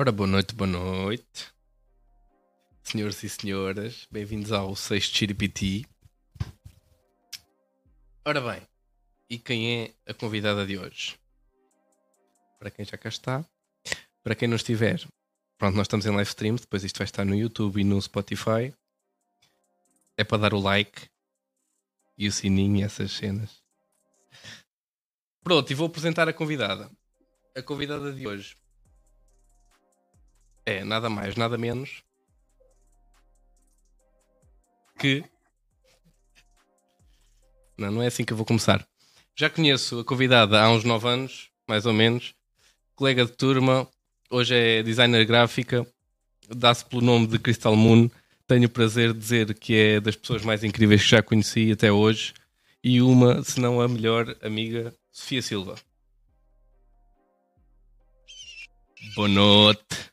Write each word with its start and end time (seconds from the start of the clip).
Ora, 0.00 0.12
boa 0.12 0.28
noite, 0.28 0.54
boa 0.54 0.70
noite. 0.70 1.52
Senhores 2.84 3.20
e 3.24 3.28
senhoras, 3.28 4.06
bem-vindos 4.08 4.52
ao 4.52 4.76
sexto 4.76 5.16
Chiripiti. 5.16 5.84
Ora 8.24 8.40
bem, 8.40 8.62
e 9.28 9.40
quem 9.40 9.82
é 9.82 9.94
a 10.06 10.14
convidada 10.14 10.64
de 10.64 10.78
hoje? 10.78 11.18
Para 12.60 12.70
quem 12.70 12.84
já 12.84 12.96
cá 12.96 13.08
está, 13.08 13.44
para 14.22 14.36
quem 14.36 14.46
não 14.46 14.54
estiver, 14.54 15.04
pronto, 15.58 15.74
nós 15.74 15.86
estamos 15.86 16.06
em 16.06 16.14
live 16.14 16.28
stream, 16.28 16.54
depois 16.54 16.84
isto 16.84 16.98
vai 16.98 17.04
estar 17.04 17.24
no 17.24 17.34
YouTube 17.34 17.80
e 17.80 17.84
no 17.84 18.00
Spotify. 18.00 18.72
É 20.16 20.22
para 20.22 20.42
dar 20.42 20.54
o 20.54 20.60
like 20.60 21.10
e 22.16 22.28
o 22.28 22.30
sininho 22.30 22.76
e 22.76 22.82
essas 22.84 23.10
cenas. 23.10 23.60
Pronto, 25.42 25.68
e 25.68 25.74
vou 25.74 25.88
apresentar 25.88 26.28
a 26.28 26.32
convidada. 26.32 26.88
A 27.56 27.62
convidada 27.62 28.12
de 28.12 28.28
hoje 28.28 28.54
é 30.68 30.84
nada 30.84 31.08
mais, 31.08 31.36
nada 31.36 31.56
menos 31.56 32.02
que. 34.98 35.24
Não, 37.78 37.92
não 37.92 38.02
é 38.02 38.08
assim 38.08 38.24
que 38.24 38.32
eu 38.32 38.36
vou 38.36 38.44
começar. 38.44 38.86
Já 39.36 39.48
conheço 39.48 40.00
a 40.00 40.04
convidada 40.04 40.60
há 40.60 40.70
uns 40.70 40.82
9 40.82 41.08
anos, 41.08 41.50
mais 41.66 41.86
ou 41.86 41.92
menos. 41.92 42.34
Colega 42.96 43.24
de 43.24 43.30
turma, 43.30 43.88
hoje 44.28 44.54
é 44.54 44.82
designer 44.82 45.24
gráfica, 45.24 45.86
dá-se 46.48 46.84
pelo 46.84 47.02
nome 47.02 47.28
de 47.28 47.38
Crystal 47.38 47.76
Moon. 47.76 48.10
Tenho 48.48 48.66
o 48.66 48.70
prazer 48.70 49.12
de 49.12 49.18
dizer 49.20 49.54
que 49.54 49.76
é 49.76 50.00
das 50.00 50.16
pessoas 50.16 50.42
mais 50.42 50.64
incríveis 50.64 51.02
que 51.02 51.10
já 51.10 51.22
conheci 51.22 51.70
até 51.70 51.92
hoje 51.92 52.34
e 52.82 53.00
uma, 53.00 53.44
se 53.44 53.60
não 53.60 53.80
a 53.80 53.86
melhor 53.86 54.34
amiga, 54.42 54.92
Sofia 55.12 55.42
Silva. 55.42 55.76
Boa 59.14 59.28
noite. 59.28 60.10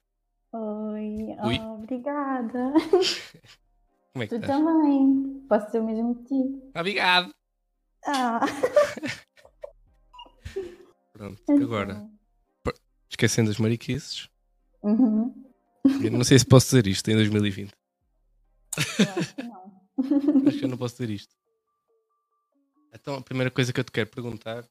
Ui. 1.44 1.60
Oh, 1.60 1.74
obrigada. 1.76 2.74
Como 4.14 4.24
é 4.24 4.28
que 4.28 4.36
tu 4.36 4.42
estás? 4.42 4.48
também. 4.48 5.46
Posso 5.50 5.72
ser 5.72 5.80
o 5.82 5.86
mesmo 5.86 6.16
que 6.16 6.24
ti. 6.26 6.72
Obrigado. 6.78 7.34
Ah. 8.06 8.40
Pronto, 11.14 11.42
agora. 11.52 12.10
Esquecendo 13.10 13.50
as 13.50 13.58
mariquices. 13.58 14.30
Uhum. 14.84 15.34
Eu 16.04 16.12
não 16.12 16.24
sei 16.24 16.38
se 16.40 16.46
posso 16.46 16.68
dizer 16.68 16.88
isto 16.88 17.10
em 17.10 17.16
2020. 17.16 17.72
Eu 17.72 19.12
acho 19.18 19.36
que 19.36 19.44
não. 19.44 19.82
Acho 20.48 20.58
que 20.60 20.66
eu 20.66 20.70
não 20.70 20.78
posso 20.78 20.96
dizer 20.96 21.10
isto. 21.14 21.36
Então, 22.94 23.16
a 23.16 23.22
primeira 23.22 23.52
coisa 23.52 23.72
que 23.72 23.80
eu 23.80 23.84
te 23.84 23.92
quero 23.92 24.10
perguntar. 24.10 24.66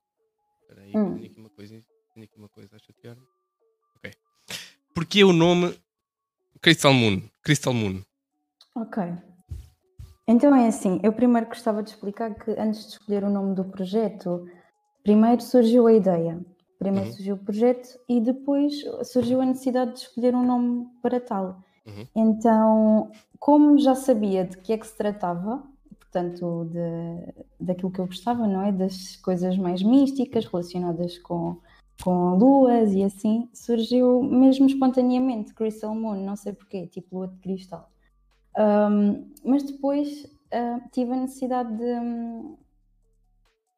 Espera 0.63 0.83
aí, 0.83 0.93
Hum. 0.97 1.15
tenho 1.15 1.27
aqui 1.27 1.39
uma 1.41 1.51
coisa. 1.51 1.85
Tenho 2.15 2.25
aqui 2.25 2.37
uma 2.39 2.49
coisa 2.49 2.77
a 2.77 2.79
chatear. 2.79 3.17
Ok. 3.97 4.13
Porquê 4.95 5.25
o 5.25 5.33
nome 5.33 5.79
Crystal 6.65 6.95
Moon? 6.95 7.21
Crystal 7.43 7.75
Moon. 7.75 8.01
Ok. 8.75 9.03
Então 10.27 10.57
é 10.57 10.67
assim, 10.67 10.99
eu 11.03 11.13
primeiro 11.13 11.47
gostava 11.47 11.83
de 11.83 11.91
explicar 11.91 12.35
que 12.35 12.53
antes 12.53 12.87
de 12.87 12.93
escolher 12.93 13.23
o 13.23 13.29
nome 13.29 13.55
do 13.55 13.67
projeto, 13.67 14.47
primeiro 15.03 15.43
surgiu 15.43 15.87
a 15.87 15.93
ideia. 15.93 16.41
Primeiro 16.79 17.09
Uhum. 17.09 17.13
surgiu 17.15 17.35
o 17.35 17.39
projeto 17.39 17.99
e 18.09 18.19
depois 18.19 18.73
surgiu 19.13 19.43
a 19.43 19.45
necessidade 19.45 19.93
de 19.93 19.99
escolher 19.99 20.35
um 20.35 20.43
nome 20.43 20.87
para 21.03 21.21
tal. 21.21 21.63
Uhum. 21.87 22.07
Então, 22.17 23.11
como 23.39 23.77
já 23.79 23.95
sabia 23.95 24.47
de 24.47 24.57
que 24.57 24.73
é 24.73 24.79
que 24.79 24.87
se 24.87 24.97
tratava, 24.97 25.63
portanto, 26.01 26.65
de, 26.73 27.45
daquilo 27.61 27.91
que 27.93 27.99
eu 28.01 28.07
gostava, 28.07 28.47
não 28.47 28.63
é? 28.63 28.73
Das 28.73 29.17
coisas 29.17 29.59
mais 29.59 29.83
místicas 29.83 30.47
relacionadas 30.47 31.19
com, 31.19 31.61
com 32.03 32.37
luas 32.37 32.93
e 32.93 33.03
assim, 33.03 33.49
surgiu 33.53 34.23
mesmo 34.23 34.67
espontaneamente 34.67 35.55
Crystal 35.55 35.95
Moon, 35.95 36.25
não 36.25 36.37
sei 36.37 36.53
porquê, 36.53 36.87
tipo 36.87 37.17
lua 37.17 37.29
de 37.29 37.39
cristal. 37.39 37.91
Um, 38.57 39.31
mas 39.45 39.63
depois 39.63 40.27
ah, 40.53 40.81
tive 40.93 41.13
a 41.13 41.17
necessidade 41.17 41.77
de, 41.77 41.95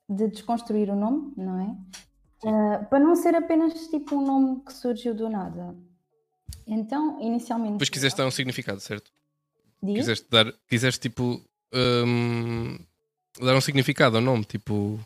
de 0.08 0.28
desconstruir 0.28 0.90
o 0.90 0.96
nome, 0.96 1.32
não 1.36 1.60
é? 1.60 1.76
Ah, 2.44 2.84
para 2.84 2.98
não 2.98 3.16
ser 3.16 3.34
apenas 3.34 3.88
tipo 3.88 4.16
um 4.16 4.22
nome 4.22 4.60
que 4.60 4.72
surgiu 4.72 5.14
do 5.14 5.28
nada. 5.28 5.74
Então, 6.66 7.20
inicialmente. 7.20 7.72
Depois 7.72 7.88
quiseste 7.88 8.18
dar 8.18 8.26
um 8.26 8.30
significado, 8.30 8.80
certo? 8.80 9.10
Diz? 9.82 9.96
Quiseste 9.96 10.26
dar. 10.30 10.52
Quiseste 10.68 11.08
tipo. 11.08 11.40
hum, 11.72 12.78
dar 13.40 13.56
um 13.56 13.60
significado 13.60 14.16
ao 14.16 14.22
nome, 14.22 14.44
tipo. 14.44 14.98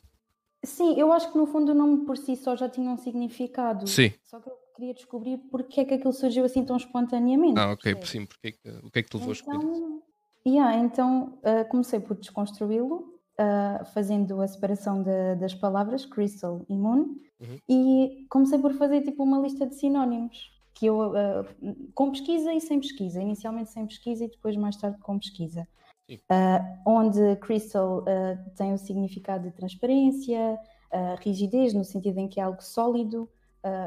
Sim, 0.64 0.94
eu 0.98 1.10
acho 1.12 1.32
que 1.32 1.38
no 1.38 1.46
fundo 1.46 1.72
o 1.72 1.74
nome 1.74 2.04
por 2.04 2.16
si 2.18 2.36
só 2.36 2.54
já 2.54 2.68
tinha 2.68 2.90
um 2.90 2.96
significado. 2.98 3.86
Sim. 3.86 4.12
Só 4.24 4.38
que 4.40 4.48
eu 4.50 4.54
queria 4.76 4.94
descobrir 4.94 5.38
porque 5.50 5.80
é 5.80 5.84
que 5.84 5.94
aquilo 5.94 6.12
surgiu 6.12 6.44
assim 6.44 6.64
tão 6.64 6.76
espontaneamente. 6.76 7.58
Ah, 7.58 7.72
ok, 7.72 7.94
percebes? 7.94 8.10
sim. 8.10 8.26
Porque, 8.26 8.58
é 8.64 8.70
o 8.86 8.90
que 8.90 8.98
é 8.98 9.02
que 9.02 9.08
te 9.08 9.16
levou 9.16 9.30
a 9.30 9.32
escolher? 9.32 9.56
Então, 9.58 10.02
yeah, 10.46 10.76
então 10.76 11.38
ah, 11.42 11.64
comecei 11.64 11.98
por 11.98 12.16
desconstruí-lo, 12.16 13.18
ah, 13.38 13.84
fazendo 13.94 14.40
a 14.42 14.46
separação 14.48 15.02
da- 15.02 15.34
das 15.34 15.54
palavras 15.54 16.04
Crystal 16.04 16.62
e 16.68 16.76
Moon, 16.76 17.16
Uhum. 17.40 17.58
e 17.66 18.26
comecei 18.28 18.58
por 18.58 18.74
fazer 18.74 19.00
tipo 19.02 19.22
uma 19.22 19.38
lista 19.38 19.66
de 19.66 19.74
sinónimos, 19.74 20.52
que 20.74 20.84
eu, 20.86 21.00
ah, 21.16 21.46
com 21.94 22.10
pesquisa 22.10 22.52
e 22.52 22.60
sem 22.60 22.78
pesquisa, 22.80 23.20
inicialmente 23.22 23.70
sem 23.70 23.86
pesquisa 23.86 24.24
e 24.24 24.28
depois 24.28 24.56
mais 24.56 24.76
tarde 24.76 24.98
com 25.00 25.18
pesquisa. 25.18 25.66
Ah, 26.28 26.60
onde 26.86 27.36
Crystal 27.36 28.04
ah, 28.06 28.36
tem 28.56 28.72
o 28.72 28.78
significado 28.78 29.44
de 29.44 29.54
transparência, 29.54 30.58
ah, 30.92 31.16
rigidez, 31.20 31.74
no 31.74 31.84
sentido 31.84 32.18
em 32.18 32.28
que 32.28 32.40
é 32.40 32.42
algo 32.42 32.62
sólido, 32.62 33.28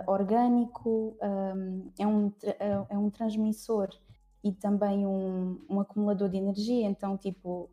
orgânico, 0.07 1.17
ah, 1.22 1.53
é, 2.00 2.07
um, 2.07 2.31
é- 2.44 2.85
é 2.89 2.97
um 2.97 3.09
transmissor 3.09 3.89
e 4.44 4.51
também 4.51 5.06
um, 5.07 5.59
um 5.69 5.79
acumulador 5.79 6.29
de 6.29 6.38
energia, 6.38 6.85
então 6.85 7.17
tipo, 7.17 7.69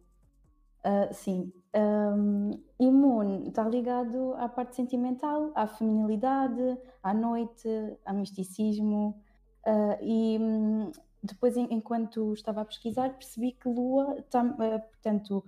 sim, 1.12 1.52
um, 1.74 2.50
imune 2.78 3.48
está 3.48 3.68
ligado 3.68 4.34
à 4.38 4.48
parte 4.48 4.74
sentimental, 4.76 5.52
à 5.54 5.66
feminilidade, 5.66 6.78
à 7.02 7.12
noite, 7.12 7.68
ao 8.04 8.14
misticismo 8.14 9.20
ah, 9.66 9.98
e 10.00 10.38
hum, 10.40 10.90
depois 11.22 11.56
en- 11.56 11.68
enquanto 11.70 12.32
estava 12.32 12.60
a 12.62 12.64
pesquisar 12.64 13.10
percebi 13.14 13.52
que 13.52 13.68
Lua 13.68 14.18
está, 14.18 14.40
ah, 14.40 14.78
portanto, 14.78 15.44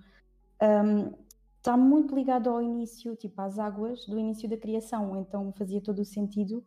está 1.57 1.75
muito 1.77 2.15
ligado 2.15 2.49
ao 2.49 2.61
início, 2.61 3.15
tipo 3.15 3.41
às 3.41 3.57
águas 3.59 4.05
do 4.05 4.17
início 4.19 4.49
da 4.49 4.57
criação, 4.57 5.17
então 5.17 5.51
fazia 5.53 5.81
todo 5.81 5.99
o 5.99 6.05
sentido 6.05 6.63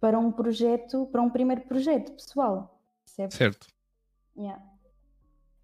para 0.00 0.18
um 0.18 0.30
projeto, 0.30 1.06
para 1.06 1.22
um 1.22 1.30
primeiro 1.30 1.62
projeto 1.62 2.12
pessoal, 2.12 2.80
percebes? 3.04 3.36
Certo. 3.36 3.66
Yeah. 4.36 4.62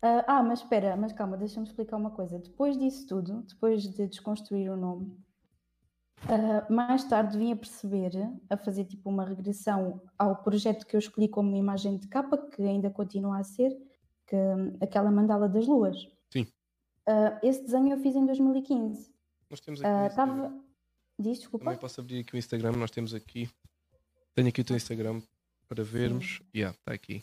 Ah, 0.02 0.24
ah, 0.26 0.42
mas 0.42 0.60
espera, 0.60 0.96
mas 0.96 1.12
calma, 1.12 1.36
deixa-me 1.36 1.66
explicar 1.66 1.96
uma 1.96 2.10
coisa. 2.10 2.38
Depois 2.38 2.78
disso 2.78 3.06
tudo, 3.06 3.42
depois 3.42 3.82
de 3.82 4.06
desconstruir 4.06 4.70
o 4.70 4.76
nome, 4.76 5.14
ah, 6.28 6.66
mais 6.70 7.04
tarde 7.04 7.38
vim 7.38 7.52
a 7.52 7.56
perceber, 7.56 8.12
a 8.48 8.56
fazer 8.56 8.84
tipo 8.84 9.08
uma 9.08 9.24
regressão 9.24 10.00
ao 10.18 10.36
projeto 10.36 10.86
que 10.86 10.94
eu 10.96 10.98
escolhi 10.98 11.28
como 11.28 11.56
imagem 11.56 11.96
de 11.96 12.06
capa, 12.08 12.36
que 12.38 12.62
ainda 12.62 12.90
continua 12.90 13.38
a 13.38 13.44
ser, 13.44 13.70
que, 14.26 14.36
hum, 14.36 14.76
aquela 14.80 15.10
mandala 15.10 15.48
das 15.48 15.66
luas. 15.66 16.08
Sim. 16.32 16.46
Ah, 17.06 17.38
esse 17.42 17.62
desenho 17.62 17.92
eu 17.92 17.98
fiz 17.98 18.14
em 18.14 18.24
2015. 18.26 19.12
Nós 19.50 19.60
temos 19.60 19.80
aqui. 19.80 19.88
Ah, 19.90 20.02
o 20.02 20.06
Estava. 20.06 20.32
Instagram. 20.32 20.60
Diz, 21.18 21.38
desculpa. 21.38 21.64
Também 21.64 21.78
posso 21.80 22.00
abrir 22.00 22.20
aqui 22.20 22.34
o 22.34 22.38
Instagram. 22.38 22.72
Nós 22.72 22.90
temos 22.90 23.12
aqui. 23.14 23.50
Tenho 24.34 24.48
aqui 24.48 24.60
o 24.60 24.64
teu 24.64 24.76
Instagram 24.76 25.20
para 25.68 25.82
vermos. 25.84 26.40
Yeah, 26.54 26.76
está 26.78 26.92
aqui. 26.94 27.22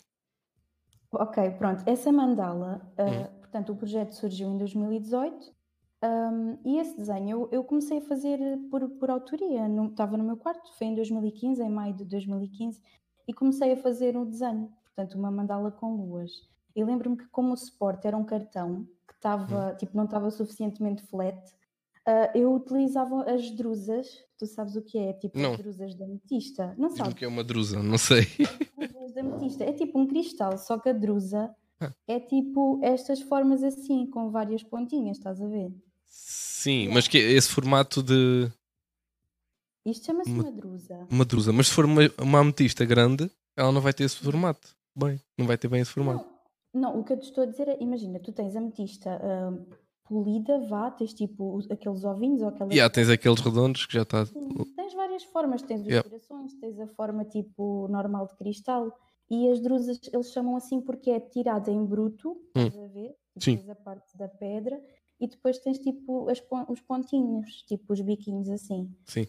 Ok, 1.10 1.50
pronto. 1.52 1.82
Essa 1.86 2.12
mandala, 2.12 2.80
ah, 2.98 3.02
Uhum. 3.04 3.24
portanto, 3.40 3.72
o 3.72 3.76
projeto 3.76 4.12
surgiu 4.12 4.48
em 4.50 4.58
2018 4.58 5.52
ahm, 6.02 6.56
e 6.64 6.78
esse 6.78 6.96
desenho 6.96 7.28
eu, 7.30 7.48
eu 7.52 7.64
comecei 7.64 7.98
a 7.98 8.02
fazer 8.02 8.38
por, 8.70 8.88
por 8.90 9.10
autoria. 9.10 9.68
No- 9.68 9.86
Estava 9.88 10.16
no 10.16 10.24
meu 10.24 10.36
quarto, 10.36 10.70
foi 10.76 10.88
em 10.88 10.94
2015, 10.94 11.62
em 11.62 11.68
maio 11.68 11.94
de 11.94 12.04
2015, 12.04 12.80
e 13.26 13.32
comecei 13.34 13.72
a 13.72 13.76
fazer 13.76 14.16
um 14.16 14.24
desenho, 14.24 14.70
portanto, 14.84 15.14
uma 15.18 15.30
mandala 15.30 15.70
com 15.70 15.94
luas. 15.96 16.30
E 16.74 16.84
lembro-me 16.84 17.16
que, 17.16 17.26
como 17.28 17.52
o 17.52 17.56
suporte 17.56 18.06
era 18.06 18.16
um 18.16 18.24
cartão 18.24 18.86
que 19.06 19.14
estava, 19.14 19.74
tipo, 19.74 19.96
não 19.96 20.04
estava 20.04 20.30
suficientemente 20.30 21.02
flat, 21.02 21.36
ah, 22.06 22.30
eu 22.34 22.54
utilizava 22.54 23.22
as 23.30 23.50
drusas. 23.50 24.24
Tu 24.38 24.46
sabes 24.46 24.76
o 24.76 24.82
que 24.82 24.96
é? 24.98 25.12
Tipo, 25.14 25.38
Não. 25.38 25.50
as 25.52 25.58
drusas 25.58 25.94
da 25.96 26.04
ametista. 26.04 26.74
Não 26.78 26.88
sabes? 26.90 27.14
que 27.14 27.24
é 27.24 27.28
uma 27.28 27.42
drusa, 27.42 27.82
não 27.82 27.98
sei. 27.98 28.22
Drusas 28.78 29.12
de 29.12 29.20
ametista. 29.20 29.64
É 29.64 29.72
tipo 29.72 29.98
um 29.98 30.06
cristal, 30.06 30.56
só 30.56 30.78
que 30.78 30.88
a 30.88 30.92
drusa 30.92 31.52
Ah. 31.80 31.92
é 32.06 32.18
tipo 32.20 32.78
estas 32.82 33.20
formas 33.20 33.62
assim, 33.64 34.06
com 34.06 34.30
várias 34.30 34.62
pontinhas, 34.62 35.16
estás 35.18 35.40
a 35.42 35.46
ver? 35.48 35.72
Sim, 36.08 36.88
mas 36.88 37.06
que 37.06 37.18
é 37.18 37.20
esse 37.32 37.48
formato 37.50 38.02
de 38.02 38.50
Isto 39.84 40.06
chama-se 40.06 40.30
Uma- 40.30 40.50
drusa. 40.52 41.06
uma 41.10 41.24
drusa. 41.24 41.52
Mas 41.52 41.68
se 41.68 41.74
for 41.74 41.84
uma, 41.84 42.02
uma 42.20 42.40
ametista 42.40 42.84
grande, 42.84 43.30
ela 43.56 43.72
não 43.72 43.80
vai 43.80 43.92
ter 43.92 44.04
esse 44.04 44.16
formato. 44.16 44.76
Bem, 44.94 45.20
não 45.38 45.46
vai 45.46 45.56
ter 45.56 45.68
bem 45.68 45.80
esse 45.80 45.92
formato. 45.92 46.26
Não, 46.74 46.80
não, 46.92 47.00
o 47.00 47.04
que 47.04 47.12
eu 47.12 47.18
te 47.18 47.24
estou 47.24 47.44
a 47.44 47.46
dizer 47.46 47.68
é, 47.68 47.78
imagina, 47.80 48.18
tu 48.18 48.32
tens 48.32 48.54
ametista 48.56 49.10
ah, 49.22 49.52
polida, 50.04 50.58
vá, 50.68 50.90
tens 50.90 51.14
tipo 51.14 51.60
aqueles 51.70 52.04
ovinhos 52.04 52.42
ou 52.42 52.48
aquelas. 52.48 52.74
E 52.74 52.80
há, 52.80 52.90
tens 52.90 53.08
aqueles 53.08 53.40
redondos 53.40 53.86
que 53.86 53.94
já 53.94 54.02
está. 54.02 54.26
Tens 54.76 54.92
várias 54.94 55.22
formas, 55.24 55.62
tens 55.62 55.80
os 55.82 55.86
Yeah. 55.86 56.08
corações, 56.08 56.54
tens 56.54 56.78
a 56.80 56.86
forma 56.88 57.24
tipo 57.24 57.86
normal 57.88 58.26
de 58.26 58.36
cristal 58.36 58.92
E 59.30 59.50
as 59.50 59.60
drusas 59.60 60.00
eles 60.10 60.32
chamam 60.32 60.56
assim 60.56 60.80
porque 60.80 61.10
é 61.10 61.20
tirada 61.20 61.70
em 61.70 61.84
bruto, 61.84 62.30
Hum. 62.56 62.66
estás 62.66 62.78
a 62.78 62.86
ver? 62.88 63.14
Sim. 63.38 63.62
a 63.70 63.74
parte 63.74 64.16
da 64.16 64.26
pedra 64.26 64.80
e 65.20 65.26
depois 65.26 65.58
tens 65.58 65.78
tipo 65.78 66.28
as 66.28 66.42
os 66.68 66.80
pontinhos, 66.80 67.62
tipo 67.62 67.92
os 67.92 68.00
biquinhos 68.00 68.48
assim. 68.48 68.94
Sim. 69.04 69.26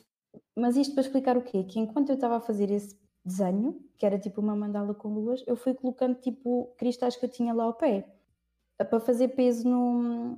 Mas 0.55 0.75
isto 0.77 0.93
para 0.93 1.01
explicar 1.01 1.37
o 1.37 1.41
quê? 1.41 1.63
Que 1.63 1.79
enquanto 1.79 2.09
eu 2.09 2.15
estava 2.15 2.37
a 2.37 2.41
fazer 2.41 2.69
esse 2.69 2.97
desenho, 3.23 3.83
que 3.97 4.05
era 4.05 4.17
tipo 4.19 4.41
uma 4.41 4.55
mandala 4.55 4.93
com 4.93 5.13
luas, 5.13 5.43
eu 5.47 5.55
fui 5.55 5.73
colocando 5.73 6.15
tipo 6.15 6.73
cristais 6.77 7.15
que 7.15 7.25
eu 7.25 7.29
tinha 7.29 7.53
lá 7.53 7.63
ao 7.63 7.73
pé, 7.73 8.07
para 8.77 8.99
fazer 8.99 9.29
peso 9.29 9.67
no, 9.67 10.37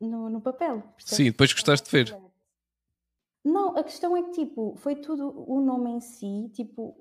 no, 0.00 0.30
no 0.30 0.40
papel. 0.40 0.82
percebes? 0.96 1.16
Sim, 1.16 1.24
depois 1.24 1.52
gostaste 1.52 1.86
de 1.86 1.90
ver. 1.90 2.16
Não, 3.44 3.76
a 3.76 3.82
questão 3.82 4.16
é 4.16 4.22
que 4.22 4.32
tipo, 4.32 4.74
foi 4.76 4.96
tudo 4.96 5.44
o 5.46 5.60
nome 5.60 5.90
em 5.90 6.00
si, 6.00 6.50
tipo, 6.52 6.96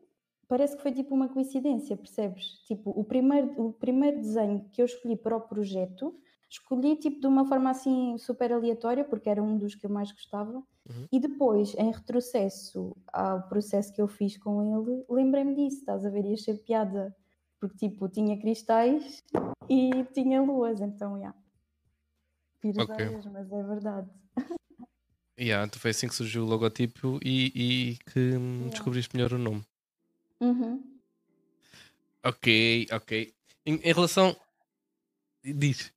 parece 0.48 0.76
que 0.76 0.82
foi 0.82 0.92
tipo 0.92 1.14
uma 1.14 1.30
coincidência, 1.30 1.96
percebes? 1.98 2.64
Tipo, 2.66 2.92
o 2.92 3.04
primeiro, 3.04 3.62
o 3.62 3.74
primeiro 3.74 4.18
desenho 4.18 4.68
que 4.72 4.82
eu 4.82 4.86
escolhi 4.86 5.16
para 5.16 5.36
o 5.36 5.42
projeto, 5.42 6.18
escolhi 6.50 6.96
tipo 6.96 7.20
de 7.22 7.28
uma 7.28 7.46
forma 7.46 7.70
assim 7.70 8.18
super 8.18 8.52
aleatória, 8.52 9.06
porque 9.06 9.30
era 9.30 9.42
um 9.44 9.58
dos 9.58 9.76
que 9.76 9.86
eu 9.86 9.90
mais 9.90 10.12
gostava, 10.12 10.64
Uhum. 10.90 11.08
e 11.12 11.20
depois, 11.20 11.76
em 11.76 11.92
retrocesso 11.92 12.96
ao 13.14 13.44
processo 13.48 13.94
que 13.94 14.02
eu 14.02 14.08
fiz 14.08 14.38
com 14.38 14.64
ele, 14.64 15.06
lembrei-me 15.10 15.54
disso, 15.56 15.80
estás 15.82 16.04
a 16.06 16.10
ver? 16.10 16.26
E 16.26 16.34
achei 16.34 16.56
piada, 16.58 17.16
porque 17.60 17.78
tipo, 17.90 18.10
tinha 18.10 18.40
cristais 18.40 19.24
e 19.70 20.04
tinha 20.14 20.42
luas, 20.42 20.82
então, 20.82 21.20
já. 21.22 21.34
Pires 22.60 22.78
Ok. 22.80 23.06
olhos, 23.08 23.26
mas 23.28 23.52
é 23.52 23.64
verdade. 23.64 24.10
Yeah, 25.40 25.66
então 25.66 25.80
foi 25.80 25.92
assim 25.92 26.08
que 26.08 26.16
surgiu 26.16 26.44
o 26.44 26.48
logotipo 26.48 27.20
e, 27.24 27.52
e 27.56 27.98
que 28.12 28.20
hum, 28.36 28.56
Yeah. 28.58 28.72
descobriste 28.72 29.16
melhor 29.16 29.32
o 29.34 29.38
nome. 29.38 29.64
Uhum. 30.42 31.00
Ok, 32.26 32.88
ok. 32.92 33.34
Em, 33.66 33.76
em 33.76 33.94
relação. 33.94 34.36
Diz. 35.44 35.94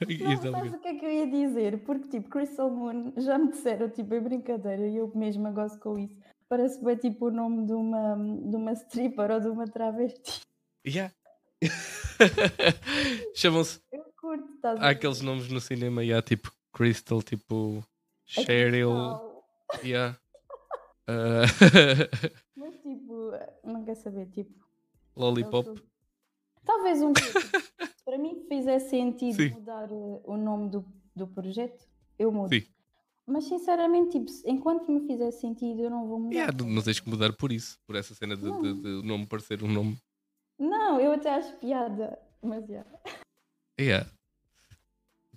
Não, 0.20 0.52
sabes 0.52 0.72
o 0.72 0.78
que 0.78 0.88
é 0.88 0.94
que 0.94 1.04
eu 1.04 1.10
ia 1.10 1.26
dizer? 1.26 1.78
Porque, 1.84 2.08
tipo, 2.08 2.28
Crystal 2.28 2.70
Moon 2.70 3.12
já 3.16 3.38
me 3.38 3.50
disseram, 3.50 3.88
tipo, 3.90 4.14
em 4.14 4.20
brincadeira, 4.20 4.86
e 4.86 4.96
eu 4.96 5.10
mesma 5.14 5.50
gosto 5.50 5.78
com 5.78 5.98
isso. 5.98 6.16
Parece 6.48 6.82
bem, 6.84 6.96
tipo, 6.96 7.26
o 7.26 7.30
nome 7.30 7.66
de 7.66 7.72
uma, 7.72 8.16
de 8.16 8.56
uma 8.56 8.72
stripper 8.72 9.30
ou 9.30 9.40
de 9.40 9.48
uma 9.48 9.66
travesti. 9.66 10.40
Yeah. 10.86 11.14
Chamam-se. 13.34 13.80
Eu 13.92 14.04
curto, 14.20 14.52
estás 14.54 14.80
Há 14.80 14.90
aqueles 14.90 15.20
nomes 15.20 15.48
no 15.48 15.60
cinema, 15.60 16.02
yeah, 16.02 16.22
tipo 16.22 16.52
Crystal, 16.72 17.22
tipo 17.22 17.82
A 18.36 18.42
Cheryl. 18.42 19.20
Yeah. 19.82 20.18
Uh, 21.08 21.46
Mas, 22.56 22.74
tipo, 22.82 23.32
não 23.64 23.84
quer 23.84 23.94
saber, 23.94 24.26
tipo... 24.26 24.52
Lollipop. 25.16 25.82
Talvez 26.64 27.02
um 27.02 27.12
se 27.14 27.91
para 28.04 28.18
mim 28.18 28.44
fizesse 28.48 28.90
sentido 28.90 29.36
Sim. 29.36 29.50
mudar 29.50 29.90
eh, 29.90 30.20
o 30.24 30.36
nome 30.36 30.68
do, 30.70 30.84
do 31.14 31.26
projeto, 31.26 31.86
eu 32.18 32.30
mudo. 32.32 32.54
Sim. 32.54 32.66
Mas, 33.26 33.44
sinceramente, 33.44 34.18
tipo, 34.18 34.30
enquanto 34.48 34.90
me 34.90 35.06
fizer 35.06 35.30
sentido, 35.30 35.80
eu 35.82 35.90
não 35.90 36.08
vou 36.08 36.18
mudar. 36.18 36.34
Yeah, 36.34 36.64
não 36.64 36.82
tens 36.82 36.98
que 36.98 37.08
mudar 37.08 37.32
por 37.34 37.52
isso, 37.52 37.78
por 37.86 37.94
essa 37.94 38.14
cena 38.14 38.36
de, 38.36 38.42
de- 38.50 38.80
de 38.82 38.88
o 38.88 39.02
nome 39.02 39.26
parecer 39.26 39.62
um 39.62 39.68
nome. 39.72 39.96
Não, 40.58 41.00
eu 41.00 41.12
até 41.12 41.30
acho 41.30 41.56
piada, 41.58 42.18
mas, 42.42 42.66
já. 42.66 42.84
Yeah. 43.80 44.10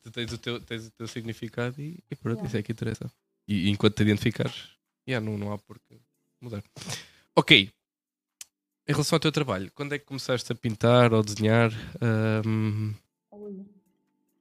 Tu 0.01 0.11
tens 0.11 0.31
o 0.33 0.37
teu, 0.37 0.59
tens 0.59 0.87
o 0.87 0.91
teu 0.91 1.07
significado 1.07 1.79
e, 1.81 2.03
e 2.09 2.15
pronto, 2.15 2.37
Yeah. 2.37 2.47
isso 2.47 2.57
é 2.57 2.63
que 2.63 2.71
interessa. 2.71 3.11
E, 3.47 3.67
e 3.67 3.69
enquanto 3.69 3.95
te 3.95 4.03
identificares, 4.03 4.75
yeah, 5.07 5.23
não, 5.23 5.37
não 5.37 5.51
há 5.53 5.57
por 5.57 5.79
que 5.79 5.99
mudar. 6.41 6.63
Ok. 7.35 7.69
Em 8.87 8.91
relação 8.91 9.15
ao 9.15 9.19
teu 9.19 9.31
trabalho, 9.31 9.71
quando 9.73 9.93
é 9.93 9.99
que 9.99 10.05
começaste 10.05 10.51
a 10.51 10.55
pintar 10.55 11.11
ou 11.11 11.23
desenhar? 11.23 11.71
Ui. 13.31 13.65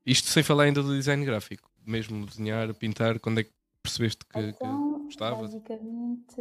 isto 0.05 0.29
sem 0.29 0.43
falar 0.43 0.65
ainda 0.65 0.83
do 0.83 0.95
design 0.95 1.25
gráfico. 1.25 1.71
Mesmo 1.87 2.27
desenhar, 2.27 2.73
pintar, 2.75 3.19
quando 3.21 3.41
é 3.41 3.45
que 3.45 3.53
percebeste 3.83 4.25
que, 4.27 4.33
que 4.33 4.39
Então, 4.39 5.05
gostavas? 5.05 5.51
basicamente, 5.51 6.37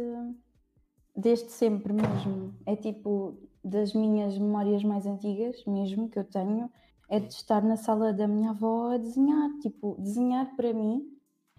desde 1.16 1.50
sempre 1.50 1.92
mesmo. 1.94 2.54
É 2.66 2.76
tipo, 2.76 3.38
das 3.62 3.94
minhas 3.94 4.36
memórias 4.36 4.82
mais 4.84 5.06
antigas, 5.06 5.64
mesmo, 5.66 6.08
que 6.10 6.18
eu 6.18 6.24
tenho, 6.24 6.70
é 7.08 7.20
de 7.20 7.32
estar 7.32 7.62
na 7.62 7.76
sala 7.76 8.12
da 8.12 8.28
minha 8.28 8.50
avó 8.50 8.92
a 8.92 8.98
desenhar. 8.98 9.50
Tipo, 9.60 9.96
desenhar 9.98 10.54
para 10.56 10.74
mim 10.74 11.10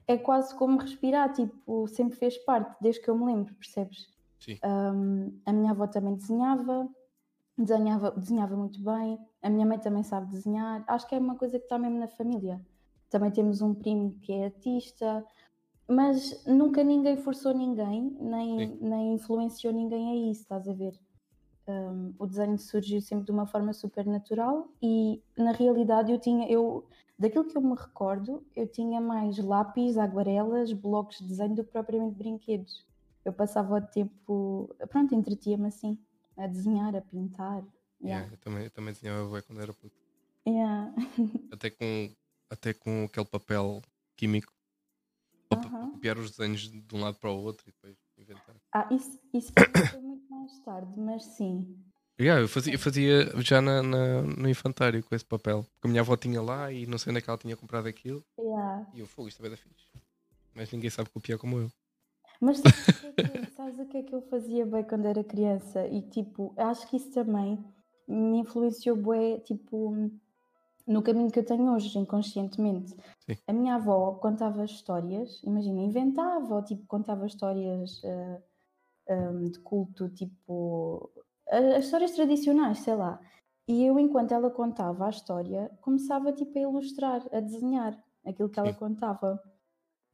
é 0.07 0.15
quase 0.17 0.53
como 0.55 0.77
respirar, 0.77 1.33
tipo, 1.33 1.87
sempre 1.87 2.17
fez 2.17 2.37
parte, 2.39 2.75
desde 2.79 3.01
que 3.01 3.09
eu 3.09 3.17
me 3.17 3.25
lembro, 3.25 3.53
percebes? 3.55 4.13
Ahm, 4.63 5.39
a 5.45 5.53
minha 5.53 5.71
avó 5.71 5.87
também 5.87 6.15
desenhava, 6.15 6.89
desenhava, 7.57 8.11
desenhava 8.11 8.55
muito 8.55 8.81
bem, 8.83 9.19
a 9.41 9.49
minha 9.49 9.65
mãe 9.65 9.79
também 9.79 10.03
sabe 10.03 10.29
desenhar, 10.31 10.83
acho 10.87 11.07
que 11.07 11.15
é 11.15 11.19
uma 11.19 11.35
coisa 11.35 11.57
que 11.57 11.65
está 11.65 11.77
mesmo 11.77 11.99
na 11.99 12.07
família. 12.07 12.59
Também 13.09 13.31
temos 13.31 13.61
um 13.61 13.73
primo 13.73 14.17
que 14.21 14.33
é 14.33 14.45
artista, 14.45 15.25
mas 15.87 16.43
nunca 16.45 16.83
ninguém 16.83 17.17
forçou 17.17 17.53
ninguém, 17.53 18.15
nem, 18.19 18.67
Sim. 18.67 18.77
nem 18.81 19.13
influenciou 19.13 19.71
ninguém 19.73 20.09
a 20.09 20.31
isso, 20.31 20.41
estás 20.41 20.67
a 20.67 20.73
ver? 20.73 20.99
Um, 21.67 22.13
o 22.19 22.27
desenho 22.27 22.57
surgiu 22.59 23.01
sempre 23.01 23.25
de 23.25 23.31
uma 23.31 23.47
forma 23.47 23.73
super 23.73 24.05
natural 24.05 24.69
e 24.81 25.21
na 25.35 25.51
realidade 25.51 26.11
eu 26.11 26.19
tinha, 26.19 26.47
eu, 26.47 26.87
daquilo 27.17 27.45
que 27.45 27.57
eu 27.57 27.61
me 27.61 27.75
recordo, 27.75 28.45
eu 28.55 28.67
tinha 28.67 29.01
mais 29.01 29.37
lápis, 29.39 29.97
aguarelas, 29.97 30.73
blocos 30.73 31.17
de 31.17 31.27
desenho 31.27 31.55
do 31.55 31.63
que 31.63 31.71
propriamente 31.71 32.15
brinquedos. 32.15 32.85
Eu 33.25 33.33
passava 33.33 33.75
o 33.77 33.81
tempo, 33.81 34.73
pronto, 34.89 35.15
entretia-me 35.15 35.67
assim, 35.67 35.97
a 36.37 36.45
desenhar, 36.47 36.95
a 36.95 37.01
pintar. 37.01 37.63
Yeah, 37.99 38.25
Yeah. 38.27 38.31
eu 38.31 38.37
também, 38.37 38.63
eu 38.65 38.69
também 38.69 38.93
desenhava 38.93 39.41
quando 39.41 39.61
era 39.61 39.73
puto. 39.73 39.95
Yeah. 40.47 40.93
Até 41.51 41.69
com, 41.71 42.13
até 42.51 42.73
com 42.73 43.05
aquele 43.05 43.25
papel 43.25 43.81
químico. 44.15 44.53
Pa- 45.49 45.57
Aham. 45.57 45.91
copiar 45.91 46.17
os 46.19 46.31
desenhos 46.31 46.69
de 46.69 46.95
um 46.95 47.01
lado 47.01 47.17
para 47.17 47.31
o 47.31 47.41
outro 47.43 47.67
e 47.67 47.71
depois 47.71 47.97
inventar. 48.17 48.55
Ah, 48.73 48.87
isso, 48.91 49.19
isso 49.33 49.51
foi 49.89 50.01
muito 50.01 50.29
mais 50.29 50.59
tarde, 50.59 50.99
mas 50.99 51.23
sim. 51.23 51.77
Yeah, 52.19 52.41
eu, 52.41 52.47
fazia, 52.47 52.73
eu 52.73 52.79
fazia 52.79 53.41
já 53.41 53.61
na, 53.61 53.81
na- 53.81 54.21
no 54.21 54.47
infantário 54.49 55.03
com 55.03 55.15
esse 55.15 55.25
papel. 55.25 55.63
Porque 55.63 55.87
a 55.87 55.89
minha 55.89 56.01
avó 56.01 56.15
tinha 56.15 56.41
lá 56.41 56.71
e 56.71 56.85
não 56.85 56.97
sei 56.97 57.11
onde 57.11 57.19
é 57.19 57.21
que 57.21 57.29
ela 57.29 57.39
tinha 57.39 57.55
comprado 57.57 57.87
aquilo. 57.87 58.23
Yeah. 58.37 58.87
E 58.93 58.99
eu, 58.99 59.07
fogo, 59.07 59.27
isto 59.29 59.39
é 59.39 59.43
bem 59.43 59.51
da 59.51 59.57
fixe. 59.57 59.87
Mas 60.53 60.71
ninguém 60.71 60.89
sabe 60.89 61.09
copiar 61.09 61.39
como 61.39 61.57
eu. 61.57 61.71
Mas 62.39 62.57
sabes 62.57 62.87
o, 62.87 62.93
que 62.93 63.07
é 63.07 63.11
que, 63.11 63.51
sabes 63.55 63.79
o 63.79 63.85
que 63.85 63.97
é 63.97 64.03
que 64.03 64.13
eu 64.15 64.21
fazia 64.23 64.65
bem 64.65 64.83
quando 64.83 65.05
era 65.05 65.23
criança? 65.23 65.87
E 65.87 66.01
tipo, 66.01 66.53
acho 66.57 66.87
que 66.87 66.97
isso 66.97 67.11
também 67.11 67.63
me 68.07 68.39
influenciou 68.39 68.95
bem, 68.95 69.39
tipo, 69.39 69.95
no 70.87 71.01
caminho 71.01 71.31
que 71.31 71.39
eu 71.39 71.45
tenho 71.45 71.73
hoje, 71.73 71.97
inconscientemente. 71.97 72.95
Sim. 73.19 73.37
A 73.47 73.53
minha 73.53 73.75
avó 73.75 74.13
contava 74.13 74.63
histórias, 74.63 75.41
imagina, 75.43 75.81
inventava, 75.81 76.55
ou 76.55 76.63
tipo, 76.63 76.85
contava 76.87 77.25
histórias 77.25 78.01
ah, 78.05 78.41
ah, 79.09 79.49
de 79.51 79.59
culto, 79.59 80.09
tipo, 80.09 81.11
as 81.49 81.85
histórias 81.85 82.11
tradicionais, 82.11 82.79
sei 82.79 82.95
lá. 82.95 83.19
E 83.67 83.83
eu, 83.83 83.99
enquanto 83.99 84.31
ela 84.31 84.51
contava 84.51 85.07
a 85.07 85.09
história, 85.09 85.71
começava 85.81 86.31
tipo 86.31 86.57
a 86.57 86.61
ilustrar, 86.61 87.25
a 87.31 87.39
desenhar 87.39 87.97
aquilo 88.23 88.49
que 88.49 88.59
ela 88.59 88.71
Sim. 88.73 88.79
contava. 88.79 89.41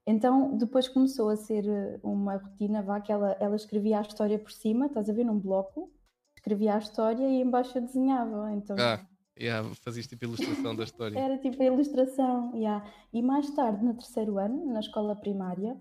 Então, 0.05 0.57
depois 0.57 0.87
começou 0.87 1.29
a 1.29 1.35
ser 1.35 1.67
eh, 1.67 1.99
uma 2.03 2.37
rotina, 2.37 2.81
vá, 2.81 2.99
que 2.99 3.11
ela, 3.11 3.31
ela 3.39 3.55
escrevia 3.55 3.99
a 3.99 4.01
história 4.01 4.39
por 4.39 4.51
cima, 4.51 4.87
estás 4.87 5.09
a 5.09 5.13
ver, 5.13 5.23
num 5.23 5.37
bloco, 5.39 5.91
escrevia 6.35 6.75
a 6.75 6.79
história 6.79 7.27
e 7.27 7.41
embaixo 7.41 7.77
eu 7.77 7.81
desenhava. 7.83 8.51
Então, 8.53 8.75
Ah, 8.79 8.99
yeah, 9.39 9.67
fazias 9.83 10.07
tipo 10.07 10.25
ilustração 10.25 10.75
da 10.75 10.83
história. 10.83 11.19
era 11.19 11.37
tipo 11.37 11.61
a 11.61 11.65
ilustração, 11.65 12.55
yeah. 12.55 12.83
E 13.13 13.21
mais 13.21 13.49
tarde, 13.51 13.85
no 13.85 13.93
terceiro 13.93 14.39
ano, 14.39 14.65
na 14.73 14.79
escola 14.79 15.15
primária, 15.15 15.79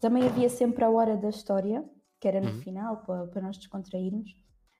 também 0.00 0.24
havia 0.24 0.48
sempre 0.48 0.84
a 0.84 0.90
hora 0.90 1.16
da 1.16 1.28
história, 1.28 1.88
que 2.20 2.26
era 2.26 2.40
no 2.40 2.48
Uhum. 2.50 2.60
final, 2.62 2.96
para, 3.04 3.26
para 3.28 3.42
nós 3.42 3.56
descontrairmos. 3.56 4.30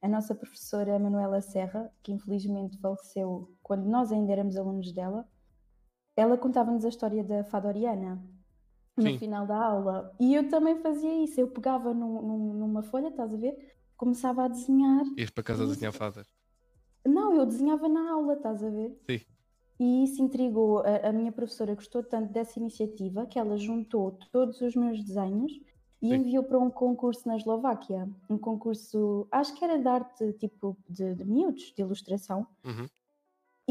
A 0.03 0.09
nossa 0.09 0.35
professora 0.35 0.99
Manuela 0.99 1.41
Serra, 1.41 1.89
que 2.03 2.11
infelizmente 2.13 2.77
faleceu 2.79 3.55
quando 3.63 3.85
nós 3.87 4.11
ainda 4.11 4.33
éramos 4.33 4.57
alunos 4.57 4.91
dela, 4.93 5.29
ela 6.17 6.37
contava-nos 6.37 6.85
a 6.85 6.89
história 6.89 7.23
da 7.23 7.45
Fadoriana 7.45 8.21
no 8.97 9.03
Sim. 9.05 9.19
final 9.19 9.47
da 9.47 9.57
aula. 9.57 10.15
E 10.21 10.35
eu 10.35 10.49
também 10.49 10.77
fazia 10.77 11.25
isso. 11.25 11.41
Eu 11.41 11.49
pegava 11.49 11.93
num- 11.95 12.23
num- 12.23 12.55
numa 12.55 12.83
folha, 12.83 13.09
estás 13.09 13.33
a 13.33 13.37
ver? 13.37 13.75
Começava 13.97 14.45
a 14.45 14.49
desenhar 14.49 15.05
Ias 15.17 15.31
para 15.31 15.43
casa 15.45 15.63
Isso. 15.65 15.73
desenhar 15.75 15.93
fadas. 15.93 16.27
não, 17.07 17.35
eu 17.35 17.47
desenhava 17.47 17.89
na 17.89 18.13
aula, 18.13 18.35
estás 18.35 18.63
a 18.63 18.69
ver? 18.71 18.97
Sim. 19.09 19.21
E 19.81 20.05
isso 20.05 20.23
intrigou. 20.23 20.81
A, 20.81 21.09
a 21.09 21.13
minha 21.13 21.33
professora 21.33 21.75
gostou 21.75 22.03
tanto 22.03 22.33
dessa 22.33 22.59
iniciativa 22.59 23.27
que 23.27 23.39
ela 23.39 23.57
juntou 23.57 24.13
todos 24.31 24.61
os 24.61 24.75
meus 24.77 25.03
desenhos 25.03 25.53
e 26.01 26.09
Sim. 26.09 26.15
enviou 26.17 26.45
para 26.45 26.59
um 26.59 26.71
concurso 26.71 27.27
na 27.27 27.37
Eslováquia. 27.37 28.09
Um 28.29 28.37
concurso, 28.39 29.27
acho 29.31 29.55
que 29.55 29.65
era 29.65 29.79
de 29.79 29.89
arte 29.89 30.33
tipo 30.35 30.77
de, 30.89 31.15
de 31.15 31.25
miúdos, 31.25 31.73
de 31.75 31.83
ilustração. 31.83 32.47
Uhum. 32.65 32.87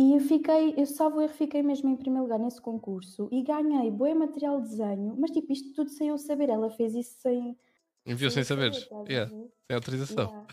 E 0.01 0.15
eu 0.15 0.19
fiquei, 0.19 0.73
eu 0.77 0.85
salvo 0.87 1.21
erro, 1.21 1.31
fiquei 1.31 1.61
mesmo 1.61 1.87
em 1.87 1.95
primeiro 1.95 2.23
lugar 2.23 2.39
nesse 2.39 2.59
concurso 2.59 3.29
e 3.31 3.43
ganhei 3.43 3.91
bom 3.91 4.15
material 4.15 4.59
de 4.59 4.69
desenho, 4.69 5.15
mas 5.15 5.29
tipo, 5.29 5.53
isto 5.53 5.71
tudo 5.75 5.91
sem 5.91 6.07
eu 6.07 6.17
saber. 6.17 6.49
Ela 6.49 6.71
fez 6.71 6.95
isso 6.95 7.19
sem. 7.21 7.55
Enviou 8.03 8.31
sem 8.31 8.41
eu 8.41 8.45
saberes. 8.45 8.89
a 8.91 9.03
Yeah, 9.07 9.29
sem 9.29 9.75
autorização. 9.75 10.25
Yeah. 10.25 10.47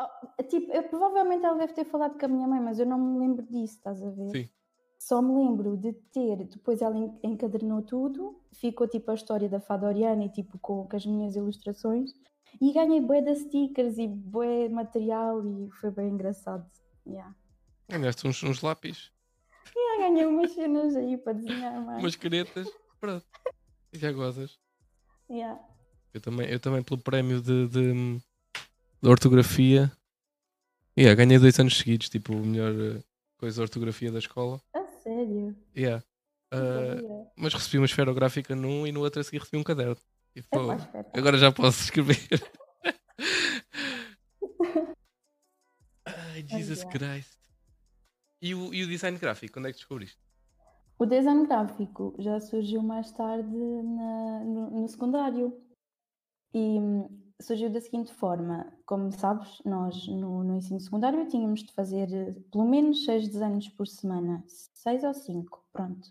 Oh, 0.00 0.42
tipo, 0.42 0.72
eu, 0.72 0.82
provavelmente 0.88 1.44
ela 1.44 1.56
deve 1.56 1.72
ter 1.72 1.84
falado 1.84 2.18
com 2.18 2.24
a 2.24 2.28
minha 2.28 2.48
mãe, 2.48 2.60
mas 2.60 2.80
eu 2.80 2.86
não 2.86 2.98
me 2.98 3.20
lembro 3.20 3.46
disso, 3.46 3.76
estás 3.76 4.02
a 4.02 4.10
ver? 4.10 4.30
Sim. 4.30 4.48
Só 4.98 5.22
me 5.22 5.34
lembro 5.34 5.76
de 5.76 5.92
ter, 5.92 6.44
depois 6.48 6.82
ela 6.82 6.96
en- 6.96 7.16
encadernou 7.22 7.82
tudo, 7.82 8.40
ficou 8.52 8.88
tipo 8.88 9.08
a 9.12 9.14
história 9.14 9.48
da 9.48 9.60
Fada 9.60 9.86
Oriana 9.86 10.24
e 10.24 10.28
tipo 10.30 10.58
com, 10.58 10.84
com 10.88 10.96
as 10.96 11.06
minhas 11.06 11.36
ilustrações, 11.36 12.12
e 12.60 12.72
ganhei 12.72 13.00
bué 13.00 13.20
de 13.20 13.36
stickers 13.36 13.98
e 13.98 14.08
bué 14.08 14.68
material 14.68 15.46
e 15.46 15.70
foi 15.80 15.92
bem 15.92 16.08
engraçado. 16.08 16.68
Yeah. 17.06 17.36
Ganhaste 17.90 18.26
uns, 18.26 18.42
uns 18.42 18.60
lápis, 18.62 19.10
ganhei 20.00 20.24
umas 20.26 20.52
cenas 20.52 20.96
aí 20.96 21.16
para 21.18 21.34
desenhar 21.34 21.80
mais. 21.84 22.02
umas 22.02 22.16
canetas, 22.16 22.68
pronto. 22.98 23.24
E 23.92 23.98
já 23.98 24.10
gozas. 24.12 24.58
Yeah. 25.28 25.60
Eu 26.12 26.20
também, 26.20 26.48
eu 26.48 26.58
também 26.58 26.82
pelo 26.82 27.00
prémio 27.00 27.40
de, 27.40 27.68
de, 27.68 28.18
de 29.02 29.08
ortografia. 29.08 29.92
Yeah, 30.98 31.14
ganhei 31.14 31.38
dois 31.38 31.58
anos 31.58 31.78
seguidos, 31.78 32.08
tipo, 32.08 32.34
o 32.34 32.44
melhor 32.44 32.72
eh, 32.72 33.02
coisa 33.38 33.56
de 33.56 33.62
ortografia 33.62 34.10
da 34.10 34.18
escola. 34.18 34.60
A 34.74 34.84
sério? 35.02 35.56
Yeah. 35.76 36.02
Ah, 36.50 36.56
sabia. 36.96 37.26
mas 37.36 37.54
recebi 37.54 37.78
uma 37.78 37.86
esferográfica 37.86 38.56
num 38.56 38.86
e 38.86 38.92
no 38.92 39.00
outro 39.00 39.20
a 39.20 39.24
seguir 39.24 39.38
recebi 39.38 39.58
um 39.58 39.62
caderno. 39.62 39.96
E, 40.34 40.40
É 40.40 40.42
pô, 40.42 40.70
agora 41.16 41.38
já 41.38 41.52
posso 41.52 41.82
escrever. 41.84 42.18
Ai, 46.04 46.44
Jesus. 46.46 46.84
Christ. 46.84 47.38
E 48.48 48.50
o, 48.54 48.62
e 48.74 48.82
o 48.84 48.88
design 48.94 49.18
gráfico, 49.18 49.54
quando 49.54 49.68
é 49.68 49.72
que 49.72 49.78
descobriste? 49.78 50.18
O 50.98 51.06
design 51.06 51.46
gráfico 51.46 52.14
já 52.18 52.38
surgiu 52.40 52.80
mais 52.82 53.10
tarde 53.10 53.48
na- 53.82 54.44
no, 54.44 54.70
no 54.82 54.88
secundário 54.88 55.60
e 56.54 56.78
hum, 56.80 57.08
surgiu 57.40 57.70
da 57.70 57.80
seguinte 57.80 58.12
forma: 58.14 58.72
como 58.86 59.12
sabes, 59.12 59.60
nós 59.64 60.06
no, 60.08 60.44
no 60.44 60.56
ensino 60.56 60.80
secundário 60.80 61.28
tínhamos 61.28 61.62
de 61.64 61.72
fazer 61.74 62.12
eh, 62.12 62.34
pelo 62.52 62.64
menos 62.66 63.04
seis 63.04 63.28
desenhos 63.28 63.68
por 63.70 63.86
semana, 63.88 64.44
seis 64.48 65.04
ou 65.04 65.14
cinco, 65.14 65.64
pronto. 65.72 66.08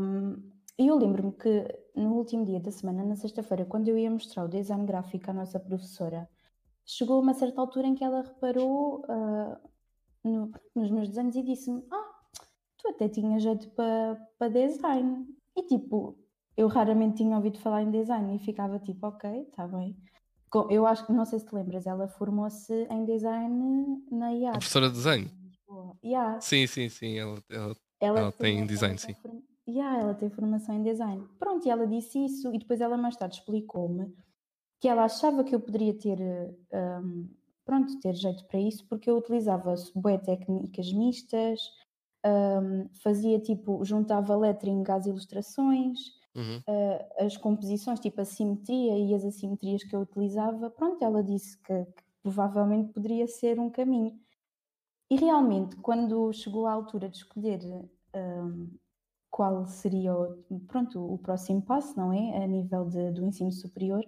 Hum, 0.00 0.50
E 0.78 0.86
eu 0.88 0.96
lembro-me 0.96 1.32
que 1.32 1.66
no 1.94 2.14
último 2.16 2.44
dia 2.44 2.60
da 2.60 2.70
semana, 2.70 3.04
na 3.04 3.14
sexta-feira, 3.16 3.64
quando 3.66 3.88
eu 3.88 3.96
ia 3.98 4.10
mostrar 4.10 4.44
o 4.44 4.48
design 4.48 4.84
gráfico 4.86 5.30
à 5.30 5.34
nossa 5.34 5.60
professora, 5.60 6.28
chegou 6.86 7.20
uma 7.20 7.34
certa 7.34 7.60
altura 7.60 7.86
em 7.88 7.94
que 7.94 8.04
ela 8.04 8.22
reparou 8.22 9.04
ah, 9.08 9.60
no- 10.24 10.50
nos 10.74 10.90
meus 10.90 11.08
desenhos 11.08 11.36
e 11.36 11.42
disse-me: 11.42 11.82
Ah, 11.90 12.10
tu 12.78 12.88
até 12.88 13.08
tinhas 13.08 13.42
jeito 13.42 13.68
para 13.70 14.16
pa 14.38 14.48
design. 14.48 15.26
E 15.56 15.62
tipo, 15.64 16.16
eu 16.56 16.66
raramente 16.68 17.16
tinha 17.18 17.36
ouvido 17.36 17.58
falar 17.58 17.82
em 17.82 17.90
design 17.90 18.34
e 18.34 18.38
ficava 18.38 18.78
tipo, 18.78 19.06
ok, 19.06 19.42
está 19.42 19.66
bem. 19.66 19.96
Eu 20.70 20.86
acho 20.86 21.06
que, 21.06 21.12
não 21.12 21.24
sei 21.24 21.38
se 21.38 21.46
te 21.46 21.54
lembras, 21.54 21.86
ela 21.86 22.06
formou-se 22.08 22.72
em 22.90 23.04
design 23.06 24.04
na 24.10 24.26
A 24.28 24.32
IAD. 24.32 24.52
professora 24.58 24.88
de 24.88 24.94
desenho? 24.96 25.30
Yeah, 26.04 26.40
Sim, 26.40 26.66
sim, 26.66 26.88
sim. 26.90 27.16
Ela, 27.18 27.38
ela- 27.48 27.76
ela, 28.00 28.18
Ela 28.20 28.32
tem 28.32 28.66
design, 28.66 28.98
sim. 28.98 29.14
form- 29.14 29.40
Yeah, 29.66 30.00
ela 30.00 30.14
tem 30.14 30.28
formação 30.28 30.74
em 30.74 30.82
design. 30.82 31.26
Pronto, 31.38 31.64
e 31.66 31.70
ela 31.70 31.86
disse 31.86 32.22
isso, 32.22 32.52
e 32.54 32.58
depois 32.58 32.80
ela 32.80 32.96
mais 32.98 33.16
tarde 33.16 33.36
explicou-me 33.36 34.12
que 34.80 34.88
ela 34.88 35.04
achava 35.04 35.44
que 35.44 35.54
eu 35.54 35.60
poderia 35.60 35.94
ter, 35.96 36.20
eh, 36.20 36.98
um, 36.98 37.28
pronto, 37.64 37.98
ter 38.00 38.14
jeito 38.14 38.44
para 38.46 38.60
isso, 38.60 38.86
porque 38.88 39.10
eu 39.10 39.16
utilizava 39.18 39.74
bué 39.94 40.18
técnicas 40.18 40.92
mistas, 40.92 41.60
um, 42.24 42.88
fazia 43.02 43.38
tipo, 43.40 43.84
juntava 43.84 44.36
lettering 44.36 44.84
às 44.88 45.06
ilustrações, 45.06 45.98
Uhum. 46.34 46.58
uh, 46.66 47.24
as 47.26 47.36
composições, 47.36 48.00
tipo 48.00 48.20
a 48.20 48.24
simetria 48.24 48.96
e 48.96 49.14
as 49.14 49.22
assimetrias 49.24 49.84
que 49.84 49.94
eu 49.94 50.00
utilizava, 50.00 50.70
pronto, 50.70 51.02
ela 51.04 51.22
disse 51.22 51.58
que, 51.58 51.84
que 51.84 52.02
provavelmente 52.22 52.90
poderia 52.92 53.26
ser 53.26 53.58
um 53.60 53.68
caminho. 53.68 54.18
E 55.10 55.16
realmente, 55.16 55.76
quando 55.76 56.32
chegou 56.32 56.66
a 56.66 56.72
altura 56.72 57.06
de 57.08 57.18
escolher 57.18 57.60
um, 58.16 58.70
qual 59.30 59.66
seria 59.66 60.14
o, 60.14 60.60
pronto, 60.66 61.00
o 61.12 61.18
próximo 61.18 61.60
passo, 61.60 61.98
não 61.98 62.12
é? 62.12 62.42
A 62.42 62.46
nível 62.46 62.86
de- 62.86 63.10
do 63.10 63.24
ensino 63.26 63.52
superior, 63.52 64.02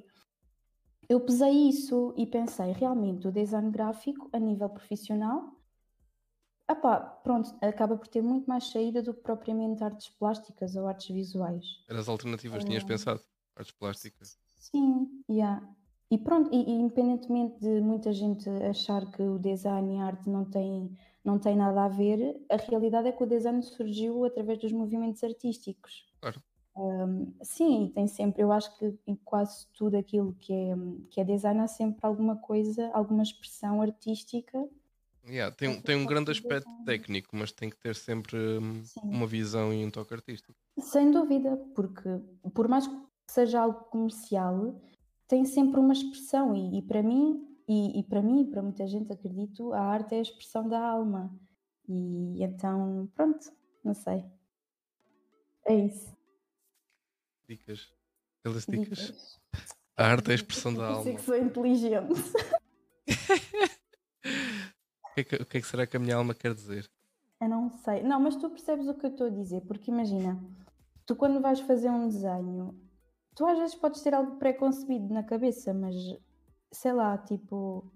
eu 1.08 1.20
pesei 1.20 1.68
isso 1.68 2.14
e 2.16 2.26
pensei, 2.26 2.72
realmente, 2.72 3.26
o 3.28 3.32
design 3.32 3.70
gráfico, 3.70 4.28
a 4.32 4.38
nível 4.38 4.68
profissional, 4.68 5.52
epá, 6.70 7.00
pronto, 7.00 7.54
acaba 7.60 7.96
por 7.96 8.08
ter 8.08 8.22
muito 8.22 8.46
mais 8.46 8.68
saída 8.70 9.02
do 9.02 9.14
que 9.14 9.20
propriamente 9.22 9.82
artes 9.84 10.08
plásticas 10.08 10.76
ou 10.76 10.86
artes 10.86 11.08
visuais. 11.14 11.64
Eram 11.88 12.00
as 12.00 12.08
alternativas, 12.08 12.64
tinhas 12.64 12.82
Ah. 12.84 12.86
pensado? 12.86 13.20
Artes 13.56 13.72
plásticas. 13.72 14.38
Sim, 14.56 15.22
yeah. 15.30 15.62
E 16.10 16.18
pronto, 16.18 16.50
e, 16.52 16.56
e 16.70 16.72
independentemente 16.72 17.58
de 17.60 17.80
muita 17.80 18.12
gente 18.12 18.48
achar 18.48 19.10
que 19.10 19.22
o 19.22 19.38
design 19.38 19.96
e 19.96 19.98
a 19.98 20.06
arte 20.06 20.28
não 20.28 20.44
têm, 20.44 20.96
não 21.24 21.38
têm 21.38 21.56
nada 21.56 21.84
a 21.84 21.88
ver, 21.88 22.36
a 22.50 22.56
realidade 22.56 23.08
é 23.08 23.12
que 23.12 23.22
o 23.22 23.26
design 23.26 23.62
surgiu 23.62 24.24
através 24.24 24.58
dos 24.58 24.72
movimentos 24.72 25.22
artísticos. 25.24 26.06
Claro. 26.20 26.42
Um, 26.76 27.32
sim, 27.40 27.92
tem 27.94 28.08
sempre, 28.08 28.42
eu 28.42 28.50
acho 28.50 28.76
que 28.76 28.98
em 29.06 29.14
quase 29.14 29.66
tudo 29.74 29.96
aquilo 29.96 30.34
que 30.40 30.52
é, 30.52 30.74
que 31.10 31.20
é 31.20 31.24
design 31.24 31.60
há 31.60 31.68
sempre 31.68 32.04
alguma 32.04 32.36
coisa, 32.36 32.90
alguma 32.92 33.22
expressão 33.22 33.80
artística. 33.80 34.68
Yeah, 35.26 35.54
tem, 35.54 35.68
um- 35.68 35.80
tem 35.80 35.96
um 35.96 36.04
grande 36.04 36.30
aspecto 36.32 36.66
design. 36.66 36.84
técnico, 36.84 37.28
mas 37.36 37.52
tem 37.52 37.70
que 37.70 37.76
ter 37.78 37.94
sempre 37.94 38.36
hum, 38.58 38.82
Sim. 38.84 39.00
uma 39.04 39.26
visão 39.26 39.72
e 39.72 39.84
um 39.84 39.90
toque 39.90 40.12
artístico. 40.14 40.52
Sem 40.78 41.10
dúvida, 41.12 41.56
porque 41.74 42.08
por 42.52 42.66
mais 42.68 42.86
que 42.86 42.94
seja 43.30 43.60
algo 43.62 43.84
comercial, 43.84 44.74
tem 45.28 45.44
sempre 45.44 45.78
uma 45.80 45.92
expressão 45.92 46.54
e, 46.54 46.78
e 46.78 46.82
para 46.82 47.02
mim 47.02 47.48
e, 47.68 48.00
e 48.00 48.02
para 48.02 48.20
mim 48.20 48.42
e 48.42 48.44
para 48.50 48.60
muita 48.62 48.86
gente 48.86 49.10
acredito 49.12 49.72
a 49.72 49.80
arte 49.80 50.14
é 50.14 50.18
a 50.18 50.22
expressão 50.22 50.68
da 50.68 50.78
alma 50.78 51.32
e 51.88 52.42
então 52.42 53.08
pronto, 53.14 53.50
não 53.82 53.94
sei. 53.94 54.24
É 55.64 55.74
isso. 55.74 56.12
Dicas. 57.48 57.92
Aquelas 58.40 58.66
dicas. 58.66 58.98
Dicas. 58.98 59.40
A 59.96 60.06
arte 60.06 60.28
é 60.30 60.32
a 60.32 60.34
expressão 60.34 60.74
da 60.74 60.86
alma. 60.88 61.12
que 61.14 61.20
sou 61.22 61.36
inteligente. 61.36 62.12
O 64.26 65.14
que, 65.14 65.20
é 65.20 65.24
que, 65.24 65.36
o 65.36 65.46
que 65.46 65.58
é 65.58 65.60
que 65.60 65.66
será 65.68 65.86
que 65.86 65.96
a 65.96 66.00
minha 66.00 66.16
alma 66.16 66.34
quer 66.34 66.52
dizer? 66.54 66.90
Eu 67.40 67.48
não 67.48 67.70
sei. 67.70 68.02
Não, 68.02 68.18
mas 68.18 68.34
tu 68.34 68.50
percebes 68.50 68.88
o 68.88 68.94
que 68.94 69.06
eu 69.06 69.10
estou 69.10 69.28
a 69.28 69.30
dizer, 69.30 69.60
porque 69.60 69.90
imagina, 69.90 70.42
tu 71.06 71.14
quando 71.14 71.40
vais 71.40 71.60
fazer 71.60 71.88
um 71.88 72.08
desenho, 72.08 72.76
tu 73.34 73.46
às 73.46 73.56
vezes 73.58 73.76
podes 73.76 74.00
ter 74.02 74.12
algo 74.12 74.36
pré-concebido 74.38 75.14
na 75.14 75.22
cabeça, 75.22 75.72
mas 75.72 75.94
sei 76.72 76.92
lá, 76.92 77.16
tipo, 77.18 77.88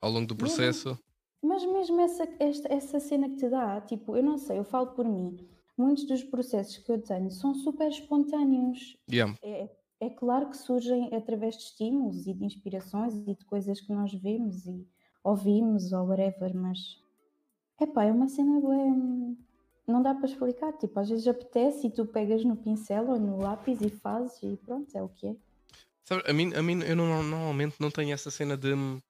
Ao 0.00 0.10
longo 0.10 0.26
do 0.26 0.34
Mesmo- 0.34 0.48
processo, 0.56 0.98
Mas 1.40 1.64
mesmo 1.64 2.00
essa, 2.00 2.28
esta, 2.40 2.72
essa 2.74 2.98
cena 2.98 3.28
que 3.28 3.36
te 3.36 3.48
dá, 3.48 3.80
tipo, 3.82 4.16
eu 4.16 4.22
não 4.24 4.36
sei, 4.36 4.58
eu 4.58 4.64
falo 4.64 4.88
por 4.88 5.04
mim, 5.04 5.48
muitos 5.78 6.04
dos 6.04 6.22
processos 6.24 6.76
que 6.78 6.90
eu 6.92 7.00
tenho 7.00 7.30
são 7.30 7.54
super 7.54 7.88
espontâneos. 7.88 8.96
yeah, 9.10 9.34
É, 9.42 9.68
é 10.00 10.10
claro 10.10 10.50
que 10.50 10.56
surgem 10.56 11.14
através 11.14 11.56
de 11.56 11.62
estímulos 11.64 12.26
e 12.26 12.34
de 12.34 12.44
inspirações 12.44 13.14
e 13.26 13.34
de 13.34 13.44
coisas 13.44 13.80
que 13.80 13.92
nós 13.92 14.12
vemos 14.12 14.66
e 14.66 14.86
ouvimos 15.24 15.92
ou 15.92 16.06
whatever, 16.06 16.54
mas 16.54 17.00
epá, 17.80 18.04
é 18.04 18.12
uma 18.12 18.28
cena 18.28 18.60
bem. 18.60 19.38
Não 19.86 20.02
dá 20.02 20.14
para 20.14 20.26
explicar, 20.26 20.72
tipo, 20.74 20.98
às 21.00 21.08
vezes 21.08 21.26
apetece 21.26 21.86
e 21.86 21.90
tu 21.90 22.04
pegas 22.04 22.44
no 22.44 22.56
pincel 22.56 23.08
ou 23.08 23.18
no 23.18 23.40
lápis 23.40 23.80
e 23.80 23.88
fazes 23.88 24.42
e 24.42 24.56
pronto, 24.58 24.94
é 24.94 25.02
o 25.02 25.08
que 25.08 25.28
é. 25.28 25.36
Sabe, 26.04 26.22
a 26.28 26.32
mim, 26.32 26.52
a 26.54 26.62
mim 26.62 26.82
eu 26.82 26.94
não- 26.96 27.22
normalmente 27.22 27.76
não 27.80 27.90
tenho 27.90 28.12
essa 28.12 28.30
cena 28.30 28.56
de 28.56 28.74
hum, 28.74 29.00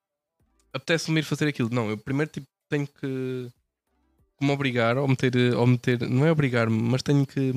apetece-me 0.73 1.21
ir 1.21 1.25
fazer 1.25 1.49
aquilo. 1.49 1.69
Não, 1.73 1.91
eu 1.91 1.99
primeiro 1.99 2.31
tipo, 2.31 2.47
tenho 2.69 2.87
que, 2.87 3.49
que 4.39 4.45
me 4.45 4.53
obrigar 4.53 4.97
ou 4.97 5.07
meter, 5.09 5.55
ou 5.55 5.67
meter, 5.67 6.01
não 6.09 6.25
é 6.25 6.33
obrigar-me, 6.33 6.81
mas 6.81 7.03
tenho 7.03 7.27
que 7.27 7.53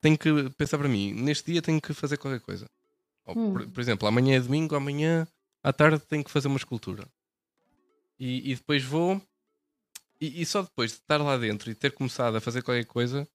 tenho 0.00 0.18
que 0.18 0.50
pensar 0.50 0.78
para 0.78 0.88
mim, 0.88 1.12
neste 1.14 1.50
dia 1.52 1.62
tenho 1.62 1.80
que 1.80 1.92
fazer 1.94 2.16
qualquer 2.16 2.40
coisa. 2.40 2.66
Hum. 3.28 3.52
por, 3.52 3.66
por 3.68 3.80
exemplo, 3.80 4.06
amanhã 4.06 4.36
é 4.36 4.40
domingo, 4.40 4.76
amanhã 4.76 5.26
à 5.62 5.72
tarde 5.72 5.98
tenho 6.06 6.22
que 6.22 6.30
fazer 6.30 6.46
uma 6.48 6.56
escultura. 6.58 7.04
E, 8.18 8.52
e 8.52 8.54
depois 8.54 8.84
vou 8.84 9.20
e, 10.20 10.40
e 10.42 10.46
só 10.46 10.62
depois 10.62 10.92
de 10.92 10.98
estar 10.98 11.18
lá 11.18 11.36
dentro 11.36 11.70
e 11.70 11.74
ter 11.74 11.92
começado 11.92 12.36
a 12.36 12.40
fazer 12.40 12.62
qualquer 12.62 12.86
coisa 12.86 13.28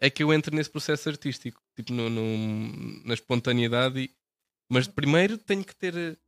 é 0.00 0.10
que 0.10 0.22
eu 0.22 0.32
entro 0.32 0.54
nesse 0.54 0.70
processo 0.70 1.08
artístico, 1.08 1.60
tipo 1.76 1.92
no, 1.92 2.08
no- 2.10 3.02
na 3.04 3.14
espontaneidade. 3.14 4.00
e- 4.00 4.10
mas 4.68 4.88
primeiro 4.88 5.36
tenho 5.38 5.62
que 5.64 5.74
ter. 5.76 6.18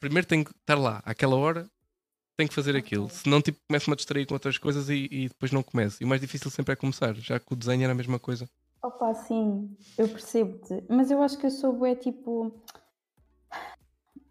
Primeiro 0.00 0.26
tenho 0.26 0.44
que 0.44 0.50
estar 0.50 0.74
lá, 0.76 1.00
àquela 1.04 1.36
hora 1.36 1.70
tenho 2.36 2.48
que 2.48 2.54
fazer 2.54 2.76
aquilo. 2.76 3.04
Ok. 3.04 3.14
Senão, 3.16 3.40
tipo, 3.42 3.58
começo-me 3.68 3.94
a 3.94 3.96
distrair 3.96 4.26
com 4.26 4.34
outras 4.34 4.58
coisas 4.58 4.88
e, 4.88 5.08
e 5.10 5.28
depois 5.28 5.52
não 5.52 5.62
começo. 5.62 5.98
E 6.02 6.04
o 6.04 6.08
mais 6.08 6.20
difícil 6.20 6.50
sempre 6.50 6.72
é 6.72 6.76
começar, 6.76 7.14
já 7.14 7.38
que 7.38 7.52
o 7.52 7.56
desenho 7.56 7.82
era 7.84 7.92
a 7.92 7.96
mesma 7.96 8.18
coisa. 8.18 8.48
Opa, 8.82 9.14
sim, 9.14 9.76
eu 9.96 10.08
percebo-te, 10.08 10.82
mas 10.88 11.10
eu 11.10 11.22
acho 11.22 11.38
que 11.38 11.46
eu 11.46 11.50
sou 11.50 11.72
bué 11.72 11.94
tipo. 11.94 12.52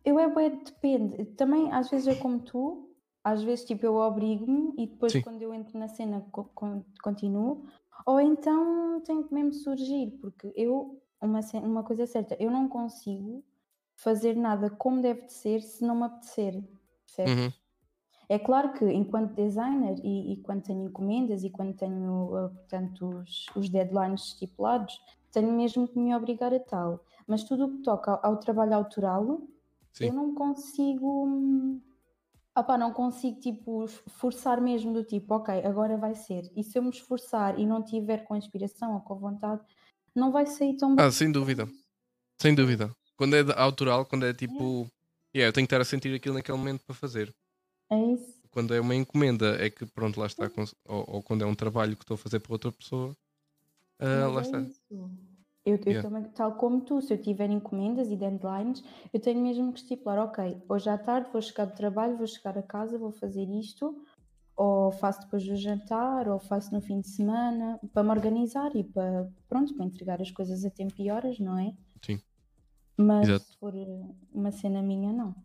Eu 0.04 0.20
é 0.20 0.28
bué, 0.28 0.50
depende. 0.50 1.26
Também 1.36 1.72
às 1.72 1.90
vezes 1.90 2.08
é 2.08 2.16
como 2.16 2.40
tu, 2.40 2.90
às 3.24 3.42
vezes 3.44 3.64
tipo 3.66 3.86
eu 3.86 3.96
obrigo-me 3.96 4.74
e 4.78 4.88
depois 4.88 5.14
Sim. 5.14 5.22
quando 5.22 5.42
eu 5.42 5.54
entro 5.54 5.78
na 5.80 5.88
cena 5.88 6.22
co- 6.32 6.46
con- 6.56 6.84
continuo, 7.04 7.66
ou 8.06 8.20
então 8.20 9.00
tem 9.06 9.24
que 9.24 9.34
mesmo 9.34 9.54
surgir, 9.54 10.12
porque 10.20 10.52
eu, 10.56 11.02
uma, 11.22 11.40
uma 11.64 11.84
coisa 11.84 12.04
é 12.04 12.08
certa, 12.08 12.36
eu 12.40 12.50
não 12.52 12.68
consigo 12.68 13.44
fazer 13.96 14.36
nada 14.36 14.70
como 14.70 15.02
deve 15.02 15.28
de 15.28 15.34
ser 15.34 15.62
se 15.62 15.84
não 15.86 15.96
me 15.96 16.04
apetecer. 16.04 16.62
Percebes? 17.06 17.34
Uhum. 17.34 17.52
É 18.32 18.40
claro 18.40 18.72
que 18.72 18.86
enquanto 18.86 19.36
designer 19.36 20.00
e, 20.06 20.32
e 20.32 20.38
quando 20.38 20.64
tenho 20.64 20.86
encomendas 20.86 21.44
e 21.44 21.50
quando 21.50 21.74
tenho, 21.74 22.28
uh, 22.28 22.50
portanto, 22.50 23.10
os, 23.20 23.46
os 23.58 23.68
deadlines 23.68 24.28
estipulados, 24.28 25.02
tenho 25.34 25.52
mesmo 25.52 25.86
que 25.86 26.00
me 26.00 26.16
obrigar 26.16 26.54
a 26.54 26.60
tal. 26.62 27.04
Mas 27.28 27.44
tudo 27.44 27.66
o 27.66 27.72
que 27.72 27.84
toca 27.84 28.10
ao, 28.10 28.32
ao 28.32 28.38
trabalho 28.38 28.74
autoral, 28.74 29.42
Sim. 29.92 30.06
eu 30.06 30.14
não 30.14 30.34
consigo. 30.34 31.26
hum, 31.26 31.82
Opá, 32.58 32.78
não 32.78 32.94
consigo 32.94 33.38
tipo 33.42 33.86
forçar 34.08 34.62
mesmo 34.62 34.94
do 34.94 35.04
tipo, 35.04 35.36
ok, 35.36 35.66
agora 35.66 35.98
vai 35.98 36.16
ser. 36.16 36.50
E 36.56 36.64
se 36.64 36.78
eu 36.78 36.84
me 36.84 36.90
esforçar 36.90 37.60
e 37.60 37.66
não 37.66 37.84
tiver 37.84 38.24
com 38.24 38.38
inspiração 38.38 38.94
ou 38.94 39.02
com 39.02 39.16
vontade, 39.16 39.62
não 40.16 40.32
vai 40.32 40.46
sair 40.46 40.78
tão 40.78 40.96
bem. 40.96 41.06
Ah, 41.06 41.12
sem 41.12 41.30
dúvida. 41.30 41.68
Sem 42.42 42.56
dúvida. 42.56 42.96
Quando 43.18 43.36
é 43.36 43.44
autoral, 43.58 44.06
quando 44.06 44.26
é 44.26 44.34
tipo. 44.34 44.90
Yeah, 45.36 45.50
eu 45.50 45.54
tenho 45.54 45.68
que 45.68 45.74
estar 45.74 45.82
a 45.82 45.86
sentir 45.86 46.16
aquilo 46.16 46.36
naquele 46.36 46.58
momento 46.58 46.86
para 46.86 46.96
fazer. 46.96 47.34
É 47.92 48.14
isso. 48.14 48.42
Quando 48.52 48.74
é 48.74 48.82
uma 48.82 48.96
encomenda, 48.96 49.64
é 49.64 49.70
que 49.70 49.86
pronto, 49.86 50.20
lá 50.20 50.26
está. 50.26 50.50
Ou, 50.88 51.06
ou 51.08 51.24
quando 51.24 51.44
é 51.44 51.46
um 51.46 51.56
trabalho 51.56 51.96
que 51.96 52.04
estou 52.04 52.16
a 52.16 52.18
fazer 52.18 52.40
para 52.40 52.54
outra 52.54 52.72
pessoa, 52.72 53.16
Mas 54.00 54.12
lá 54.12 54.40
é 54.40 54.42
está. 54.42 54.62
isso. 54.62 54.82
Eu, 55.64 55.76
eu 55.76 55.78
Yeah. 55.78 56.02
também, 56.02 56.24
tal 56.32 56.56
como 56.56 56.82
tu, 56.82 57.02
se 57.02 57.14
eu 57.14 57.22
tiver 57.22 57.50
encomendas 57.50 58.10
e 58.10 58.16
deadlines, 58.16 58.84
eu 59.14 59.20
tenho 59.20 59.42
mesmo 59.42 59.72
que 59.72 59.80
estipular, 59.80 60.18
ok, 60.18 60.60
hoje 60.68 60.90
à 60.90 60.98
tarde 60.98 61.30
vou 61.32 61.42
chegar 61.42 61.66
do 61.66 61.76
trabalho, 61.76 62.18
vou 62.18 62.26
chegar 62.26 62.58
a 62.58 62.64
casa, 62.64 62.98
vou 62.98 63.12
fazer 63.12 63.48
isto, 63.48 63.96
ou 64.56 64.92
faço 64.92 65.22
depois 65.22 65.46
do 65.46 65.56
jantar, 65.56 66.28
ou 66.28 66.40
faço 66.40 66.74
no 66.74 66.82
fim 66.82 67.00
de 67.00 67.10
semana, 67.10 67.80
para 67.94 68.04
me 68.04 68.10
organizar 68.10 68.76
e 68.76 68.84
para, 68.84 69.32
pronto, 69.48 69.76
para 69.76 69.86
entregar 69.86 70.20
as 70.20 70.32
coisas 70.32 70.66
a 70.66 70.70
tempo 70.72 70.96
e 70.98 71.12
horas, 71.12 71.40
não 71.40 71.58
é? 71.60 71.74
Sim. 72.04 72.20
Mas 72.98 73.28
Exato. 73.28 73.46
se 73.46 73.58
for 73.60 73.74
uma 74.34 74.52
cena 74.52 74.82
minha, 74.82 75.14
não. 75.14 75.36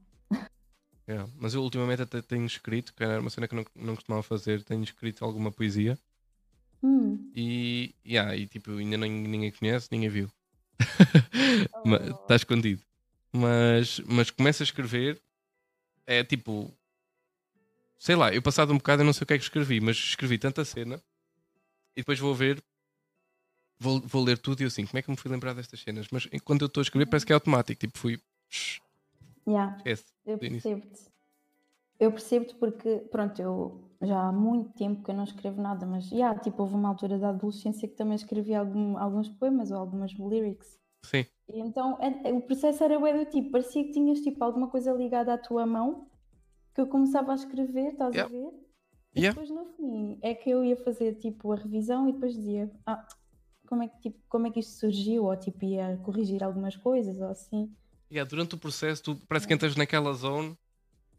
Yeah. 1.08 1.30
Mas 1.38 1.54
eu 1.54 1.62
ultimamente 1.62 2.02
até 2.02 2.20
tenho 2.20 2.44
escrito, 2.46 2.92
que 2.94 3.04
era 3.04 3.20
uma 3.20 3.30
cena 3.30 3.46
que 3.46 3.54
eu 3.54 3.58
não, 3.58 3.84
não 3.84 3.94
costumava 3.94 4.22
fazer, 4.22 4.64
tenho 4.64 4.82
escrito 4.82 5.24
alguma 5.24 5.52
poesia 5.52 5.98
Hum, 6.82 7.32
e, 7.34 7.94
yeah, 8.06 8.36
e 8.36 8.46
tipo, 8.46 8.70
ainda 8.72 8.96
nem, 8.96 9.10
ninguém 9.10 9.50
conhece, 9.50 9.88
ninguém 9.90 10.08
viu. 10.08 10.30
Está 12.22 12.36
escondido. 12.36 12.82
Mas, 13.32 14.00
mas 14.00 14.30
começo 14.30 14.62
a 14.62 14.64
escrever, 14.64 15.20
é 16.06 16.22
tipo, 16.22 16.72
sei 17.98 18.14
lá, 18.14 18.32
eu 18.32 18.40
passado 18.40 18.72
um 18.72 18.78
bocado 18.78 19.02
eu 19.02 19.06
não 19.06 19.12
sei 19.12 19.24
o 19.24 19.26
que 19.26 19.34
é 19.34 19.38
que 19.38 19.44
escrevi, 19.44 19.80
mas 19.80 19.96
escrevi 19.96 20.38
tanta 20.38 20.64
cena 20.64 21.02
e 21.94 22.00
depois 22.00 22.18
vou 22.18 22.34
ver, 22.34 22.62
vou, 23.78 24.00
vou 24.00 24.24
ler 24.24 24.38
tudo 24.38 24.60
e 24.60 24.64
eu 24.64 24.68
assim, 24.68 24.86
como 24.86 24.98
é 24.98 25.02
que 25.02 25.10
me 25.10 25.16
fui 25.16 25.30
lembrar 25.30 25.54
destas 25.54 25.80
cenas? 25.80 26.06
Mas 26.10 26.28
quando 26.44 26.62
eu 26.62 26.66
estou 26.66 26.80
a 26.80 26.84
escrever 26.84 27.06
parece 27.06 27.26
que 27.26 27.32
é 27.32 27.34
automático, 27.34 27.80
tipo, 27.80 27.98
fui, 27.98 28.20
shh, 28.48 28.80
yeah. 29.46 29.76
esquece. 29.78 30.04
Eu 30.24 30.38
percebo-te. 30.38 31.00
Eu 31.98 32.10
percebo-te 32.12 32.54
porque, 32.56 32.98
pronto, 33.10 33.40
eu 33.40 33.80
já 34.02 34.28
há 34.28 34.32
muito 34.32 34.70
tempo 34.74 35.02
que 35.02 35.10
eu 35.10 35.14
não 35.14 35.24
escrevo 35.24 35.62
nada, 35.62 35.86
mas 35.86 36.08
já, 36.08 36.34
tipo, 36.38 36.62
houve 36.62 36.74
uma 36.74 36.88
altura 36.90 37.18
da 37.18 37.30
adolescência 37.30 37.88
que 37.88 37.94
também 37.94 38.16
escrevi 38.16 38.54
algum- 38.54 38.98
alguns 38.98 39.28
poemas 39.30 39.70
ou 39.70 39.78
algumas 39.78 40.12
lyrics. 40.12 40.78
Sim, 41.04 41.24
E 41.48 41.60
então 41.60 41.96
é- 42.00 42.28
é- 42.28 42.32
o 42.32 42.40
processo 42.42 42.82
era 42.84 42.98
bué 42.98 43.16
do 43.16 43.30
tipo, 43.30 43.50
parecia 43.52 43.82
que 43.84 43.92
tinhas 43.92 44.20
tipo 44.20 44.42
alguma 44.44 44.68
coisa 44.68 44.92
ligada 44.92 45.32
à 45.32 45.38
tua 45.38 45.64
mão 45.64 46.08
que 46.74 46.80
eu 46.80 46.86
começava 46.88 47.32
a 47.32 47.34
escrever, 47.36 47.92
estás 47.92 48.14
Yeah. 48.14 48.34
a 48.34 48.38
ver? 48.38 48.52
E 49.14 49.20
Yeah. 49.20 49.40
depois 49.40 49.48
no 49.50 49.64
fim 49.76 50.18
é 50.20 50.34
que 50.34 50.50
eu 50.50 50.62
ia 50.64 50.76
fazer 50.76 51.14
tipo 51.14 51.50
a 51.52 51.56
revisão 51.56 52.08
e 52.08 52.12
depois 52.12 52.34
dizia, 52.34 52.70
ah, 52.84 53.06
como 53.66 53.82
é 53.82 53.88
que, 53.88 53.98
tipo, 54.00 54.18
como 54.28 54.46
é 54.46 54.50
que 54.50 54.60
isto 54.60 54.72
surgiu? 54.80 55.24
Ou 55.24 55.36
tipo 55.36 55.64
ia 55.64 55.96
corrigir 56.04 56.42
algumas 56.44 56.76
coisas 56.76 57.18
ou 57.20 57.28
assim. 57.28 57.72
Yeah, 58.10 58.28
durante 58.28 58.54
o 58.54 58.58
processo 58.58 59.02
tu 59.02 59.16
parece 59.28 59.46
que 59.46 59.54
entras 59.54 59.76
naquela 59.76 60.12
zone, 60.12 60.56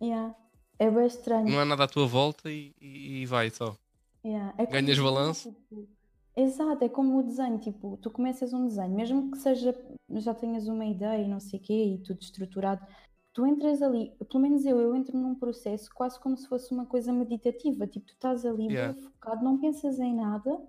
Yeah. 0.01 0.35
É 0.79 0.91
bem 0.91 1.07
estranho. 1.07 1.49
não 1.49 1.59
há 1.59 1.65
nada 1.65 1.85
à 1.85 1.87
tua 1.87 2.05
volta 2.05 2.51
e, 2.51 2.71
e- 2.79 3.21
e 3.21 3.25
vai 3.25 3.49
só. 3.49 3.75
Yeah, 4.23 4.53
é 4.59 4.65
Ganhas 4.67 4.99
balanço. 4.99 5.51
tipo, 5.51 5.87
exato, 6.35 6.83
é 6.83 6.89
como 6.89 7.17
o 7.17 7.23
desenho, 7.23 7.57
tipo, 7.57 7.97
tu 7.97 8.11
começas 8.11 8.53
um 8.53 8.67
desenho, 8.67 8.93
mesmo 8.93 9.31
que 9.31 9.37
seja, 9.39 9.75
já 10.17 10.33
tenhas 10.35 10.67
uma 10.67 10.85
ideia 10.85 11.23
e 11.23 11.27
não 11.27 11.39
sei 11.39 11.59
o 11.59 11.63
quê, 11.63 11.73
e 11.95 11.97
tudo 11.97 12.21
estruturado, 12.21 12.85
tu 13.33 13.45
entras 13.47 13.81
ali, 13.81 14.11
pelo 14.29 14.41
menos 14.43 14.65
eu, 14.65 14.79
eu 14.79 14.95
entro 14.95 15.17
num 15.17 15.33
processo 15.33 15.89
quase 15.95 16.19
como 16.19 16.37
se 16.37 16.47
fosse 16.47 16.71
uma 16.71 16.85
coisa 16.85 17.11
meditativa, 17.11 17.87
tipo, 17.87 18.05
tu 18.05 18.13
estás 18.13 18.45
ali 18.45 18.67
Yeah. 18.67 18.93
bem 18.93 19.01
focado, 19.01 19.43
não 19.43 19.57
pensas 19.59 19.97
em 19.99 20.13
nada, 20.15 20.61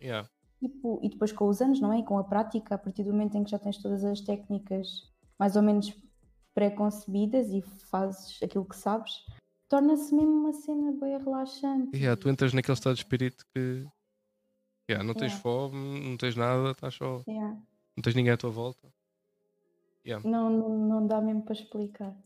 Yeah. 0.00 0.28
tipo, 0.60 1.00
e 1.02 1.08
depois 1.08 1.32
com 1.32 1.48
os 1.48 1.60
anos, 1.60 1.80
não 1.80 1.92
é? 1.92 1.98
E 1.98 2.04
com 2.04 2.18
a 2.18 2.24
prática, 2.24 2.76
a 2.76 2.78
partir 2.78 3.02
do 3.02 3.10
momento 3.12 3.36
em 3.36 3.42
que 3.42 3.50
já 3.50 3.58
tens 3.58 3.78
todas 3.78 4.04
as 4.04 4.20
técnicas 4.20 5.10
mais 5.38 5.56
ou 5.56 5.62
menos 5.62 5.92
pré-concebidas 6.54 7.48
e 7.50 7.60
fazes 7.62 8.42
aquilo 8.42 8.64
que 8.64 8.76
sabes, 8.76 9.12
torna-se 9.68 10.14
mesmo 10.14 10.32
uma 10.32 10.52
cena 10.52 10.92
bem 10.92 11.18
relaxante. 11.18 11.96
Yeah, 11.96 12.18
tu 12.20 12.28
entras 12.28 12.52
naquele 12.52 12.74
estado 12.74 12.94
de 12.94 13.02
espírito 13.02 13.44
que 13.54 13.86
yeah, 14.90 15.04
não 15.06 15.14
tens 15.14 15.32
Yeah. 15.32 15.42
fome, 15.42 16.00
não 16.08 16.16
tens 16.16 16.34
nada, 16.36 16.70
estás 16.70 16.94
só. 16.94 17.22
Yeah. 17.28 17.56
Não 17.96 18.02
tens 18.02 18.14
ninguém 18.14 18.32
à 18.32 18.36
tua 18.36 18.50
volta. 18.50 18.92
Não, 20.24 20.48
não, 20.48 20.68
não 20.88 21.06
dá 21.06 21.20
mesmo 21.20 21.42
para 21.42 21.54
explicar. 21.54 22.16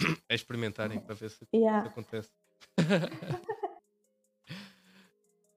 É 0.28 0.34
experimentarem 0.34 1.00
para 1.00 1.14
ver 1.14 1.30
se 1.30 1.44
Yeah. 1.52 1.88
acontece. 1.88 2.30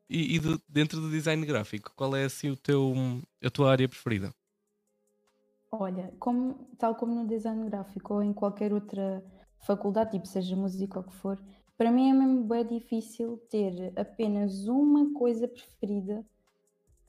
e 0.09 0.35
e 0.35 0.39
do- 0.39 0.62
dentro 0.67 0.99
do 0.99 1.09
design 1.09 1.45
gráfico, 1.45 1.93
qual 1.95 2.15
é 2.15 2.23
assim 2.25 2.49
o 2.49 2.55
teu, 2.57 2.93
a 3.43 3.49
tua 3.49 3.71
área 3.71 3.88
preferida? 3.88 4.33
Olha, 5.71 6.12
como, 6.19 6.55
tal 6.77 6.95
como 6.95 7.13
no 7.13 7.27
design 7.27 7.65
gráfico 7.69 8.15
ou 8.15 8.23
em 8.23 8.34
qualquer 8.34 8.73
outra 8.73 9.23
faculdade, 9.60 10.12
tipo 10.12 10.25
seja 10.27 10.55
música 10.55 10.99
ou 10.99 11.05
o 11.05 11.08
que 11.08 11.15
for, 11.15 11.39
para 11.77 11.91
mim 11.91 12.10
é 12.10 12.13
mesmo 12.13 12.43
bem 12.43 12.65
difícil 12.65 13.38
ter 13.49 13.93
apenas 13.97 14.67
uma 14.67 15.13
coisa 15.13 15.47
preferida, 15.47 16.25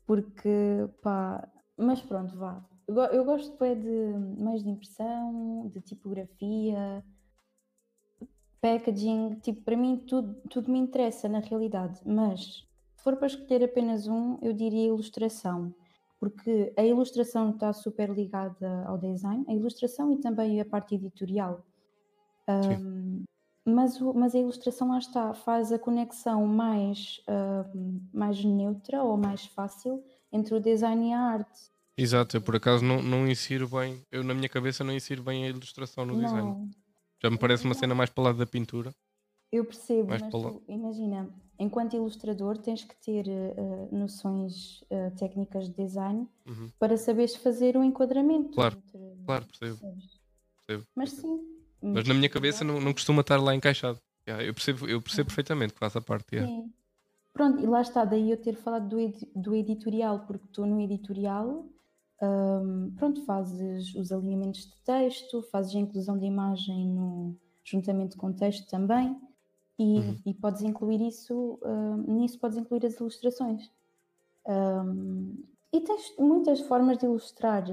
porque 0.07 0.51
pá, 1.03 1.49
mas 1.77 2.03
pronto, 2.03 2.37
vá. 2.39 2.65
Eu, 2.89 2.95
go- 2.95 3.03
eu 3.07 3.25
gosto 3.25 3.57
bem 3.59 3.79
de 3.81 4.43
mais 4.43 4.63
de 4.65 4.71
impressão, 4.71 5.69
de 5.69 5.81
tipografia, 5.83 7.05
packaging, 8.61 9.37
tipo, 9.41 9.63
para 9.63 9.77
mim 9.77 9.97
tudo, 10.07 10.35
tudo 10.49 10.71
me 10.71 10.79
interessa 10.79 11.29
na 11.29 11.41
realidade, 11.41 12.01
mas 12.05 12.67
se 12.97 13.03
for 13.03 13.17
para 13.17 13.27
escolher 13.27 13.65
apenas 13.65 14.07
um, 14.07 14.39
eu 14.43 14.53
diria 14.53 14.89
ilustração 14.89 15.75
porque 16.21 16.73
a 16.77 16.85
ilustração 16.85 17.51
está 17.51 17.73
super 17.73 18.11
ligada 18.11 18.85
ao 18.87 18.99
design, 18.99 19.45
a 19.49 19.55
ilustração 19.55 20.13
e 20.13 20.19
também 20.21 20.61
a 20.61 20.65
parte 20.65 20.95
editorial. 20.95 21.65
Um, 22.49 23.23
mas, 23.67 24.01
o- 24.01 24.13
mas 24.15 24.35
a 24.35 24.39
ilustração 24.39 24.89
lá 24.89 24.99
está, 24.99 25.35
faz 25.35 25.73
a 25.73 25.79
conexão 25.79 26.47
mais, 26.47 27.23
um, 27.75 28.01
mais 28.13 28.45
neutra 28.45 29.03
ou 29.03 29.17
mais 29.17 29.47
fácil 29.47 30.03
entre 30.33 30.55
o 30.55 30.61
design 30.61 31.09
e 31.11 31.13
a 31.13 31.21
arte. 31.21 31.71
Exato, 31.97 32.37
eu 32.37 32.43
por 32.43 32.57
acaso 32.57 32.85
não, 32.85 33.03
não 33.03 33.29
insiro 33.29 33.69
bem, 33.69 34.03
eu 34.11 34.25
na 34.25 34.33
minha 34.35 34.49
cabeça 34.49 34.83
não 34.83 34.93
insiro 34.95 35.23
bem 35.23 35.45
a 35.45 35.49
ilustração 35.49 36.07
no 36.07 36.17
design. 36.17 36.49
Não, 36.49 36.71
Já 37.23 37.31
me 37.31 37.39
parece 37.39 37.65
uma 37.65 37.75
cena 37.75 37.95
mais 37.95 38.09
para 38.11 38.21
o 38.23 38.25
lado 38.25 38.39
da 38.39 38.47
pintura. 38.47 38.95
eu 39.53 39.65
percebo, 39.65 40.09
Mais 40.09 40.23
mas 40.23 40.33
tu, 40.33 40.63
imagina, 40.69 41.29
enquanto 41.61 41.95
ilustrador 41.95 42.59
tens 42.59 42.83
que 42.83 42.97
ter 42.97 43.27
uh, 43.29 43.95
noções 43.95 44.81
uh, 44.83 45.15
técnicas 45.17 45.69
de 45.69 45.75
design 45.77 46.27
Uhum. 46.47 46.71
para 46.79 46.97
saberes 46.97 47.37
fazer 47.37 47.77
o 47.77 47.85
enquadramento. 47.85 48.51
Claro, 48.53 48.77
entre- 48.79 49.25
Claro, 49.25 49.47
percebo. 49.47 49.79
percebo. 50.67 50.87
Mas 50.97 51.11
sim. 51.13 51.41
Mas 51.83 52.09
na 52.09 52.15
minha 52.15 52.29
cabeça 52.29 52.65
não, 52.65 52.81
não 52.81 52.93
costuma 52.93 53.21
estar 53.21 53.37
lá 53.41 53.55
encaixado. 53.55 53.99
Yeah, 54.27 54.45
eu 54.45 54.53
percebo, 54.55 54.89
eu 54.89 55.01
percebo 55.01 55.27
perfeitamente 55.29 55.73
que 55.75 55.79
faz 55.79 55.95
a 55.95 56.01
parte. 56.01 56.35
yeah. 56.35 56.51
Sim. 56.51 56.73
Pronto, 57.33 57.61
e 57.63 57.67
lá 57.67 57.81
está, 57.81 58.05
daí 58.05 58.31
eu 58.31 58.37
ter 58.37 58.57
falado 58.57 58.89
do, 58.89 58.99
edi- 58.99 59.31
do 59.37 59.55
editorial, 59.55 60.27
porque 60.27 60.47
tu 60.53 60.67
no 60.67 60.81
editorial, 60.81 61.65
hum, 62.23 62.93
pronto, 62.97 63.25
fazes 63.25 63.95
os 63.95 64.11
alinhamentos 64.13 64.67
de 64.67 64.77
texto, 64.85 65.41
fazes 65.51 65.75
a 65.75 65.79
inclusão 65.79 66.19
de 66.19 66.27
imagem 66.27 66.89
no, 66.89 67.37
juntamente 67.65 68.17
com 68.17 68.33
texto 68.33 68.69
também, 68.69 69.17
e, 69.83 69.99
Uhum. 69.99 70.17
e 70.27 70.35
podes 70.35 70.63
incluir 70.63 71.01
isso, 71.01 71.59
hum, 71.65 72.05
nisso 72.19 72.39
podes 72.39 72.59
incluir 72.59 72.85
as 72.85 72.95
ilustrações. 73.01 73.71
Hum, 74.47 75.43
e 75.73 75.81
tens 75.81 76.15
muitas 76.19 76.61
formas 76.61 76.99
de 76.99 77.07
ilustrar, 77.07 77.65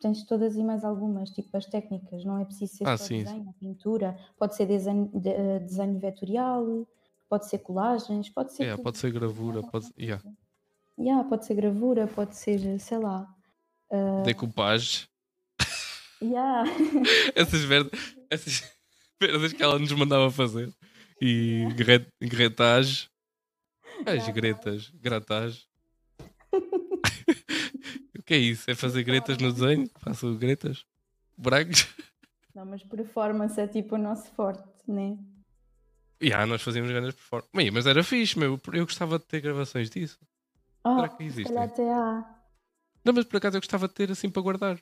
tens 0.00 0.22
todas 0.24 0.56
e 0.56 0.62
mais 0.62 0.84
algumas, 0.84 1.30
tipo 1.30 1.54
as 1.56 1.66
técnicas, 1.66 2.24
não 2.24 2.38
é 2.38 2.44
preciso 2.44 2.76
ser 2.76 2.88
Ah, 2.88 2.96
só 2.96 3.08
desenho, 3.08 3.54
pintura, 3.60 4.16
pode 4.38 4.54
ser 4.56 4.66
desenho, 4.66 5.10
de- 5.14 5.28
eh, 5.30 5.58
desenho 5.58 5.98
vetorial, 5.98 6.86
pode 7.28 7.46
ser 7.48 7.58
colagens, 7.58 8.28
pode 8.30 8.52
ser 8.52 8.64
Yeah, 8.64 8.82
pode 8.82 8.98
ser 8.98 9.10
gravura, 9.12 9.62
pode, 9.62 9.92
yeah. 9.98 10.22
Yeah, 10.98 11.28
pode 11.28 11.44
ser 11.44 11.54
gravura, 11.54 12.06
pode 12.06 12.34
ser, 12.36 12.78
sei 12.80 12.98
lá. 12.98 13.28
ah, 13.90 14.22
decoupage. 14.24 15.08
yeah. 16.22 16.64
Essas 17.34 17.64
merdas, 17.66 18.16
essas 18.30 18.62
merdas 19.20 19.52
que 19.52 19.62
ela 19.62 19.78
nos 19.78 19.92
mandava 19.92 20.30
fazer. 20.30 20.72
E 21.20 21.66
gre- 21.74 22.06
gretage. 22.20 23.08
As 24.04 24.28
gretas, 24.28 24.90
gratage. 25.00 25.66
o 28.18 28.22
que 28.22 28.34
é 28.34 28.38
isso? 28.38 28.70
É 28.70 28.74
fazer 28.74 29.02
gretas 29.02 29.38
no 29.38 29.52
desenho? 29.52 29.88
Faço 29.98 30.34
gretas? 30.36 30.84
Brancos? 31.36 31.86
Não, 32.54 32.64
mas 32.64 32.82
performance 32.82 33.60
é 33.60 33.66
tipo 33.66 33.94
o 33.94 33.98
nosso 33.98 34.30
forte, 34.32 34.62
né? 34.88 35.18
E 36.20 36.32
ah, 36.32 36.46
nós 36.46 36.62
fazíamos 36.62 36.90
grandes 36.90 37.14
performances. 37.14 37.70
Mas 37.72 37.86
era 37.86 38.02
fixe, 38.02 38.38
meu. 38.38 38.58
Eu 38.72 38.84
gostava 38.84 39.18
de 39.18 39.26
ter 39.26 39.40
gravações 39.40 39.90
disso. 39.90 40.18
Oh, 40.82 40.96
Será 40.96 41.08
que 41.10 41.24
existem? 41.24 41.58
até 41.58 41.90
há. 41.92 42.24
Não, 43.04 43.12
mas 43.12 43.24
por 43.24 43.36
acaso 43.36 43.56
eu 43.56 43.60
gostava 43.60 43.86
de 43.88 43.94
ter 43.94 44.10
assim 44.10 44.30
para 44.30 44.42
guardar. 44.42 44.78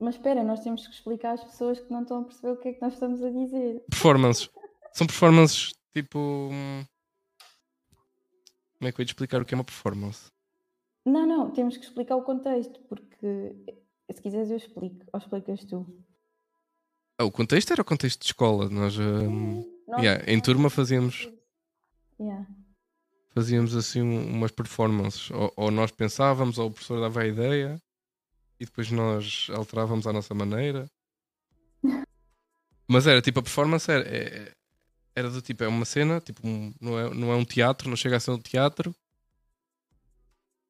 Mas 0.00 0.14
espera, 0.14 0.42
nós 0.42 0.60
temos 0.60 0.86
que 0.86 0.94
explicar 0.94 1.34
às 1.34 1.44
pessoas 1.44 1.78
que 1.78 1.92
não 1.92 2.02
estão 2.02 2.20
a 2.22 2.24
perceber 2.24 2.52
o 2.52 2.56
que 2.56 2.68
é 2.68 2.72
que 2.72 2.80
nós 2.80 2.94
estamos 2.94 3.22
a 3.22 3.30
dizer. 3.30 3.84
Performances. 3.90 4.50
São 4.94 5.06
performances 5.06 5.72
tipo. 5.94 6.18
hum, 6.52 6.84
Como 8.78 8.88
é 8.88 8.92
que 8.92 9.00
eu 9.00 9.04
ia 9.04 9.06
explicar 9.06 9.40
o 9.40 9.44
que 9.44 9.54
é 9.54 9.56
uma 9.56 9.64
performance? 9.64 10.26
Não, 11.04 11.26
não, 11.26 11.50
temos 11.50 11.76
que 11.76 11.84
explicar 11.84 12.16
o 12.16 12.22
contexto, 12.22 12.80
porque 12.88 13.54
se 14.12 14.22
quiseres 14.22 14.50
eu 14.50 14.56
explico, 14.56 15.04
ou 15.12 15.18
explicas 15.18 15.64
tu. 15.64 15.86
Ah, 17.18 17.24
o 17.24 17.30
contexto 17.30 17.72
era 17.72 17.82
o 17.82 17.84
contexto 17.84 18.20
de 18.20 18.26
escola. 18.26 18.68
Nós, 18.68 18.96
Nós- 18.96 20.02
yeah, 20.02 20.24
em 20.30 20.40
turma 20.40 20.70
fazíamos, 20.70 21.28
Yeah. 22.20 22.46
fazíamos 23.30 23.74
assim 23.74 24.00
um- 24.02 24.26
umas 24.30 24.50
performances. 24.52 25.30
Ou, 25.30 25.52
ou 25.56 25.70
nós 25.70 25.90
pensávamos, 25.90 26.58
ou 26.58 26.68
o 26.68 26.70
professor 26.70 27.00
dava 27.00 27.22
a 27.22 27.26
ideia 27.26 27.80
e 28.60 28.64
depois 28.64 28.90
nós 28.92 29.48
alterávamos 29.54 30.06
à 30.06 30.12
nossa 30.12 30.34
maneira. 30.34 30.86
Mas 32.88 33.06
era 33.06 33.20
tipo 33.22 33.40
a 33.40 33.42
performance 33.42 33.90
era, 33.90 34.04
é- 34.08 34.52
era 35.14 35.28
do 35.30 35.42
tipo, 35.42 35.62
é 35.64 35.68
uma 35.68 35.84
cena, 35.84 36.20
tipo, 36.20 36.46
um- 36.46 36.72
não, 36.80 36.98
é, 36.98 37.14
não 37.14 37.32
é 37.32 37.36
um 37.36 37.44
teatro, 37.44 37.88
não 37.88 37.96
chega 37.96 38.16
a 38.16 38.20
ser 38.20 38.30
um 38.30 38.38
teatro. 38.38 38.94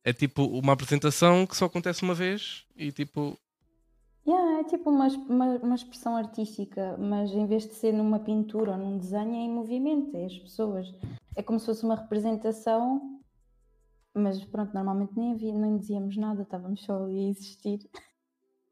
É 0.05 0.13
tipo 0.13 0.45
uma 0.45 0.73
apresentação 0.73 1.47
que 1.47 1.57
só 1.57 1.67
acontece 1.67 2.03
uma 2.03 2.15
vez 2.15 2.65
e 2.77 2.91
tipo, 2.91 3.39
Yeah, 4.27 4.61
é 4.61 4.65
tipo 4.65 4.89
uma, 4.89 5.09
uma, 5.09 5.47
uma 5.59 5.75
expressão 5.75 6.17
artística, 6.17 6.97
mas 6.97 7.31
em 7.33 7.45
vez 7.45 7.67
de 7.67 7.75
ser 7.75 7.93
numa 7.93 8.21
pintura 8.21 8.73
ou 8.73 8.79
num 8.79 8.97
desenho, 8.99 9.35
é 9.35 9.39
em 9.39 9.51
movimento, 9.51 10.17
é 10.17 10.25
as 10.27 10.39
pessoas. 10.39 10.93
É 11.35 11.43
como 11.43 11.59
se 11.59 11.67
fosse 11.67 11.83
uma 11.85 11.97
representação, 11.97 13.21
mas 14.15 14.45
pronto, 14.45 14.73
normalmente 14.75 15.13
nem 15.17 15.33
havia, 15.33 15.53
nem 15.53 15.77
dizíamos 15.77 16.17
nada, 16.17 16.43
estávamos 16.43 16.85
só 16.85 17.03
ali 17.03 17.19
a 17.27 17.31
existir. 17.31 17.81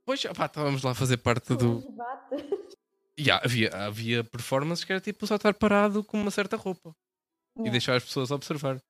pois 0.05 0.25
opá, 0.25 0.47
estávamos 0.47 0.83
lá 0.85 0.93
a 0.93 0.95
fazer 0.95 1.17
parte 1.17 1.55
do. 1.57 1.79
As 1.79 2.70
E 3.21 3.31
há- 3.31 3.41
havia, 3.45 3.69
havia 3.87 4.25
performances 4.25 4.83
que 4.85 4.93
era 4.93 5.01
tipo 5.01 5.27
só 5.27 5.37
estar 5.37 5.53
parado 5.53 6.03
com 6.03 6.21
uma 6.21 6.31
certa 6.31 6.57
roupa 6.57 6.95
e 7.57 7.61
Yeah. 7.61 7.73
deixar 7.73 7.97
as 7.97 8.05
pessoas 8.05 8.31
observar. 8.31 8.81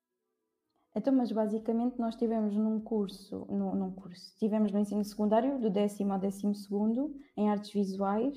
Então, 0.94 1.12
mas 1.12 1.32
basicamente 1.32 1.98
nós 1.98 2.14
tivemos 2.16 2.54
num 2.54 2.80
curso, 2.80 3.46
num, 3.48 3.74
num 3.74 3.92
curso, 3.92 4.34
tivemos 4.38 4.70
no 4.72 4.78
ensino 4.78 5.04
secundário, 5.04 5.58
do 5.58 5.70
décimo 5.70 6.12
ao 6.12 6.18
décimo 6.18 6.54
segundo, 6.54 7.14
em 7.36 7.48
artes 7.50 7.72
visuais, 7.72 8.36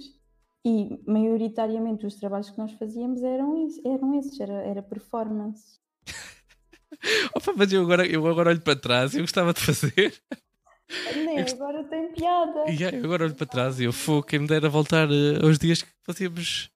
e 0.66 1.00
maioritariamente 1.06 2.06
os 2.06 2.16
trabalhos 2.16 2.50
que 2.50 2.58
nós 2.58 2.72
fazíamos 2.74 3.22
eram, 3.22 3.68
eram 3.86 4.14
esses, 4.20 4.40
era, 4.40 4.54
era 4.54 4.82
performance. 4.82 5.80
Opa, 7.36 7.54
mas 7.56 7.72
eu 7.74 7.82
agora, 7.82 8.08
eu 8.08 8.26
agora 8.28 8.50
olho 8.52 8.62
para 8.62 8.80
trás 8.80 9.14
e 9.14 9.18
eu 9.18 9.24
gostava 9.24 9.54
de 9.54 9.60
fazer. 9.60 10.14
Nem, 11.16 11.40
agora 11.40 11.84
tem 11.86 12.12
piada. 12.14 12.70
E 12.70 12.82
eu 12.84 13.04
agora 13.06 13.26
olho 13.26 13.36
para 13.36 13.48
trás 13.48 13.80
e 13.80 13.86
eu 13.86 13.94
fui 13.94 14.22
quem 14.24 14.40
me 14.40 14.48
dera 14.48 14.70
voltar 14.70 15.08
eh, 15.10 15.44
aos 15.44 15.58
dias 15.58 15.82
que 15.82 15.90
fazíamos 16.04 16.70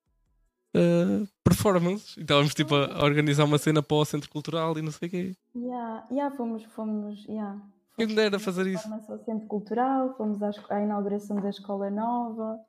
eh, 0.74 1.28
performances. 1.44 2.18
E 2.18 2.22
estávamos 2.22 2.54
tipo 2.54 2.76
a, 2.76 2.86
a 3.00 3.04
organizar 3.04 3.44
uma 3.46 3.58
cena 3.58 3.84
para 3.84 3.98
o 3.98 4.06
centro 4.06 4.30
cultural 4.30 4.78
e 4.78 4.82
não 4.82 4.92
sei 4.92 5.08
o 5.08 5.12
quê. 5.12 5.36
Yeah, 5.56 6.08
yeah, 6.12 6.36
fomos, 6.36 6.64
fomos, 6.76 7.24
yeah. 7.26 7.60
Quem 7.96 8.08
me 8.08 8.14
Fomos 8.14 8.16
dera 8.16 8.40
fazer 8.40 8.68
isso. 8.68 8.84
performance 8.84 9.12
ao 9.12 9.20
centro 9.26 9.48
cultural, 9.48 10.16
fomos 10.18 10.42
à, 10.42 10.52
à 10.70 10.82
inauguração 10.82 11.40
da 11.42 11.50
escola 11.50 11.90
nova. 11.90 12.60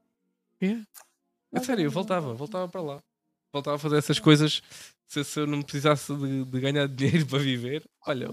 Yeah. 0.62 0.84
A 1.54 1.60
sério, 1.60 1.84
eu 1.84 1.90
voltava, 1.90 2.34
voltava 2.34 2.68
para 2.68 2.82
lá. 2.82 3.02
Voltava 3.52 3.76
a 3.76 3.78
fazer 3.78 3.96
essas 3.96 4.18
coisas 4.18 4.62
se, 5.06 5.24
se 5.24 5.40
eu 5.40 5.46
não 5.46 5.62
precisasse 5.62 6.14
de, 6.14 6.44
de 6.44 6.60
ganhar 6.60 6.86
dinheiro 6.88 7.26
para 7.26 7.38
viver. 7.38 7.88
Olha, 8.06 8.28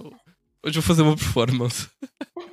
hoje 0.63 0.73
vou 0.73 0.81
fazer 0.83 1.01
uma 1.03 1.15
performance. 1.15 1.89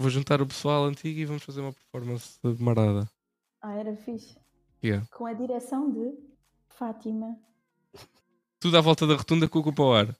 vou 0.00 0.10
juntar 0.10 0.40
o 0.40 0.46
pessoal 0.46 0.84
antigo 0.84 1.20
e 1.20 1.26
vamos 1.26 1.42
fazer 1.42 1.60
uma 1.60 1.74
performance 1.74 2.38
de 2.42 2.62
marada. 2.62 3.06
Ah, 3.60 3.74
era 3.74 3.94
fixe. 3.94 4.34
Yeah. 4.82 5.06
Com 5.12 5.26
a 5.26 5.34
direção 5.34 5.92
de 5.92 6.14
Fátima. 6.70 7.38
Tudo 8.58 8.78
à 8.78 8.80
volta 8.80 9.06
da 9.06 9.14
rotunda 9.14 9.46
com 9.46 9.58
o 9.58 9.62
cu 9.62 9.74
para 9.74 9.84
o 9.84 9.92
ar. 9.92 10.16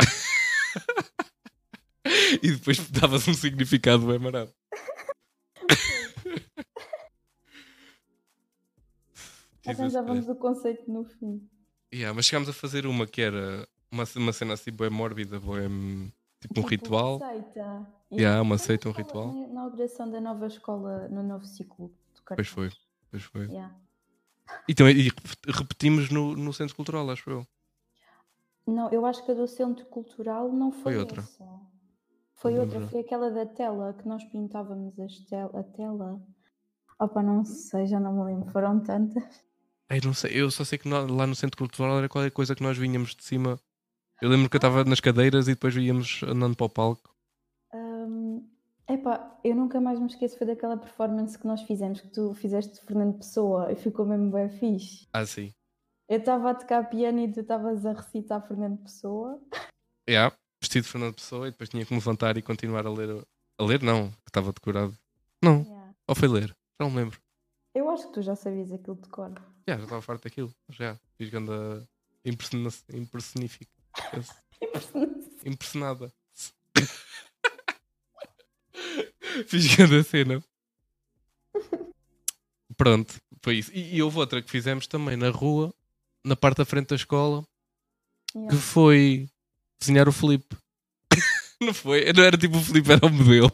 e 2.42 2.52
depois 2.52 2.90
davas 2.90 3.26
um 3.26 3.32
significado 3.32 4.06
bem 4.06 4.18
marado. 4.18 4.52
Jesus 9.64 9.80
Arranjávamos 9.80 10.26
Christ. 10.26 10.30
o 10.30 10.36
conceito 10.36 10.90
no 10.90 11.06
fim. 11.06 11.48
Yeah, 11.92 12.14
mas 12.14 12.26
chegámos 12.26 12.50
a 12.50 12.52
fazer 12.52 12.86
uma 12.86 13.06
que 13.06 13.22
era 13.22 13.66
uma, 13.90 14.04
uma 14.16 14.32
cena 14.32 14.52
assim 14.52 14.72
bem 14.72 14.90
mórbida, 14.90 15.40
bem, 15.40 16.12
tipo 16.48 16.60
um 16.60 16.62
Tipo, 16.62 16.68
ritual. 16.68 17.18
Seita. 17.18 17.86
Yeah, 18.12 18.40
uma 18.42 18.58
seita, 18.58 18.88
um 18.88 18.92
ritual. 18.92 19.32
Na 19.32 19.48
inauguração 19.48 20.10
da 20.10 20.20
nova 20.20 20.46
escola, 20.46 21.08
no 21.08 21.22
novo 21.22 21.44
ciclo 21.44 21.88
de 22.14 22.22
Pois 22.36 22.48
foi. 22.48 22.70
Pois 23.10 23.22
foi. 23.24 23.46
Yeah. 23.46 23.74
E, 24.68 24.74
também, 24.74 24.96
e 24.96 25.02
rep- 25.04 25.46
repetimos 25.48 26.10
no, 26.10 26.36
no 26.36 26.52
centro 26.52 26.76
cultural, 26.76 27.10
acho 27.10 27.28
eu. 27.30 27.46
Não, 28.66 28.90
eu 28.90 29.04
acho 29.04 29.24
que 29.24 29.30
a 29.30 29.34
do 29.34 29.46
Centro 29.46 29.84
Cultural 29.86 30.50
não 30.52 30.72
foi, 30.72 30.94
Foi 30.94 30.96
outra. 30.98 31.20
essa. 31.20 31.44
Foi 32.34 32.58
outra, 32.58 32.80
foi 32.88 33.00
aquela 33.00 33.30
da 33.30 33.46
tela, 33.46 33.94
que 33.94 34.06
nós 34.08 34.24
pintávamos 34.24 34.94
tel 35.28 35.50
a 35.54 35.62
tela. 35.62 36.22
Opa, 36.98 37.22
não 37.22 37.44
sei, 37.44 37.86
já 37.86 37.98
não 38.00 38.12
me 38.14 38.24
lembro, 38.24 38.50
foram 38.50 38.80
tantas. 38.80 39.44
Ai, 39.88 40.00
não 40.04 40.14
sei, 40.14 40.30
eu 40.40 40.50
só 40.50 40.64
sei 40.64 40.78
que 40.78 40.88
lá 40.88 41.26
no 41.26 41.34
centro 41.34 41.58
cultural 41.58 41.98
era 41.98 42.08
qualquer 42.08 42.30
coisa 42.30 42.54
que 42.54 42.62
nós 42.62 42.76
vinhamos 42.76 43.14
de 43.14 43.22
cima. 43.24 43.58
Eu 44.24 44.30
lembro 44.30 44.48
que 44.48 44.56
eu 44.56 44.58
estava 44.58 44.84
nas 44.84 45.00
cadeiras 45.00 45.48
e 45.48 45.50
depois 45.50 45.76
íamos 45.76 46.22
andando 46.22 46.56
para 46.56 46.64
o 46.64 46.70
palco. 46.70 47.14
Hum, 47.74 48.48
epá, 48.88 49.38
eu 49.44 49.54
nunca 49.54 49.78
mais 49.82 50.00
me 50.00 50.06
esqueço, 50.06 50.38
foi 50.38 50.46
daquela 50.46 50.78
performance 50.78 51.38
que 51.38 51.46
nós 51.46 51.60
fizemos, 51.60 52.00
que 52.00 52.08
tu 52.08 52.32
fizeste 52.32 52.72
de 52.72 52.80
Fernando 52.80 53.18
Pessoa 53.18 53.70
e 53.70 53.76
ficou 53.76 54.06
mesmo 54.06 54.30
bem 54.30 54.48
fixe. 54.48 55.06
Ah, 55.12 55.26
sim. 55.26 55.52
Eu 56.08 56.20
estava 56.20 56.52
a 56.52 56.54
tocar 56.54 56.88
piano 56.88 57.20
e 57.20 57.30
tu 57.30 57.40
estavas 57.40 57.84
a 57.84 57.92
recitar 57.92 58.40
Fernando 58.48 58.78
Pessoa. 58.82 59.38
Yeah, 60.08 60.34
vestido 60.62 60.84
de 60.84 60.88
Fernando 60.90 61.14
Pessoa 61.16 61.46
e 61.46 61.50
depois 61.50 61.68
tinha 61.68 61.84
que 61.84 61.92
me 61.92 61.98
levantar 61.98 62.38
e 62.38 62.42
continuar 62.42 62.86
a 62.86 62.90
ler. 62.90 63.26
A 63.60 63.62
ler, 63.64 63.82
não, 63.82 64.08
que 64.10 64.28
estava 64.30 64.52
decorado. 64.54 64.94
Não, 65.42 65.62
Yeah. 65.64 65.94
ou 66.08 66.14
foi 66.14 66.28
ler, 66.28 66.48
já 66.48 66.54
não 66.80 66.90
me 66.90 66.96
lembro. 66.96 67.20
Eu 67.74 67.90
acho 67.90 68.06
que 68.06 68.14
tu 68.14 68.22
já 68.22 68.34
sabias 68.34 68.72
aquilo 68.72 68.96
de 68.96 69.08
cor. 69.10 69.32
Já, 69.68 69.76
já 69.76 69.84
estava 69.84 70.00
farto 70.00 70.24
daquilo. 70.24 70.50
Já, 70.70 70.96
fiz 71.18 71.28
ganda 71.28 71.86
impersona- 72.24 72.70
impersonific- 72.94 73.68
Impressionada. 75.44 76.12
fiz 79.46 79.76
ganda 79.76 80.02
cena. 80.02 80.42
Pronto, 82.76 83.14
foi 83.42 83.56
isso. 83.56 83.70
E, 83.72 83.96
e 83.96 84.02
houve 84.02 84.18
outra 84.18 84.42
que 84.42 84.50
fizemos 84.50 84.86
também 84.86 85.16
na 85.16 85.30
rua, 85.30 85.72
na 86.24 86.34
parte 86.34 86.58
da 86.58 86.64
frente 86.64 86.88
da 86.88 86.96
escola, 86.96 87.44
que 88.32 88.38
Yeah. 88.38 88.56
foi 88.60 89.28
desenhar 89.78 90.08
o 90.08 90.12
Felipe. 90.12 90.56
não 91.60 91.72
foi? 91.72 92.12
Não 92.12 92.24
era 92.24 92.36
tipo 92.36 92.56
o 92.56 92.60
Felipe, 92.60 92.90
era 92.90 93.06
o 93.06 93.10
modelo. 93.10 93.52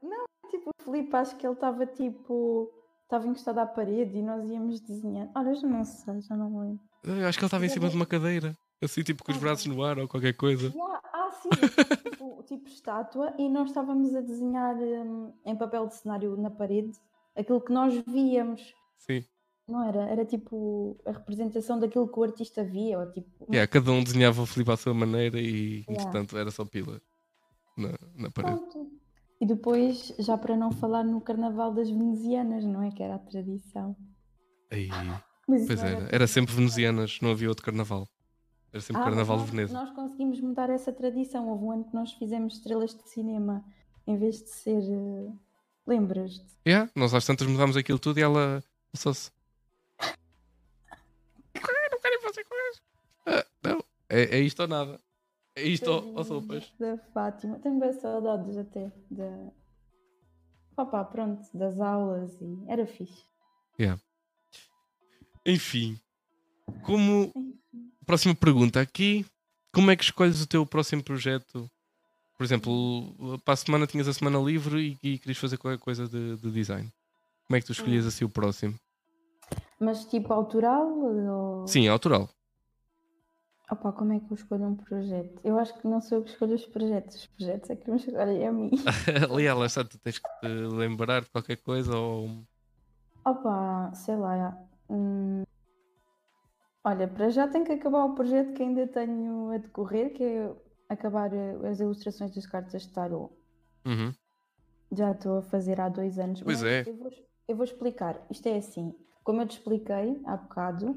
Não, 0.00 0.24
tipo, 0.50 0.70
o 0.70 0.84
Filipe, 0.84 1.16
acho 1.16 1.36
que 1.36 1.44
ele 1.44 1.54
estava 1.54 1.84
tipo. 1.84 2.72
Estava 3.02 3.26
encostado 3.26 3.58
à 3.58 3.66
parede 3.66 4.18
e 4.18 4.22
nós 4.22 4.48
íamos 4.48 4.80
desenhar. 4.82 5.28
Olha, 5.34 5.48
eu 5.48 5.54
já 5.56 5.66
não 5.66 5.84
sei, 5.84 6.20
já 6.20 6.36
não 6.36 6.60
lembro. 6.60 6.80
Eu 7.02 7.26
acho 7.26 7.38
que 7.38 7.44
ele 7.44 7.48
estava 7.48 7.66
em 7.66 7.70
cima 7.70 7.88
de 7.88 7.96
uma 7.96 8.06
cadeira, 8.06 8.56
assim, 8.82 9.02
tipo 9.02 9.24
com 9.24 9.32
os 9.32 9.38
Ah, 9.38 9.40
braços 9.40 9.66
no 9.66 9.82
ar 9.82 9.98
ou 9.98 10.08
qualquer 10.08 10.34
coisa. 10.34 10.68
Yeah, 10.68 11.00
ah, 11.12 11.30
sim, 11.42 11.48
tipo, 12.10 12.42
tipo 12.44 12.68
estátua, 12.68 13.34
e 13.38 13.48
nós 13.48 13.68
estávamos 13.68 14.14
a 14.14 14.20
desenhar 14.20 14.76
hum, 14.76 15.32
em 15.44 15.56
papel 15.56 15.86
de 15.86 15.94
cenário 15.96 16.36
na 16.36 16.50
parede 16.50 16.92
aquilo 17.36 17.60
que 17.60 17.72
nós 17.72 17.94
víamos. 18.06 18.74
Sim. 18.98 19.24
Não 19.68 19.86
era? 19.86 20.02
Era 20.04 20.24
tipo 20.24 20.98
a 21.04 21.12
representação 21.12 21.78
daquilo 21.78 22.08
que 22.08 22.18
o 22.18 22.22
artista 22.22 22.64
via, 22.64 22.98
ou 22.98 23.12
tipo. 23.12 23.46
Yeah, 23.52 23.70
cada 23.70 23.90
um 23.92 24.02
desenhava 24.02 24.40
o 24.42 24.46
Felipe 24.46 24.72
à 24.72 24.76
sua 24.76 24.94
maneira 24.94 25.38
e, 25.38 25.84
Yeah. 25.88 25.90
entretanto, 25.90 26.38
era 26.38 26.50
só 26.50 26.64
pila 26.64 27.00
na, 27.76 27.90
na 28.16 28.30
parede. 28.30 28.58
Pronto. 28.58 28.90
E 29.40 29.46
depois, 29.46 30.12
já 30.18 30.36
para 30.36 30.56
não 30.56 30.72
falar 30.72 31.04
no 31.04 31.20
Carnaval 31.20 31.72
das 31.72 31.88
Venezianas, 31.88 32.64
não 32.64 32.82
é? 32.82 32.90
Que 32.90 33.02
era 33.02 33.14
a 33.16 33.18
tradição. 33.18 33.94
Aí, 34.70 34.88
Mas 35.46 35.66
pois 35.66 35.82
era, 35.82 36.08
era 36.10 36.26
sempre 36.26 36.54
venezianas, 36.54 37.18
não 37.22 37.30
havia 37.30 37.48
outro 37.48 37.64
carnaval. 37.64 38.06
Era 38.72 38.80
sempre 38.82 39.00
Ah, 39.02 39.04
carnaval 39.06 39.38
de 39.38 39.50
Veneza. 39.50 39.72
Nós 39.72 39.90
conseguimos 39.90 40.40
mudar 40.40 40.68
essa 40.70 40.92
tradição. 40.92 41.48
Houve 41.48 41.64
um 41.64 41.70
ano 41.72 41.84
que 41.84 41.94
nós 41.94 42.12
fizemos 42.12 42.54
estrelas 42.54 42.94
de 42.94 43.08
cinema 43.08 43.64
em 44.06 44.16
vez 44.16 44.42
de 44.42 44.50
ser. 44.50 44.82
eh, 44.82 45.32
Lembras-te? 45.86 46.44
Yeah, 46.66 46.90
nós 46.94 47.14
às 47.14 47.24
tantas 47.24 47.46
mudámos 47.46 47.74
aquilo 47.76 47.98
tudo 47.98 48.18
e 48.18 48.22
ela 48.22 48.62
passou-se. 48.92 49.30
Não 51.90 51.98
querem 52.00 52.20
fazer 52.20 52.44
coisas. 52.44 52.82
Ah, 53.26 53.46
não, 53.62 53.82
é, 54.08 54.36
é 54.36 54.40
isto 54.40 54.60
ou 54.62 54.68
nada. 54.68 55.00
É 55.56 55.62
isto 55.62 55.90
ou, 55.90 56.14
ou 56.16 56.24
sopas. 56.24 56.72
Da 56.78 56.98
Fátima. 57.12 57.58
Tenho 57.58 57.78
bem 57.80 57.92
saudades 57.92 58.56
até 58.58 58.92
da. 59.10 59.48
Papá, 60.76 61.04
pronto, 61.04 61.44
das 61.54 61.80
aulas 61.80 62.38
e 62.40 62.64
era 62.68 62.86
fixe. 62.86 63.24
Yeah. 63.80 64.00
Enfim, 65.44 65.98
como. 66.82 67.32
Próxima 68.06 68.34
pergunta 68.34 68.80
aqui. 68.80 69.24
Como 69.72 69.90
é 69.90 69.96
que 69.96 70.04
escolhes 70.04 70.42
o 70.42 70.46
teu 70.46 70.64
próximo 70.64 71.02
projeto? 71.04 71.70
Por 72.36 72.44
exemplo, 72.44 73.38
para 73.44 73.54
a 73.54 73.56
semana 73.56 73.86
tinhas 73.86 74.08
a 74.08 74.12
semana 74.14 74.38
livre 74.38 74.96
e, 75.02 75.14
e 75.14 75.18
querias 75.18 75.38
fazer 75.38 75.58
qualquer 75.58 75.78
coisa 75.78 76.08
de, 76.08 76.36
de 76.36 76.50
design. 76.50 76.88
Como 77.46 77.56
é 77.56 77.60
que 77.60 77.66
tu 77.66 77.72
escolhias 77.72 78.04
Hum. 78.04 78.08
assim 78.08 78.24
o 78.24 78.28
próximo? 78.30 78.74
Mas 79.80 80.04
tipo 80.06 80.32
autoral 80.32 80.86
ou... 80.88 81.66
Sim, 81.66 81.88
autoral. 81.88 82.28
Opa, 83.70 83.92
como 83.92 84.12
é 84.14 84.20
que 84.20 84.30
eu 84.30 84.34
escolho 84.34 84.66
um 84.66 84.74
projeto? 84.76 85.40
Eu 85.44 85.58
acho 85.58 85.78
que 85.78 85.86
não 85.86 86.00
sou 86.00 86.18
eu 86.18 86.24
que 86.24 86.30
escolho 86.30 86.54
os 86.54 86.64
projetos. 86.64 87.16
Os 87.16 87.26
projetos 87.26 87.68
é 87.70 87.76
que 87.76 87.90
me 87.90 87.96
escolhem 87.98 88.46
a 88.46 88.52
mim. 88.52 88.70
Ali 89.30 89.44
ela 89.44 89.66
está, 89.66 89.84
tu 89.84 89.98
tens 89.98 90.18
que 90.18 90.28
te 90.40 90.46
lembrar 90.48 91.22
de 91.22 91.28
qualquer 91.30 91.56
coisa 91.58 91.94
ou. 91.96 92.30
Opa, 93.24 93.92
sei 93.94 94.16
lá. 94.16 94.56
hum, 94.88 95.42
Olha, 96.84 97.08
para 97.08 97.28
já 97.28 97.46
tenho 97.48 97.64
que 97.64 97.72
acabar 97.72 98.04
o 98.04 98.14
projeto 98.14 98.54
que 98.54 98.62
ainda 98.62 98.86
tenho 98.86 99.50
a 99.50 99.58
decorrer, 99.58 100.12
que 100.12 100.22
é 100.22 100.52
acabar 100.88 101.32
eh, 101.32 101.68
as 101.68 101.80
ilustrações 101.80 102.34
das 102.34 102.46
cartas 102.46 102.82
de 102.82 102.92
tarot. 102.92 103.32
Uhum. 103.84 104.12
Já 104.92 105.12
estou 105.12 105.38
a 105.38 105.42
fazer 105.42 105.80
há 105.80 105.88
dois 105.88 106.18
anos. 106.18 106.42
Pois 106.42 106.62
é. 106.62 106.84
Eu 106.86 106.96
vou, 106.96 107.12
eu 107.48 107.56
vou 107.56 107.64
explicar. 107.64 108.24
Isto 108.30 108.46
é 108.46 108.56
assim. 108.56 108.94
Como 109.22 109.42
eu 109.42 109.46
te 109.46 109.58
expliquei 109.58 110.20
há 110.24 110.36
bocado, 110.36 110.96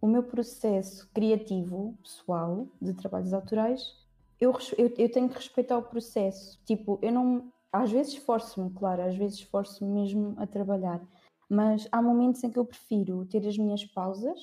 o 0.00 0.06
meu 0.06 0.22
processo 0.22 1.08
criativo, 1.14 1.96
pessoal, 2.02 2.68
de 2.80 2.92
trabalhos 2.92 3.32
autorais, 3.32 3.96
eu, 4.40 4.52
eu, 4.76 4.92
eu 4.98 5.10
tenho 5.10 5.28
que 5.28 5.36
respeitar 5.36 5.78
o 5.78 5.82
processo. 5.82 6.60
Tipo, 6.66 6.98
eu 7.00 7.12
não. 7.12 7.50
Às 7.72 7.90
vezes 7.90 8.14
esforço-me, 8.14 8.70
claro, 8.70 9.02
às 9.02 9.16
vezes 9.16 9.38
esforço-me 9.38 9.90
mesmo 9.90 10.34
a 10.36 10.46
trabalhar. 10.46 11.00
Mas 11.48 11.88
há 11.90 12.02
momentos 12.02 12.42
em 12.44 12.50
que 12.50 12.58
eu 12.58 12.64
prefiro 12.66 13.24
ter 13.24 13.46
as 13.46 13.56
minhas 13.56 13.84
pausas, 13.84 14.38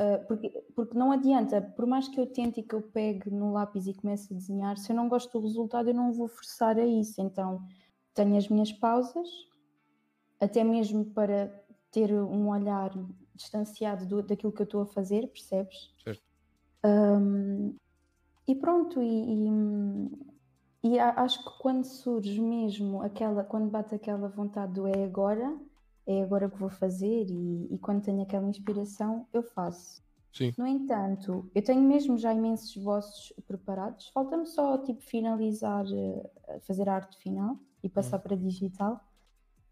Ah, 0.00 0.18
porque, 0.26 0.48
porque 0.74 0.96
não 0.98 1.12
adianta, 1.12 1.60
por 1.60 1.86
mais 1.86 2.08
que 2.08 2.18
eu 2.20 2.26
tente 2.26 2.60
e 2.60 2.62
que 2.62 2.74
eu 2.74 2.82
pegue 2.82 3.30
no 3.30 3.52
lápis 3.52 3.86
e 3.86 3.94
comece 3.94 4.32
a 4.32 4.36
desenhar, 4.36 4.76
se 4.78 4.92
eu 4.92 4.96
não 4.96 5.08
gosto 5.08 5.32
do 5.38 5.44
resultado, 5.46 5.88
eu 5.90 5.94
não 5.94 6.12
vou 6.12 6.28
forçar 6.28 6.78
a 6.78 6.84
isso. 6.86 7.20
Então, 7.20 7.62
tenho 8.14 8.36
as 8.36 8.48
minhas 8.48 8.72
pausas, 8.72 9.28
até 10.40 10.64
mesmo 10.64 11.04
para 11.06 11.48
ter 11.90 12.12
um 12.12 12.48
olhar 12.48 12.90
distanciado 13.34 14.06
do- 14.06 14.22
daquilo 14.22 14.52
que 14.52 14.62
eu 14.62 14.64
estou 14.64 14.82
a 14.82 14.86
fazer, 14.86 15.26
percebes? 15.28 15.94
Certo. 16.02 16.22
Um, 16.84 17.74
e 18.46 18.54
pronto, 18.54 19.00
e, 19.02 19.48
e- 19.48 20.10
e 20.84 20.98
acho 20.98 21.44
que 21.44 21.58
quando 21.60 21.84
surge 21.84 22.40
mesmo 22.40 23.02
aquela, 23.02 23.44
quando 23.44 23.70
bate 23.70 23.94
aquela 23.94 24.28
vontade 24.28 24.72
do 24.72 24.86
é 24.86 25.04
agora, 25.04 25.56
é 26.06 26.22
agora 26.22 26.48
que 26.50 26.58
vou 26.58 26.68
fazer, 26.70 27.26
e, 27.30 27.68
e 27.74 27.78
quando 27.78 28.02
tenho 28.02 28.22
aquela 28.22 28.46
inspiração, 28.48 29.26
eu 29.32 29.42
faço. 29.42 30.02
Sim. 30.32 30.52
No 30.56 30.66
entanto, 30.66 31.50
eu 31.54 31.62
tenho 31.62 31.82
mesmo 31.82 32.16
já 32.16 32.32
imensos 32.32 32.74
esboços 32.74 33.32
preparados, 33.46 34.08
falta-me 34.08 34.46
só 34.46 34.78
tipo 34.78 35.00
finalizar, 35.02 35.84
eh, 35.92 36.58
fazer 36.60 36.88
a 36.88 36.94
arte 36.94 37.18
final 37.18 37.58
e 37.82 37.88
passar 37.88 38.18
para 38.18 38.34
digital. 38.36 38.98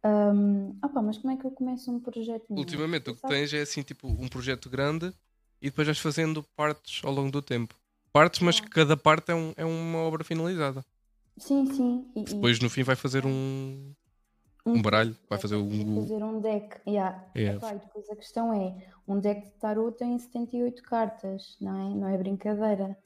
Um, 0.04 0.76
opa, 0.82 1.02
mas 1.02 1.18
como 1.18 1.32
é 1.32 1.36
que 1.36 1.44
eu 1.46 1.50
começo 1.50 1.90
um 1.90 2.00
projeto 2.00 2.44
novo? 2.48 2.60
Ultimamente 2.60 3.10
o 3.10 3.14
que 3.14 3.22
tens 3.22 3.52
é 3.52 3.60
assim, 3.62 3.82
tipo, 3.82 4.06
um 4.06 4.28
projeto 4.28 4.68
grande 4.70 5.12
e 5.60 5.66
depois 5.70 5.86
vais 5.86 5.98
fazendo 5.98 6.42
partes 6.56 7.04
ao 7.04 7.12
longo 7.12 7.30
do 7.30 7.42
tempo. 7.42 7.74
Partes, 8.12 8.40
mas 8.40 8.58
Ah. 8.58 8.62
que 8.62 8.70
cada 8.70 8.96
parte 8.96 9.30
é, 9.30 9.34
um- 9.34 9.52
é 9.56 9.64
uma 9.64 9.98
obra 9.98 10.24
finalizada. 10.24 10.84
Sim, 11.36 11.66
sim. 11.72 12.06
E, 12.16 12.20
e- 12.20 12.24
Depois 12.24 12.58
no 12.60 12.68
fim 12.68 12.82
vai 12.82 12.96
fazer 12.96 13.24
um, 13.26 13.92
um 14.74 14.82
baralho, 14.82 15.16
vai 15.28 15.38
fazer 15.38 15.56
Vou 15.56 15.66
um. 15.66 15.94
fazer 16.02 16.22
um 16.22 16.40
deck. 16.40 16.80
Yeah. 16.86 17.24
Yeah. 17.36 17.56
Epá, 17.58 17.74
e 17.74 17.78
depois 17.78 18.08
a 18.10 18.16
questão 18.16 18.52
é: 18.52 18.86
um 19.06 19.18
deck 19.20 19.46
de 19.46 19.52
tarot 19.58 19.96
tem 19.96 20.18
78 20.18 20.82
cartas, 20.82 21.56
não 21.60 21.76
é? 21.76 21.94
Não 21.94 22.08
é 22.08 22.16
brincadeira. 22.18 22.96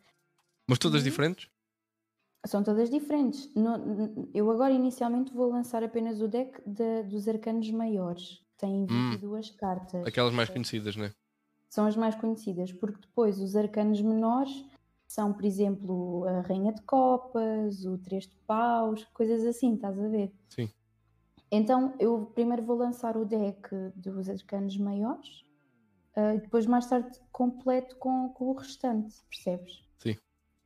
Mas 0.68 0.79
todas 0.79 1.00
Uhum. 1.03 1.05
diferentes? 1.05 1.48
São 2.46 2.62
todas 2.62 2.90
diferentes. 2.90 3.50
No- 3.55 4.29
eu 4.35 4.50
agora 4.50 4.72
inicialmente 4.72 5.33
vou 5.33 5.50
lançar 5.50 5.83
apenas 5.83 6.20
o 6.20 6.29
deck 6.29 6.61
de- 6.66 7.03
dos 7.05 7.27
arcanos 7.27 7.70
maiores. 7.70 8.42
Tem 8.59 8.85
22 8.87 9.50
cartas. 9.50 10.03
Hum. 10.03 10.07
Aquelas 10.07 10.33
mais 10.35 10.48
conhecidas, 10.50 10.94
né? 10.96 11.11
São 11.70 11.87
as 11.87 11.96
mais 11.96 12.14
conhecidas, 12.14 12.70
porque 12.72 13.00
depois 13.00 13.40
os 13.40 13.57
arcanos 13.57 14.00
menores 14.00 14.64
são, 15.09 15.33
por 15.33 15.44
exemplo, 15.44 16.24
a 16.27 16.40
Rainha 16.42 16.72
de 16.72 16.83
Copas, 16.83 17.85
o 17.85 17.98
Três 17.98 18.27
de 18.29 18.37
Paus, 18.46 19.05
coisas 19.12 19.44
assim, 19.44 19.74
estás 19.74 19.98
a 19.98 20.07
ver? 20.09 20.31
Sim. 20.50 20.68
Então 21.50 21.94
eu 21.98 22.26
primeiro 22.35 22.62
vou 22.62 22.76
lançar 22.76 23.16
o 23.16 23.24
deck 23.24 23.68
dos 23.94 24.28
arcanos 24.28 24.76
maiores 24.76 25.44
e 26.16 26.38
depois 26.38 26.66
mais 26.66 26.87
tarde 26.87 27.18
completo 27.33 27.96
com, 27.96 28.28
com 28.30 28.46
o 28.46 28.54
restante, 28.54 29.14
percebes? 29.28 29.85
Sim. 29.98 30.16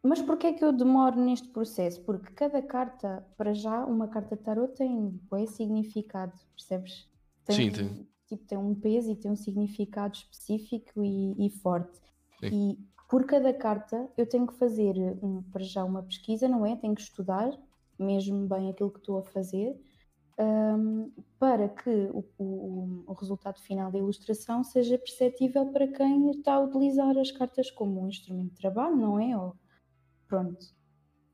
Mas 0.02 0.20
porquê 0.22 0.48
é 0.48 0.52
que 0.52 0.64
eu 0.64 0.72
demoro 0.72 1.18
neste 1.20 1.48
processo? 1.48 2.02
Porque 2.02 2.32
cada 2.32 2.62
carta, 2.62 3.26
para 3.36 3.54
já, 3.54 3.84
uma 3.84 4.08
carta 4.08 4.36
de 4.36 4.42
tarot 4.42 4.74
tem 4.74 5.08
bué 5.30 5.46
significado, 5.46 6.38
percebes? 6.54 7.08
Sim, 7.48 7.70
tem. 7.70 8.08
Tipo, 8.26 8.44
tem 8.44 8.58
um 8.58 8.74
peso 8.74 9.10
e 9.10 9.16
tem 9.16 9.30
um 9.30 9.36
significado 9.36 10.16
específico 10.16 11.02
e, 11.02 11.46
e 11.46 11.50
forte. 11.50 11.98
Sim. 12.40 12.48
E 12.52 12.78
por 13.08 13.24
cada 13.24 13.52
carta 13.54 14.08
eu 14.16 14.28
tenho 14.28 14.46
que 14.46 14.54
fazer, 14.54 14.94
um, 15.22 15.42
para 15.50 15.64
já, 15.64 15.82
uma 15.82 16.02
pesquisa, 16.02 16.46
não 16.46 16.66
é? 16.66 16.76
Tenho 16.76 16.94
que 16.94 17.00
estudar 17.00 17.58
mesmo 17.98 18.46
bem 18.46 18.70
aquilo 18.70 18.90
que 18.90 18.98
estou 18.98 19.18
a 19.18 19.22
fazer 19.22 19.74
hum, 20.38 21.10
para 21.38 21.68
que 21.68 21.90
o, 22.12 22.24
o- 22.38 23.04
o 23.06 23.12
resultado 23.14 23.60
final 23.60 23.90
da 23.90 23.98
ilustração 23.98 24.62
seja 24.64 24.98
perceptível 24.98 25.66
para 25.72 25.88
quem 25.88 26.30
está 26.30 26.54
a 26.54 26.60
utilizar 26.60 27.16
as 27.18 27.30
cartas 27.30 27.70
como 27.70 28.00
um 28.02 28.08
instrumento 28.08 28.50
de 28.54 28.60
trabalho, 28.60 28.96
não 28.96 29.18
é? 29.20 29.36
Ou, 29.36 29.54
pronto. 30.28 30.58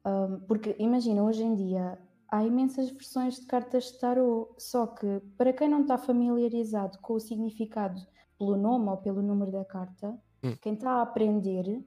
Hum, 0.06 0.40
porque 0.46 0.76
imagina, 0.78 1.22
hoje 1.22 1.42
em 1.42 1.54
dia 1.54 1.98
há 2.28 2.44
imensas 2.44 2.90
versões 2.90 3.40
de 3.40 3.46
cartas 3.46 3.84
de 3.92 3.98
tarot, 4.00 4.54
só 4.58 4.86
que 4.86 5.20
para 5.38 5.52
quem 5.52 5.68
não 5.68 5.82
está 5.82 5.96
familiarizado 5.98 6.98
com 7.00 7.14
o 7.14 7.20
significado 7.20 8.00
pelo 8.38 8.56
nome 8.56 8.88
ou 8.90 8.96
pelo 8.98 9.22
número 9.22 9.52
da 9.52 9.64
carta, 9.64 10.18
Hum. 10.44 10.56
quem 10.60 10.74
está 10.74 10.90
a 10.92 11.02
aprender 11.02 11.82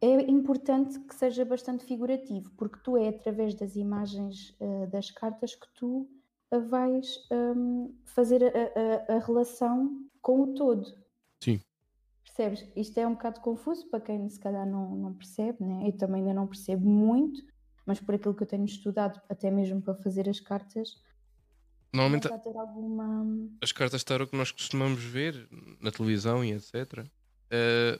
é 0.00 0.22
importante 0.30 0.98
que 1.00 1.14
seja 1.14 1.44
bastante 1.44 1.84
figurativo, 1.84 2.50
porque 2.56 2.78
tu 2.84 2.96
é 2.96 3.08
através 3.08 3.54
das 3.54 3.74
imagens 3.76 4.54
eh, 4.60 4.86
das 4.86 5.10
cartas 5.10 5.54
que 5.56 5.66
tu 5.74 6.08
vais 6.50 7.18
hum, 7.30 7.94
fazer 8.06 8.42
a, 8.44 9.12
a- 9.14 9.16
a 9.16 9.18
relação 9.18 10.08
com 10.22 10.40
o 10.42 10.54
todo. 10.54 10.94
Sim. 11.42 11.60
Percebes? 12.24 12.68
Isto 12.76 12.98
é 12.98 13.06
um 13.06 13.14
bocado 13.14 13.40
confuso 13.40 13.88
para 13.90 14.00
quem 14.00 14.28
se 14.30 14.38
calhar 14.38 14.66
não, 14.66 14.94
não 14.96 15.14
percebe, 15.14 15.64
né? 15.64 15.88
Eu 15.88 15.96
também 15.96 16.20
ainda 16.22 16.34
não 16.34 16.46
percebo 16.46 16.88
muito, 16.88 17.42
mas 17.84 18.00
por 18.00 18.14
aquilo 18.14 18.34
que 18.34 18.42
eu 18.42 18.46
tenho 18.46 18.64
estudado, 18.64 19.20
até 19.28 19.50
mesmo 19.50 19.82
para 19.82 19.94
fazer 19.94 20.28
as 20.28 20.38
cartas, 20.40 21.02
Normalmente 21.92 22.28
alguma. 22.28 23.48
as 23.62 23.72
cartas 23.72 24.00
de 24.00 24.04
tarot 24.06 24.30
que 24.30 24.36
nós 24.36 24.52
costumamos 24.52 25.02
ver 25.02 25.48
na 25.80 25.90
televisão 25.90 26.44
e 26.44 26.52
etc. 26.52 27.04
eh, 27.50 27.98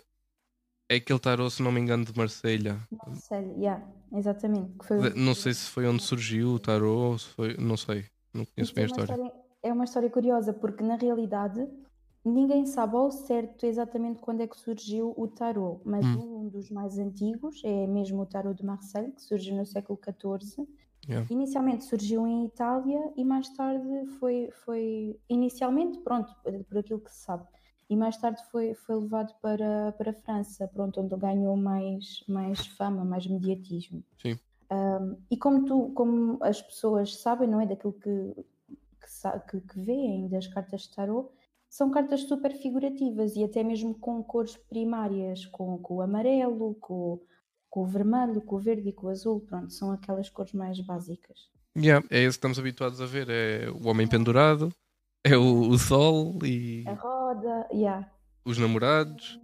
é 0.89 0.97
aquele 0.97 1.19
tarot, 1.19 1.51
se 1.51 1.63
não 1.63 1.73
me 1.73 1.81
engano, 1.81 2.05
de 2.05 2.17
Marselha. 2.17 2.87
Sério, 3.15 3.55
yeah, 3.59 3.83
exatamente. 4.13 4.73
foi 4.87 5.11
Não 5.15 5.35
sei 5.35 5.55
se 5.55 5.69
foi 5.71 5.87
onde 5.87 6.03
surgiu 6.03 6.51
o 6.55 6.59
tarot, 6.59 7.23
se 7.23 7.29
foi, 7.29 7.57
não 7.57 7.77
sei. 7.77 8.07
Não 8.35 8.45
conheço 8.47 8.75
bem 8.75 8.85
é 8.85 8.87
a 8.87 8.91
uma 8.91 8.97
história. 8.97 9.12
história- 9.23 9.49
É 9.61 9.73
uma 9.73 9.85
história 9.85 10.09
curiosa, 10.11 10.53
porque 10.53 10.85
na 10.85 10.95
realidade 10.95 11.67
ninguém 12.25 12.64
sabe 12.64 12.95
ao 12.95 13.11
certo 13.11 13.67
exatamente 13.67 14.21
quando 14.21 14.41
é 14.41 14.47
que 14.47 14.57
surgiu 14.59 15.12
o 15.17 15.27
tarot, 15.27 15.81
mas 15.85 16.07
Hum. 16.07 16.45
um 16.45 16.49
dos 16.49 16.71
mais 16.71 16.97
antigos 16.99 17.61
é 17.64 17.87
mesmo 17.87 18.23
o 18.23 18.27
tarot 18.27 18.57
de 18.57 18.64
Marseille, 18.64 19.11
que 19.12 19.21
surgiu 19.23 19.57
no 19.57 19.67
século 19.67 19.99
XIV. 19.99 20.64
Yeah. 21.09 21.27
Inicialmente 21.31 21.85
surgiu 21.85 22.27
em 22.27 22.45
Itália 22.45 23.12
e 23.17 23.25
mais 23.25 23.49
tarde 23.57 24.07
foi, 24.21 24.51
foi 24.64 25.19
inicialmente, 25.29 25.99
pronto, 26.01 26.33
por 26.43 26.53
por 26.64 26.79
aquilo 26.79 27.01
que 27.01 27.11
se 27.11 27.25
sabe, 27.25 27.45
e 27.91 27.97
mais 27.97 28.17
tarde 28.17 28.41
foi, 28.53 28.75
foi 28.75 28.95
levado 28.97 29.35
para, 29.41 29.93
para 29.93 30.11
a 30.11 30.14
França, 30.14 30.69
pronto, 30.69 31.01
onde 31.01 31.17
ganhou 31.17 31.57
mais, 31.57 32.23
mais 32.29 32.67
fama, 32.67 33.05
mais 33.05 33.27
mediatismo. 33.27 34.05
Sim. 34.23 34.38
Um, 34.70 35.16
e 35.31 35.37
como 35.37 35.64
tu, 35.64 35.92
como 35.94 36.38
as 36.42 36.61
pessoas 36.61 37.16
sabem, 37.16 37.48
não 37.48 37.61
é 37.61 37.66
daquilo 37.66 37.94
que, 37.94 38.35
que, 39.50 39.61
que, 39.61 39.81
veem 39.81 40.28
das 40.28 40.46
cartas 40.46 40.83
de 40.83 40.94
tarot, 40.94 41.31
são 41.70 41.90
cartas 41.90 42.22
super 42.22 42.52
figurativas 42.54 43.35
e 43.35 43.44
até 43.44 43.62
mesmo 43.62 43.94
com 43.94 44.22
cores 44.22 44.57
primárias, 44.57 45.46
com, 45.46 45.78
com 45.78 45.96
o 45.96 46.02
amarelo, 46.02 46.74
com, 46.81 47.20
com 47.70 47.83
o 47.83 47.87
vermelho, 47.87 48.42
com 48.42 48.57
o 48.57 48.61
verde 48.61 48.90
e 48.90 48.92
com 48.92 49.07
o 49.07 49.11
azul, 49.11 49.40
pronto, 49.40 49.72
são 49.72 49.90
aquelas 49.90 50.28
cores 50.28 50.52
mais 50.52 50.81
básicas. 50.81 51.50
Yeah, 51.76 52.07
é 52.11 52.18
esse 52.18 52.37
que 52.37 52.38
estamos 52.38 52.59
habituados 52.59 53.00
a 53.00 53.07
ver. 53.07 53.28
É 53.31 53.70
o 53.70 53.87
homem 53.88 54.09
pendurado, 54.09 54.70
é 55.24 55.37
o, 55.37 55.68
o 55.68 55.78
sol 55.78 56.38
e 56.44 56.85
A 56.87 56.94
roda, 56.94 57.68
yeah. 57.72 58.11
os 58.44 58.59
namorados, 58.59 59.38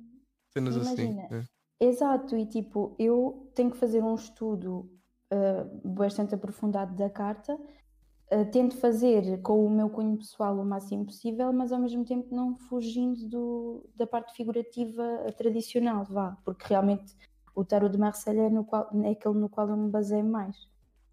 cenas 0.53 0.77
Imagina. 0.77 1.27
assim. 1.27 1.45
Exato, 1.81 2.37
e 2.37 2.47
tipo, 2.47 2.95
eu 2.99 3.51
tenho 3.55 3.71
que 3.71 3.77
fazer 3.77 4.03
um 4.03 4.15
estudo 4.15 4.91
uh, 5.35 5.89
bastante 5.89 6.35
aprofundado 6.35 6.95
da 6.95 7.11
carta 7.11 7.55
uh, 7.55 8.51
tento 8.51 8.77
fazer 8.77 9.41
com 9.43 9.67
o 9.67 9.71
meu 9.71 9.91
cunho 9.91 10.17
pessoal 10.17 10.57
o 10.57 10.65
máximo 10.65 11.05
possível, 11.05 11.53
mas 11.53 11.73
ao 11.73 11.81
mesmo 11.81 12.05
tempo 12.05 12.35
não 12.35 12.57
fugindo 12.57 13.29
do, 13.29 13.91
da 13.97 14.07
parte 14.07 14.35
figurativa 14.35 15.03
tradicional, 15.37 16.05
vá, 16.05 16.37
porque 16.45 16.67
realmente 16.69 17.15
o 17.55 17.65
tarot 17.65 17.93
de 17.93 17.99
Marseille 17.99 18.41
é, 18.41 18.51
no 18.51 18.65
qual, 18.65 18.89
é 19.05 19.11
aquele 19.11 19.35
no 19.35 19.49
qual 19.49 19.69
eu 19.69 19.77
me 19.77 19.91
baseio 19.91 20.25
mais. 20.25 20.57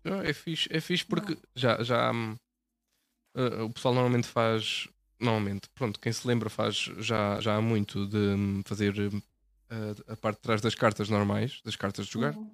É 0.04 0.34
fixe, 0.34 0.68
é 0.72 0.80
fixe 0.80 1.06
porque 1.06 1.38
já, 1.56 1.84
já 1.84 2.12
uh, 2.12 3.64
o 3.64 3.70
pessoal 3.70 3.94
normalmente 3.94 4.28
faz. 4.28 4.88
Normalmente, 5.20 5.70
pronto, 5.76 6.00
quem 6.00 6.12
se 6.12 6.28
lembra 6.28 6.50
faz 6.50 6.76
já, 6.98 7.40
já 7.40 7.56
há 7.56 7.62
muito 7.62 8.08
de 8.08 8.18
hum, 8.18 8.62
fazer 8.66 8.98
uh, 8.98 10.12
a 10.12 10.16
parte 10.16 10.38
de 10.38 10.42
trás 10.42 10.62
das 10.62 10.74
cartas 10.74 11.10
normais, 11.10 11.62
das 11.64 11.76
cartas 11.76 12.08
de 12.08 12.14
jogar. 12.14 12.36
Uhum. 12.36 12.50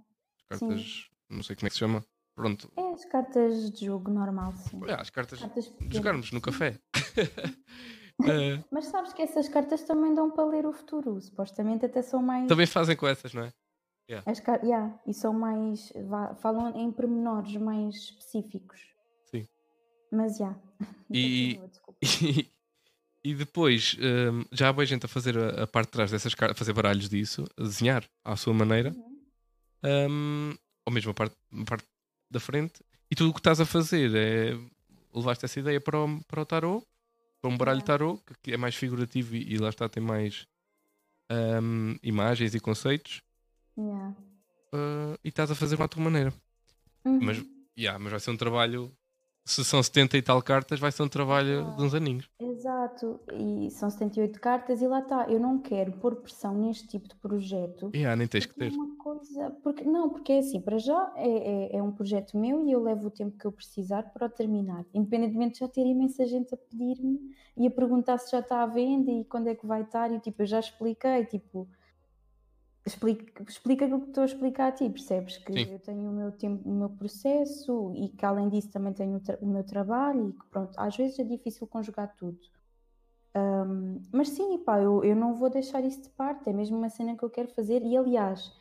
Cartas. 0.50 1.10
Não 1.30 1.44
sei 1.44 1.56
como 1.56 1.68
é 1.68 1.70
que 1.70 1.76
se 1.76 1.80
chama. 1.80 2.06
Pronto. 2.38 2.72
É 2.78 2.94
as 2.94 3.04
cartas 3.06 3.72
de 3.72 3.86
jogo 3.88 4.12
normal, 4.12 4.54
sim. 4.56 4.80
É, 4.88 4.94
as 4.94 5.10
cartas, 5.10 5.40
cartas 5.40 5.74
de 5.80 5.98
jogarmos 5.98 6.32
no 6.32 6.40
café. 6.40 6.80
uh, 8.22 8.64
Mas 8.72 8.86
sabes 8.86 9.12
que 9.12 9.24
essas 9.24 9.50
cartas 9.50 9.82
também 9.82 10.14
dão 10.14 10.30
para 10.30 10.46
ler 10.46 10.68
o 10.68 10.72
futuro. 10.72 11.20
Supostamente 11.20 11.88
até 11.88 12.04
são 12.04 12.22
mais. 12.22 12.48
Também 12.48 12.68
fazem 12.68 12.96
com 12.96 13.08
essas, 13.08 13.34
não 13.34 13.44
é? 13.44 13.54
Yeah. 14.08 14.32
As 14.32 14.40
car... 14.40 14.64
yeah. 14.64 15.00
E 15.08 15.14
são 15.16 15.34
mais. 15.34 15.92
falam 16.40 16.76
em 16.76 16.92
pormenores 16.92 17.56
mais 17.58 17.96
específicos. 17.96 18.80
Sim. 19.26 19.48
Mas 20.12 20.38
já. 20.38 20.56
Yeah. 21.12 21.68
E, 22.04 22.52
e, 23.24 23.34
depois 23.34 23.96
um, 24.00 24.44
já 24.52 24.70
há 24.70 24.74
boa 24.74 24.86
gente 24.86 25.06
a 25.06 25.10
fazer 25.10 25.38
a, 25.38 25.64
a, 25.64 25.68
parte 25.68 25.88
de 25.88 25.94
trás 25.94 26.12
dessas 26.12 26.36
cartas, 26.36 26.60
fazer 26.60 26.74
baralhos 26.74 27.10
disso, 27.10 27.46
a 27.58 27.64
desenhar 27.64 28.04
à 28.24 28.36
sua 28.36 28.54
maneira. 28.54 28.94
Uhum. 28.94 30.52
Um, 30.52 30.58
ou 30.88 30.94
mesmo 30.94 31.12
a 31.12 31.14
parte, 31.14 31.36
a 31.52 31.66
parte 31.66 31.86
da 32.32 32.40
frente. 32.40 32.82
E 33.12 33.16
tudo 33.16 33.30
o 33.30 33.34
que 33.34 33.42
estás 33.42 33.60
a 33.60 33.66
fazer 33.66 34.16
é 34.16 34.58
levaste 35.14 35.44
essa 35.44 35.60
ideia 35.60 35.82
para 35.82 36.00
o, 36.00 36.24
para 36.24 36.42
o 36.42 36.46
tarot, 36.46 36.88
para 37.42 37.52
um 37.52 37.58
baralho 37.58 37.82
tarot, 37.82 38.22
que 38.42 38.54
é 38.54 38.58
mais 38.58 38.74
figurativo 38.74 39.36
e, 39.36 39.54
e 39.54 39.58
lá 39.58 39.68
está, 39.68 39.90
tem 39.90 40.02
mais 40.02 40.48
um, 41.30 41.98
imagens 42.02 42.56
e 42.56 42.60
conceitos. 42.62 43.22
Yeah. 43.78 44.16
Uh, 44.74 45.20
e 45.26 45.28
estás 45.28 45.52
a 45.52 45.56
fazer 45.56 45.76
de 45.76 45.82
outra 45.82 46.00
maneira. 46.00 46.34
Uhum. 47.04 47.20
Mas, 47.22 47.44
yeah, 47.78 48.00
mas 48.00 48.12
vai 48.12 48.20
ser 48.22 48.32
um 48.32 48.38
trabalho. 48.38 48.90
Se 49.48 49.64
são 49.64 49.82
70 49.82 50.18
e 50.18 50.22
tal 50.22 50.42
cartas, 50.42 50.78
vai 50.78 50.92
ser 50.92 51.04
um 51.04 51.08
trabalho 51.08 51.66
ah, 51.66 51.76
de 51.78 51.84
uns 51.84 51.94
aninhos. 51.94 52.30
Exato, 52.38 53.18
e 53.34 53.72
são 53.72 53.90
78 53.90 54.42
cartas, 54.42 54.82
e 54.82 54.88
lá 54.88 55.00
está. 55.00 55.26
Eu 55.30 55.40
não 55.40 55.58
quero 55.60 55.94
pôr 55.94 56.18
pressão 56.18 56.54
neste 56.54 56.86
tipo 56.88 57.08
de 57.08 57.16
projeto. 57.16 57.90
Yeah, 57.96 58.14
nem 58.18 58.28
tens 58.28 58.46
que 58.46 58.54
ter. 58.54 58.74
É 58.74 58.76
uma 58.76 58.98
coisa, 58.98 59.52
porque, 59.64 59.86
não, 59.86 60.10
porque 60.10 60.34
é 60.34 60.40
assim, 60.40 60.60
para 60.60 60.78
já 60.78 61.14
é, 61.16 61.30
é, 61.30 61.78
é, 61.78 61.82
um 61.82 61.94
projeto 61.94 62.38
meu 62.38 62.66
e 62.66 62.74
eu 62.74 62.84
levo 62.84 63.08
o 63.08 63.12
tempo 63.12 63.38
que 63.38 63.46
eu 63.46 63.52
precisar 63.52 64.04
para 64.04 64.28
o 64.28 64.30
terminar. 64.30 64.86
Independentemente 64.94 65.54
de 65.54 65.60
já 65.60 65.68
ter 65.70 65.86
imensa 65.86 66.26
gente 66.26 66.54
a 66.54 66.58
pedir-me 66.58 67.18
e 67.56 67.66
a 67.66 67.72
perguntar 67.72 68.18
se 68.18 68.32
já 68.32 68.40
está 68.40 68.64
à 68.64 68.66
venda 68.68 69.10
e 69.10 69.24
quando 69.24 69.48
é 69.48 69.56
que 69.56 69.66
vai 69.66 69.84
estar, 69.84 70.12
e 70.12 70.20
tipo, 70.20 70.42
eu 70.42 70.46
já 70.46 70.60
expliquei, 70.60 71.24
tipo 71.26 71.70
explica, 72.88 73.44
explica 73.44 73.86
aquilo 73.86 74.02
que 74.02 74.08
estou 74.08 74.24
a 74.24 74.26
explicar 74.26 74.68
a 74.68 74.72
ti, 74.72 74.90
percebes? 74.90 75.38
Que 75.38 75.54
Sim. 75.54 75.72
eu 75.72 75.80
tenho 75.80 76.10
o 76.10 76.14
meu 76.14 76.32
tempo, 76.32 76.68
o 76.68 76.74
meu 76.74 76.90
processo 76.90 77.94
e 77.96 78.10
que 78.10 78.26
além 78.26 78.50
disso 78.50 78.70
também 78.70 78.94
tenho 78.94 79.18
o, 79.18 79.46
o 79.46 79.48
meu 79.48 79.64
trabalho 79.64 80.30
e 80.30 80.34
que 80.34 80.46
pronto, 80.48 80.74
às 80.78 80.96
vezes 80.96 81.20
é 81.20 81.24
difícil 81.24 81.68
conjugar 81.68 82.16
tudo. 82.16 82.40
Um, 83.36 84.02
mas 84.12 84.30
sim, 84.30 84.58
pá, 84.60 84.80
eu, 84.80 85.04
eu 85.04 85.16
não 85.16 85.36
vou 85.36 85.50
deixar 85.50 85.84
isso 85.84 86.02
de 86.02 86.10
parte, 86.10 86.50
é 86.50 86.54
mesmo 86.54 86.78
uma 86.78 86.90
cena 86.90 87.16
que 87.16 87.24
eu 87.24 87.30
quero 87.30 87.50
fazer 87.50 87.84
e 87.84 87.96
aliás, 87.96 88.52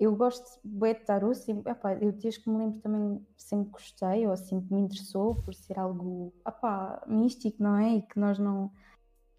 eu 0.00 0.16
gosto 0.16 0.58
de 0.64 0.94
tarot, 0.94 1.36
sempre, 1.36 1.70
epá, 1.70 1.94
eu 1.94 2.12
desde 2.12 2.40
que 2.40 2.50
me 2.50 2.58
lembro 2.58 2.80
também 2.80 3.24
sempre 3.36 3.70
gostei 3.70 4.26
ou 4.26 4.36
sempre 4.36 4.74
me 4.74 4.80
interessou 4.80 5.34
por 5.34 5.54
ser 5.54 5.78
algo 5.78 6.32
epá, 6.46 7.02
místico, 7.06 7.62
não 7.62 7.76
é? 7.76 7.96
E 7.96 8.02
que 8.02 8.18
nós 8.18 8.38
não. 8.38 8.70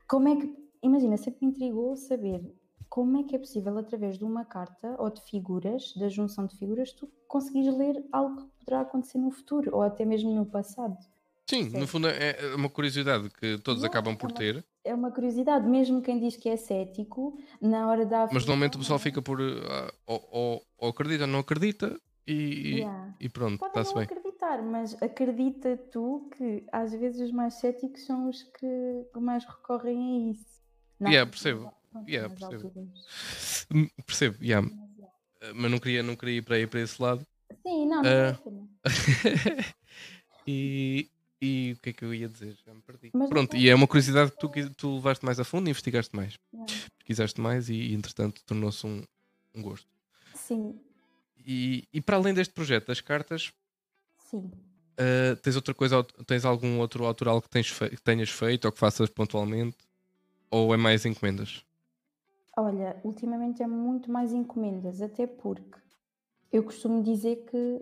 Como 0.07 0.27
é 0.29 0.35
que. 0.35 0.63
Imagina, 0.81 1.17
sempre 1.17 1.45
me 1.45 1.51
intrigou 1.51 1.95
saber 1.95 2.41
como 2.93 3.17
é 3.17 3.23
que 3.23 3.35
é 3.35 3.39
possível, 3.39 3.75
através 3.79 4.19
de 4.19 4.23
uma 4.23 4.45
carta 4.45 4.95
ou 4.99 5.09
de 5.09 5.19
figuras, 5.23 5.95
da 5.95 6.09
junção 6.09 6.45
de 6.45 6.55
figuras, 6.55 6.93
tu 6.93 7.09
conseguires 7.27 7.75
ler 7.75 8.05
algo 8.11 8.43
que 8.43 8.47
poderá 8.59 8.81
acontecer 8.81 9.17
no 9.17 9.31
futuro 9.31 9.75
ou 9.75 9.81
até 9.81 10.05
mesmo 10.05 10.31
no 10.31 10.45
passado? 10.45 10.95
Sim, 11.49 11.63
certo? 11.63 11.79
no 11.79 11.87
fundo 11.87 12.07
é, 12.07 12.37
é 12.39 12.55
uma 12.55 12.69
curiosidade 12.69 13.31
que 13.31 13.57
todos 13.57 13.81
Não, 13.81 13.89
acabam 13.89 14.15
por 14.15 14.29
é 14.29 14.33
uma, 14.33 14.37
ter. 14.37 14.65
É 14.83 14.93
uma 14.93 15.11
curiosidade, 15.11 15.67
mesmo 15.67 16.03
quem 16.03 16.19
diz 16.19 16.37
que 16.37 16.47
é 16.47 16.55
cético, 16.55 17.35
na 17.59 17.89
hora 17.89 18.05
da. 18.05 18.27
Mas 18.31 18.45
normalmente 18.45 18.75
o 18.75 18.79
pessoal 18.79 18.99
fica 18.99 19.23
por. 19.23 19.41
Uh, 19.41 19.91
ou, 20.05 20.29
ou, 20.31 20.63
ou, 20.77 20.89
acredita 20.89 21.23
ou 21.23 21.29
não 21.31 21.39
acredita 21.39 21.99
e, 22.27 22.75
yeah. 22.75 23.15
e 23.19 23.27
pronto, 23.27 23.65
está-se 23.65 23.95
bem. 23.95 24.03
acreditar, 24.03 24.61
mas 24.61 25.01
acredita 25.01 25.77
tu 25.91 26.29
que 26.37 26.63
às 26.71 26.91
vezes 26.91 27.21
os 27.21 27.31
mais 27.31 27.55
céticos 27.55 28.05
são 28.05 28.29
os 28.29 28.43
que 28.43 29.19
mais 29.19 29.43
recorrem 29.45 29.97
a 29.97 30.31
isso. 30.31 30.61
Não, 30.99 31.09
yeah, 31.09 31.27
percebo 31.27 31.73
yeah, 32.07 32.33
percebo. 32.33 32.73
Hum, 33.73 33.87
percebo, 34.05 34.37
yeah. 34.43 34.67
Uh, 34.67 35.53
mas 35.55 35.71
não 35.71 35.79
queria, 35.79 36.03
não 36.03 36.15
queria 36.15 36.37
ir 36.37 36.41
para, 36.41 36.59
ir 36.59 36.67
para 36.67 36.81
esse 36.81 37.01
lado. 37.01 37.25
Sim, 37.61 37.85
não, 37.87 38.01
não 38.01 38.63
uh, 38.63 38.69
e, 40.47 41.09
e 41.41 41.75
o 41.77 41.81
que 41.81 41.89
é 41.89 41.93
que 41.93 42.05
eu 42.05 42.13
ia 42.13 42.27
dizer? 42.27 42.57
Já 42.65 42.73
me 42.73 42.81
perdi. 42.81 43.11
Mas 43.13 43.29
Pronto, 43.29 43.55
e 43.55 43.69
é 43.69 43.75
uma 43.75 43.87
curiosidade 43.87 44.31
que 44.31 44.37
tu, 44.37 44.49
tu 44.75 44.95
levaste 44.95 45.25
mais 45.25 45.39
a 45.39 45.43
fundo 45.43 45.67
e 45.67 45.71
investigaste 45.71 46.15
mais. 46.15 46.37
Yeah. 46.53 46.73
Pesquisaste 46.97 47.39
mais 47.39 47.69
e, 47.69 47.75
e 47.75 47.93
entretanto 47.93 48.41
tornou-se 48.45 48.85
um, 48.85 49.03
um 49.53 49.61
gosto. 49.61 49.87
Sim. 50.33 50.79
E, 51.45 51.87
e 51.93 52.01
para 52.01 52.17
além 52.17 52.33
deste 52.33 52.53
projeto 52.53 52.87
das 52.87 53.01
cartas, 53.01 53.53
Sim. 54.17 54.51
Uh, 54.93 55.35
tens 55.41 55.55
outra 55.55 55.73
coisa, 55.73 56.03
tens 56.25 56.45
algum 56.45 56.77
outro 56.79 57.05
autoral 57.05 57.41
que, 57.41 57.49
tens 57.49 57.71
que 57.71 58.01
tenhas 58.03 58.29
feito 58.29 58.65
ou 58.65 58.71
que 58.71 58.79
faças 58.79 59.09
pontualmente? 59.09 59.77
Ou 60.51 60.73
é 60.73 60.77
mais 60.77 61.03
encomendas? 61.05 61.63
Olha, 62.55 62.99
ultimamente 63.03 63.63
é 63.63 63.67
muito 63.67 64.11
mais 64.11 64.31
encomendas, 64.31 65.01
até 65.01 65.25
porque 65.25 65.79
eu 66.51 66.63
costumo 66.63 67.01
dizer 67.01 67.45
que, 67.45 67.81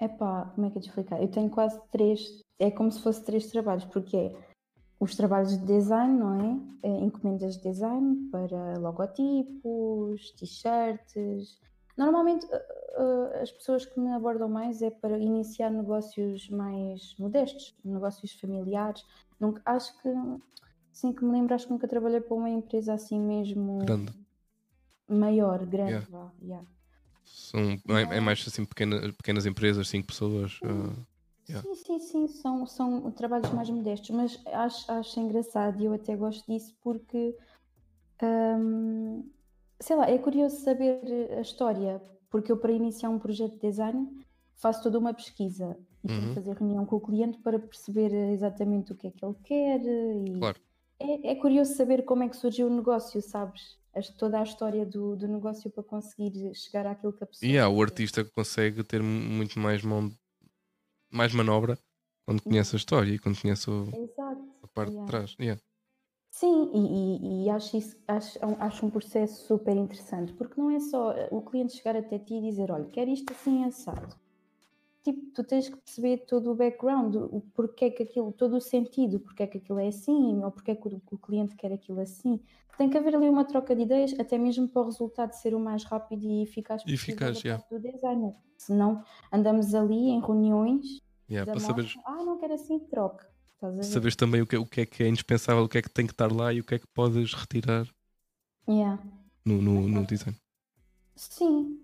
epá, 0.00 0.46
como 0.54 0.66
é 0.66 0.70
que 0.70 0.78
eu 0.78 0.82
te 0.82 0.88
explicar? 0.88 1.22
Eu 1.22 1.30
tenho 1.30 1.48
quase 1.48 1.80
três, 1.92 2.42
é 2.58 2.70
como 2.70 2.90
se 2.90 3.00
fosse 3.00 3.24
três 3.24 3.46
trabalhos, 3.46 3.84
porque 3.84 4.16
é 4.16 4.50
os 4.98 5.14
trabalhos 5.14 5.56
de 5.56 5.64
design, 5.64 6.18
não 6.18 6.40
é? 6.40 6.88
é 6.88 6.88
encomendas 6.88 7.56
de 7.56 7.62
design 7.62 8.28
para 8.30 8.78
logotipos, 8.78 10.30
t-shirts. 10.32 11.58
Normalmente 11.96 12.44
uh, 12.46 13.40
as 13.40 13.50
pessoas 13.50 13.86
que 13.86 13.98
me 13.98 14.12
abordam 14.12 14.48
mais 14.48 14.82
é 14.82 14.90
para 14.90 15.16
iniciar 15.18 15.70
negócios 15.70 16.50
mais 16.50 17.14
modestos, 17.18 17.74
negócios 17.82 18.32
familiares. 18.34 19.06
Nunca, 19.38 19.62
acho 19.64 19.96
que 20.02 20.08
Sim, 21.00 21.14
que 21.14 21.24
me 21.24 21.32
lembro, 21.32 21.54
acho 21.54 21.64
que 21.64 21.72
nunca 21.72 21.88
trabalhei 21.88 22.20
para 22.20 22.36
uma 22.36 22.50
empresa 22.50 22.92
assim 22.92 23.18
mesmo 23.18 23.78
grande. 23.78 24.12
maior, 25.08 25.64
grande. 25.64 25.92
Yeah. 25.92 26.06
Vá, 26.10 26.30
yeah. 26.42 26.68
São, 27.24 27.70
é, 27.96 28.18
é, 28.18 28.20
mais 28.20 28.44
assim 28.46 28.66
pequena, 28.66 29.10
pequenas 29.14 29.46
empresas, 29.46 29.88
cinco 29.88 30.08
pessoas. 30.08 30.58
Sim. 30.58 30.66
Uh, 30.66 31.06
yeah. 31.48 31.62
sim, 31.62 31.74
sim, 31.74 31.98
sim, 32.00 32.28
são, 32.28 32.66
são 32.66 33.10
trabalhos 33.12 33.50
mais 33.50 33.70
modestos, 33.70 34.10
mas 34.10 34.38
acho, 34.44 34.92
acho 34.92 35.20
engraçado 35.20 35.80
e 35.80 35.86
eu 35.86 35.94
até 35.94 36.14
gosto 36.14 36.44
disso 36.46 36.76
porque 36.82 37.34
um, 38.22 39.24
sei 39.80 39.96
lá, 39.96 40.06
é 40.06 40.18
curioso 40.18 40.56
saber 40.56 41.00
a 41.38 41.40
história, 41.40 41.98
porque 42.28 42.52
eu 42.52 42.58
para 42.58 42.72
iniciar 42.72 43.08
um 43.08 43.18
projeto 43.18 43.54
de 43.54 43.60
design 43.60 44.06
faço 44.56 44.82
toda 44.82 44.98
uma 44.98 45.14
pesquisa 45.14 45.78
e 46.04 46.12
uhum. 46.12 46.34
fazer 46.34 46.54
reunião 46.56 46.84
com 46.84 46.96
o 46.96 47.00
cliente 47.00 47.38
para 47.38 47.58
perceber 47.58 48.12
exatamente 48.34 48.92
o 48.92 48.94
que 48.94 49.06
é 49.06 49.10
que 49.10 49.24
ele 49.24 49.36
quer 49.42 49.80
e 49.80 50.38
claro 50.38 50.60
é, 51.00 51.32
é, 51.32 51.34
curioso 51.34 51.74
saber 51.74 52.04
como 52.04 52.22
é 52.22 52.28
que 52.28 52.36
surgiu 52.36 52.66
o 52.66 52.74
negócio, 52.74 53.20
sabes? 53.22 53.78
Toda 54.18 54.38
a 54.38 54.42
história 54.42 54.86
do, 54.86 55.16
do 55.16 55.26
negócio 55.26 55.70
para 55.70 55.82
conseguir 55.82 56.54
chegar 56.54 56.86
àquilo 56.86 57.12
que 57.12 57.24
a 57.24 57.26
pessoa. 57.26 57.48
E 57.48 57.54
yeah, 57.54 57.74
o 57.74 57.82
artista 57.82 58.24
consegue 58.24 58.84
ter 58.84 59.02
muito 59.02 59.58
mais 59.58 59.82
mão, 59.82 60.12
mais 61.10 61.34
manobra 61.34 61.76
quando 62.24 62.42
conhece 62.42 62.76
a 62.76 62.78
história 62.78 63.12
e 63.12 63.18
quando 63.18 63.40
conhece 63.40 63.68
o, 63.68 63.88
a 64.62 64.68
parte 64.68 64.92
yeah. 64.92 65.04
de 65.04 65.06
trás. 65.06 65.36
Yeah. 65.40 65.60
Sim, 66.30 66.70
e, 66.72 66.78
e, 66.78 67.44
e, 67.44 67.50
acho, 67.50 67.76
isso, 67.76 67.96
acho, 68.06 68.38
acho 68.60 68.86
um 68.86 68.90
processo 68.90 69.46
super 69.46 69.76
interessante, 69.76 70.32
porque 70.34 70.60
não 70.60 70.70
é 70.70 70.78
só 70.78 71.12
o 71.32 71.42
cliente 71.42 71.76
chegar 71.76 71.96
até 71.96 72.20
ti 72.20 72.34
e 72.34 72.42
dizer: 72.42 72.70
olha, 72.70 72.84
quero 72.84 73.10
isto 73.10 73.32
assim 73.32 73.64
assado 73.64 74.14
tipo, 75.02 75.20
tu 75.34 75.44
tens 75.44 75.68
que 75.68 75.76
perceber 75.76 76.18
todo 76.26 76.50
o 76.50 76.54
background, 76.54 77.14
o 77.16 77.40
porquê 77.54 77.90
que 77.90 78.02
aquilo, 78.02 78.32
todo 78.32 78.56
o 78.56 78.60
sentido, 78.60 79.18
porque 79.20 79.42
é 79.42 79.46
que 79.46 79.58
aquilo 79.58 79.78
é 79.78 79.88
assim, 79.88 80.42
ou 80.42 80.50
porque 80.50 80.72
é 80.72 80.74
que 80.74 80.88
o, 80.88 81.02
o, 81.10 81.18
cliente 81.18 81.56
quer 81.56 81.72
aquilo 81.72 82.00
assim. 82.00 82.40
Tem 82.76 82.88
que 82.88 82.96
haver 82.96 83.14
ali 83.14 83.28
uma 83.28 83.44
troca 83.44 83.74
de 83.74 83.82
ideias, 83.82 84.14
até 84.18 84.38
mesmo 84.38 84.68
para 84.68 84.82
o 84.82 84.84
resultado 84.86 85.32
ser 85.32 85.54
o 85.54 85.60
mais 85.60 85.84
rápido 85.84 86.24
e 86.24 86.42
eficaz 86.42 86.82
possível 86.82 87.02
eficaz, 87.02 87.42
yeah. 87.42 87.64
do 87.70 87.78
designer. 87.78 88.34
Senão 88.56 89.02
andamos 89.32 89.74
ali 89.74 90.10
em 90.10 90.20
reuniões 90.20 91.02
yeah, 91.30 91.50
para 91.50 91.60
saber... 91.60 91.86
ah, 92.04 92.24
não 92.24 92.38
quero 92.38 92.54
assim, 92.54 92.78
troca. 92.78 93.28
Sabes 93.82 94.16
também 94.16 94.40
o 94.40 94.46
que, 94.46 94.56
o 94.56 94.64
que 94.64 94.80
é 94.80 94.86
que 94.86 95.02
é 95.02 95.08
indispensável, 95.08 95.64
o 95.64 95.68
que 95.68 95.76
é 95.76 95.82
que 95.82 95.90
tem 95.90 96.06
que 96.06 96.12
estar 96.12 96.32
lá 96.32 96.50
e 96.52 96.60
o 96.60 96.64
que 96.64 96.76
é 96.76 96.78
que 96.78 96.86
podes 96.94 97.34
retirar 97.34 97.86
yeah. 98.66 98.98
no, 99.44 99.60
no, 99.60 99.86
no 99.86 100.06
design. 100.06 100.34
Sim, 101.14 101.79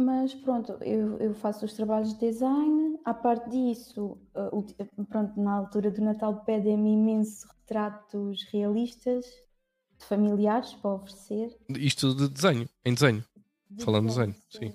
Mas 0.00 0.34
pronto, 0.34 0.72
eu, 0.82 1.18
eu 1.18 1.34
faço 1.34 1.66
os 1.66 1.74
trabalhos 1.74 2.14
de 2.14 2.20
design. 2.20 2.98
À 3.04 3.12
parte 3.12 3.50
disso, 3.50 4.16
uh, 4.34 4.56
ulti- 4.56 4.74
pronto, 5.10 5.38
na 5.38 5.52
altura 5.52 5.90
do 5.90 6.00
Natal 6.00 6.42
pedem-me 6.44 6.92
imenso 6.94 7.46
retratos 7.48 8.42
realistas 8.44 9.26
de 9.98 10.04
familiares 10.06 10.72
para 10.72 10.94
oferecer. 10.94 11.54
Isto 11.76 12.14
de 12.14 12.28
desenho, 12.30 12.66
em 12.82 12.94
desenho. 12.94 13.22
De 13.70 13.84
Falando 13.84 14.08
de 14.08 14.14
desenho, 14.14 14.34
sim. 14.48 14.72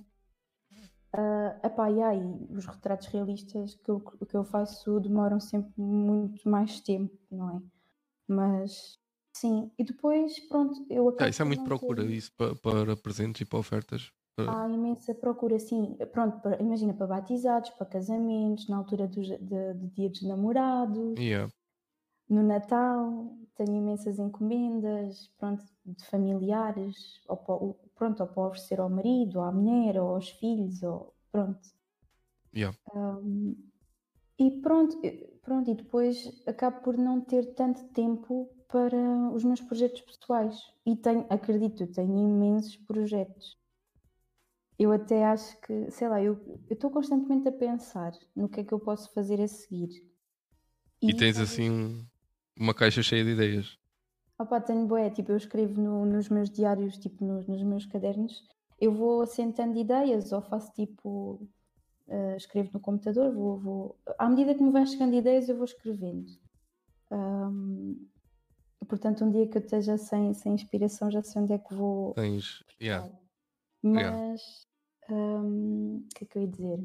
Ah, 1.12 1.60
epá, 1.64 1.90
e 1.90 2.02
aí, 2.04 2.48
os 2.52 2.66
retratos 2.66 3.08
realistas 3.08 3.76
que 3.76 3.90
eu, 3.90 4.00
que 4.00 4.36
eu 4.36 4.44
faço 4.44 5.00
demoram 5.00 5.40
sempre 5.40 5.74
muito 5.78 6.48
mais 6.48 6.80
tempo, 6.82 7.18
não 7.32 7.58
é? 7.58 7.62
Mas 8.28 9.00
sim, 9.34 9.72
e 9.78 9.84
depois, 9.84 10.40
pronto, 10.48 10.86
eu 10.90 11.08
Ah, 11.10 11.14
acabo 11.14 11.30
isso 11.30 11.42
é 11.42 11.46
muito 11.46 11.64
procura, 11.64 12.04
ter- 12.04 12.12
isso 12.12 12.32
para, 12.34 12.56
para 12.56 12.96
presentes 12.98 13.42
e 13.42 13.46
para 13.46 13.60
ofertas. 13.60 14.12
Para- 14.36 14.66
Há 14.66 14.70
imensa 14.70 15.16
procura, 15.16 15.58
sim. 15.60 15.96
Pronto, 16.12 16.40
para- 16.42 16.62
imagina 16.62 16.94
para 16.94 17.08
batizados, 17.08 17.70
para 17.72 17.86
casamentos, 17.86 18.68
na 18.68 18.78
altura 18.78 19.08
dos, 19.08 19.28
de, 19.28 19.74
de 19.74 19.88
dia 19.96 20.10
dos 20.10 20.22
namorados, 20.24 21.18
Yeah. 21.18 21.50
no 22.30 22.44
Natal, 22.44 23.34
tenho 23.56 23.78
imensas 23.78 24.20
encomendas, 24.20 25.30
pronto, 25.38 25.64
de 25.86 26.06
familiares, 26.06 27.22
ou 27.30 27.38
para, 27.38 27.56
pronto, 27.96 28.22
ou 28.24 28.28
para 28.28 28.48
oferecer 28.48 28.80
ao 28.82 28.90
marido, 28.90 29.38
ou 29.40 29.46
à 29.46 29.52
mulher, 29.52 29.98
ou 30.02 30.16
aos 30.16 30.30
filhos, 30.32 30.84
ou 30.84 31.14
pronto. 31.32 31.70
Yeah. 32.54 32.78
Um, 32.94 33.56
e 34.38 34.52
pronto, 34.60 34.98
pronto, 35.42 35.72
e 35.72 35.76
depois 35.76 36.44
acabo 36.46 36.82
por 36.82 36.98
não 36.98 37.22
ter 37.22 37.54
tanto 37.54 37.86
tempo 37.94 38.50
para 38.68 38.98
os 39.34 39.46
meus 39.46 39.62
projetos 39.62 40.02
pessoais. 40.02 40.60
E 40.86 40.96
tenho, 40.98 41.26
acredito, 41.30 41.88
tenho 41.88 42.18
imensos 42.18 42.76
projetos. 42.76 43.58
Eu 44.78 44.92
até 44.92 45.24
acho 45.26 45.60
que, 45.62 45.90
sei 45.92 46.08
lá, 46.10 46.22
eu 46.22 46.60
estou 46.70 46.90
constantemente 46.92 47.48
a 47.48 47.52
pensar 47.52 48.12
no 48.36 48.50
que 48.50 48.60
é 48.60 48.64
que 48.64 48.74
eu 48.74 48.80
posso 48.80 49.12
fazer 49.14 49.42
a 49.42 49.48
seguir. 49.48 50.04
E 51.02 51.14
tens 51.14 51.36
talvez- 51.38 51.52
assim 51.52 51.70
um- 51.70 52.06
uma 52.60 52.74
caixa 52.74 53.02
cheia 53.02 53.24
de 53.24 53.32
ideias. 53.32 53.78
Opá, 54.38 54.60
tenho 54.60 54.86
boé, 54.86 55.10
tipo, 55.10 55.32
eu 55.32 55.38
escrevo 55.38 55.82
no- 55.82 56.06
nos 56.06 56.28
meus 56.28 56.50
diários, 56.50 56.98
tipo, 56.98 57.24
nos, 57.24 57.48
nos 57.48 57.64
meus 57.64 57.86
cadernos, 57.86 58.44
eu 58.80 58.92
vou 58.94 59.22
assentando 59.22 59.78
ideias 59.80 60.34
ou 60.34 60.42
faço 60.42 60.74
tipo, 60.74 61.48
eh, 62.08 62.36
escrevo 62.36 62.72
no 62.74 62.80
computador, 62.82 63.34
vou, 63.34 63.58
vou... 63.58 63.96
À 64.18 64.28
medida 64.30 64.54
que 64.54 64.62
me 64.62 64.72
vão 64.72 64.86
chegando 64.86 65.16
ideias, 65.16 65.48
eu 65.48 65.56
vou 65.56 65.64
escrevendo. 65.64 66.30
Ahm, 67.10 67.96
portanto, 68.90 69.24
um 69.24 69.32
dia 69.32 69.48
que 69.48 69.58
eu 69.58 69.62
esteja 69.62 69.98
sem, 69.98 70.34
sem 70.34 70.54
inspiração, 70.54 71.10
já 71.10 71.24
sei 71.24 71.42
onde 71.42 71.54
é 71.54 71.58
que 71.58 71.74
vou 71.74 72.14
Tens. 72.14 72.62
Yeah. 72.82 73.10
Mas, 73.88 74.66
ahm, 75.08 75.98
o 75.98 76.08
que 76.16 76.24
é 76.24 76.28
que 76.28 76.38
eu 76.40 76.42
ia 76.42 76.48
dizer? 76.48 76.80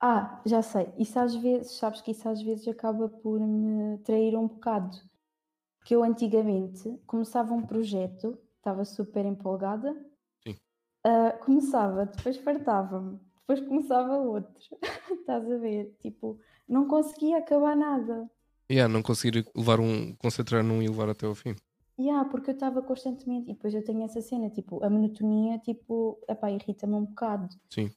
Ah, 0.00 0.42
já 0.44 0.62
sei. 0.62 0.92
Isso 0.98 1.16
às 1.18 1.34
vezes, 1.36 1.76
sabes 1.76 2.00
que 2.00 2.10
isso 2.10 2.28
às 2.28 2.42
vezes 2.42 2.66
acaba 2.66 3.08
por 3.08 3.38
me 3.38 3.98
trair 3.98 4.36
um 4.36 4.48
bocado. 4.48 4.98
Porque 5.78 5.94
eu 5.94 6.02
antigamente 6.02 6.98
começava 7.06 7.54
um 7.54 7.62
projeto, 7.62 8.36
estava 8.56 8.84
super 8.84 9.24
empolgada, 9.24 9.94
Sim. 10.46 10.56
ah, 11.04 11.32
começava, 11.44 12.06
depois 12.06 12.36
fartava-me, 12.38 13.20
depois 13.40 13.60
começava 13.60 14.16
outro. 14.16 14.76
Estás 15.20 15.50
a 15.50 15.56
ver? 15.56 15.94
Tipo, 16.00 16.38
não 16.68 16.88
conseguia 16.88 17.38
acabar 17.38 17.76
nada. 17.76 18.28
Yeah, 18.70 18.92
não 18.92 19.02
conseguir 19.02 19.46
levar 19.54 19.78
um, 19.80 20.14
concentrar 20.16 20.64
num 20.64 20.82
e 20.82 20.88
levar 20.88 21.08
até 21.08 21.26
ao 21.26 21.34
fim. 21.34 21.54
Yeah, 22.00 22.26
porque 22.30 22.50
eu 22.50 22.54
estava 22.54 22.80
constantemente, 22.80 23.50
e 23.50 23.54
depois 23.54 23.74
eu 23.74 23.84
tenho 23.84 24.02
essa 24.02 24.22
cena, 24.22 24.48
tipo, 24.48 24.82
a 24.82 24.88
monotonia, 24.88 25.58
tipo, 25.58 26.18
epá, 26.26 26.50
irrita-me 26.50 26.94
um 26.94 27.04
bocado. 27.04 27.46
Sim. 27.68 27.90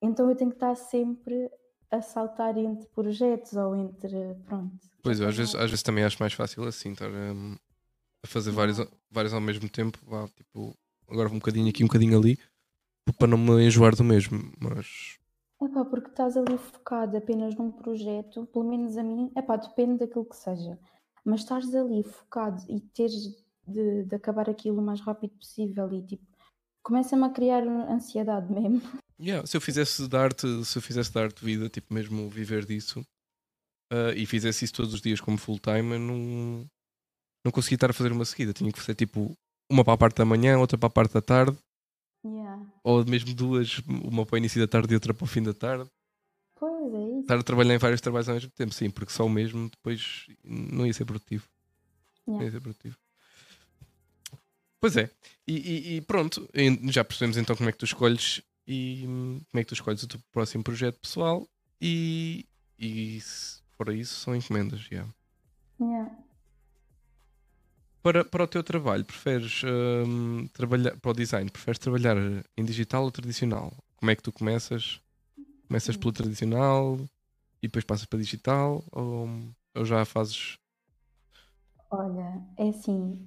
Então 0.00 0.30
eu 0.30 0.36
tenho 0.36 0.50
que 0.50 0.56
estar 0.56 0.76
sempre 0.76 1.50
a 1.90 2.00
saltar 2.00 2.56
entre 2.56 2.86
projetos 2.90 3.54
ou 3.54 3.74
entre, 3.74 4.36
pronto. 4.46 4.78
Pois 5.02 5.18
eu, 5.18 5.28
às 5.28 5.36
vezes, 5.36 5.56
às 5.56 5.70
vezes 5.70 5.82
também 5.82 6.04
acho 6.04 6.18
mais 6.20 6.32
fácil 6.32 6.62
assim, 6.68 6.92
estar 6.92 7.10
hum, 7.10 7.56
a 8.22 8.28
fazer 8.28 8.52
vários, 8.52 8.78
vários 9.10 9.34
ao 9.34 9.40
mesmo 9.40 9.68
tempo. 9.68 9.98
Vá, 10.06 10.28
tipo, 10.28 10.72
agora 11.10 11.28
um 11.28 11.38
bocadinho 11.40 11.68
aqui, 11.68 11.82
um 11.82 11.88
bocadinho 11.88 12.16
ali, 12.16 12.38
para 13.18 13.26
não 13.26 13.38
me 13.38 13.64
enjoar 13.66 13.96
do 13.96 14.04
mesmo. 14.04 14.52
Mas 14.60 15.18
Epá, 15.60 15.84
porque 15.84 16.10
estás 16.10 16.36
ali 16.36 16.56
focado 16.56 17.16
apenas 17.16 17.56
num 17.56 17.72
projeto, 17.72 18.46
pelo 18.46 18.64
menos 18.64 18.96
a 18.96 19.02
mim, 19.02 19.32
epá, 19.36 19.56
depende 19.56 19.98
daquilo 19.98 20.24
que 20.24 20.36
seja, 20.36 20.78
mas 21.24 21.40
estás 21.40 21.74
ali 21.74 22.04
focado 22.04 22.64
e 22.68 22.80
teres 22.80 23.44
de, 23.68 24.04
de 24.04 24.14
acabar 24.14 24.48
aquilo 24.48 24.80
o 24.80 24.84
mais 24.84 25.00
rápido 25.00 25.30
possível 25.36 25.92
e 25.92 26.02
tipo, 26.02 26.24
começa-me 26.82 27.24
a 27.24 27.30
criar 27.30 27.62
ansiedade 27.66 28.52
mesmo. 28.52 28.80
Yeah, 29.20 29.44
se 29.44 29.56
eu 29.56 29.60
fizesse 29.60 30.06
de 30.06 30.16
arte, 30.16 30.46
se 30.64 30.78
eu 30.78 30.82
fizesse 30.82 31.10
de 31.10 31.18
arte 31.18 31.44
vida, 31.44 31.68
tipo 31.68 31.92
mesmo 31.92 32.28
viver 32.30 32.64
disso, 32.64 33.04
ah, 33.92 34.12
e 34.14 34.24
fizesse 34.24 34.64
isso 34.64 34.74
todos 34.74 34.94
os 34.94 35.00
dias 35.00 35.20
como 35.20 35.36
full 35.36 35.58
time, 35.58 35.94
eu 35.94 35.98
não, 35.98 36.64
não 37.44 37.50
conseguia 37.50 37.74
estar 37.74 37.90
a 37.90 37.92
fazer 37.92 38.12
uma 38.12 38.24
seguida. 38.24 38.52
Tinha 38.52 38.70
que 38.70 38.78
fazer 38.78 38.94
tipo 38.94 39.32
uma 39.68 39.82
para 39.84 39.94
a 39.94 39.98
parte 39.98 40.18
da 40.18 40.24
manhã, 40.24 40.56
outra 40.56 40.78
para 40.78 40.86
a 40.86 40.90
parte 40.90 41.14
da 41.14 41.20
tarde, 41.20 41.58
Yeah. 42.24 42.64
ou 42.84 43.04
mesmo 43.04 43.34
duas, 43.34 43.78
uma 43.88 44.24
para 44.24 44.34
o 44.34 44.38
início 44.38 44.60
da 44.60 44.68
tarde 44.68 44.92
e 44.92 44.94
outra 44.94 45.12
para 45.12 45.24
o 45.24 45.26
fim 45.26 45.42
da 45.42 45.52
tarde. 45.52 45.90
Pois 46.54 46.94
é 46.94 47.08
isso. 47.10 47.20
Estar 47.22 47.38
a 47.38 47.42
trabalhar 47.42 47.74
em 47.74 47.78
vários 47.78 48.00
trabalhos 48.00 48.28
ao 48.28 48.36
mesmo 48.36 48.50
tempo, 48.50 48.72
sim, 48.72 48.88
porque 48.88 49.12
só 49.12 49.26
o 49.26 49.28
mesmo 49.28 49.68
depois 49.68 50.26
não 50.44 50.86
ia 50.86 50.92
ser 50.92 51.04
produtivo. 51.04 51.48
Não 52.24 52.34
Yeah. 52.34 52.44
ia 52.46 52.52
ser 52.52 52.60
produtivo. 52.60 52.96
Pois 54.80 54.96
é, 54.96 55.10
e, 55.46 55.54
e- 55.56 55.96
e 55.96 56.00
pronto, 56.02 56.48
já 56.90 57.04
percebemos 57.04 57.36
então 57.36 57.56
como 57.56 57.68
é 57.68 57.72
que 57.72 57.78
tu 57.78 57.84
escolhes 57.84 58.40
e 58.66 59.02
como 59.50 59.60
é 59.60 59.64
que 59.64 59.68
tu 59.68 59.74
escolhes 59.74 60.02
o 60.02 60.08
teu 60.08 60.20
próximo 60.32 60.62
projeto 60.62 61.00
pessoal 61.00 61.48
e, 61.80 62.46
e 62.78 63.20
se 63.20 63.60
fora 63.76 63.92
isso 63.94 64.14
são 64.20 64.36
encomendas. 64.36 64.80
já. 64.80 65.06
Yeah. 65.80 66.08
Para, 68.02 68.24
para 68.24 68.44
o 68.44 68.46
teu 68.46 68.62
trabalho, 68.62 69.04
preferes 69.04 69.62
hum, 69.64 70.46
trabalhar 70.52 70.96
para 70.96 71.10
o 71.10 71.14
design, 71.14 71.50
preferes 71.50 71.78
trabalhar 71.78 72.16
em 72.56 72.64
digital 72.64 73.04
ou 73.04 73.10
tradicional? 73.10 73.72
Como 73.96 74.10
é 74.10 74.16
que 74.16 74.22
tu 74.22 74.32
começas? 74.32 75.00
Começas 75.68 75.96
pelo 75.96 76.12
tradicional 76.12 76.98
e 77.62 77.68
depois 77.68 77.84
passas 77.84 78.06
para 78.06 78.18
digital 78.20 78.84
ou, 78.92 79.28
ou 79.76 79.84
já 79.84 80.04
fazes 80.04 80.58
Olha, 81.90 82.42
é 82.56 82.68
assim, 82.68 83.18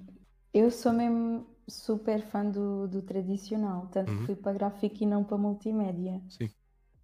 eu 0.52 0.70
sou 0.70 0.92
mesmo 0.92 1.46
super 1.68 2.20
fã 2.22 2.44
do, 2.44 2.86
do 2.88 3.02
tradicional, 3.02 3.86
tanto 3.92 4.10
Uhum. 4.10 4.18
que 4.20 4.26
fui 4.26 4.36
para 4.36 4.52
gráfico 4.52 5.02
e 5.02 5.06
não 5.06 5.24
para 5.24 5.38
multimédia. 5.38 6.20
Sim. 6.28 6.50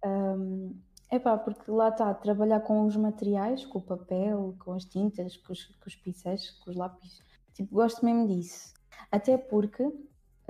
Um, 0.05 0.79
epá, 1.11 1.37
porque 1.37 1.69
lá 1.71 1.89
está, 1.89 2.13
trabalhar 2.13 2.61
com 2.61 2.85
os 2.85 2.95
materiais, 2.95 3.65
com 3.65 3.79
o 3.79 3.81
papel, 3.81 4.55
com 4.59 4.73
as 4.73 4.85
tintas, 4.85 5.35
com 5.37 5.53
os, 5.53 5.65
com 5.65 5.87
os 5.87 5.95
pincéis, 5.95 6.51
com 6.51 6.71
os 6.71 6.75
lápis, 6.77 7.19
tipo, 7.53 7.73
gosto 7.75 8.05
mesmo 8.05 8.27
disso. 8.27 8.73
Até 9.11 9.37
porque, 9.37 9.83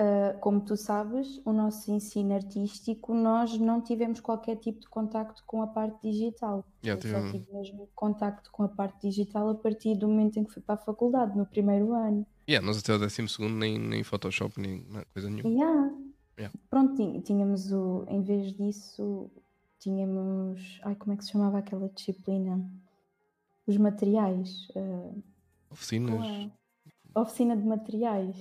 ah, 0.01 0.37
como 0.39 0.61
tu 0.61 0.77
sabes, 0.77 1.41
o 1.45 1.51
nosso 1.51 1.91
ensino 1.91 2.33
artístico, 2.33 3.13
nós 3.13 3.57
não 3.59 3.81
tivemos 3.81 4.21
qualquer 4.21 4.55
tipo 4.55 4.79
de 4.79 4.87
contacto 4.87 5.43
com 5.45 5.61
a 5.61 5.67
parte 5.67 6.01
digital. 6.09 6.65
Já 6.81 6.93
Eu 6.93 7.01
só 7.01 7.31
tive- 7.31 7.45
mesmo 7.51 7.89
contacto 7.93 8.49
com 8.51 8.63
a 8.63 8.69
parte 8.69 9.01
digital 9.09 9.49
a 9.49 9.55
partir 9.55 9.95
do 9.95 10.07
momento 10.07 10.37
em 10.39 10.43
que 10.45 10.53
fui 10.53 10.61
para 10.61 10.75
a 10.75 10.77
faculdade, 10.85 11.37
no 11.37 11.45
primeiro 11.45 11.93
ano. 11.93 12.25
Yeah, 12.49 12.65
nós 12.65 12.79
até 12.79 12.93
o 12.93 12.97
12 12.97 13.21
nem, 13.51 13.77
nem 13.77 14.03
Photoshop, 14.03 14.59
nem 14.59 14.83
coisa 15.13 15.29
nenhuma. 15.29 15.49
Yeah. 15.49 15.91
Yeah. 16.39 16.57
Pronto, 16.69 17.21
tínhamos 17.21 17.71
o, 17.73 18.05
em 18.07 18.21
vez 18.21 18.53
disso, 18.53 19.29
tínhamos, 19.79 20.79
ai, 20.83 20.95
como 20.95 21.13
é 21.13 21.17
que 21.17 21.25
se 21.25 21.31
chamava 21.31 21.57
aquela 21.59 21.89
disciplina? 21.89 22.63
Os 23.67 23.77
materiais, 23.77 24.67
com 24.73 25.21
Oficinas. 25.69 26.49
a 27.13 27.21
oficina 27.21 27.55
de 27.57 27.63
materiais, 27.67 28.35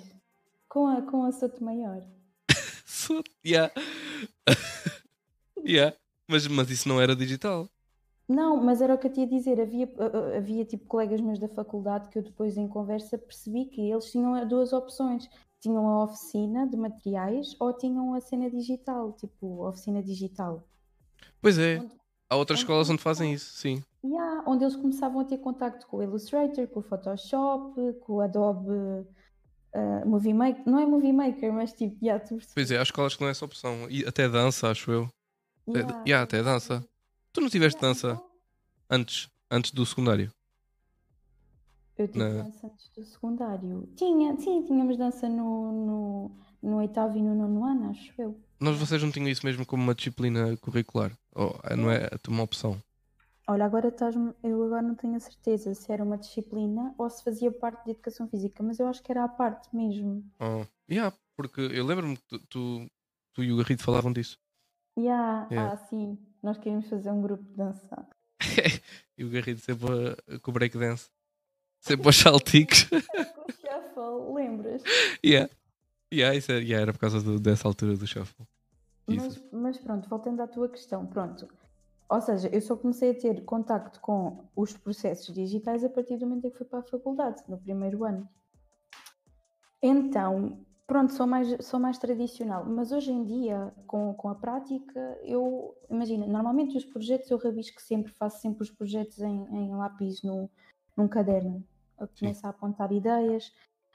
com 0.68 0.86
a, 0.86 1.02
com 1.02 1.24
a 1.24 1.32
Soto 1.32 1.62
Maior. 1.64 2.02
So- 2.86 3.22
yeah. 3.44 3.72
yeah. 5.66 5.96
Mas, 6.26 6.46
mas 6.46 6.70
isso 6.70 6.88
não 6.88 7.00
era 7.00 7.14
digital. 7.16 7.68
Não, 8.28 8.56
mas 8.62 8.82
era 8.82 8.94
o 8.94 8.98
que 8.98 9.06
eu 9.06 9.12
tinha 9.12 9.26
a 9.26 9.28
dizer. 9.30 9.58
Havia, 9.60 9.90
ah, 9.98 10.10
ah, 10.34 10.36
havia 10.36 10.64
tipo 10.64 10.84
colegas 10.86 11.20
meus 11.20 11.38
da 11.38 11.48
faculdade 11.48 12.08
que 12.10 12.18
eu 12.18 12.22
depois 12.22 12.56
em 12.58 12.68
conversa 12.68 13.16
percebi 13.16 13.64
que 13.66 13.80
eles 13.90 14.10
tinham 14.10 14.46
duas 14.46 14.72
opções. 14.72 15.28
Tinham 15.60 15.86
a 15.88 16.04
oficina 16.04 16.66
de 16.66 16.76
materiais 16.76 17.56
ou 17.58 17.72
tinham 17.72 18.14
a 18.14 18.20
cena 18.20 18.50
digital, 18.50 19.12
tipo 19.14 19.66
oficina 19.66 20.02
digital. 20.02 20.62
Pois 21.40 21.58
é. 21.58 21.78
Onde- 21.80 21.98
Há 22.30 22.36
outras 22.36 22.58
onde 22.58 22.64
escolas 22.64 22.90
onde 22.90 23.00
fazem 23.02 23.32
isso, 23.32 23.54
sim. 23.56 23.82
Yeah, 24.04 24.44
onde 24.46 24.62
eles 24.62 24.76
começavam 24.76 25.18
a 25.20 25.24
ter 25.24 25.38
contacto 25.38 25.86
com 25.86 25.96
o 25.96 26.02
Illustrator, 26.02 26.66
com 26.68 26.80
o 26.80 26.82
Photoshop, 26.82 27.94
com 28.00 28.12
o 28.16 28.20
Adobe 28.20 29.06
ah, 29.78 30.04
Movie 30.06 30.34
Maker. 30.34 30.62
Não 30.66 30.78
é 30.78 30.86
Movie 30.86 31.12
Maker, 31.12 31.52
mas 31.52 31.72
tipo, 31.72 31.96
yeah, 32.04 32.22
tu 32.22 32.34
percebes? 32.36 32.54
Pois 32.54 32.70
é, 32.70 32.78
há 32.78 32.82
escolas 32.82 33.14
que 33.14 33.20
não 33.20 33.28
é 33.28 33.30
essa 33.32 33.44
opção. 33.44 33.86
E 33.90 34.04
até 34.06 34.28
dança, 34.28 34.70
acho 34.70 34.90
eu. 34.90 35.08
Até- 35.68 35.80
Yeah, 35.80 36.02
yeah, 36.06 36.24
até 36.24 36.42
dança. 36.42 36.84
Tu 37.32 37.40
não 37.40 37.48
tiveste 37.48 37.76
Yeah, 37.78 37.88
dança 37.94 38.12
então, 38.14 38.30
antes, 38.90 39.28
antes 39.50 39.70
do 39.72 39.84
secundário? 39.86 40.32
Eu 41.96 42.06
tive 42.06 42.18
dança 42.24 42.66
antes 42.68 42.88
do 42.96 43.04
secundário. 43.04 43.88
Tinha, 43.96 44.36
sim, 44.38 44.62
tínhamos 44.62 44.96
dança 44.96 45.28
no, 45.28 45.72
no, 45.72 46.30
no 46.62 46.76
oitavo 46.78 47.16
e 47.18 47.22
no 47.22 47.34
nono 47.34 47.64
ano, 47.64 47.90
acho 47.90 48.12
eu. 48.18 48.38
Nós 48.60 48.76
vocês 48.78 49.02
não 49.02 49.10
tinham 49.10 49.28
isso 49.28 49.44
mesmo 49.44 49.66
como 49.66 49.82
uma 49.82 49.94
disciplina 49.94 50.56
curricular? 50.58 51.12
Ou 51.34 51.58
eh, 51.64 51.76
não 51.76 51.90
é 51.90 52.08
uma 52.28 52.42
opção? 52.44 52.80
Olha, 53.50 53.64
agora 53.64 53.88
estás 53.88 54.14
eu 54.42 54.62
agora 54.62 54.82
não 54.82 54.94
tenho 54.94 55.16
a 55.16 55.20
certeza 55.20 55.72
se 55.72 55.90
era 55.90 56.04
uma 56.04 56.18
disciplina 56.18 56.94
ou 56.98 57.08
se 57.08 57.24
fazia 57.24 57.50
parte 57.50 57.82
de 57.82 57.92
educação 57.92 58.28
física, 58.28 58.62
mas 58.62 58.78
eu 58.78 58.86
acho 58.86 59.02
que 59.02 59.10
era 59.10 59.24
a 59.24 59.28
parte 59.28 59.74
mesmo. 59.74 60.22
Oh, 60.38 60.66
yeah, 60.90 61.16
porque 61.34 61.62
eu 61.62 61.86
lembro-me 61.86 62.18
que 62.18 62.22
tu, 62.28 62.38
tu, 62.40 62.86
tu, 63.32 63.42
e 63.42 63.50
o 63.50 63.56
Garrido 63.56 63.82
falavam 63.82 64.12
disso. 64.12 64.36
Yeah, 64.98 65.48
yeah. 65.50 65.72
Ah, 65.72 65.76
sim, 65.78 66.18
nós 66.42 66.58
queríamos 66.58 66.90
fazer 66.90 67.10
um 67.10 67.22
grupo 67.22 67.42
de 67.42 67.54
dança. 67.54 68.06
e 69.16 69.24
o 69.24 69.30
Garrido 69.30 69.60
sempre 69.60 69.86
a, 70.30 70.38
com 70.40 70.50
o 70.50 70.54
breakdance, 70.54 71.08
sempre 71.80 72.06
aos 72.06 72.16
salticos. 72.16 72.84
com 73.34 73.46
o 73.48 73.52
shuffle, 73.52 74.34
lembras? 74.34 74.82
Yeah. 75.24 75.50
Yeah, 76.12 76.36
isso 76.36 76.52
era, 76.52 76.60
yeah, 76.60 76.82
era 76.82 76.92
por 76.92 76.98
causa 76.98 77.22
do, 77.22 77.40
dessa 77.40 77.66
altura 77.66 77.96
do 77.96 78.06
shuffle. 78.06 78.46
Mas, 79.06 79.42
mas, 79.50 79.78
pronto, 79.78 80.06
voltando 80.06 80.42
à 80.42 80.46
tua 80.46 80.68
questão, 80.68 81.06
pronto. 81.06 81.48
Ou 82.08 82.20
seja, 82.22 82.48
eu 82.48 82.60
só 82.60 82.74
comecei 82.74 83.10
a 83.10 83.14
ter 83.14 83.44
contacto 83.44 84.00
com 84.00 84.44
os 84.56 84.74
processos 84.74 85.34
digitais 85.34 85.84
a 85.84 85.90
partir 85.90 86.16
do 86.16 86.26
momento 86.26 86.46
em 86.46 86.50
que 86.50 86.56
fui 86.56 86.66
para 86.66 86.78
a 86.78 86.82
faculdade, 86.82 87.42
no 87.46 87.58
primeiro 87.58 88.02
ano. 88.02 88.26
Então, 89.82 90.64
pronto, 90.86 91.12
sou 91.12 91.26
mais, 91.26 91.66
sou 91.66 91.78
mais 91.78 91.98
tradicional, 91.98 92.64
mas 92.64 92.92
hoje 92.92 93.12
em 93.12 93.24
dia, 93.24 93.74
com, 93.86 94.14
com 94.14 94.30
a 94.30 94.34
prática, 94.34 95.18
eu, 95.22 95.76
imagina, 95.90 96.26
normalmente 96.26 96.78
os 96.78 96.84
projetos 96.84 97.30
eu 97.30 97.36
rabisco 97.36 97.80
sempre, 97.80 98.10
faço 98.12 98.40
sempre 98.40 98.62
os 98.62 98.70
projetos 98.70 99.20
em, 99.20 99.44
em 99.54 99.76
lápis 99.76 100.22
no, 100.22 100.50
num 100.96 101.06
caderno. 101.06 101.62
Eu 102.00 102.08
começo 102.18 102.40
Sim. 102.40 102.46
a 102.46 102.50
apontar 102.50 102.90
ideias, 102.90 103.52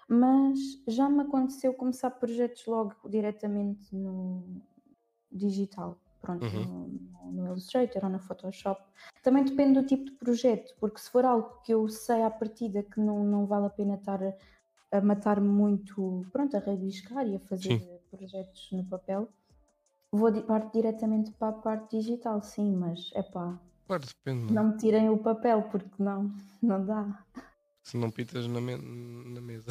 mas 0.07 0.59
já 0.87 1.09
me 1.09 1.21
aconteceu 1.21 1.73
começar 1.73 2.11
projetos 2.11 2.63
logo 2.67 2.95
diretamente 3.09 3.95
no 3.95 4.61
digital 5.31 5.97
pronto, 6.23 6.45
uhum. 6.45 6.89
no, 7.25 7.31
no, 7.31 7.47
Illustrator 7.47 8.05
ou 8.05 8.09
no 8.09 8.19
Photoshop. 8.19 8.81
Também 9.21 9.43
depende 9.43 9.79
do 9.79 9.85
tipo 9.85 10.05
de 10.05 10.11
projeto, 10.13 10.73
porque 10.79 10.99
se 10.99 11.11
for 11.11 11.25
algo 11.25 11.61
que 11.63 11.73
eu 11.73 11.87
sei 11.89 12.23
à 12.23 12.31
partida 12.31 12.81
que 12.81 12.99
não, 12.99 13.23
não 13.23 13.45
vale 13.45 13.67
a 13.67 13.69
pena 13.69 13.95
estar 13.95 14.23
a, 14.23 14.33
a 14.97 15.01
matar 15.01 15.41
muito, 15.41 16.25
pronto, 16.31 16.55
a 16.55 16.59
rabiscar 16.59 17.27
e 17.27 17.35
a 17.35 17.39
fazer 17.41 17.79
sim. 17.79 17.99
projetos 18.09 18.69
no 18.71 18.85
papel, 18.85 19.27
vou 20.11 20.31
de, 20.31 20.41
parte 20.41 20.71
diretamente 20.71 21.31
para 21.31 21.49
a 21.49 21.59
parte 21.59 21.97
digital, 21.97 22.41
sim, 22.41 22.73
mas 22.73 23.11
é 23.13 23.21
pá. 23.21 23.59
Claro, 23.85 24.03
depende. 24.05 24.53
Não 24.53 24.69
me 24.69 24.77
tirem 24.77 25.09
o 25.09 25.17
papel, 25.17 25.63
porque 25.63 26.01
não, 26.01 26.33
não 26.61 26.85
dá. 26.85 27.25
Se 27.83 27.97
não 27.97 28.09
pitas 28.09 28.47
na, 28.47 28.61
me 28.61 28.77
na 28.77 29.41
mesa. 29.41 29.67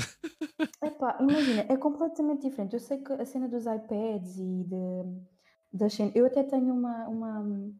Epá, 0.84 1.16
imagina, 1.18 1.64
é 1.66 1.76
completamente 1.78 2.42
diferente. 2.42 2.74
Eu 2.74 2.80
sei 2.80 2.98
que 2.98 3.10
a 3.10 3.24
cena 3.24 3.48
dos 3.48 3.64
iPads 3.64 4.36
e 4.36 4.64
de 4.64 5.31
das 5.72 5.94
cenas. 5.94 6.14
Eu 6.14 6.26
até 6.26 6.42
tenho 6.42 6.72
uma, 6.72 7.08
uma, 7.08 7.72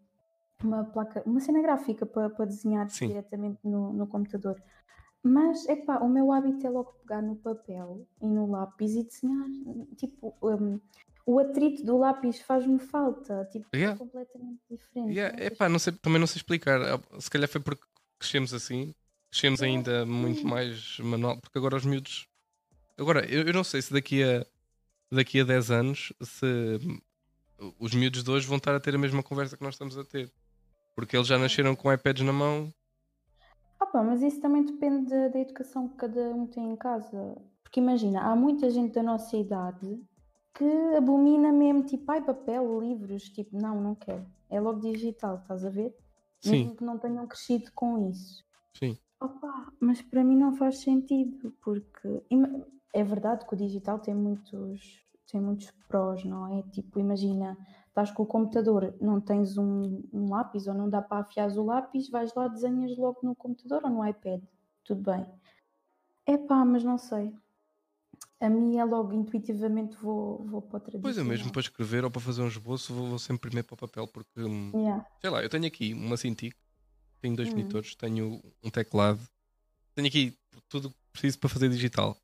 uma 0.63 0.85
placa, 0.85 1.23
uma 1.27 1.41
cena 1.41 1.61
gráfica 1.61 2.07
para, 2.07 2.31
para 2.31 2.47
desenhar 2.47 2.89
Sim. 2.91 3.09
diretamente 3.09 3.59
no, 3.65 3.93
no 3.93 4.07
computador. 4.07 4.63
Mas, 5.23 5.69
é 5.69 5.77
pá, 5.77 5.99
o 5.99 6.09
meu 6.09 6.33
hábito 6.33 6.67
é 6.67 6.71
logo 6.71 6.93
pegar 6.95 7.23
no 7.23 7.37
papel 7.37 8.07
e 8.21 8.27
no 8.27 8.51
lápis 8.51 8.95
e 8.95 9.05
desenhar. 9.05 9.47
Tipo, 9.97 10.35
um, 10.43 10.81
o 11.25 11.39
atrito 11.39 11.85
do 11.85 11.97
lápis 11.97 12.41
faz-me 12.41 12.81
falta. 12.81 13.49
Tipo, 13.53 13.69
é 13.73 13.77
yeah. 13.77 13.95
é 13.95 13.99
completamente 13.99 14.61
diferente. 14.69 15.13
Yeah. 15.13 15.37
É 15.41 15.51
pá, 15.51 15.69
não 15.69 15.79
sei, 15.79 15.93
também 15.93 16.19
não 16.19 16.27
sei 16.27 16.39
explicar. 16.39 16.81
Ah, 16.83 17.01
se 17.21 17.31
calhar 17.31 17.49
foi 17.49 17.61
porque 17.61 17.85
crescemos 18.19 18.53
assim. 18.53 18.93
Crescemos 19.31 19.63
ainda 19.63 20.05
muito 20.05 20.45
mais 20.45 20.99
manual. 20.99 21.39
Porque 21.41 21.57
agora 21.57 21.77
os 21.77 21.87
miúdos. 21.87 22.27
Agora, 22.99 23.25
eu, 23.33 23.45
eu 23.45 23.53
não 23.55 23.65
sei 23.65 23.81
se 23.81 23.93
daqui 23.93 24.25
a, 24.25 24.45
daqui 25.11 25.41
a 25.41 25.45
10 25.45 25.71
anos 25.71 26.13
se 26.21 26.79
os 27.79 27.95
miúdos 27.95 28.23
de 28.25 28.31
hoje 28.31 28.47
vão 28.47 28.57
estar 28.57 28.75
a 28.75 28.81
ter 28.81 28.95
a 28.95 28.99
mesma 28.99 29.23
conversa 29.23 29.57
que 29.57 29.63
nós 29.63 29.75
estamos 29.75 29.97
a 29.97 30.05
ter. 30.05 30.33
Porque 30.95 31.17
eles 31.17 31.27
já 31.27 31.39
nasceram 31.39 31.75
com 31.75 31.93
iPads 31.93 32.25
na 32.25 32.33
mão. 32.33 32.73
Opa, 33.81 34.03
mas 34.03 34.23
isso 34.23 34.41
também 34.41 34.65
depende 34.65 35.11
da, 35.11 35.29
da 35.29 35.41
educação 35.41 35.89
que 35.89 35.97
cada 35.97 36.31
um 36.31 36.47
tem 36.47 36.73
em 36.73 36.77
casa. 36.77 37.37
Porque 37.63 37.81
imagina, 37.81 38.23
há 38.23 38.37
muita 38.37 38.71
gente 38.71 38.93
da 38.93 39.03
nossa 39.03 39.37
idade 39.37 40.01
que 40.55 40.65
abomina 40.97 41.51
mesmo, 41.51 41.83
tipo, 41.85 42.11
ai, 42.13 42.23
papel, 42.23 42.81
livros, 42.81 43.25
tipo, 43.25 43.57
não, 43.57 43.81
não 43.81 43.95
quero. 43.95 44.27
É 44.51 44.61
logo 44.61 44.81
digital, 44.81 45.37
estás 45.37 45.65
a 45.65 45.71
ver? 45.71 45.95
Sim. 46.41 46.51
Mesmo 46.51 46.77
que 46.77 46.85
não 46.85 46.99
tenham 46.99 47.27
crescido 47.27 47.71
com 47.75 48.11
isso. 48.11 48.45
Sim. 48.75 48.99
Opa, 49.21 49.73
mas 49.81 50.03
para 50.03 50.23
mim 50.23 50.37
não 50.37 50.55
faz 50.55 50.81
sentido, 50.81 51.55
porque 51.63 52.23
é 52.93 53.03
verdade 53.03 53.47
que 53.47 53.55
o 53.55 53.57
digital 53.57 53.99
tem 53.99 54.15
muitos 54.15 55.03
tem 55.33 55.41
muitos 55.41 55.71
prós, 55.89 56.23
não 56.25 56.59
é? 56.59 56.63
Tipo, 56.71 57.01
imagina, 57.01 57.57
estás 57.89 58.11
com 58.11 58.23
o 58.23 58.27
computador, 58.27 58.95
não 59.01 59.19
tens 59.19 59.57
um, 59.57 60.03
um 60.13 60.29
lápis 60.29 60.67
ou 60.67 60.75
não 60.75 60.89
dá 60.89 61.01
para 61.01 61.23
afiar 61.23 61.51
o 61.53 61.65
lápis, 61.65 62.11
vais 62.11 62.33
lá, 62.35 62.47
desenhas 62.49 62.97
logo 62.99 63.21
no 63.23 63.35
computador 63.35 63.81
ou 63.85 63.91
no 63.91 64.07
iPad, 64.07 64.43
tudo 64.85 65.11
bem. 65.11 65.27
É 66.27 66.37
pá, 66.37 66.65
mas 66.67 66.85
não 66.85 66.99
sei. 66.99 67.33
A 68.39 68.51
mim 68.51 68.77
é 68.77 68.85
logo 68.85 69.15
intuitivamente 69.15 69.97
vou, 69.97 70.45
vou 70.45 70.61
para 70.61 70.77
outra 70.77 70.99
Pois 70.99 71.17
é, 71.17 71.25
mesmo 71.25 71.51
para 71.51 71.61
escrever 71.61 72.05
ou 72.05 72.11
para 72.11 72.21
fazer 72.21 72.43
um 72.43 72.49
esboço, 72.49 72.93
vou, 72.93 73.07
vou 73.09 73.19
sempre 73.19 73.49
primeiro 73.49 73.67
para 73.67 73.75
o 73.75 73.79
papel, 73.79 74.07
porque 74.07 74.43
hum, 74.43 74.71
yeah. 74.75 75.07
sei 75.21 75.31
lá, 75.31 75.43
eu 75.43 75.49
tenho 75.49 75.67
aqui 75.67 75.95
uma 75.95 76.17
Cintiq, 76.17 76.55
tenho 77.21 77.37
dois 77.37 77.49
hum. 77.49 77.53
monitores, 77.53 77.95
tenho 77.95 78.43
um 78.63 78.69
teclado, 78.69 79.21
tenho 79.95 80.09
aqui 80.09 80.37
tudo 80.69 80.91
que 80.91 80.97
preciso 81.13 81.39
para 81.39 81.49
fazer 81.49 81.71
digital. 81.71 82.17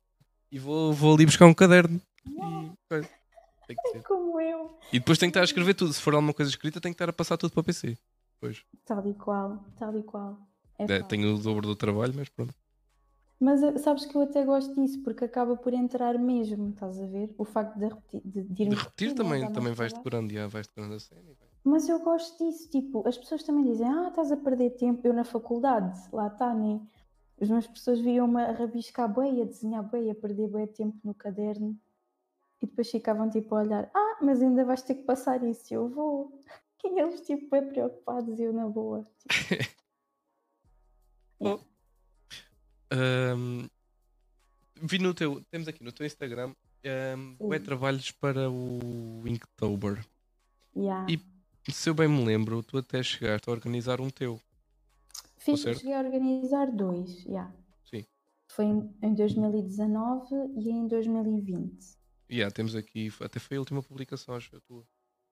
E 0.51 0.59
vou, 0.59 0.93
vou 0.93 1.13
ali 1.15 1.25
buscar 1.25 1.45
um 1.45 1.53
caderno 1.53 2.01
e, 2.25 3.97
é 3.97 3.99
como 4.01 4.39
eu. 4.39 4.77
E 4.91 4.99
depois 4.99 5.17
tem 5.17 5.29
que 5.29 5.31
estar 5.31 5.41
a 5.41 5.45
escrever 5.45 5.73
tudo. 5.73 5.93
Se 5.93 6.01
for 6.01 6.13
alguma 6.13 6.33
coisa 6.33 6.49
escrita, 6.49 6.81
tem 6.81 6.91
que 6.91 6.95
estar 6.95 7.09
a 7.09 7.13
passar 7.13 7.37
tudo 7.37 7.51
para 7.51 7.61
o 7.61 7.63
PC. 7.63 7.97
Pois. 8.39 8.63
Tal 8.85 9.07
e 9.07 9.13
qual, 9.13 9.63
tal 9.77 9.97
e 9.97 10.03
qual. 10.03 10.39
É, 10.77 10.85
é 10.85 11.03
tenho 11.03 11.35
o 11.35 11.39
dobro 11.39 11.67
do 11.67 11.75
trabalho, 11.75 12.13
mas 12.15 12.29
pronto. 12.29 12.53
Mas 13.39 13.63
eh, 13.63 13.77
sabes 13.77 14.05
que 14.05 14.15
eu 14.15 14.21
até 14.21 14.43
gosto 14.43 14.75
disso, 14.75 15.01
porque 15.01 15.23
acaba 15.23 15.55
por 15.55 15.73
entrar 15.73 16.17
mesmo, 16.17 16.69
estás 16.69 16.99
a 16.99 17.05
ver? 17.05 17.33
O 17.37 17.45
facto 17.45 17.77
de 17.77 17.87
repetir, 17.87 18.21
de, 18.25 18.43
de, 18.43 18.65
de 18.65 18.75
repetir 18.75 19.15
também, 19.15 19.49
também 19.51 19.73
vais 19.73 19.93
decorando, 19.93 20.33
já 20.33 20.47
vais 20.47 20.67
decorando 20.67 20.95
a 20.95 20.99
cena. 20.99 21.21
Mas 21.63 21.87
eu 21.87 21.99
gosto 21.99 22.43
disso, 22.43 22.69
tipo, 22.69 23.07
as 23.07 23.17
pessoas 23.17 23.43
também 23.43 23.63
dizem, 23.63 23.87
ah, 23.87 24.07
estás 24.09 24.31
a 24.31 24.37
perder 24.37 24.71
tempo, 24.71 25.05
eu 25.07 25.13
na 25.13 25.23
faculdade, 25.23 25.97
lá 26.11 26.27
está, 26.27 26.53
né? 26.53 26.81
As 27.39 27.47
minhas 27.47 27.67
pessoas 27.67 28.01
viam-me 28.01 28.41
a 28.41 28.51
rabiscar 28.51 29.13
bem, 29.13 29.41
a 29.41 29.45
desenhar 29.45 29.83
bem, 29.89 30.11
a 30.11 30.15
perder 30.15 30.49
bem 30.49 30.67
tempo 30.67 30.97
no 31.03 31.13
caderno. 31.13 31.77
E 32.61 32.65
depois 32.65 32.91
ficavam 32.91 33.29
tipo 33.29 33.55
a 33.55 33.59
olhar, 33.59 33.89
ah, 33.93 34.17
mas 34.21 34.41
ainda 34.41 34.65
vais 34.65 34.81
ter 34.81 34.95
que 34.95 35.03
passar 35.03 35.43
isso, 35.43 35.73
eu 35.73 35.89
vou. 35.89 36.31
E 36.81 36.97
eles 36.97 37.19
tipo 37.19 37.49
bem 37.49 37.67
preocupados 37.67 38.39
e 38.39 38.43
eu 38.43 38.53
na 38.53 38.65
boa. 38.65 39.03
Tipo. 39.03 39.33
Bom, 41.37 41.59
um, 42.93 43.67
vi 44.81 44.97
no 44.97 45.13
teu, 45.13 45.43
temos 45.51 45.67
aqui 45.67 45.83
no 45.83 45.91
teu 45.91 46.05
Instagram 46.05 46.53
um, 47.41 47.53
é 47.53 47.59
trabalhos 47.59 48.11
para 48.11 48.49
o 48.49 49.21
Inktober. 49.25 50.05
Yeah. 50.75 51.05
E 51.67 51.71
se 51.71 51.89
eu 51.89 51.93
bem 51.93 52.07
me 52.07 52.23
lembro, 52.23 52.63
tu 52.63 52.77
até 52.77 53.03
chegaste 53.03 53.49
a 53.49 53.51
organizar 53.51 53.99
um 54.01 54.09
teu. 54.09 54.39
Fiz, 55.37 55.61
cheguei 55.61 55.93
a 55.93 55.99
organizar 55.99 56.71
dois, 56.71 57.23
yeah. 57.25 57.53
Sim. 57.85 58.05
Foi 58.51 58.65
em, 58.65 58.95
em 59.01 59.13
2019 59.13 60.35
e 60.57 60.69
em 60.69 60.87
2020. 60.87 61.98
Yeah, 62.31 62.53
temos 62.53 62.75
aqui, 62.75 63.11
até 63.21 63.39
foi 63.39 63.57
a 63.57 63.59
última 63.59 63.81
publicação, 63.81 64.35
acho 64.35 64.55
a 64.55 64.59
tua. 64.59 64.85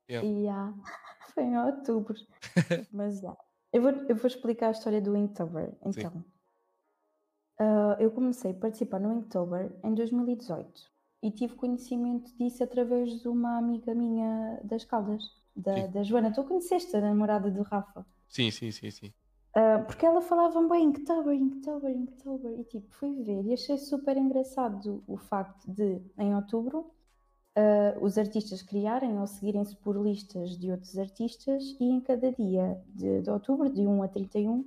Yeah. 0.10 0.28
Yeah. 0.28 0.74
foi 1.34 1.43
em 1.43 1.58
outubro. 1.58 2.16
Mas 2.91 3.20
yeah. 3.20 3.39
eu, 3.72 3.82
vou, 3.82 3.91
eu 3.91 4.16
vou 4.16 4.28
explicar 4.28 4.70
a 4.70 4.72
história 4.72 5.02
do 5.02 5.16
Inktober. 5.16 5.78
Então, 5.86 6.24
uh, 7.60 8.00
eu 8.00 8.10
comecei 8.12 8.52
a 8.52 8.56
participar 8.56 9.00
no 9.00 9.14
Inktober 9.14 9.72
em 9.84 9.93
2018 9.93 10.98
e 11.22 11.32
tive 11.32 11.56
conhecimento 11.56 12.36
disso 12.38 12.64
através 12.64 13.20
de 13.22 13.28
uma 13.28 13.58
amiga 13.58 13.93
minha 13.93 14.60
das 14.64 14.86
Caldas, 14.86 15.24
da, 15.56 15.88
da 15.88 16.04
Joana. 16.04 16.34
Tu 16.34 16.43
conheceste 16.43 16.95
a 16.95 17.02
namorada 17.02 17.52
do 17.52 17.62
Rafa? 17.64 18.06
Sim, 18.28 18.50
sim, 18.52 18.72
sim, 18.72 18.91
sim. 18.91 19.14
Uh, 19.58 19.84
porque 19.88 20.05
ela 20.05 20.22
falava 20.22 20.62
bem 20.68 20.84
Inktober, 20.89 21.34
Inktober, 21.34 21.89
Inktober, 21.89 22.60
e 22.60 22.64
tipo, 22.66 22.86
fui 22.91 23.24
ver 23.24 23.43
e 23.43 23.53
achei 23.53 23.76
super 23.76 24.16
engraçado 24.16 25.03
o 25.08 25.18
facto 25.18 25.66
de, 25.66 25.99
em 26.16 26.36
outubro, 26.36 26.91
uh, 27.58 27.99
os 27.99 28.20
artistas 28.20 28.62
criarem 28.62 29.20
ou 29.20 29.26
seguirem-se 29.26 29.76
por 29.78 29.99
listas 29.99 30.60
de 30.60 30.70
outros 30.70 30.95
artistas 30.95 31.76
e 31.80 31.86
em 31.86 31.99
cada 31.99 32.32
dia 32.34 32.80
de, 32.89 33.24
de 33.24 33.32
outubro, 33.32 33.68
de 33.68 33.82
1 33.82 34.03
a 34.03 34.08
31, 34.08 34.64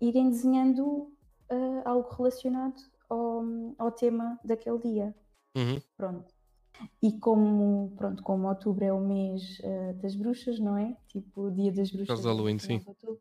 irem 0.00 0.30
desenhando 0.30 0.84
uh, 0.84 1.82
algo 1.84 2.08
relacionado 2.16 2.82
ao, 3.08 3.44
ao 3.78 3.92
tema 3.92 4.36
daquele 4.44 4.78
dia. 4.78 5.14
Uhum. 5.56 5.80
Pronto. 5.96 6.34
E 7.00 7.12
como, 7.20 7.92
pronto, 7.96 8.20
como 8.24 8.48
outubro 8.48 8.84
é 8.84 8.92
o 8.92 8.98
mês 8.98 9.60
das 10.02 10.16
bruxas, 10.16 10.58
não 10.58 10.76
é? 10.76 10.96
Tipo, 11.06 11.42
o 11.42 11.50
dia 11.52 11.70
das 11.70 11.88
bruxas. 11.92 12.20
Por 12.20 12.26
Halloween, 12.26 12.58
sim. 12.58 12.80
Outubro. 12.84 13.20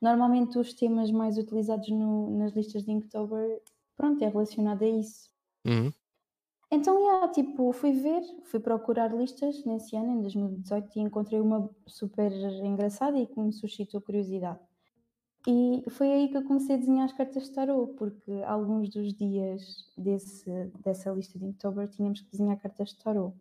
Normalmente 0.00 0.58
os 0.58 0.72
temas 0.72 1.10
mais 1.10 1.36
utilizados 1.36 1.88
no, 1.88 2.38
nas 2.38 2.52
listas 2.52 2.84
de 2.84 2.92
Inktober, 2.92 3.60
pronto, 3.96 4.22
é 4.22 4.28
relacionado 4.28 4.82
a 4.82 4.88
isso. 4.88 5.28
Uhum. 5.66 5.92
Então, 6.70 6.98
yeah, 7.00 7.28
tipo, 7.28 7.72
fui 7.72 7.92
ver, 7.92 8.22
fui 8.44 8.60
procurar 8.60 9.12
listas 9.14 9.64
nesse 9.64 9.96
ano, 9.96 10.12
em 10.12 10.20
2018, 10.20 10.98
e 10.98 11.00
encontrei 11.00 11.40
uma 11.40 11.68
super 11.86 12.30
engraçada 12.62 13.18
e 13.18 13.26
que 13.26 13.40
me 13.40 13.52
suscitou 13.52 14.00
curiosidade. 14.02 14.60
E 15.46 15.82
foi 15.88 16.12
aí 16.12 16.28
que 16.28 16.36
eu 16.36 16.44
comecei 16.44 16.74
a 16.74 16.78
desenhar 16.78 17.06
as 17.06 17.12
cartas 17.12 17.44
de 17.44 17.52
tarot, 17.52 17.94
porque 17.94 18.42
alguns 18.44 18.90
dos 18.90 19.14
dias 19.14 19.90
desse, 19.96 20.50
dessa 20.84 21.10
lista 21.10 21.38
de 21.38 21.46
Inktober 21.46 21.88
tínhamos 21.88 22.20
que 22.20 22.30
desenhar 22.30 22.60
cartas 22.60 22.90
de 22.90 22.98
tarot. 22.98 23.34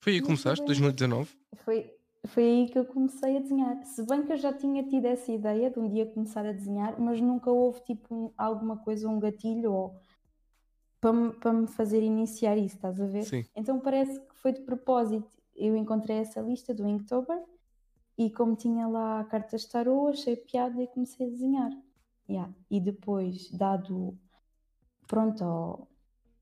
Foi 0.00 0.14
aí 0.14 0.20
que 0.20 0.26
começaste, 0.26 0.64
2019? 0.64 1.30
Foi, 1.64 1.95
foi 2.26 2.44
aí 2.44 2.68
que 2.68 2.78
eu 2.78 2.84
comecei 2.84 3.36
a 3.36 3.40
desenhar. 3.40 3.84
Se 3.84 4.04
bem 4.06 4.24
que 4.24 4.32
eu 4.32 4.36
já 4.36 4.52
tinha 4.52 4.82
tido 4.82 5.06
essa 5.06 5.30
ideia 5.32 5.70
de 5.70 5.78
um 5.78 5.88
dia 5.88 6.06
começar 6.06 6.46
a 6.46 6.52
desenhar, 6.52 7.00
mas 7.00 7.20
nunca 7.20 7.50
houve 7.50 7.80
tipo 7.80 8.14
um, 8.14 8.32
alguma 8.36 8.76
coisa, 8.76 9.08
um 9.08 9.18
gatilho 9.18 9.72
ou 9.72 9.96
para 11.00 11.12
me, 11.12 11.32
para 11.32 11.52
me 11.52 11.66
fazer 11.66 12.02
iniciar 12.02 12.56
isso, 12.56 12.76
estás 12.76 13.00
a 13.00 13.06
ver? 13.06 13.24
Sim. 13.24 13.44
Então 13.54 13.78
parece 13.80 14.18
que 14.20 14.34
foi 14.36 14.52
de 14.52 14.60
propósito. 14.60 15.30
Eu 15.54 15.76
encontrei 15.76 16.18
essa 16.18 16.40
lista 16.40 16.74
do 16.74 16.88
Inktober 16.88 17.42
e 18.18 18.30
como 18.30 18.56
tinha 18.56 18.86
lá 18.86 19.24
cartas 19.24 19.62
de 19.62 19.68
tarô, 19.68 20.08
achei 20.08 20.36
piada 20.36 20.82
e 20.82 20.86
comecei 20.86 21.26
a 21.26 21.30
desenhar. 21.30 21.70
Yeah. 22.28 22.52
E 22.70 22.80
depois, 22.80 23.50
dado 23.50 24.18
pronto, 25.06 25.44
ao, 25.44 25.88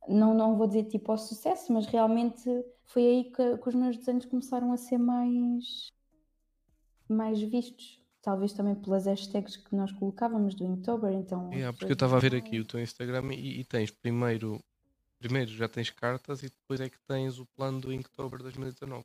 não, 0.08 0.34
não 0.34 0.56
vou 0.56 0.66
dizer 0.66 0.84
tipo 0.84 1.12
ao 1.12 1.18
sucesso, 1.18 1.72
mas 1.72 1.86
realmente 1.86 2.48
foi 2.84 3.02
aí 3.02 3.24
que, 3.24 3.58
que 3.58 3.68
os 3.68 3.74
meus 3.74 3.96
desenhos 3.96 4.24
começaram 4.26 4.72
a 4.72 4.76
ser 4.76 4.98
mais, 4.98 5.92
mais 7.08 7.40
vistos. 7.40 8.00
Talvez 8.22 8.52
também 8.52 8.74
pelas 8.74 9.06
hashtags 9.06 9.56
que 9.56 9.74
nós 9.76 9.92
colocávamos 9.92 10.54
do 10.54 10.64
Inktober, 10.64 11.12
então... 11.12 11.52
Yeah, 11.52 11.76
porque 11.76 11.92
eu 11.92 11.94
estava 11.94 12.16
a 12.16 12.20
ver 12.20 12.34
aqui 12.34 12.58
o 12.58 12.64
teu 12.64 12.80
Instagram 12.80 13.34
e, 13.34 13.60
e, 13.60 13.64
tens 13.64 13.90
primeiro, 13.90 14.58
primeiro 15.18 15.50
já 15.50 15.68
tens 15.68 15.90
cartas 15.90 16.42
e 16.42 16.48
depois 16.48 16.80
é 16.80 16.88
que 16.88 16.98
tens 17.06 17.38
o 17.38 17.44
plano 17.54 17.80
do 17.80 17.92
Inktober 17.92 18.40
2019. 18.40 19.04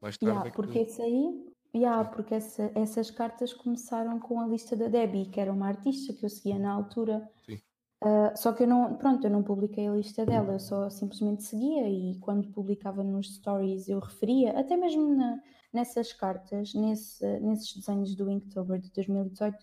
Mais 0.00 0.16
tarde 0.16 0.32
yeah, 0.32 0.48
é 0.48 0.50
que 0.50 0.56
porque 0.56 0.78
esse 0.78 1.02
aí, 1.02 1.52
yeah, 1.74 2.08
porque 2.08 2.34
essa, 2.34 2.72
essas 2.74 3.10
cartas 3.10 3.52
começaram 3.52 4.18
com 4.18 4.40
a 4.40 4.46
lista 4.46 4.74
da 4.74 4.88
Debbie, 4.88 5.26
que 5.26 5.38
era 5.38 5.52
uma 5.52 5.68
artista 5.68 6.14
que 6.14 6.24
eu 6.24 6.30
seguia 6.30 6.58
na 6.58 6.72
altura. 6.72 7.30
Sim. 7.44 7.60
Uh, 8.02 8.36
só 8.36 8.52
que 8.52 8.64
eu 8.64 8.66
não, 8.66 8.96
pronto, 8.96 9.24
eu 9.24 9.30
não 9.30 9.44
publiquei 9.44 9.86
a 9.86 9.92
lista 9.92 10.26
dela, 10.26 10.54
eu 10.54 10.58
só 10.58 10.90
simplesmente 10.90 11.44
seguia 11.44 11.88
e 11.88 12.18
quando 12.18 12.48
publicava 12.48 13.04
nos 13.04 13.36
stories 13.36 13.88
eu 13.88 14.00
referia, 14.00 14.58
até 14.58 14.76
mesmo 14.76 15.14
na, 15.14 15.40
nessas 15.72 16.12
cartas, 16.12 16.74
nesse, 16.74 17.24
nesses 17.38 17.76
desenhos 17.76 18.16
do 18.16 18.28
Inktober 18.28 18.80
de 18.80 18.90
2018, 18.90 19.56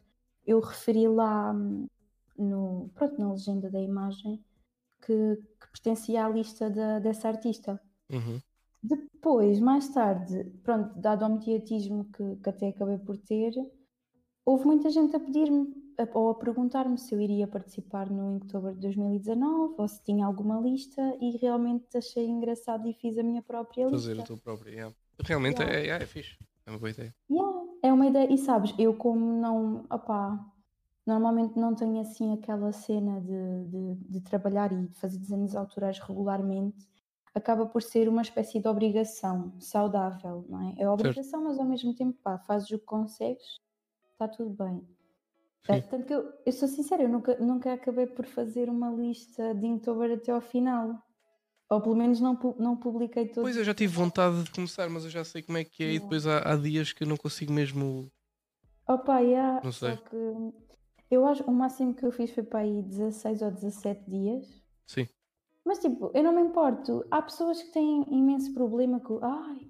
eu 0.48 0.62
referi 0.62 1.06
lá 1.06 1.52
hum, 1.52 1.88
no, 2.38 2.90
pronto, 2.96 3.20
na 3.20 3.34
legenda 3.34 3.70
da 3.70 3.82
imagem 3.82 4.42
que, 5.02 5.36
que 5.60 5.72
pertencia 5.74 6.26
à 6.26 6.30
lista 6.30 6.70
da, 6.70 7.00
dessa 7.00 7.28
artista. 7.28 7.78
Uhum. 8.10 8.40
Depois, 8.82 9.60
mais 9.60 9.90
tarde, 9.90 10.46
pronto, 10.64 10.98
dado 10.98 11.26
ao 11.26 11.32
mediatismo 11.32 12.06
que, 12.06 12.38
que 12.38 12.50
até 12.50 12.70
acabei 12.70 13.00
por 13.00 13.18
ter, 13.18 13.52
houve 14.46 14.66
muita 14.66 14.90
gente 14.90 15.14
a 15.14 15.20
pedir-me 15.20 15.79
ou 16.14 16.30
a 16.30 16.36
perguntar-me 16.36 16.98
se 16.98 17.14
eu 17.14 17.20
iria 17.22 17.48
participar 17.48 18.10
no 18.10 18.36
Inktober 18.36 18.74
de 18.74 18.82
2019 18.82 19.76
ou 19.78 19.88
se 19.88 20.02
tinha 20.04 20.26
alguma 20.26 20.60
lista 20.60 21.02
e 21.20 21.38
realmente 21.38 21.98
achei 21.98 22.28
engraçado 22.28 22.88
e 22.88 22.94
fiz 22.94 23.18
a 23.18 23.24
minha 23.24 23.42
própria 23.42 23.90
Fazer 23.90 24.14
lista. 24.14 24.24
a 24.24 24.26
tua 24.28 24.38
própria, 24.38 24.72
yeah. 24.72 24.96
Realmente 25.24 25.62
Yeah. 25.62 25.80
é, 25.80 26.00
é, 26.00 26.04
é 26.04 26.06
fixe. 26.06 26.38
É 26.66 26.70
uma 26.72 26.80
boa 26.80 26.90
ideia. 26.92 27.14
Yeah, 27.30 27.60
é 27.84 27.92
uma 27.94 28.06
ideia, 28.08 28.32
e 28.32 28.38
sabes, 28.38 28.74
eu 28.78 28.94
como 28.94 29.20
não, 29.42 29.86
opá, 29.92 30.40
normalmente 31.06 31.58
não 31.58 31.74
tenho 31.76 32.00
assim 32.00 32.34
aquela 32.34 32.72
cena 32.72 33.20
de, 33.22 33.66
de, 33.66 33.96
de 33.96 34.22
trabalhar 34.22 34.72
e 34.72 34.88
de 34.88 34.96
fazer 35.00 35.18
desenhos 35.18 35.56
autorais 35.56 36.00
regularmente, 36.00 36.88
acaba 37.34 37.66
por 37.66 37.82
ser 37.82 38.08
uma 38.08 38.22
espécie 38.22 38.60
de 38.60 38.68
obrigação 38.68 39.54
saudável, 39.60 40.46
não 40.48 40.62
é? 40.70 40.76
É 40.78 40.90
obrigação, 40.90 41.44
mas 41.44 41.60
ao 41.60 41.66
mesmo 41.66 41.94
tempo, 41.94 42.18
pá, 42.24 42.38
fazes 42.40 42.70
o 42.72 42.80
que 42.80 42.86
consegues, 42.86 43.58
está 44.14 44.28
tudo 44.28 44.52
bem. 44.52 44.82
É, 45.68 45.82
tanto 45.82 46.06
que 46.06 46.14
eu, 46.14 46.32
eu 46.46 46.52
sou 46.52 46.68
sincera, 46.68 47.04
eu 47.04 47.10
nunca, 47.10 47.38
nunca 47.38 47.74
acabei 47.74 48.08
por 48.08 48.26
fazer 48.26 48.70
uma 48.70 48.90
lista 48.90 49.54
de 49.54 49.68
Inktober 49.68 50.12
até 50.14 50.32
ao 50.32 50.42
final. 50.42 51.02
Ou 51.70 51.82
pelo 51.82 51.96
menos 51.96 52.20
não, 52.20 52.34
não 52.58 52.76
publiquei 52.76 53.28
todos. 53.28 53.44
Pois 53.44 53.56
eu 53.56 53.64
já 53.64 53.74
tive 53.76 53.94
vontade 53.94 54.44
de 54.44 54.52
começar, 54.52 54.90
mas 54.90 55.04
eu 55.04 55.10
já 55.12 55.24
sei 55.24 55.44
como 55.44 55.58
é 55.58 55.64
que 55.64 55.84
é 55.84 55.94
e 55.94 56.00
depois 56.00 56.26
há, 56.26 56.40
há 56.40 56.56
dias 56.56 56.92
que 56.92 57.04
eu 57.04 57.08
não 57.08 57.16
consigo 57.16 57.54
mesmo. 57.54 58.12
Opa, 58.88 59.20
yeah, 59.20 59.62
Não 59.64 59.72
sei. 59.72 59.96
que 59.98 60.16
eu 61.12 61.26
acho 61.28 61.44
o 61.44 61.52
máximo 61.52 61.94
que 61.94 62.04
eu 62.04 62.12
fiz 62.12 62.32
foi 62.32 62.44
para 62.44 62.62
aí 62.62 62.82
16 62.82 63.44
ou 63.44 63.52
17 63.52 64.10
dias. 64.10 64.64
Sim. 64.88 65.08
Mas 65.64 65.78
tipo, 65.78 66.10
eu 66.16 66.24
não 66.24 66.34
me 66.34 66.42
importo. 66.42 67.06
Há 67.12 67.22
pessoas 67.22 67.62
que 67.62 67.72
têm 67.72 68.04
imenso 68.10 68.52
problema 68.54 69.00
com 69.00 69.20
ai, 69.24 69.69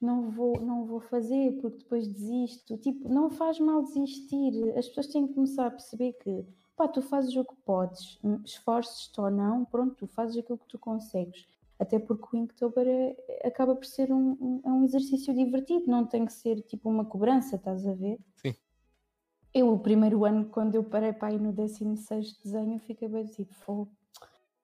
não 0.00 0.30
vou, 0.30 0.60
não 0.60 0.84
vou 0.84 1.00
fazer 1.00 1.52
porque 1.60 1.78
depois 1.78 2.06
desisto. 2.06 2.76
Tipo, 2.78 3.08
não 3.08 3.30
faz 3.30 3.58
mal 3.58 3.82
desistir. 3.82 4.76
As 4.76 4.88
pessoas 4.88 5.06
têm 5.08 5.26
que 5.26 5.34
começar 5.34 5.66
a 5.66 5.70
perceber 5.70 6.12
que 6.14 6.44
pá, 6.76 6.86
tu 6.86 7.00
fazes 7.00 7.34
o 7.36 7.44
que 7.44 7.54
podes, 7.64 8.18
hum, 8.22 8.40
esforces-te 8.44 9.18
ou 9.20 9.30
não, 9.30 9.64
pronto, 9.64 9.94
tu 9.96 10.06
fazes 10.06 10.36
aquilo 10.36 10.58
que 10.58 10.68
tu 10.68 10.78
consegues. 10.78 11.46
Até 11.78 11.98
porque 11.98 12.24
o 12.32 12.38
Inktober 12.38 12.86
é- 12.86 13.46
acaba 13.48 13.74
por 13.74 13.86
ser 13.86 14.12
um, 14.12 14.36
um, 14.40 14.60
é 14.64 14.70
um 14.70 14.84
exercício 14.84 15.34
divertido, 15.34 15.86
não 15.86 16.06
tem 16.06 16.24
que 16.24 16.32
ser 16.32 16.60
tipo 16.62 16.88
uma 16.88 17.04
cobrança, 17.04 17.56
estás 17.56 17.86
a 17.86 17.92
ver? 17.94 18.18
Sim. 18.36 18.54
Eu, 19.52 19.72
o 19.72 19.78
primeiro 19.78 20.24
ano, 20.24 20.46
quando 20.46 20.74
eu 20.74 20.84
parei 20.84 21.12
para 21.12 21.32
ir 21.32 21.40
no 21.40 21.52
16 21.52 22.36
desenho, 22.42 22.78
fiquei 22.78 23.08
bem 23.08 23.24
tipo, 23.24 23.54
fogo, 23.54 23.90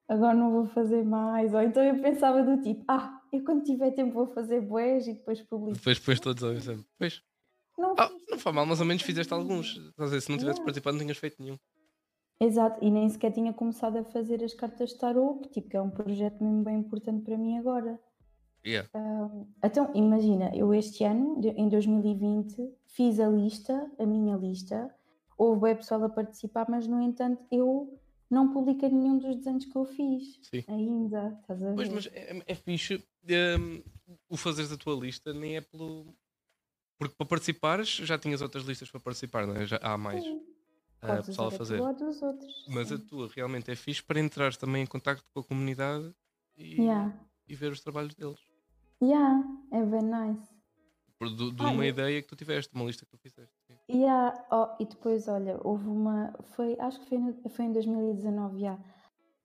agora 0.08 0.34
não 0.34 0.50
vou 0.50 0.66
fazer 0.66 1.04
mais. 1.04 1.52
Ou 1.54 1.60
então 1.62 1.82
eu 1.82 2.00
pensava 2.00 2.42
do 2.42 2.60
tipo, 2.62 2.84
ah, 2.88 3.20
eu 3.32 3.44
quando 3.44 3.62
tiver 3.64 3.90
tempo 3.92 4.12
vou 4.12 4.26
fazer 4.28 4.60
boés 4.60 5.06
e 5.06 5.14
depois 5.14 5.40
publico. 5.42 5.76
Depois, 5.78 5.98
depois 5.98 6.20
todos 6.20 6.42
ao 6.44 6.54
tempo. 6.54 6.84
Pois. 6.98 7.22
Não 7.78 7.94
Ah, 7.98 8.10
não 8.30 8.38
foi 8.38 8.52
mal, 8.52 8.66
mas 8.66 8.80
ao 8.80 8.86
menos 8.86 9.02
fizeste 9.02 9.32
alguns. 9.32 9.74
Dizer, 9.98 10.20
se 10.20 10.30
não 10.30 10.36
tivesse 10.38 10.58
Yeah. 10.58 10.64
participado, 10.64 10.96
não 10.96 11.02
tinhas 11.04 11.16
feito 11.18 11.42
nenhum. 11.42 11.56
Exato, 12.40 12.78
e 12.84 12.90
nem 12.90 13.08
sequer 13.08 13.30
tinha 13.32 13.52
começado 13.52 13.96
a 13.98 14.04
fazer 14.04 14.42
as 14.42 14.52
cartas 14.52 14.90
de 14.90 14.98
tarot, 14.98 15.40
que 15.42 15.48
tipo, 15.50 15.68
que 15.70 15.76
é 15.76 15.80
um 15.80 15.90
projeto 15.90 16.42
mesmo 16.42 16.62
bem 16.64 16.78
importante 16.78 17.22
para 17.24 17.38
mim 17.38 17.56
agora. 17.56 18.00
Yeah. 18.66 18.88
Então, 19.64 19.90
imagina, 19.94 20.50
eu 20.54 20.74
este 20.74 21.04
ano, 21.04 21.40
em 21.42 21.68
2020, 21.68 22.56
fiz 22.86 23.18
a 23.20 23.28
lista, 23.28 23.90
a 23.98 24.04
minha 24.06 24.36
lista, 24.36 24.92
houve 25.38 25.62
web 25.62 25.78
pessoal 25.80 26.04
a 26.04 26.08
participar, 26.08 26.66
mas 26.68 26.86
no 26.86 27.00
entanto 27.00 27.42
eu 27.50 27.98
não 28.32 28.52
publiquei 28.52 28.88
nenhum 28.88 29.18
dos 29.18 29.36
desenhos 29.36 29.66
que 29.66 29.76
eu 29.76 29.84
fiz 29.84 30.40
Sim. 30.42 30.64
ainda, 30.66 31.38
estás 31.40 31.62
a 31.62 31.68
ver? 31.68 31.74
Pois, 31.76 31.88
mas 31.90 32.06
é, 32.06 32.42
é 32.46 32.54
fixe 32.54 33.04
hum, 33.58 33.82
o 34.28 34.36
fazeres 34.36 34.72
a 34.72 34.76
tua 34.76 34.94
lista, 34.96 35.32
nem 35.32 35.56
é 35.56 35.60
pelo. 35.60 36.14
Porque 36.98 37.14
para 37.16 37.26
participares 37.26 37.88
já 37.88 38.16
tinhas 38.18 38.40
outras 38.42 38.64
listas 38.64 38.90
para 38.90 39.00
participar, 39.00 39.46
não 39.46 39.56
é? 39.56 39.66
Já 39.66 39.78
há 39.82 39.98
mais 39.98 40.24
Sim, 40.24 40.40
podes 41.00 41.26
pessoal 41.26 41.48
a 41.48 41.50
fazer. 41.50 41.80
ou 41.80 41.94
dos 41.94 42.22
outros. 42.22 42.64
Mas 42.68 42.88
sim. 42.88 42.94
a 42.94 42.98
tua 42.98 43.28
realmente 43.28 43.70
é 43.70 43.76
fixe 43.76 44.02
para 44.02 44.18
entrar 44.20 44.54
também 44.56 44.82
em 44.82 44.86
contacto 44.86 45.24
com 45.34 45.40
a 45.40 45.44
comunidade 45.44 46.14
e, 46.56 46.76
Yeah. 46.82 47.14
e 47.46 47.54
ver 47.54 47.72
os 47.72 47.80
trabalhos 47.80 48.14
deles. 48.14 48.38
Yeah, 49.02 49.42
é 49.72 49.84
bem 49.84 50.02
nice. 50.02 50.48
Por- 51.18 51.28
De, 51.36 51.50
de 51.52 51.62
Ah, 51.62 51.70
uma 51.70 51.84
eu- 51.84 51.88
ideia 51.90 52.22
que 52.22 52.28
tu 52.28 52.36
tiveste, 52.36 52.72
uma 52.74 52.84
lista 52.84 53.04
que 53.04 53.10
tu 53.10 53.18
fizeste. 53.18 53.54
Yeah, 53.92 54.46
oh, 54.50 54.68
e 54.80 54.86
depois, 54.86 55.28
olha, 55.28 55.60
houve 55.62 55.86
uma. 55.88 56.32
Foi, 56.54 56.76
acho 56.80 56.98
que 57.00 57.06
foi, 57.08 57.18
no- 57.18 57.48
foi 57.50 57.66
em 57.66 57.72
2019, 57.72 58.60
yeah. 58.62 58.82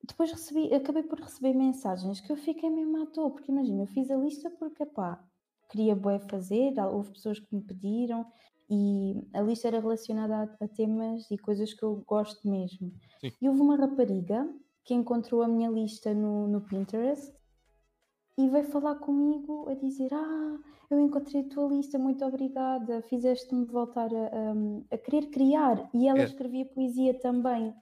Depois 0.07 0.31
recebi, 0.31 0.73
acabei 0.73 1.03
por 1.03 1.19
receber 1.19 1.53
mensagens 1.53 2.21
que 2.21 2.31
eu 2.31 2.37
fiquei 2.37 2.69
mesmo 2.69 3.01
à 3.03 3.05
toa, 3.07 3.29
porque 3.29 3.51
imagina, 3.51 3.83
eu 3.83 3.87
fiz 3.87 4.09
a 4.09 4.15
lista 4.15 4.49
porque, 4.51 4.85
pá, 4.85 5.21
queria 5.69 5.95
bué 5.95 6.19
fazer, 6.19 6.73
houve 6.79 7.11
pessoas 7.11 7.39
que 7.39 7.53
me 7.53 7.61
pediram 7.61 8.25
e 8.69 9.15
a 9.33 9.41
lista 9.41 9.67
era 9.67 9.81
relacionada 9.81 10.35
a, 10.61 10.65
a 10.65 10.67
temas 10.69 11.29
e 11.29 11.37
coisas 11.37 11.73
que 11.73 11.83
eu 11.83 12.03
gosto 12.07 12.47
mesmo. 12.49 12.93
Sim. 13.19 13.31
E 13.41 13.49
houve 13.49 13.59
uma 13.61 13.75
rapariga 13.75 14.47
que 14.85 14.93
encontrou 14.93 15.41
a 15.41 15.47
minha 15.47 15.69
lista 15.69 16.13
no, 16.13 16.47
no 16.47 16.61
Pinterest 16.61 17.33
e 18.38 18.47
veio 18.49 18.65
falar 18.65 18.95
comigo 18.95 19.67
a 19.69 19.73
dizer: 19.73 20.13
Ah, 20.13 20.57
eu 20.89 20.99
encontrei 20.99 21.41
a 21.41 21.49
tua 21.49 21.67
lista, 21.69 21.97
muito 21.97 22.23
obrigada, 22.23 23.01
fizeste-me 23.03 23.65
voltar 23.65 24.09
a, 24.13 24.27
a- 24.27 24.95
a 24.95 24.97
querer 24.97 25.27
criar. 25.29 25.89
E 25.93 26.07
ela 26.07 26.19
É. 26.21 26.25
escrevia 26.25 26.65
poesia 26.65 27.13
também. 27.19 27.73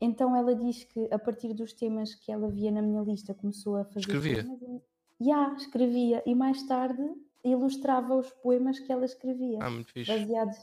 Então 0.00 0.34
ela 0.34 0.54
diz 0.54 0.82
que 0.84 1.08
a 1.12 1.18
partir 1.18 1.52
dos 1.54 1.72
temas 1.72 2.14
que 2.14 2.32
ela 2.32 2.48
via 2.48 2.70
na 2.72 2.82
minha 2.82 3.02
lista 3.02 3.34
começou 3.34 3.76
a 3.76 3.84
fazer. 3.84 4.00
Escrevia? 4.00 4.40
e- 4.42 4.92
Ya, 5.24 5.54
escrevia. 5.56 6.22
E 6.26 6.34
mais 6.34 6.62
tarde 6.66 7.00
ilustrava 7.44 8.16
os 8.16 8.28
poemas 8.32 8.80
que 8.80 8.90
ela 8.92 9.04
escrevia 9.04 9.58
Ah, 9.60 9.70
muito 9.70 9.92
fixe. 9.92 10.10
baseados. 10.10 10.56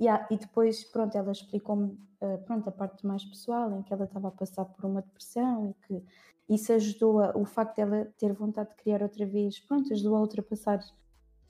Yeah, 0.00 0.26
e 0.30 0.36
depois, 0.36 0.84
pronto, 0.84 1.16
ela 1.16 1.32
explicou-me 1.32 1.96
eh, 2.20 2.36
pronto, 2.38 2.68
a 2.68 2.72
parte 2.72 3.04
mais 3.06 3.24
pessoal, 3.24 3.72
em 3.76 3.82
que 3.82 3.92
ela 3.92 4.04
estava 4.04 4.28
a 4.28 4.30
passar 4.32 4.64
por 4.64 4.84
uma 4.84 5.02
depressão 5.02 5.70
e 5.70 5.74
que 5.86 6.04
isso 6.48 6.72
ajudou 6.72 7.20
a, 7.20 7.36
o 7.36 7.44
facto 7.44 7.76
dela 7.76 8.06
ter 8.18 8.32
vontade 8.32 8.70
de 8.70 8.76
criar 8.76 9.02
outra 9.02 9.26
vez, 9.26 9.58
pronto, 9.60 9.92
ajudou 9.92 10.16
a 10.16 10.20
ultrapassar. 10.20 10.80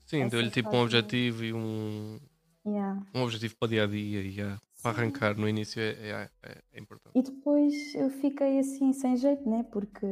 Sim, 0.05 0.27
deu-lhe 0.27 0.49
tipo 0.51 0.69
um 0.75 0.81
objetivo 0.81 1.43
e 1.43 1.53
um, 1.53 2.19
Yeah. 2.65 2.99
um 3.13 3.21
objetivo 3.23 3.55
para 3.59 3.65
o 3.67 3.69
dia 3.69 3.83
a 3.83 3.87
dia 3.87 4.21
e 4.21 4.41
ah, 4.41 4.57
para 4.81 4.91
arrancar 4.97 5.37
no 5.37 5.47
início 5.47 5.79
é, 5.79 5.89
é, 5.91 6.29
é- 6.43 6.61
é 6.73 6.79
importante. 6.79 7.11
E 7.15 7.21
depois 7.21 7.73
eu 7.95 8.09
fiquei 8.09 8.57
assim 8.59 8.91
sem 8.93 9.15
jeito, 9.17 9.47
né? 9.47 9.63
Porque 9.71 10.05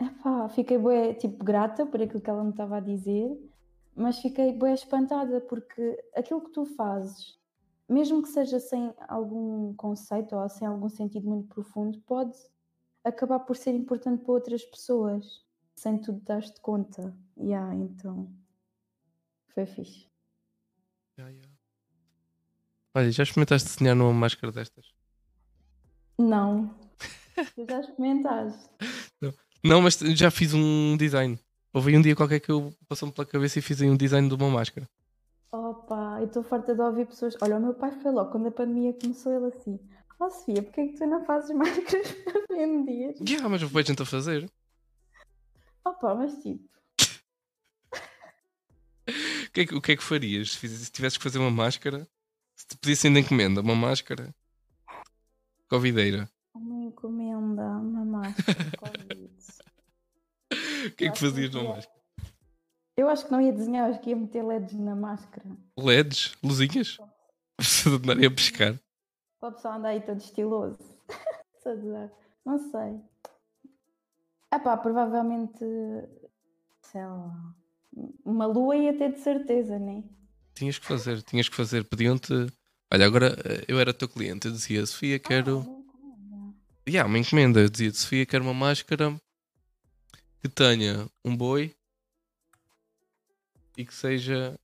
epá, 0.00 0.48
fiquei 0.48 0.78
bué, 0.78 1.14
tipo, 1.14 1.44
grata 1.44 1.86
por 1.86 2.00
aquilo 2.02 2.20
que 2.20 2.30
ela 2.30 2.42
me 2.44 2.50
estava 2.50 2.78
a 2.78 2.80
dizer, 2.80 3.30
mas 3.94 4.18
fiquei 4.20 4.52
bué 4.52 4.72
espantada 4.74 5.40
porque 5.42 6.02
aquilo 6.16 6.40
que 6.42 6.50
tu 6.50 6.64
fazes, 6.64 7.38
mesmo 7.88 8.22
que 8.22 8.28
seja 8.28 8.58
sem 8.58 8.92
algum 9.08 9.74
conceito 9.74 10.34
ou 10.36 10.48
sem 10.48 10.66
algum 10.66 10.88
sentido 10.88 11.28
muito 11.28 11.48
profundo, 11.48 12.00
pode 12.06 12.36
acabar 13.04 13.40
por 13.40 13.56
ser 13.56 13.74
importante 13.74 14.22
para 14.22 14.32
outras 14.32 14.64
pessoas, 14.64 15.44
sem 15.74 15.98
tu 15.98 16.14
te 16.14 16.24
dares 16.24 16.50
de 16.50 16.60
conta. 16.60 17.14
Yeah, 17.38 17.74
então, 17.74 18.30
foi 19.54 19.66
fixe. 19.66 20.06
Yeah, 21.18 21.34
yeah. 21.34 21.52
Olha, 22.94 23.10
já 23.10 23.22
experimentaste 23.22 23.68
desenhar 23.68 23.94
numa 23.94 24.12
máscara 24.12 24.52
destas? 24.52 24.92
Não. 26.18 26.74
Tu 27.54 27.64
já 27.64 27.80
experimentaste? 27.80 28.68
Não, 29.64 29.80
mas 29.80 29.98
já 29.98 30.30
fiz 30.30 30.52
um 30.52 30.96
design. 30.96 31.38
Houve 31.72 31.96
um 31.96 32.02
dia 32.02 32.16
qualquer 32.16 32.40
que 32.40 32.50
eu 32.50 32.74
passou-me 32.88 33.14
pela 33.14 33.26
cabeça 33.26 33.58
e 33.58 33.62
fiz 33.62 33.80
aí 33.80 33.88
um 33.88 33.96
design 33.96 34.28
de 34.28 34.34
uma 34.34 34.50
máscara. 34.50 34.86
Opa, 35.52 36.18
eu 36.20 36.26
estou 36.26 36.42
farta 36.42 36.74
de 36.74 36.80
ouvir 36.80 37.06
pessoas. 37.06 37.34
Olha, 37.40 37.56
o 37.56 37.60
meu 37.60 37.74
pai 37.74 37.92
foi 37.92 38.10
logo 38.10 38.30
quando 38.30 38.48
a 38.48 38.50
pandemia 38.50 38.92
começou, 38.92 39.32
ele 39.32 39.46
assim: 39.46 39.78
oh, 40.20 40.30
Sofia, 40.30 40.62
porquê 40.62 40.80
é 40.82 40.86
que 40.88 40.98
tu 40.98 41.06
não 41.06 41.24
fazes 41.24 41.50
máscaras 41.56 42.12
para 42.12 42.56
vender? 42.56 43.14
Yeah, 43.20 43.48
mas 43.48 43.62
eu 43.62 43.68
gente 43.68 44.02
a 44.02 44.06
fazer. 44.06 44.50
Opa, 45.84 46.14
mas 46.14 46.34
tipo. 46.42 46.68
O 49.08 49.52
que, 49.52 49.62
é 49.62 49.66
que, 49.66 49.74
o 49.74 49.80
que 49.80 49.92
é 49.92 49.96
que 49.96 50.02
farias 50.02 50.52
se, 50.52 50.68
se 50.68 50.92
tivesses 50.92 51.16
que 51.18 51.24
fazer 51.24 51.38
uma 51.38 51.50
máscara? 51.50 52.06
Se 52.54 52.68
te 52.68 52.76
pedissem 52.76 53.12
de 53.12 53.18
encomenda 53.18 53.60
uma 53.60 53.74
máscara 53.74 54.32
covideira. 55.68 56.30
Uma 56.54 56.84
encomenda, 56.84 57.62
uma 57.62 58.04
máscara 58.04 58.70
Covid. 58.78 59.34
O 60.86 60.90
que 60.92 61.04
é 61.06 61.10
que 61.10 61.18
fazias 61.18 61.50
numa 61.50 61.74
máscara? 61.74 62.00
Eu 62.96 63.08
acho 63.08 63.24
que 63.24 63.32
não 63.32 63.40
ia 63.40 63.52
desenhar, 63.52 63.88
acho 63.88 64.00
que 64.00 64.10
ia 64.10 64.16
meter 64.16 64.44
LEDs 64.44 64.74
na 64.74 64.94
máscara. 64.94 65.46
LEDs? 65.76 66.36
Luzinhas? 66.42 66.98
Precisa 67.56 67.96
de 67.98 68.10
andar 68.10 68.24
a 68.24 68.30
pescar. 68.30 68.78
Para 69.40 69.48
o 69.48 69.52
pessoal 69.52 69.74
andar 69.74 69.88
aí 69.88 70.02
todo 70.02 70.18
estiloso. 70.18 70.78
não 72.44 72.58
sei. 72.70 73.00
Ah 74.50 74.58
pá, 74.58 74.76
provavelmente, 74.76 75.64
sei 76.82 77.06
lá, 77.06 77.54
uma 78.24 78.46
lua 78.46 78.76
ia 78.76 78.96
ter 78.96 79.12
de 79.12 79.20
certeza, 79.20 79.78
né? 79.78 80.04
Tinhas 80.54 80.78
que 80.78 80.86
fazer, 80.86 81.22
tinhas 81.22 81.48
que 81.48 81.56
fazer. 81.56 81.84
Pediam-te. 81.84 82.32
Olha, 82.92 83.06
agora 83.06 83.36
eh, 83.44 83.64
eu 83.68 83.80
era 83.80 83.94
teu 83.94 84.08
cliente, 84.08 84.46
eu 84.46 84.52
dizia, 84.52 84.84
Sofia, 84.84 85.18
quero. 85.18 85.60
Ah, 85.60 86.52
yeah, 86.86 87.08
uma 87.08 87.18
encomenda. 87.18 87.60
Eu 87.60 87.70
dizia, 87.70 87.92
Sofia, 87.92 88.26
quero 88.26 88.44
uma 88.44 88.52
máscara 88.52 89.16
que 90.42 90.48
tenha 90.48 91.08
um 91.24 91.34
boi 91.34 91.74
e 93.76 93.86
que 93.86 93.94
seja 93.94 94.58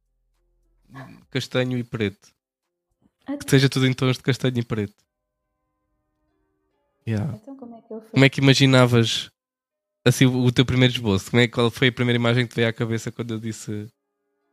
castanho 1.30 1.78
e 1.78 1.84
preto. 1.84 2.35
Ah, 3.26 3.36
que 3.36 3.50
seja 3.50 3.68
tudo 3.68 3.86
em 3.86 3.92
tons 3.92 4.16
de 4.16 4.22
castanho 4.22 4.58
e 4.58 4.64
preto. 4.64 4.94
Yeah. 7.06 7.36
Então, 7.36 7.56
como, 7.56 7.76
é 7.76 7.80
que 7.80 8.10
como 8.10 8.24
é 8.24 8.28
que 8.28 8.40
imaginavas 8.40 9.30
assim 10.04 10.26
o 10.26 10.52
teu 10.52 10.64
primeiro 10.64 10.92
esboço? 10.92 11.30
Como 11.30 11.42
é, 11.42 11.48
qual 11.48 11.70
foi 11.70 11.88
a 11.88 11.92
primeira 11.92 12.18
imagem 12.18 12.46
que 12.46 12.52
te 12.52 12.56
veio 12.56 12.68
à 12.68 12.72
cabeça 12.72 13.12
quando 13.12 13.34
eu 13.34 13.40
disse 13.40 13.88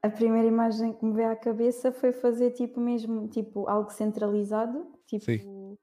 a 0.04 0.10
primeira 0.10 0.46
imagem 0.46 0.92
que 0.92 1.06
me 1.06 1.14
veio 1.14 1.32
à 1.32 1.36
cabeça 1.36 1.90
foi 1.90 2.12
fazer 2.12 2.52
tipo 2.52 2.78
mesmo 2.78 3.26
tipo 3.30 3.70
algo 3.70 3.90
centralizado, 3.90 4.86
tipo 5.08 5.24
Sim. 5.24 5.78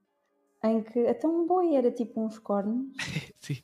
em 0.62 0.82
que 0.82 1.06
até 1.06 1.26
um 1.26 1.46
boi 1.46 1.74
era 1.74 1.90
tipo 1.90 2.20
uns 2.20 2.38
cornos 2.38 2.92
Sim. 3.40 3.62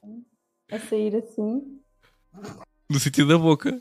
a 0.72 0.78
sair 0.78 1.14
assim. 1.14 1.78
No 2.88 2.98
sítio 2.98 3.28
da 3.28 3.36
boca. 3.36 3.78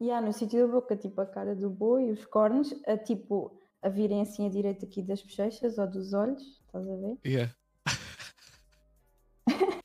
Yeah, 0.00 0.24
no 0.24 0.32
sítio 0.32 0.64
da 0.64 0.72
boca, 0.72 0.96
tipo 0.96 1.20
a 1.20 1.26
cara 1.26 1.56
do 1.56 1.68
boi, 1.68 2.12
os 2.12 2.24
cornos, 2.26 2.72
a 2.86 2.96
tipo 2.96 3.60
a 3.82 3.88
virem 3.88 4.20
assim 4.20 4.46
à 4.46 4.50
direita 4.50 4.84
aqui 4.84 5.02
das 5.02 5.22
bochechas 5.22 5.78
ou 5.78 5.86
dos 5.86 6.12
olhos, 6.12 6.42
estás 6.66 6.88
a 6.88 6.96
ver? 6.96 7.18
Yeah. 7.24 7.54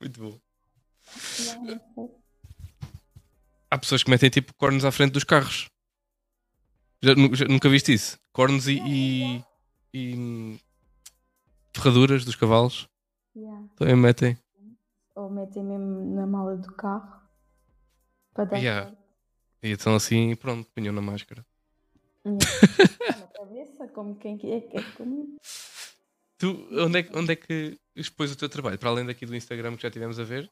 Muito 0.00 0.20
bom. 0.20 0.40
Há 3.70 3.78
pessoas 3.78 4.02
que 4.02 4.10
metem 4.10 4.30
tipo 4.30 4.54
cornos 4.54 4.84
à 4.84 4.92
frente 4.92 5.12
dos 5.12 5.24
carros. 5.24 5.70
Já, 7.02 7.12
já 7.34 7.46
nunca 7.46 7.68
viste 7.68 7.92
isso? 7.92 8.18
Cornos 8.32 8.68
e, 8.68 8.78
e, 8.86 9.44
e 9.94 10.60
ferraduras 11.74 12.24
dos 12.24 12.34
cavalos. 12.36 12.88
Yeah. 13.34 13.68
Também 13.76 13.96
metem. 13.96 14.38
Ou 15.14 15.30
metem 15.30 15.62
mesmo 15.64 16.14
na 16.14 16.26
mala 16.26 16.56
do 16.56 16.72
carro 16.74 17.20
para 18.34 18.44
dar 18.44 18.58
yeah. 18.58 18.92
E 19.62 19.70
então 19.70 19.94
assim, 19.94 20.34
pronto, 20.36 20.68
punham 20.70 20.92
na 20.92 21.00
máscara. 21.00 21.44
na 22.24 23.26
cabeça, 23.34 23.88
como 23.88 24.16
quem 24.16 24.34
é 24.34 24.60
que 24.60 24.76
é 24.76 24.82
como... 24.96 25.36
Tu, 26.38 26.68
onde 26.72 27.00
é, 27.00 27.10
onde 27.14 27.32
é 27.32 27.36
que 27.36 27.78
expôs 27.94 28.32
o 28.32 28.36
teu 28.36 28.48
trabalho? 28.48 28.78
Para 28.78 28.88
além 28.88 29.06
daqui 29.06 29.26
do 29.26 29.36
Instagram 29.36 29.76
que 29.76 29.82
já 29.82 29.90
tivemos 29.90 30.18
a 30.18 30.24
ver? 30.24 30.50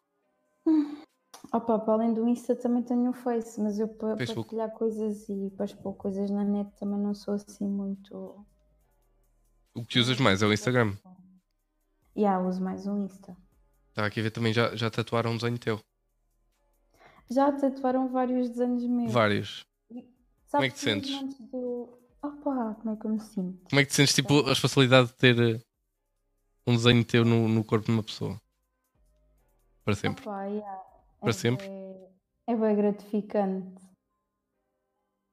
Opa, 1.53 1.79
para 1.79 1.95
além 1.95 2.13
do 2.13 2.29
Insta 2.29 2.55
também 2.55 2.83
tenho 2.83 3.11
o 3.11 3.13
Face, 3.15 3.59
mas 3.61 3.79
eu 3.79 3.89
para 3.89 4.17
partilhar 4.17 4.71
coisas 4.73 5.27
e 5.29 5.51
para 5.57 5.65
expor 5.65 5.95
coisas 5.95 6.31
na 6.31 6.45
net 6.45 6.71
também 6.79 6.99
não 6.99 7.15
sou 7.15 7.35
assim 7.35 7.67
muito. 7.67 8.45
O 9.75 9.85
que 9.85 9.99
usas 9.99 10.19
mais 10.19 10.43
é 10.43 10.47
o 10.47 10.53
Instagram? 10.53 10.95
Já, 12.15 12.23
yeah, 12.23 12.47
uso 12.47 12.63
mais 12.63 12.87
o 12.87 12.97
Insta. 12.99 13.35
Estava 13.89 14.09
aqui 14.09 14.21
a 14.21 14.23
ver 14.25 14.31
também, 14.31 14.53
já, 14.53 14.77
já 14.77 14.91
tatuaram 14.91 15.33
um 15.33 15.37
desenho 15.37 15.59
teu? 15.59 15.81
Já 17.31 17.51
tatuaram 17.53 18.09
vários 18.09 18.51
desenhos 18.51 18.85
meus. 18.85 19.13
Vários. 19.13 19.68
Como 20.51 20.65
é 20.65 20.69
que 20.69 20.75
te 20.75 20.81
sentes? 20.81 21.39
Do... 21.51 21.99
Opa, 22.23 22.75
como 22.81 22.95
é 22.95 22.97
que 22.97 23.07
eu 23.07 23.11
me 23.11 23.21
sinto? 23.21 23.69
Como 23.69 23.81
é 23.81 23.85
que 23.85 23.91
te 23.91 23.95
sentes, 23.95 24.15
tipo, 24.15 24.41
a 24.49 24.55
facilidade 24.55 25.09
de 25.09 25.15
ter 25.15 25.39
eh, 25.39 25.61
um 26.67 26.75
desenho 26.75 27.05
teu 27.05 27.25
no, 27.25 27.49
no 27.49 27.63
corpo 27.63 27.87
de 27.87 27.93
uma 27.93 28.03
pessoa? 28.03 28.41
Para 29.85 29.95
sempre. 29.95 30.23
Opa, 30.23 30.45
yeah. 30.45 30.83
Para 31.21 31.31
é 31.31 31.33
sempre? 31.33 31.69
Bem, 31.69 32.09
é 32.47 32.57
bem 32.57 32.77
gratificante. 32.77 33.89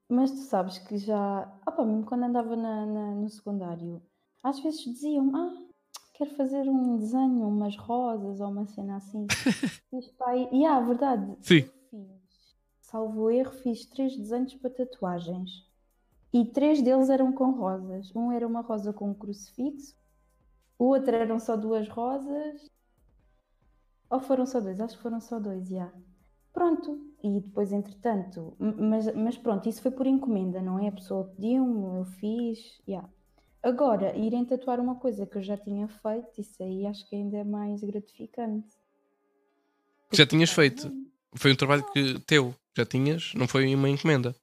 Mas 0.09 0.31
tu 0.31 0.37
sabes 0.37 0.77
que 0.77 0.97
já. 0.97 1.51
Opa, 1.65 1.83
mesmo 1.83 2.05
quando 2.05 2.23
andava 2.23 2.55
na, 2.55 2.85
na, 2.85 3.15
no 3.15 3.29
secundário, 3.29 4.01
às 4.43 4.59
vezes 4.59 4.83
diziam: 4.83 5.35
Ah, 5.35 5.65
quero 6.13 6.35
fazer 6.35 6.69
um 6.69 6.97
desenho, 6.97 7.47
umas 7.47 7.75
rosas 7.75 8.39
ou 8.39 8.49
uma 8.49 8.65
cena 8.67 8.97
assim. 8.97 9.25
Fiz 9.89 10.07
pai. 10.17 10.47
E 10.51 10.65
ah, 10.65 10.79
verdade. 10.79 11.35
Sim. 11.41 11.69
Salvo 12.95 13.29
erro, 13.29 13.51
fiz 13.51 13.85
três 13.85 14.15
desenhos 14.15 14.55
para 14.55 14.69
tatuagens. 14.69 15.69
E 16.31 16.45
três 16.45 16.81
deles 16.81 17.09
eram 17.09 17.33
com 17.33 17.51
rosas. 17.51 18.09
Um 18.15 18.31
era 18.31 18.47
uma 18.47 18.61
rosa 18.61 18.93
com 18.93 19.09
um 19.09 19.13
crucifixo, 19.13 19.97
o 20.79 20.85
outro 20.85 21.13
eram 21.13 21.37
só 21.37 21.57
duas 21.57 21.89
rosas 21.89 22.71
ou 24.09 24.21
foram 24.21 24.45
só 24.45 24.61
dois? 24.61 24.79
Acho 24.79 24.95
que 24.95 25.03
foram 25.03 25.19
só 25.19 25.41
dois, 25.41 25.67
já. 25.67 25.91
Pronto. 26.53 26.97
E 27.21 27.41
depois, 27.41 27.73
entretanto, 27.73 28.55
mas, 28.57 29.13
mas 29.13 29.37
pronto, 29.37 29.67
isso 29.67 29.81
foi 29.81 29.91
por 29.91 30.07
encomenda, 30.07 30.61
não 30.61 30.79
é? 30.79 30.87
A 30.87 30.93
pessoa 30.93 31.25
pediu-me, 31.35 31.97
eu 31.97 32.05
fiz, 32.05 32.81
já. 32.87 33.03
Agora, 33.61 34.15
irem 34.15 34.45
tatuar 34.45 34.79
uma 34.79 34.95
coisa 34.95 35.25
que 35.25 35.37
eu 35.37 35.43
já 35.43 35.57
tinha 35.57 35.89
feito, 35.89 36.39
isso 36.39 36.63
aí 36.63 36.87
acho 36.87 37.05
que 37.09 37.17
ainda 37.17 37.39
é 37.39 37.43
mais 37.43 37.83
gratificante. 37.83 38.73
Que 40.09 40.15
já 40.15 40.25
tinhas 40.25 40.49
feito? 40.49 41.05
Foi 41.37 41.51
um 41.51 41.55
trabalho 41.55 41.85
que 41.91 42.19
teu, 42.21 42.55
já 42.75 42.85
tinhas, 42.85 43.33
não 43.35 43.47
foi 43.47 43.73
uma 43.73 43.89
encomenda? 43.89 44.35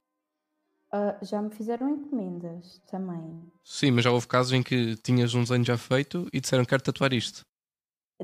Uh, 0.92 1.24
já 1.24 1.40
me 1.40 1.50
fizeram 1.50 1.88
encomendas 1.88 2.80
também. 2.90 3.50
Sim, 3.64 3.92
mas 3.92 4.04
já 4.04 4.10
houve 4.10 4.26
casos 4.26 4.52
em 4.52 4.62
que 4.62 4.96
tinhas 4.96 5.34
um 5.34 5.42
desenho 5.42 5.64
já 5.64 5.78
feito 5.78 6.28
e 6.32 6.40
disseram 6.40 6.64
que 6.64 6.70
quero 6.70 6.82
tatuar 6.82 7.14
isto 7.14 7.42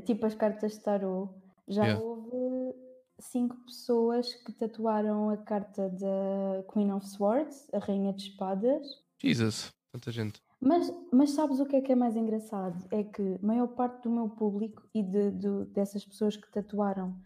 tipo 0.01 0.27
as 0.27 0.35
cartas 0.35 0.73
de 0.73 0.81
tarot, 0.81 1.33
já 1.67 1.85
yeah. 1.85 2.05
houve 2.05 2.75
cinco 3.19 3.57
pessoas 3.65 4.33
que 4.35 4.53
tatuaram 4.53 5.31
a 5.31 5.37
carta 5.37 5.89
da 5.89 6.65
Queen 6.73 6.93
of 6.93 7.07
Swords, 7.07 7.69
a 7.73 7.79
Rainha 7.79 8.13
de 8.13 8.23
Espadas. 8.23 8.87
Jesus, 9.21 9.73
tanta 9.93 10.11
gente. 10.11 10.41
Mas, 10.61 10.93
mas 11.13 11.31
sabes 11.31 11.61
o 11.61 11.67
que 11.67 11.77
é 11.77 11.81
que 11.81 11.93
é 11.93 11.95
mais 11.95 12.17
engraçado? 12.17 12.85
É 12.91 13.05
que 13.05 13.39
a 13.43 13.47
maior 13.47 13.69
parte 13.69 14.03
do 14.03 14.11
meu 14.11 14.29
público 14.29 14.83
e 14.93 15.03
de, 15.03 15.31
de 15.33 15.65
dessas 15.67 16.05
pessoas 16.05 16.37
que 16.37 16.51
tatuaram 16.51 17.17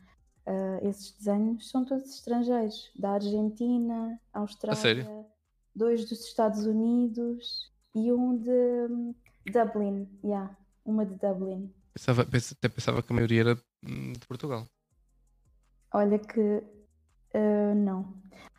uh, 0.46 0.88
esses 0.88 1.12
desenhos 1.12 1.68
são 1.70 1.84
todos 1.84 2.08
estrangeiros, 2.08 2.90
da 2.96 3.12
Argentina, 3.12 4.20
Austrália, 4.32 5.26
dois 5.74 6.08
dos 6.08 6.24
Estados 6.26 6.66
Unidos 6.66 7.72
e 7.94 8.12
um 8.12 8.36
de 8.36 8.50
um, 8.50 9.14
Dublin, 9.46 10.08
yeah, 10.24 10.56
uma 10.84 11.04
de 11.04 11.14
Dublin. 11.16 11.72
Pensava, 11.94 12.22
até 12.22 12.68
pensava 12.68 13.02
que 13.02 13.12
a 13.12 13.14
maioria 13.14 13.40
era 13.40 13.58
hum, 13.86 14.12
de 14.12 14.26
Portugal. 14.26 14.66
Olha 15.92 16.18
que 16.18 16.40
uh, 16.40 17.74
não. 17.74 18.14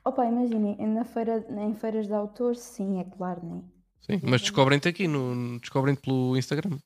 Opa, 0.06 0.26
imaginem, 0.26 0.76
na 0.88 1.06
feira, 1.06 1.46
em 1.50 1.74
feiras 1.74 2.08
de 2.08 2.14
autores, 2.14 2.60
sim, 2.60 3.00
é 3.00 3.04
claro, 3.06 3.44
né? 3.44 3.64
Sim, 4.02 4.20
mas 4.22 4.42
descobrem-te 4.42 4.90
aqui, 4.90 5.08
no, 5.08 5.60
descobrem-te 5.60 6.02
pelo 6.02 6.38
Instagram. 6.38 6.78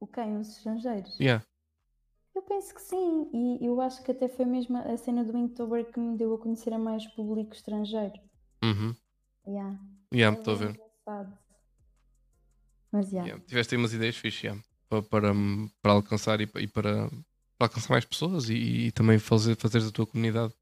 O 0.00 0.06
quem? 0.06 0.36
Os 0.38 0.56
estrangeiros? 0.56 1.18
Yeah. 1.20 1.44
Eu 2.38 2.42
penso 2.42 2.72
que 2.72 2.80
sim, 2.80 3.28
e 3.34 3.66
eu 3.66 3.80
acho 3.80 4.00
que 4.04 4.12
até 4.12 4.28
foi 4.28 4.44
mesmo 4.44 4.76
a 4.78 4.96
cena 4.96 5.24
do 5.24 5.36
Inktober 5.36 5.84
que 5.90 5.98
me 5.98 6.16
deu 6.16 6.32
a 6.32 6.38
conhecer 6.38 6.72
a 6.72 6.78
mais 6.78 7.04
público 7.04 7.52
estrangeiro. 7.52 8.14
Uhum. 8.62 8.94
Yeah. 9.44 9.76
Yeah, 10.14 10.36
É 10.36 10.38
estou 10.38 10.54
a 10.54 10.56
ver. 10.56 10.70
engraçado. 10.70 11.38
Mas 12.92 13.10
yeah. 13.12 13.26
Yeah. 13.26 13.44
Tiveste 13.48 13.74
aí 13.74 13.80
umas 13.80 13.92
ideias 13.92 14.16
fixe, 14.16 14.46
yeah. 14.46 14.62
para, 14.88 15.02
para, 15.02 15.34
para 15.82 15.92
alcançar 15.92 16.40
e, 16.40 16.46
pa- 16.46 16.60
para, 16.72 17.08
para 17.58 17.66
alcançar 17.66 17.90
mais 17.90 18.04
pessoas 18.04 18.48
e, 18.48 18.86
e 18.86 18.92
também 18.92 19.18
fazer, 19.18 19.56
fazeres 19.56 19.88
a 19.88 19.92
tua 19.92 20.06
comunidade. 20.06 20.54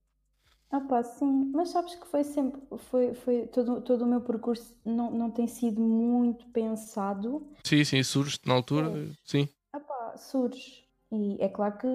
Ah 0.70 0.80
pá, 0.80 1.02
sim, 1.02 1.52
mas 1.54 1.68
sabes 1.68 1.94
que 1.94 2.06
foi 2.06 2.24
sempre, 2.24 2.58
foi, 2.90 3.12
foi 3.12 3.46
todo, 3.48 3.82
todo 3.82 4.02
o 4.02 4.06
meu 4.06 4.22
percurso 4.22 4.74
não, 4.82 5.10
não 5.10 5.30
tem 5.30 5.46
sido 5.46 5.82
muito 5.82 6.46
pensado. 6.48 7.46
Sim, 7.62 7.84
sim, 7.84 8.02
surge 8.02 8.38
na 8.46 8.54
altura, 8.54 9.12
sim. 9.26 9.46
Ah 9.74 9.80
pá, 9.80 10.16
surge. 10.16 10.85
E 11.12 11.36
é 11.42 11.48
claro 11.48 11.78
que 11.78 11.86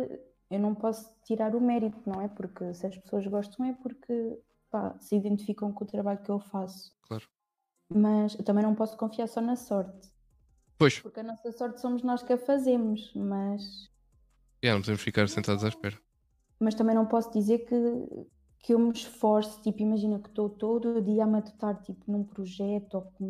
eu 0.49 0.59
não 0.59 0.75
posso 0.75 1.13
tirar 1.23 1.55
o 1.55 1.61
mérito, 1.61 2.01
não 2.09 2.21
é? 2.21 2.27
Porque 2.27 2.73
se 2.73 2.85
as 2.87 2.97
pessoas 2.97 3.25
gostam 3.27 3.65
é 3.65 3.73
porque 3.73 4.39
pá, 4.69 4.97
se 4.99 5.15
identificam 5.15 5.71
com 5.73 5.83
o 5.83 5.87
trabalho 5.87 6.21
que 6.23 6.29
eu 6.31 6.39
faço. 6.39 6.91
Claro. 7.01 7.27
Mas 7.93 8.35
eu 8.35 8.43
também 8.43 8.63
não 8.63 8.75
posso 8.75 8.97
confiar 8.97 9.27
só 9.27 9.41
na 9.41 9.55
sorte. 9.55 10.09
Pois, 10.77 10.99
Porque 11.01 11.19
a 11.19 11.23
nossa 11.23 11.51
sorte 11.51 11.79
somos 11.79 12.01
nós 12.03 12.23
que 12.23 12.33
a 12.33 12.37
fazemos, 12.39 13.11
mas, 13.15 13.91
yeah, 14.63 14.75
não 14.75 14.81
podemos 14.81 15.01
ficar 15.01 15.27
sentados 15.29 15.63
à 15.63 15.67
espera. 15.67 15.99
mas 16.59 16.75
também 16.75 16.95
não 16.95 17.05
posso 17.07 17.31
dizer 17.31 17.59
que, 17.65 17.75
que 18.59 18.73
eu 18.73 18.79
me 18.79 18.91
esforço, 18.91 19.61
tipo, 19.61 19.81
imagina 19.81 20.19
que 20.19 20.29
estou 20.29 20.49
todo 20.49 20.97
o 20.97 21.01
dia 21.01 21.23
a 21.23 21.27
matutar 21.27 21.81
tipo, 21.81 22.11
num 22.11 22.23
projeto 22.23 22.95
ou 22.95 23.01
que 23.11 23.23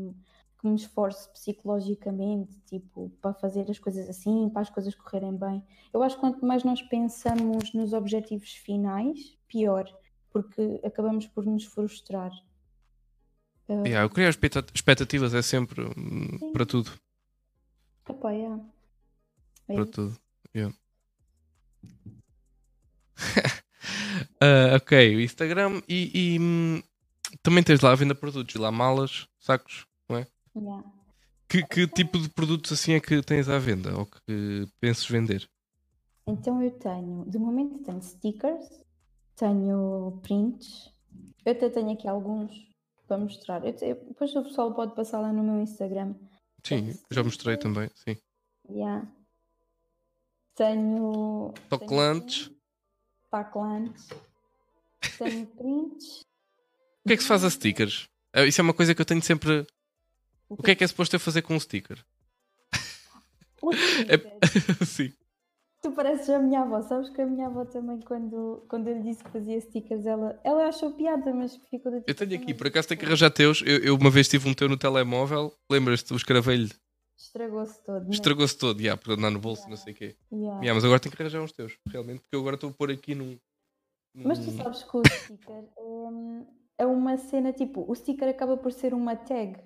que 0.62 0.68
me 0.68 0.76
esforço 0.76 1.28
psicologicamente, 1.32 2.56
tipo, 2.68 3.10
para 3.20 3.34
fazer 3.34 3.70
as 3.70 3.80
coisas 3.80 4.08
assim, 4.08 4.48
para 4.50 4.62
as 4.62 4.70
coisas 4.70 4.94
correrem 4.94 5.36
bem. 5.36 5.64
Eu 5.92 6.04
acho 6.04 6.16
que 6.16 6.22
quanto 6.22 6.46
mais 6.46 6.64
nós 6.64 6.82
pensamos 6.84 7.74
nos 7.74 7.94
objetivos 7.94 8.52
finais, 8.54 9.36
pior, 9.48 9.86
porque 10.30 10.80
acabamos 10.86 11.26
por 11.28 11.46
nos 11.46 11.66
frustrar. 11.66 12.32
Ah, 13.68 13.74
Yeah, 13.88 14.04
eu 14.04 14.10
criar 14.10 14.30
expecta- 14.30 14.64
expectativas 14.74 15.34
é 15.34 15.42
sempre 15.42 15.82
hum, 15.98 16.38
Sim. 16.40 16.52
para 16.52 16.66
tudo. 16.66 16.92
opá, 18.08 18.32
yeah. 18.32 18.62
É 19.68 19.74
Para 19.74 19.84
isso. 19.84 19.92
tudo. 19.92 20.20
Yeah. 20.56 20.76
Ah, 24.40 24.76
ok, 24.76 25.16
o 25.16 25.22
Instagram 25.22 25.82
e, 25.88 26.34
e, 26.36 26.40
hum, 26.40 26.82
também 27.44 27.64
tens 27.64 27.80
lá 27.82 27.92
a 27.92 27.96
venda 27.96 28.14
de 28.14 28.20
produtos, 28.20 28.56
lá 28.56 28.72
malas, 28.72 29.28
sacos, 29.40 29.86
é? 29.86 29.91
Yeah. 30.56 30.84
Que, 31.48 31.64
que 31.64 31.88
tipo 31.88 32.18
de 32.18 32.30
produtos 32.30 32.72
assim 32.72 32.94
é 32.94 33.00
que 33.00 33.22
tens 33.22 33.50
à 33.50 33.60
venda 33.60 33.98
ou 33.98 34.06
que 34.06 34.68
penses 34.80 35.06
vender? 35.06 35.50
Então 36.26 36.62
eu 36.62 36.72
tenho, 36.72 37.26
de 37.26 37.38
momento 37.38 37.80
tenho 37.80 38.02
stickers, 38.02 38.66
tenho 39.36 40.20
prints, 40.22 40.94
eu 41.46 41.52
até 41.52 41.70
tenho 41.70 41.92
aqui 41.92 42.08
alguns 42.08 42.52
para 43.08 43.18
mostrar. 43.18 43.66
Eu 43.66 43.74
depois 43.74 44.34
o 44.36 44.44
pessoal 44.44 44.74
pode 44.74 44.96
passar 44.96 45.20
lá 45.20 45.34
no 45.34 45.44
meu 45.44 45.62
Instagram. 45.62 46.16
Sim, 46.64 46.94
já 47.10 47.24
mostrei 47.24 47.58
também, 47.58 47.90
sim. 47.96 48.16
Yeah. 48.70 49.12
Tenho. 50.56 51.54
Autocolantes. 51.70 52.46
tenho 52.46 52.58
Autocolantes. 53.32 54.10
Tenho 55.18 55.48
prints. 55.58 56.22
O 57.04 57.08
que 57.08 57.14
é 57.14 57.18
que 57.18 57.24
se 57.24 57.28
faz 57.28 57.44
a 57.44 57.50
stickers? 57.50 58.08
Ah, 58.34 58.46
Isso 58.46 58.62
é 58.62 58.64
uma 58.64 58.74
coisa 58.74 58.94
que 58.94 59.02
eu 59.02 59.06
tenho 59.06 59.22
sempre. 59.22 59.66
O 60.58 60.64
que 60.64 60.72
é 60.72 60.76
que 60.76 60.84
é 60.84 60.88
suposto 60.88 61.16
eu 61.16 61.20
fazer 61.20 61.42
com 61.42 61.56
um 61.56 61.60
sticker? 61.60 62.04
Os 63.62 63.76
É- 64.10 64.18
stickers. 64.18 64.88
sim. 64.90 65.14
Tu 65.82 65.92
pareces 65.94 66.30
a 66.30 66.38
minha 66.38 66.62
avó, 66.62 66.80
sabes 66.84 67.10
que 67.10 67.22
a 67.22 67.26
minha 67.26 67.48
avó 67.48 67.66
também, 67.66 68.00
quando, 68.02 68.64
quando 68.70 68.88
eu 68.88 68.98
lhe 68.98 69.02
disse 69.02 69.24
que 69.24 69.32
fazia 69.32 69.60
stickers, 69.60 70.06
ela, 70.06 70.40
ela 70.44 70.68
achou 70.68 70.94
piada, 70.94 71.34
mas 71.34 71.56
ficou 71.72 71.92
tipo. 71.92 72.04
Eu 72.06 72.14
tenho 72.14 72.30
aqui, 72.36 72.40
"Também 72.40 72.56
por 72.58 72.68
acaso 72.68 72.88
tenho 72.88 73.00
que 73.00 73.06
arranjar 73.06 73.32
teus. 73.32 73.64
Eu, 73.66 73.78
eu 73.80 73.96
uma 73.96 74.12
vez 74.12 74.28
tive 74.28 74.48
um 74.48 74.54
teu 74.54 74.70
no 74.70 74.78
telemóvel, 74.78 75.52
lembras-te? 75.72 76.14
O 76.14 76.18
escravelho 76.18 76.70
Estragou-se 77.18 77.84
todo. 77.84 78.04
né? 78.04 78.10
estragou-se 78.12 78.58
todo, 78.58 78.80
yeah, 78.80 79.00
por 79.02 79.14
andar 79.14 79.32
no 79.32 79.40
bolso 79.40 79.66
e 79.66 79.70
não 79.72 79.78
sei 79.78 79.94
o 79.94 79.96
quê. 79.96 80.16
Yeah. 80.32 80.60
Yeah, 80.62 80.74
mas 80.76 80.84
agora 80.86 81.00
tenho 81.00 81.16
que 81.16 81.22
arranjar 81.22 81.42
uns 81.42 81.52
teus, 81.52 81.76
realmente, 81.88 82.20
porque 82.22 82.36
eu 82.36 82.42
agora 82.42 82.56
estou 82.56 82.70
a 82.70 82.74
por 82.74 82.92
aqui 82.92 83.16
num. 83.16 83.38
num- 84.14 84.28
Mas 84.28 84.38
tu 84.40 84.52
sabes 84.52 84.84
que 84.84 84.98
o 84.98 85.02
sticker 85.08 85.64
é, 85.78 86.84
é 86.84 86.86
uma 86.86 87.18
cena 87.18 87.52
tipo, 87.54 87.84
o 87.90 87.96
sticker 87.96 88.28
acaba 88.30 88.56
por 88.56 88.72
ser 88.72 88.94
uma 88.94 89.16
tag. 89.16 89.58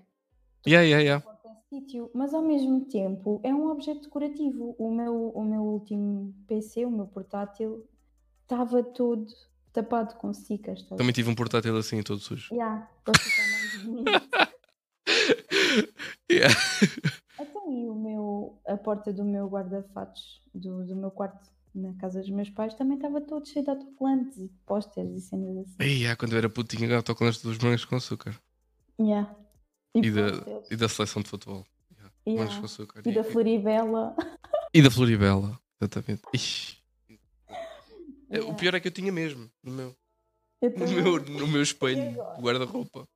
Yeah, 0.68 0.84
yeah, 0.84 1.04
yeah. 1.04 1.24
sítio, 1.70 2.10
mas 2.14 2.34
ao 2.34 2.42
mesmo 2.42 2.86
tempo 2.86 3.40
é 3.44 3.54
um 3.54 3.70
objeto 3.70 4.02
decorativo. 4.02 4.76
O 4.80 4.92
meu, 4.92 5.30
o 5.30 5.44
meu 5.44 5.62
último 5.62 6.34
PC, 6.48 6.86
o 6.86 6.92
meu 6.92 7.06
portátil, 7.06 7.88
estava 8.42 8.84
todo 8.84 9.28
tapado 9.72 10.16
com 10.16 10.30
a 10.30 10.96
Também 10.96 11.12
tive 11.14 11.30
um 11.30 11.36
portátil 11.36 11.78
assim, 11.78 12.02
todo 12.02 12.20
sujo. 12.20 12.54
Yeah, 12.54 12.90
para 13.04 13.20
ficar 13.20 13.52
mais 13.52 13.84
bonito. 13.84 14.12
Yeah. 16.32 16.56
Então, 17.40 17.72
e 17.72 17.88
o 17.88 17.94
meu, 17.94 18.60
a 18.66 18.78
porta 18.78 19.14
do 19.14 19.24
meu 19.24 19.48
guarda-fatos, 19.48 20.42
do, 20.54 20.84
do 20.86 20.96
meu 20.96 21.12
quarto 21.12 21.52
na 21.74 21.94
casa 21.96 22.22
dos 22.22 22.30
meus 22.30 22.50
pais, 22.50 22.74
também 22.74 22.96
estava 22.96 23.22
todo 23.22 23.48
cheio 23.48 23.64
de 23.64 23.72
autocolantes 23.72 24.38
e 24.38 24.50
posters 24.66 25.12
e 25.12 25.22
cenas 25.22 25.58
assim. 25.58 25.76
Ei, 25.80 26.00
yeah, 26.00 26.16
quando 26.16 26.32
eu 26.32 26.38
era 26.38 26.50
puto 26.50 26.76
tinha 26.76 26.96
autocolantes 26.96 27.42
dos 27.42 27.58
morangos 27.58 27.86
com 27.86 27.98
açúcar. 27.98 28.34
Yeah. 29.00 29.36
E 29.96 30.12
da, 30.12 30.22
e 30.70 30.76
da 30.76 30.90
seleção 30.90 31.22
de 31.22 31.30
futebol. 31.30 31.66
Yeah. 32.28 32.52
Yeah. 32.52 33.02
E 33.06 33.12
da 33.14 33.24
Floribela. 33.24 34.16
E 34.74 34.82
da 34.82 34.92
Floribela, 34.92 35.60
exatamente. 35.82 36.22
Ixi. 36.34 36.78
É, 38.30 38.40
O 38.40 38.44
Yeah. 38.44 38.54
pior 38.56 38.76
é 38.76 38.80
que 38.80 38.88
eu 38.88 38.92
tinha 38.92 39.12
mesmo, 39.12 39.50
no 39.64 39.72
meu, 39.72 39.96
Eu 40.62 40.72
no 40.72 40.88
meu, 40.88 41.20
no 41.40 41.48
meu 41.48 41.62
espelho 41.62 42.12
de 42.12 42.42
guarda-roupa. 42.42 43.08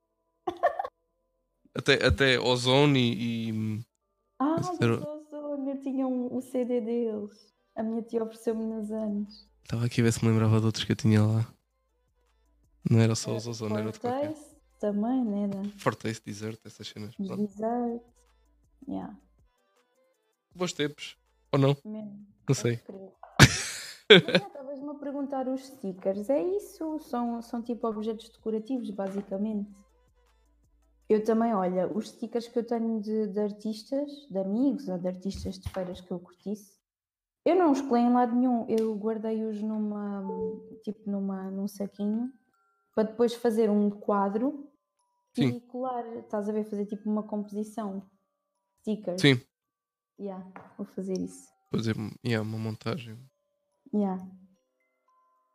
Até, 1.75 2.05
até 2.05 2.39
Ozone 2.39 2.99
e, 2.99 3.49
e- 3.51 3.85
Ah, 4.39 4.55
era- 4.81 4.95
Ozone, 4.95 5.71
eu 5.71 5.81
tinha 5.81 6.07
um, 6.07 6.35
o 6.35 6.41
CD 6.41 6.79
deles. 6.81 7.53
A 7.75 7.83
minha 7.83 8.01
tia 8.01 8.23
ofereceu-me 8.23 8.65
nos 8.65 8.91
anos. 8.91 9.47
Estava 9.63 9.85
aqui 9.85 10.01
a 10.01 10.03
ver 10.03 10.11
se 10.13 10.23
me 10.23 10.31
lembrava 10.31 10.59
de 10.59 10.65
outros 10.65 10.83
que 10.85 10.91
eu 10.91 10.95
tinha 10.95 11.23
lá. 11.23 11.47
Não 12.89 12.99
era 12.99 13.15
só 13.15 13.35
os 13.35 13.45
Ozone, 13.47 13.73
era 13.75 13.85
outro 13.85 14.01
qualquer. 14.01 14.33
Também, 14.79 15.25
né? 15.25 15.47
Da, 15.47 15.63
Fortace, 15.77 16.21
Desert, 16.25 16.59
essas 16.65 16.87
cenas. 16.87 17.15
dos 17.15 17.27
Pronto. 17.27 17.41
Desert. 17.41 18.01
Yeah, 18.87 19.15
Bons 20.55 20.73
tempos. 20.73 21.17
Ou 21.51 21.59
não? 21.59 21.77
mesmo. 21.85 22.25
Não 22.47 22.55
sei. 22.55 22.79
é, 24.09 24.15
Estavas-me 24.15 24.89
a 24.89 24.93
perguntar 24.95 25.47
os 25.47 25.65
stickers. 25.65 26.29
É 26.29 26.41
isso, 26.41 26.99
são, 26.99 27.41
são 27.41 27.61
tipo 27.61 27.87
objetos 27.87 28.29
decorativos, 28.29 28.89
basicamente. 28.89 29.69
Eu 31.07 31.23
também, 31.23 31.53
olha, 31.53 31.87
os 31.87 32.09
stickers 32.09 32.47
que 32.47 32.59
eu 32.59 32.65
tenho 32.65 33.01
de, 33.01 33.27
de 33.27 33.39
artistas, 33.39 34.27
de 34.29 34.37
amigos 34.37 34.87
ou 34.87 34.97
de 34.97 35.07
artistas 35.07 35.59
de 35.59 35.69
feiras 35.69 36.01
que 36.01 36.11
eu 36.11 36.19
curtisse, 36.19 36.79
eu 37.45 37.55
não 37.55 37.71
os 37.71 37.81
colei 37.81 38.03
em 38.03 38.13
lado 38.13 38.35
nenhum. 38.35 38.65
Eu 38.69 38.95
guardei-os 38.95 39.61
numa, 39.61 40.23
tipo, 40.83 41.09
numa, 41.09 41.49
num 41.49 41.67
saquinho 41.67 42.31
para 42.99 43.07
depois 43.07 43.33
fazer 43.33 43.69
um 43.69 43.89
quadro 43.89 44.69
Sim. 45.33 45.47
e 45.55 45.61
colar. 45.61 46.05
Estás 46.17 46.49
a 46.49 46.51
ver? 46.51 46.65
Fazer 46.65 46.85
tipo 46.85 47.09
uma 47.09 47.23
composição. 47.23 48.05
Stickers. 48.81 49.21
Sim, 49.21 49.39
Yeah, 50.19 50.45
vou 50.77 50.85
fazer 50.85 51.17
isso. 51.17 51.47
fazer 51.71 51.95
yeah, 52.25 52.45
uma 52.45 52.57
montagem. 52.57 53.17
Yeah. 53.93 54.21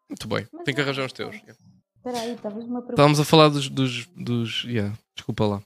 Muito 0.08 0.26
bem, 0.26 0.48
Mas 0.50 0.64
tenho 0.64 0.74
que 0.74 0.80
é, 0.80 0.84
arranjar 0.84 1.04
uns 1.04 1.12
teus. 1.12 1.36
Espera 1.36 2.18
aí, 2.18 2.34
estavas-me 2.34 2.70
a 2.70 2.80
perguntar. 2.80 2.92
Estávamos 2.94 3.20
a 3.20 3.24
falar 3.26 3.48
dos. 3.50 3.68
dos, 3.68 4.06
dos 4.16 4.64
yeah, 4.64 4.96
desculpa 5.14 5.44
lá. 5.46 5.62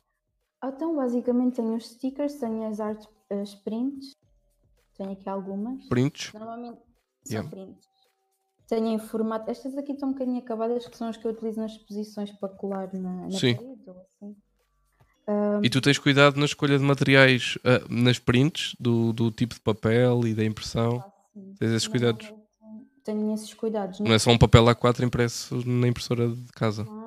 Ah, 0.60 0.70
Então, 0.70 0.96
basicamente, 0.96 1.54
tenho 1.56 1.76
os 1.76 1.88
stickers, 1.90 2.34
tenho 2.40 2.64
as 2.66 2.80
art 2.80 3.06
as 3.30 3.54
prints, 3.54 4.16
tenho 4.96 5.12
aqui 5.12 5.28
algumas. 5.28 5.86
Prints. 5.86 6.32
Normalmente 6.32 6.80
são 7.24 7.36
Yeah. 7.36 7.48
prints. 7.50 7.87
Tenho 8.68 8.86
em 8.88 8.98
formato. 8.98 9.50
Estas 9.50 9.76
aqui 9.76 9.92
estão 9.92 10.10
um 10.10 10.12
bocadinho 10.12 10.38
acabadas, 10.38 10.86
que 10.86 10.96
são 10.96 11.08
as 11.08 11.16
que 11.16 11.26
eu 11.26 11.30
utilizo 11.30 11.58
nas 11.60 11.72
exposições 11.72 12.30
para 12.32 12.50
colar 12.50 12.92
na, 12.92 13.26
na 13.26 13.30
Sim. 13.30 13.54
parede 13.54 13.82
ou 13.86 13.96
assim. 13.96 14.36
Ah, 15.26 15.60
E 15.62 15.70
tu 15.70 15.80
tens 15.80 15.98
cuidado 15.98 16.38
na 16.38 16.44
escolha 16.44 16.78
de 16.78 16.84
materiais 16.84 17.58
ah, 17.64 17.82
nas 17.88 18.18
prints, 18.18 18.76
do, 18.78 19.12
do 19.12 19.30
tipo 19.30 19.54
de 19.54 19.60
papel 19.60 20.26
e 20.26 20.34
da 20.34 20.44
impressão. 20.44 20.98
assim. 20.98 21.54
Tens 21.58 21.70
esses 21.72 21.88
cuidados. 21.88 22.26
Normalmente 22.26 22.48
Tenho 23.04 23.32
esses 23.32 23.54
cuidados. 23.54 24.00
Não 24.00 24.12
é 24.12 24.18
só 24.18 24.30
um 24.30 24.36
papel 24.38 24.64
A4 24.66 25.02
impresso 25.02 25.66
na 25.66 25.88
impressora 25.88 26.28
de 26.28 26.52
casa. 26.52 26.86
Ah? 26.86 27.06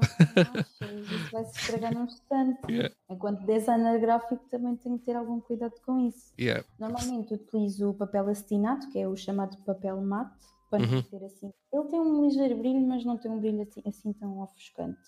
Isso 1.00 1.32
vai 1.32 1.46
se 1.46 1.60
estragar 1.60 1.94
num 1.94 2.06
instante. 2.06 2.60
Yeah. 2.72 2.96
Enquanto 3.08 3.46
designer 3.46 4.00
gráfico 4.00 4.44
também 4.50 4.76
tenho 4.78 4.98
que 4.98 5.06
ter 5.06 5.16
algum 5.16 5.40
cuidado 5.40 5.76
com 5.86 6.08
isso. 6.08 6.34
Yeah. 6.40 6.64
Normalmente 6.80 7.36
utilizo 7.36 7.92
o 7.92 7.94
papel 7.94 8.28
acetinato, 8.30 8.90
que 8.90 8.98
é 8.98 9.08
o 9.08 9.16
chamado 9.16 9.58
papel 9.64 10.02
mate, 10.02 10.34
para 10.72 10.82
Uhum. 10.84 11.26
assim. 11.26 11.54
Ele 11.72 11.84
tem 11.90 12.00
um 12.00 12.24
ligeiro 12.24 12.58
brilho, 12.58 12.82
mas 12.88 13.06
não 13.06 13.18
tem 13.18 13.30
um 13.30 13.40
brilho 13.40 13.62
assim, 13.62 13.84
assim 13.86 14.14
tão 14.14 14.42
ofuscante. 14.42 15.00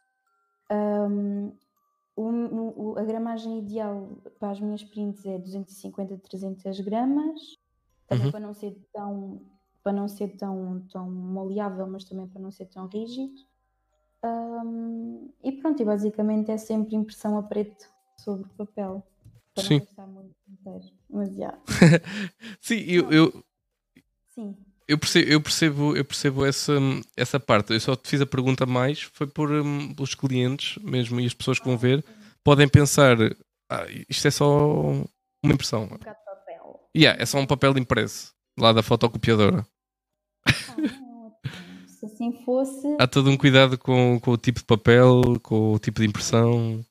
O- 2.15 2.91
o- 2.91 2.99
a 2.99 3.03
gramagem 3.03 3.57
ideal 3.57 4.21
para 4.39 4.51
as 4.51 4.59
minhas 4.59 4.83
prints 4.83 5.25
é 5.25 5.39
250 5.39 6.13
a 6.13 6.17
300 6.19 6.79
gramas, 6.81 7.39
também 8.07 8.25
Uhum. 8.25 8.31
para 8.31 8.39
não 8.39 8.53
ser 8.53 8.77
tão, 8.93 9.41
para 9.83 9.93
não 9.93 10.07
ser 10.07 10.37
tão, 10.37 10.85
tão 10.91 11.09
maleável, 11.09 11.87
mas 11.87 12.03
também 12.03 12.27
para 12.27 12.39
não 12.39 12.51
ser 12.51 12.67
tão 12.67 12.85
rígido. 12.87 13.33
Um, 14.23 15.29
e 15.43 15.51
pronto, 15.53 15.81
e 15.81 15.85
basicamente 15.85 16.51
é 16.51 16.57
sempre 16.57 16.95
impressão 16.95 17.35
a 17.37 17.41
preto 17.43 17.89
sobre 18.19 18.47
papel. 18.51 19.03
Para 19.55 19.63
Sim. 19.63 19.79
não 19.97 20.07
muito 20.07 20.35
inteiro. 20.47 20.85
Mas 21.09 21.35
já. 21.35 21.57
Sim, 22.61 22.79
eu, 22.87 23.11
eu. 23.11 23.43
Eu 24.87 24.97
percebo, 24.97 25.29
eu 25.29 25.41
percebo, 25.41 25.95
eu 25.95 26.05
percebo 26.05 26.45
essa, 26.45 26.73
essa 27.15 27.39
parte. 27.39 27.73
Eu 27.73 27.79
só 27.79 27.95
te 27.95 28.09
fiz 28.09 28.21
a 28.21 28.25
pergunta 28.25 28.65
mais, 28.65 29.01
foi 29.01 29.27
por 29.27 29.49
os 29.99 30.15
clientes 30.15 30.81
mesmo 30.83 31.19
e 31.19 31.25
as 31.25 31.33
pessoas 31.33 31.59
que 31.59 31.65
vão 31.65 31.77
ver 31.77 32.03
podem 32.43 32.67
pensar, 32.67 33.17
ah, 33.69 33.85
isto 34.09 34.27
é 34.27 34.31
só 34.31 34.81
uma 35.43 35.53
impressão. 35.53 35.83
Um 35.83 35.97
papel. 35.97 36.89
Yeah, 36.95 37.21
é 37.21 37.25
só 37.25 37.39
um 37.39 37.45
papel 37.45 37.77
impresso 37.77 38.33
lá 38.57 38.71
da 38.73 38.83
fotocopiadora. 38.83 39.65
Ah, 40.45 40.75
não, 40.77 41.31
se 41.87 42.05
assim 42.05 42.43
fosse. 42.43 42.95
Há 42.99 43.07
todo 43.07 43.29
um 43.29 43.37
cuidado 43.37 43.77
com, 43.77 44.19
com 44.19 44.31
o 44.31 44.37
tipo 44.37 44.59
de 44.59 44.65
papel, 44.65 45.39
com 45.41 45.73
o 45.73 45.79
tipo 45.79 46.01
de 46.01 46.07
impressão, 46.07 46.85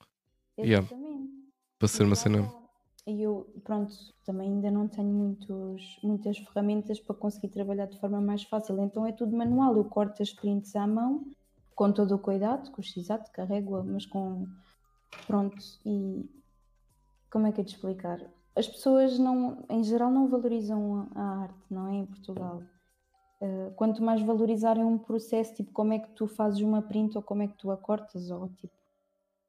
yeah. 0.58 0.86
Exatamente. 0.86 1.30
para 1.78 1.88
ser 1.88 2.04
uma 2.04 2.16
cena. 2.16 2.61
E 3.06 3.20
eu, 3.20 3.52
pronto, 3.64 3.92
também 4.24 4.48
ainda 4.48 4.70
não 4.70 4.86
tenho 4.86 5.12
muitos, 5.12 5.98
muitas 6.04 6.38
ferramentas 6.38 7.00
para 7.00 7.16
conseguir 7.16 7.48
trabalhar 7.48 7.86
de 7.86 7.98
forma 7.98 8.20
mais 8.20 8.44
fácil. 8.44 8.80
Então 8.80 9.04
é 9.04 9.12
tudo 9.12 9.36
manual. 9.36 9.76
Eu 9.76 9.84
corto 9.84 10.22
as 10.22 10.32
prints 10.32 10.76
à 10.76 10.86
mão, 10.86 11.26
com 11.74 11.92
todo 11.92 12.14
o 12.14 12.18
cuidado, 12.18 12.70
com 12.70 12.80
o 12.80 12.84
x-ato, 12.84 13.30
carrego 13.32 13.82
mas 13.82 14.06
com. 14.06 14.46
Pronto, 15.26 15.56
e. 15.84 16.28
Como 17.30 17.46
é 17.46 17.52
que 17.52 17.60
é 17.60 17.64
de 17.64 17.70
explicar? 17.70 18.20
As 18.54 18.68
pessoas, 18.68 19.18
não, 19.18 19.64
em 19.68 19.82
geral, 19.82 20.10
não 20.10 20.28
valorizam 20.28 21.08
a 21.14 21.22
arte, 21.42 21.64
não 21.70 21.88
é? 21.88 21.94
Em 21.94 22.06
Portugal. 22.06 22.62
Uh, 23.40 23.72
quanto 23.74 24.02
mais 24.02 24.22
valorizarem 24.22 24.84
um 24.84 24.98
processo, 24.98 25.54
tipo 25.54 25.72
como 25.72 25.92
é 25.92 25.98
que 25.98 26.10
tu 26.10 26.28
fazes 26.28 26.60
uma 26.60 26.82
print 26.82 27.16
ou 27.16 27.22
como 27.22 27.42
é 27.42 27.48
que 27.48 27.56
tu 27.56 27.70
a 27.70 27.76
cortas, 27.76 28.30
ou 28.30 28.48
tipo. 28.50 28.81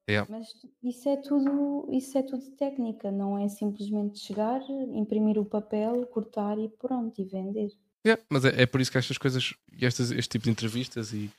Yeah. 0.09 0.29
Mas 0.29 0.53
isso 0.83 1.07
é 1.07 1.15
tudo, 1.15 1.87
isso 1.91 2.17
é 2.17 2.23
tudo 2.23 2.51
técnica, 2.57 3.09
não 3.09 3.37
é 3.37 3.47
simplesmente 3.47 4.19
chegar, 4.19 4.61
imprimir 4.93 5.39
o 5.39 5.45
papel, 5.45 6.05
cortar 6.07 6.59
e 6.59 6.67
pronto, 6.67 7.21
e 7.21 7.23
vender. 7.23 7.71
Yeah, 8.05 8.21
mas 8.29 8.43
é, 8.43 8.63
é 8.63 8.65
por 8.65 8.81
isso 8.81 8.91
que 8.91 8.97
estas 8.97 9.17
coisas 9.17 9.53
estas, 9.81 10.11
este 10.11 10.31
tipo 10.31 10.43
de 10.43 10.51
entrevistas 10.51 11.13
e, 11.13 11.31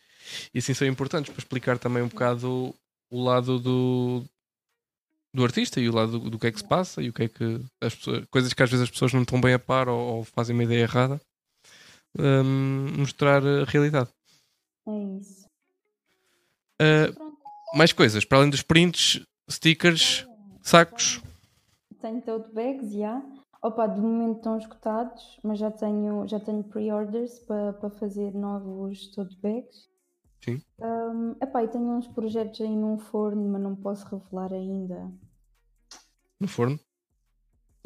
e 0.54 0.58
assim 0.58 0.72
são 0.72 0.88
importantes 0.88 1.30
para 1.30 1.40
explicar 1.40 1.78
também 1.78 2.02
um 2.02 2.08
bocado 2.08 2.74
o 3.10 3.22
lado 3.22 3.60
do, 3.60 4.24
do 5.34 5.44
artista 5.44 5.78
e 5.78 5.88
o 5.88 5.94
lado 5.94 6.18
do, 6.18 6.30
do 6.30 6.38
que 6.38 6.46
é 6.46 6.52
que 6.52 6.58
se 6.58 6.66
passa 6.66 7.02
e 7.02 7.10
o 7.10 7.12
que 7.12 7.24
é 7.24 7.28
que 7.28 7.60
as 7.82 7.94
pessoas, 7.94 8.24
coisas 8.30 8.54
que 8.54 8.62
às 8.62 8.70
vezes 8.70 8.84
as 8.84 8.90
pessoas 8.90 9.12
não 9.12 9.22
estão 9.22 9.38
bem 9.38 9.52
a 9.52 9.58
par 9.58 9.90
ou, 9.90 10.16
ou 10.16 10.24
fazem 10.24 10.56
uma 10.56 10.64
ideia 10.64 10.84
errada 10.84 11.20
hum, 12.18 12.94
mostrar 12.96 13.44
a 13.44 13.64
realidade. 13.64 14.10
É 14.86 15.18
isso. 15.18 15.46
Uh, 16.80 17.33
mais 17.74 17.92
coisas, 17.92 18.24
para 18.24 18.38
além 18.38 18.50
dos 18.50 18.62
prints, 18.62 19.20
stickers, 19.50 20.26
sacos. 20.62 21.20
tenho 22.00 22.20
tote 22.22 22.52
bags, 22.52 22.92
já. 22.92 23.22
Opa, 23.62 23.86
de 23.86 24.00
momento 24.00 24.36
estão 24.38 24.58
esgotados, 24.58 25.38
mas 25.42 25.58
já 25.58 25.70
tenho, 25.70 26.26
já 26.28 26.38
tenho 26.38 26.62
pre-orders 26.64 27.38
para 27.40 27.72
para 27.72 27.90
fazer 27.90 28.34
novos 28.34 29.08
tote 29.14 29.36
bags. 29.40 29.88
Sim. 30.44 30.60
Um, 30.78 31.30
epá, 31.42 31.64
e 31.64 31.68
tenho 31.68 31.96
uns 31.96 32.06
projetos 32.08 32.60
aí 32.60 32.76
num 32.76 32.98
forno, 32.98 33.48
mas 33.50 33.62
não 33.62 33.74
posso 33.74 34.04
revelar 34.14 34.52
ainda. 34.52 35.10
no 36.38 36.46
forno. 36.46 36.78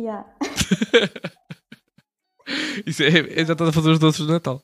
Yeah. 0.00 0.28
Isso 2.86 3.02
é, 3.02 3.08
é- 3.08 3.44
já 3.44 3.52
estás 3.52 3.70
a 3.70 3.72
fazer 3.72 3.90
os 3.90 3.98
doces 3.98 4.26
de 4.26 4.32
Natal. 4.32 4.62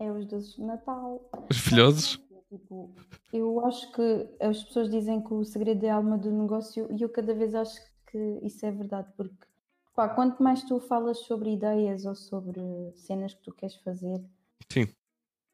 É 0.00 0.10
os 0.10 0.26
doces 0.26 0.54
de 0.54 0.62
Natal. 0.62 1.20
Os 1.50 1.58
filhosos. 1.58 2.18
Tipo, 2.52 2.94
eu 3.32 3.64
acho 3.64 3.90
que 3.92 4.28
as 4.38 4.62
pessoas 4.62 4.90
dizem 4.90 5.22
que 5.22 5.32
o 5.32 5.42
segredo 5.42 5.86
é 5.86 5.88
a 5.88 5.94
alma 5.94 6.18
do 6.18 6.30
negócio 6.30 6.86
e 6.94 7.00
eu 7.00 7.08
cada 7.08 7.32
vez 7.32 7.54
acho 7.54 7.80
que 8.06 8.18
isso 8.42 8.66
é 8.66 8.70
verdade, 8.70 9.10
porque 9.16 9.46
pá, 9.94 10.06
quanto 10.10 10.42
mais 10.42 10.62
tu 10.62 10.78
falas 10.78 11.20
sobre 11.20 11.50
ideias 11.54 12.04
ou 12.04 12.14
sobre 12.14 12.60
cenas 12.94 13.32
que 13.32 13.40
tu 13.40 13.54
queres 13.54 13.76
fazer, 13.76 14.22
Sim. 14.70 14.86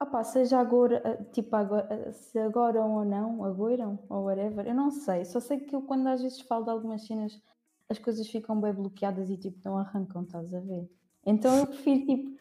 opá, 0.02 0.24
seja 0.24 0.58
agora, 0.58 1.00
eh, 1.04 1.22
tipo, 1.32 1.54
agora, 1.54 1.86
eh, 1.88 2.10
se 2.10 2.36
agora 2.40 2.84
ou 2.84 3.04
não, 3.04 3.44
agora 3.44 3.86
ou 4.08 4.24
whatever, 4.24 4.66
eu 4.66 4.74
não 4.74 4.90
sei, 4.90 5.24
só 5.24 5.38
sei 5.38 5.60
que 5.60 5.76
eu 5.76 5.82
quando 5.82 6.08
às 6.08 6.20
vezes 6.20 6.40
falo 6.40 6.64
de 6.64 6.70
algumas 6.70 7.06
cenas 7.06 7.40
as 7.88 7.98
coisas 8.00 8.26
ficam 8.28 8.60
bem 8.60 8.72
bloqueadas 8.74 9.30
e 9.30 9.36
tipo 9.36 9.60
não 9.64 9.78
arrancam, 9.78 10.24
estás 10.24 10.52
a 10.52 10.58
ver? 10.58 10.90
Então 11.24 11.60
eu 11.60 11.66
prefiro 11.68 12.04
tipo, 12.06 12.40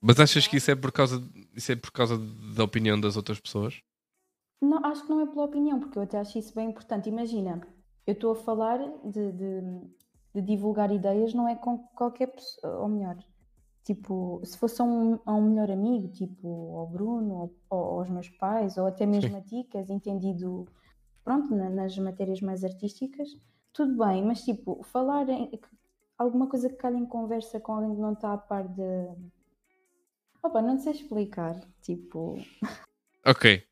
Mas 0.00 0.18
achas 0.18 0.48
que 0.48 0.56
isso 0.56 0.72
é 0.72 0.74
por 0.74 0.90
causa, 0.90 1.22
isso 1.54 1.70
é 1.70 1.76
por 1.76 1.92
causa 1.92 2.18
da 2.56 2.64
opinião 2.64 3.00
das 3.00 3.16
outras 3.16 3.38
pessoas? 3.38 3.80
Não, 4.62 4.78
acho 4.86 5.02
que 5.04 5.10
não 5.10 5.20
é 5.20 5.26
pela 5.26 5.44
opinião, 5.44 5.80
porque 5.80 5.98
eu 5.98 6.02
até 6.02 6.18
acho 6.18 6.38
isso 6.38 6.54
bem 6.54 6.70
importante. 6.70 7.08
Imagina, 7.08 7.60
eu 8.06 8.12
estou 8.14 8.32
a 8.32 8.36
falar 8.36 8.78
de, 9.04 9.32
de- 9.32 9.80
de 10.34 10.40
divulgar 10.40 10.90
ideias, 10.92 11.34
não 11.34 11.48
é 11.48 11.56
com 11.56 11.78
qualquer 11.96 12.28
pessoa, 12.28 12.78
ou 12.78 12.88
melhor, 12.88 13.16
tipo, 13.84 14.40
se 14.44 14.56
fosse 14.56 14.80
a 14.80 14.84
um, 14.84 15.18
a 15.26 15.34
um 15.34 15.42
melhor 15.50 15.70
amigo, 15.70 16.08
tipo 16.08 16.76
ao 16.78 16.86
Bruno, 16.86 17.34
ou, 17.34 17.54
ou 17.70 17.98
aos 18.00 18.08
meus 18.08 18.28
pais, 18.30 18.76
ou 18.78 18.86
até 18.86 19.04
mesmo 19.04 19.36
a 19.36 19.40
ti, 19.42 19.64
que 19.64 19.76
és 19.76 19.90
entendido, 19.90 20.66
pronto, 21.24 21.54
na- 21.54 21.68
nas 21.68 21.98
matérias 21.98 22.40
mais 22.40 22.62
artísticas, 22.64 23.28
tudo 23.72 23.96
bem, 24.04 24.24
mas 24.24 24.42
tipo, 24.44 24.82
falar 24.84 25.28
em 25.28 25.50
alguma 26.16 26.46
coisa 26.46 26.68
que 26.68 26.76
calhe 26.76 26.98
em 26.98 27.06
conversa 27.06 27.58
com 27.60 27.72
alguém 27.74 27.94
que 27.96 28.00
não 28.00 28.12
está 28.12 28.32
a 28.32 28.38
par 28.38 28.68
de. 28.68 28.82
Opa, 30.42 30.62
não 30.62 30.78
sei 30.78 30.92
explicar, 30.92 31.60
tipo. 31.80 32.36
Ok. 33.24 33.64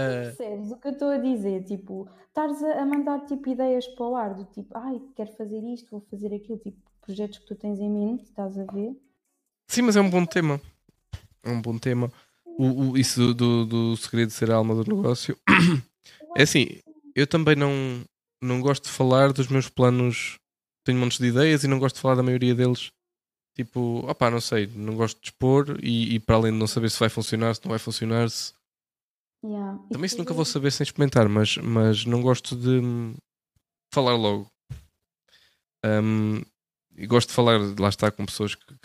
Uh, 0.00 0.36
Percebes 0.36 0.70
o 0.72 0.76
que 0.76 0.88
eu 0.88 0.92
estou 0.92 1.08
a 1.10 1.18
dizer? 1.18 1.64
Tipo, 1.64 2.08
estares 2.28 2.62
a, 2.62 2.84
mandar 2.86 3.20
tipo, 3.26 3.48
ideias 3.48 3.86
para 3.88 4.06
o 4.06 4.16
ar, 4.16 4.34
do 4.34 4.44
tipo, 4.46 4.76
ai, 4.76 5.00
quero 5.14 5.32
fazer 5.32 5.60
isto, 5.64 5.90
vou 5.90 6.00
fazer 6.10 6.34
aquilo, 6.34 6.58
tipo, 6.58 6.78
projetos 7.00 7.38
que 7.38 7.46
tu 7.46 7.54
tens 7.54 7.78
em 7.80 7.90
mente, 7.90 8.24
estás 8.24 8.58
a 8.58 8.64
ver? 8.64 8.94
sim, 9.68 9.82
mas 9.82 9.96
é 9.96 10.00
um 10.00 10.10
bom 10.10 10.24
tema. 10.26 10.60
É 11.42 11.50
um 11.50 11.60
bom 11.62 11.78
tema. 11.78 12.12
O, 12.44 12.90
o- 12.90 12.98
isso 12.98 13.32
do, 13.32 13.64
do 13.64 13.96
segredo 13.96 14.28
de 14.28 14.34
ser 14.34 14.50
a 14.50 14.56
alma 14.56 14.74
do 14.74 14.94
negócio. 14.96 15.36
É 16.36 16.42
assim, 16.42 16.78
eu 17.16 17.26
também 17.26 17.56
não, 17.56 17.72
não 18.40 18.60
gosto 18.60 18.84
de 18.84 18.90
falar 18.90 19.32
dos 19.32 19.48
meus 19.48 19.68
planos. 19.68 20.38
Tenho 20.84 20.98
montes 20.98 21.18
de 21.18 21.26
ideias 21.26 21.64
e 21.64 21.68
não 21.68 21.78
gosto 21.78 21.96
de 21.96 22.00
falar 22.02 22.14
da 22.14 22.22
maioria 22.22 22.54
deles. 22.54 22.92
Tipo, 23.56 24.04
opá, 24.08 24.30
não 24.30 24.40
sei, 24.40 24.68
não 24.76 24.94
gosto 24.94 25.20
de 25.20 25.26
expor 25.28 25.76
e, 25.82 26.14
e 26.14 26.20
para 26.20 26.36
além 26.36 26.52
de 26.52 26.58
não 26.58 26.68
saber 26.68 26.88
se 26.88 27.00
vai 27.00 27.08
funcionar, 27.08 27.54
se 27.54 27.60
não 27.64 27.70
vai 27.70 27.78
funcionar, 27.80 28.30
se... 28.30 28.52
Yeah. 29.42 29.78
Também 29.90 30.06
isso 30.06 30.18
nunca 30.18 30.34
vou 30.34 30.44
saber 30.44 30.70
sem 30.70 30.84
experimentar, 30.84 31.28
mas, 31.28 31.56
mas 31.56 32.04
não 32.04 32.20
gosto 32.20 32.54
de 32.56 32.68
hum, 32.68 33.14
falar 33.92 34.14
logo. 34.14 34.46
Hum, 35.84 36.42
e 36.94 37.06
gosto 37.06 37.28
de 37.28 37.34
falar, 37.34 37.58
lá 37.78 37.88
está, 37.88 38.10
com 38.10 38.26
pessoas 38.26 38.54
que, 38.54 38.76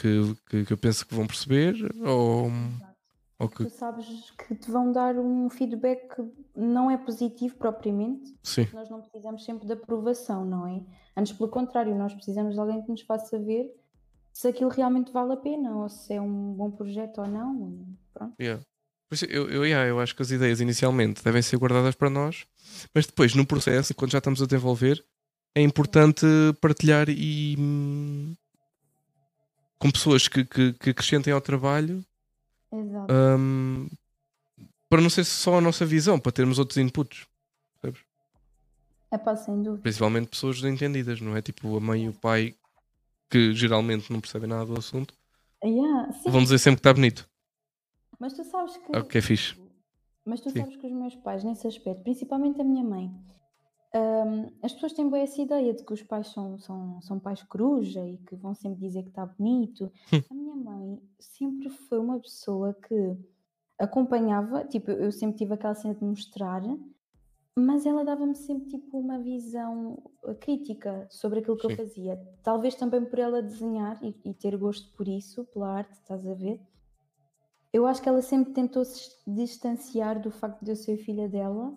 que, 0.48 0.66
que- 0.66 0.74
eu 0.74 0.78
penso 0.78 1.06
que 1.06 1.14
vão 1.14 1.28
perceber 1.28 1.76
ou, 2.06 2.50
ou 3.38 3.50
que. 3.50 3.66
Tu 3.66 3.70
sabes 3.70 4.32
que 4.32 4.56
te 4.56 4.72
vão 4.72 4.92
dar 4.92 5.18
um 5.18 5.50
feedback 5.50 6.16
que 6.16 6.24
não 6.56 6.90
é 6.90 6.98
positivo 6.98 7.56
propriamente, 7.58 8.34
Sim, 8.42 8.68
nós 8.74 8.90
não 8.90 9.02
precisamos 9.02 9.44
sempre 9.44 9.66
de 9.68 9.74
aprovação, 9.74 10.46
não 10.46 10.66
é? 10.66 10.82
Antes, 11.18 11.34
pelo 11.34 11.50
contrário, 11.50 11.94
nós 11.96 12.14
precisamos 12.14 12.54
de 12.54 12.60
alguém 12.60 12.82
que 12.82 12.90
nos 12.92 13.02
faça 13.02 13.38
ver 13.38 13.76
se 14.32 14.48
aquilo 14.48 14.70
realmente 14.70 15.12
vale 15.12 15.34
a 15.34 15.38
pena 15.38 15.76
ou 15.76 15.90
se 15.90 16.14
é 16.14 16.22
um 16.22 16.54
bom 16.54 16.72
projeto 16.72 17.20
ou 17.20 17.28
não. 17.28 17.86
Pronto. 18.14 18.36
yeah. 18.40 18.64
Eu, 19.30 19.50
eu, 19.50 19.66
yeah, 19.66 19.88
eu 19.88 20.00
acho 20.00 20.16
que 20.16 20.22
as 20.22 20.32
ideias 20.32 20.60
inicialmente 20.60 21.24
devem 21.24 21.42
ser 21.42 21.58
guardadas 21.58 21.96
para 21.96 22.10
nós, 22.10 22.46
mas 22.94 23.06
depois, 23.06 23.36
no 23.36 23.46
processo, 23.46 23.94
quando 23.94 24.12
já 24.12 24.18
estamos 24.18 24.42
a 24.42 24.46
desenvolver, 24.46 25.04
é 25.54 25.62
importante 25.62 26.26
partilhar 26.60 27.08
e 27.10 27.56
hum, 27.58 28.36
com 29.78 29.92
pessoas 29.92 30.28
que, 30.28 30.44
que, 30.44 30.74
que 30.74 30.90
acrescentem 30.90 31.32
ao 31.32 31.40
trabalho 31.40 32.04
Exato. 32.74 33.14
hum, 33.14 33.88
para 34.90 35.02
não 35.02 35.10
ser 35.10 35.24
só 35.24 35.58
a 35.58 35.62
nossa 35.62 35.86
visão, 35.86 36.20
para 36.20 36.32
termos 36.32 36.60
outros 36.60 36.78
inputs. 36.78 37.28
É 39.12 39.18
pá, 39.18 39.36
sem 39.36 39.62
dúvida. 39.62 39.84
Principalmente 39.84 40.28
pessoas 40.28 40.62
entendidas, 40.64 41.22
não 41.22 41.38
é? 41.38 41.42
Tipo 41.42 41.78
a 41.78 41.80
mãe 41.80 42.06
e 42.06 42.10
o 42.10 42.14
pai 42.14 42.56
que 43.30 43.54
geralmente 43.54 44.12
não 44.12 44.20
percebem 44.20 44.50
nada 44.50 44.66
do 44.66 44.78
assunto, 44.78 45.14
Yeah, 45.64 46.12
sim. 46.12 46.30
vão 46.30 46.44
dizer 46.44 46.60
sempre 46.60 46.78
que 46.78 46.80
está 46.82 46.94
bonito. 46.94 47.28
Mas 48.20 48.34
tu 48.34 48.44
sabes 48.44 48.78
que. 48.78 48.98
Ok, 48.98 49.22
fixe. 49.22 49.60
Mas 50.26 50.42
tu 50.42 50.50
Sim. 50.50 50.62
sabes 50.62 50.76
que 50.78 50.88
os 50.88 50.94
meus 50.94 51.16
pais, 51.16 51.44
nesse 51.44 51.68
aspecto, 51.68 52.02
principalmente 52.04 52.60
a 52.60 52.64
minha 52.64 52.84
mãe, 52.84 53.12
hum, 53.94 54.52
as 54.64 54.74
pessoas 54.74 54.94
têm 54.94 55.10
bem 55.10 55.22
essa 55.22 55.42
ideia 55.42 55.74
de 55.74 55.84
que 55.84 55.94
os 55.94 56.02
pais 56.02 56.28
são, 56.28 56.58
são, 56.58 57.00
são 57.02 57.20
pais 57.20 57.44
coruja 57.44 58.06
e 58.08 58.18
que 58.18 58.36
vão 58.36 58.56
sempre 58.56 58.80
dizer 58.80 59.04
que 59.04 59.10
está 59.10 59.26
bonito. 59.26 59.92
Hum. 60.12 60.22
A 60.30 60.34
minha 60.34 60.56
mãe 60.56 61.02
sempre 61.20 61.70
foi 61.70 62.00
uma 62.00 62.20
pessoa 62.20 62.74
que 62.74 63.18
acompanhava, 63.78 64.66
tipo, 64.66 64.90
eu 64.90 65.12
sempre 65.12 65.38
tive 65.38 65.54
aquela 65.54 65.76
cena 65.76 65.94
de 65.94 66.04
mostrar 66.04 66.64
mas 67.58 67.86
ela 67.86 68.04
dava-me 68.04 68.36
sempre 68.36 68.68
tipo 68.68 69.00
uma 69.00 69.18
visão 69.18 70.04
uh, 70.24 70.36
crítica 70.36 71.08
sobre 71.10 71.40
aquilo 71.40 71.56
que 71.56 71.66
Sim. 71.66 71.72
eu 71.72 71.78
fazia. 71.78 72.38
Talvez 72.44 72.76
também 72.76 73.06
por 73.06 73.18
ela 73.18 73.42
desenhar 73.42 73.98
e, 74.04 74.14
e 74.26 74.34
ter 74.34 74.58
gosto 74.58 74.92
por 74.94 75.08
isso, 75.08 75.46
pela 75.46 75.70
arte, 75.70 75.94
estás 75.94 76.28
a 76.28 76.34
ver? 76.34 76.60
Eu 77.76 77.86
acho 77.86 78.02
que 78.02 78.08
ela 78.08 78.22
sempre 78.22 78.54
tentou 78.54 78.86
se 78.86 79.12
distanciar 79.28 80.22
do 80.22 80.32
facto 80.32 80.64
de 80.64 80.72
eu 80.72 80.78
ser 80.78 80.96
filha 80.96 81.28
dela. 81.28 81.76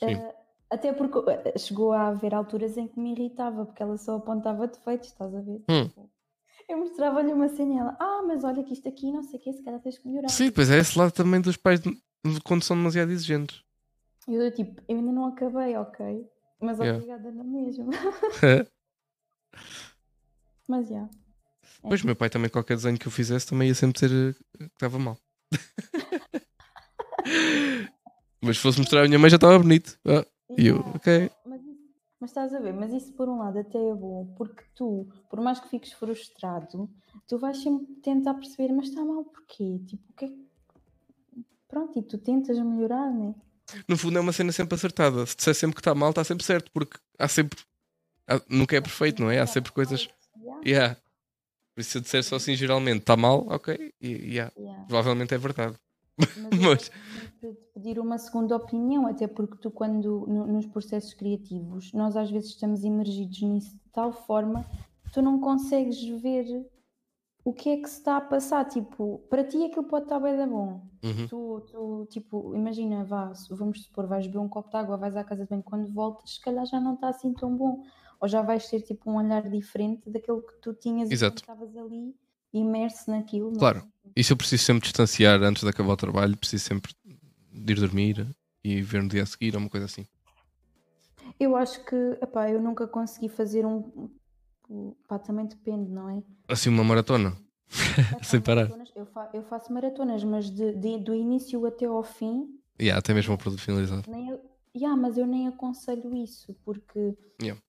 Uh, 0.00 0.34
até 0.70 0.94
porque 0.94 1.18
uh, 1.18 1.58
chegou 1.58 1.92
a 1.92 2.06
haver 2.06 2.34
alturas 2.34 2.78
em 2.78 2.88
que 2.88 2.98
me 2.98 3.12
irritava, 3.12 3.66
porque 3.66 3.82
ela 3.82 3.98
só 3.98 4.16
apontava 4.16 4.66
defeitos, 4.66 5.08
estás 5.08 5.34
a 5.34 5.42
ver? 5.42 5.62
Hum. 5.68 5.88
Tipo, 5.88 6.10
eu 6.70 6.78
mostrava-lhe 6.78 7.34
uma 7.34 7.50
cena 7.50 7.74
e 7.74 7.76
ela, 7.76 7.94
ah, 8.00 8.22
mas 8.26 8.44
olha 8.44 8.64
que 8.64 8.72
isto 8.72 8.88
aqui 8.88 9.12
não 9.12 9.22
sei 9.22 9.38
o 9.38 9.42
que, 9.42 9.52
se 9.52 9.62
calhar 9.62 9.78
tens 9.82 9.98
que 9.98 10.08
melhorar. 10.08 10.30
Sim, 10.30 10.50
pois 10.50 10.70
é 10.70 10.78
esse 10.78 10.98
lado 10.98 11.12
também 11.12 11.38
dos 11.42 11.58
pais 11.58 11.82
quando 12.42 12.64
são 12.64 12.74
demasiado 12.74 13.10
exigentes. 13.10 13.62
E 14.26 14.34
eu 14.34 14.50
tipo, 14.54 14.80
eu 14.88 14.96
ainda 14.96 15.12
não 15.12 15.26
acabei, 15.26 15.76
ok? 15.76 16.26
Mas 16.58 16.78
Yeah. 16.78 16.96
obrigada 16.96 17.30
na 17.30 17.44
mesma. 17.44 17.92
Mas 20.66 20.88
já. 20.88 21.02
É. 21.02 21.19
Pois, 21.82 22.02
meu 22.02 22.14
pai 22.14 22.28
também, 22.30 22.50
qualquer 22.50 22.76
desenho 22.76 22.98
que 22.98 23.06
eu 23.06 23.12
fizesse, 23.12 23.46
também 23.46 23.68
ia 23.68 23.74
sempre 23.74 24.00
dizer 24.00 24.36
eh, 24.58 24.58
que 24.58 24.64
estava 24.74 24.98
mal. 24.98 25.18
Mas 28.42 28.56
se 28.56 28.62
fosse 28.62 28.78
mostrar 28.78 29.02
à 29.04 29.06
minha 29.08 29.18
mãe 29.18 29.28
já 29.30 29.36
estava 29.36 29.58
bonito. 29.58 29.98
Ah, 30.06 30.24
e 30.56 30.66
eu, 30.68 30.78
ok. 30.94 31.30
Mas, 31.46 31.60
mas 32.20 32.30
estás 32.30 32.54
a 32.54 32.60
ver, 32.60 32.72
mas 32.74 32.92
isso 32.92 33.12
por 33.12 33.28
um 33.28 33.38
lado 33.38 33.58
até 33.58 33.78
é 33.78 33.94
bom, 33.94 34.32
porque 34.36 34.62
tu, 34.74 35.06
por 35.28 35.40
mais 35.40 35.60
que 35.60 35.68
fiques 35.68 35.92
frustrado, 35.92 36.88
tu 37.28 37.38
vais 37.38 37.62
sempre 37.62 37.86
tentar 38.02 38.34
perceber, 38.34 38.72
mas 38.72 38.88
está 38.88 39.04
mal 39.04 39.24
porquê? 39.24 39.78
Tipo, 39.86 40.02
o 40.10 40.14
que 40.14 40.24
é 40.24 40.28
que- 40.28 40.50
Pronto, 41.68 41.98
e 41.98 42.02
tu 42.02 42.18
tentas 42.18 42.58
melhorar, 42.58 43.10
né? 43.12 43.34
No 43.86 43.96
fundo 43.96 44.18
é 44.18 44.20
uma 44.20 44.32
cena 44.32 44.50
sempre 44.52 44.74
acertada. 44.74 45.24
Se 45.26 45.36
disser 45.36 45.54
sempre 45.54 45.76
que 45.76 45.80
está 45.80 45.94
mal, 45.94 46.10
está 46.10 46.24
sempre 46.24 46.44
certo, 46.44 46.70
porque 46.72 46.98
há 47.18 47.28
sempre. 47.28 47.60
há- 48.26 48.40
nunca 48.48 48.74
é 48.76 48.80
perfeito, 48.80 49.22
não 49.22 49.30
é? 49.30 49.38
Há 49.38 49.46
sempre 49.46 49.70
coisas. 49.70 50.08
Yeah. 50.66 50.96
Por 51.74 51.80
isso, 51.80 51.90
se 51.90 51.98
eu 51.98 52.02
disser 52.02 52.24
só 52.24 52.36
assim, 52.36 52.54
geralmente 52.54 53.00
está 53.00 53.16
mal, 53.16 53.46
ok. 53.48 53.92
E 54.00 54.08
yeah, 54.08 54.52
yeah. 54.56 54.84
provavelmente 54.86 55.34
é 55.34 55.38
verdade. 55.38 55.76
Mas 56.18 56.30
Mas- 56.60 56.90
de 57.42 57.52
pedir 57.74 57.98
uma 57.98 58.18
segunda 58.18 58.54
opinião, 58.56 59.06
até 59.06 59.26
porque 59.26 59.56
tu, 59.56 59.70
quando 59.70 60.26
no- 60.26 60.46
nos 60.46 60.66
processos 60.66 61.14
criativos, 61.14 61.92
nós 61.92 62.16
às 62.16 62.30
vezes 62.30 62.50
estamos 62.50 62.84
imergidos 62.84 63.40
nisso 63.40 63.72
de 63.72 63.90
tal 63.92 64.12
forma 64.12 64.64
que 65.04 65.10
tu 65.12 65.22
não 65.22 65.40
consegues 65.40 66.02
ver 66.20 66.66
o 67.44 67.52
que 67.54 67.70
é 67.70 67.76
que 67.78 67.88
se 67.88 67.98
está 67.98 68.18
a 68.18 68.20
passar. 68.20 68.66
Tipo, 68.66 69.18
para 69.30 69.44
ti 69.44 69.64
aquilo 69.64 69.84
pode 69.84 70.04
estar 70.04 70.20
bem 70.20 70.36
da 70.36 70.46
bom. 70.46 70.82
Uhum. 71.02 71.26
Tu, 71.28 71.60
tu, 71.70 72.06
tipo, 72.10 72.54
imagina, 72.54 73.04
vá, 73.04 73.32
vamos 73.50 73.84
supor, 73.84 74.06
vais 74.06 74.26
beber 74.26 74.38
um 74.38 74.48
copo 74.48 74.68
de 74.70 74.76
água, 74.76 74.98
vais 74.98 75.16
à 75.16 75.24
casa 75.24 75.44
de 75.44 75.48
banho, 75.48 75.62
quando 75.62 75.90
voltas, 75.90 76.34
se 76.34 76.40
calhar 76.40 76.66
já 76.66 76.78
não 76.78 76.94
está 76.94 77.08
assim 77.08 77.32
tão 77.32 77.56
bom. 77.56 77.82
Ou 78.20 78.28
já 78.28 78.42
vais 78.42 78.68
ter 78.68 78.82
tipo 78.82 79.10
um 79.10 79.16
olhar 79.16 79.48
diferente 79.48 80.10
daquele 80.10 80.42
que 80.42 80.54
tu 80.60 80.74
tinhas 80.74 81.10
Exato. 81.10 81.42
enquanto 81.42 81.64
estavas 81.64 81.76
ali 81.76 82.14
imerso 82.52 83.10
naquilo. 83.10 83.54
é? 83.54 83.58
Claro. 83.58 83.82
E 84.14 84.22
se 84.22 84.32
eu 84.32 84.36
preciso 84.36 84.64
sempre 84.64 84.82
distanciar 84.82 85.42
antes 85.42 85.62
de 85.62 85.68
acabar 85.68 85.92
o 85.92 85.96
trabalho, 85.96 86.36
preciso 86.36 86.64
sempre 86.64 86.92
de 87.52 87.72
ir 87.72 87.80
dormir 87.80 88.26
e 88.62 88.82
ver 88.82 89.02
no 89.02 89.08
dia 89.08 89.22
a 89.22 89.26
seguir 89.26 89.54
ou 89.54 89.60
uma 89.60 89.70
coisa 89.70 89.86
assim. 89.86 90.04
Eu 91.38 91.56
acho 91.56 91.84
que, 91.84 91.96
epá, 92.20 92.50
eu 92.50 92.60
nunca 92.60 92.86
consegui 92.86 93.28
fazer 93.28 93.64
um. 93.64 94.10
Pá, 95.08 95.18
também 95.18 95.46
depende, 95.46 95.90
não 95.90 96.08
é? 96.08 96.22
Assim, 96.48 96.68
uma 96.68 96.84
maratona. 96.84 97.36
Sem 98.22 98.40
parar. 98.40 98.62
maratonas, 98.68 98.90
eu, 98.96 99.06
fa- 99.06 99.30
eu 99.32 99.42
faço 99.44 99.72
maratonas, 99.72 100.24
mas 100.24 100.50
de, 100.50 100.74
de- 100.74 100.98
do 100.98 101.14
início 101.14 101.64
até 101.66 101.86
ao 101.86 102.02
fim, 102.02 102.48
Yeah, 102.80 102.98
até 102.98 103.12
mesmo 103.14 103.34
o 103.34 103.38
produto 103.38 103.60
finalizado. 103.60 104.10
nem 104.10 104.28
eu, 104.30 104.40
yeah, 104.74 105.00
mas 105.00 105.16
eu 105.18 105.26
nem 105.26 105.46
aconselho 105.48 106.14
isso, 106.16 106.54
porque 106.64 107.14
Yeah. 107.40 107.60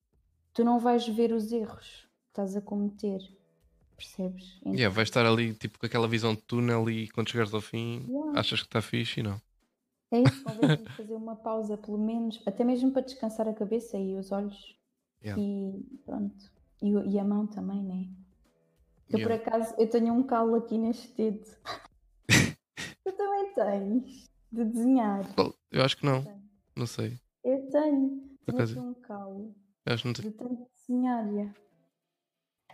Tu 0.52 0.64
não 0.64 0.78
vais 0.78 1.06
ver 1.06 1.32
os 1.32 1.50
erros 1.52 2.08
que 2.24 2.28
estás 2.30 2.56
a 2.56 2.60
cometer, 2.60 3.20
percebes? 3.96 4.58
Então, 4.60 4.74
Yeah, 4.74 4.94
vai 4.94 5.04
estar 5.04 5.24
ali 5.24 5.54
tipo 5.54 5.78
com 5.78 5.86
aquela 5.86 6.08
visão 6.08 6.34
de 6.34 6.42
túnel 6.42 6.88
e 6.90 7.08
quando 7.08 7.30
chegares 7.30 7.52
ao 7.54 7.60
fim 7.60 8.04
Yeah. 8.08 8.40
achas 8.40 8.60
que 8.60 8.68
está 8.68 8.82
fixe 8.82 9.20
e 9.20 9.22
não. 9.22 9.40
É 10.10 10.20
isso, 10.20 10.44
de 10.84 10.90
fazer 10.90 11.14
uma 11.14 11.36
pausa, 11.36 11.76
pelo 11.78 11.98
menos, 11.98 12.42
até 12.46 12.64
mesmo 12.64 12.92
para 12.92 13.02
descansar 13.02 13.48
a 13.48 13.54
cabeça 13.54 13.96
e 13.96 14.14
os 14.16 14.30
olhos. 14.30 14.76
Yeah. 15.24 15.40
E 15.42 15.84
pronto. 16.04 16.52
E, 16.82 16.90
e 16.90 17.18
a 17.18 17.24
mão 17.24 17.46
também, 17.46 17.82
né? 17.82 18.08
Eu 19.08 19.18
Yeah. 19.18 19.44
por 19.44 19.52
acaso 19.52 19.74
eu 19.78 19.88
tenho 19.88 20.12
um 20.12 20.22
calo 20.22 20.54
aqui 20.54 20.78
neste 20.78 21.08
dedo. 21.14 21.46
tu 23.04 23.12
também 23.12 23.52
tens 23.54 24.30
de 24.50 24.64
desenhar. 24.64 25.24
Eu 25.70 25.82
acho 25.84 25.96
que 25.96 26.06
não. 26.06 26.24
Não 26.76 26.86
sei. 26.86 27.18
Eu 27.44 27.70
tenho. 27.70 28.30
Tenho 28.46 28.62
aqui 28.62 28.78
um 28.78 28.94
calo 28.94 29.54
Que 29.84 30.04
não 30.06 30.12
tenho. 30.12 30.30
de 30.30 30.36
tanto 30.36 30.70
desenhar. 30.74 31.24
já. 31.32 31.54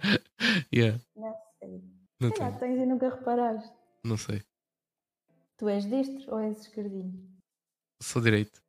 Yeah, 0.73 1.01
Não 1.17 1.35
sei. 1.59 1.83
não 2.21 2.29
Se 2.31 2.37
calhar 2.37 2.59
tenho. 2.59 2.73
tens 2.77 2.83
e 2.83 2.87
nunca 2.87 3.09
reparaste. 3.11 3.73
Não 4.05 4.17
sei. 4.17 4.43
Tu 5.57 5.69
és 5.69 5.85
destro 5.87 6.33
ou 6.33 6.39
és 6.41 6.61
esquerdinho? 6.61 7.29
Sou 8.01 8.23
direito. 8.23 8.63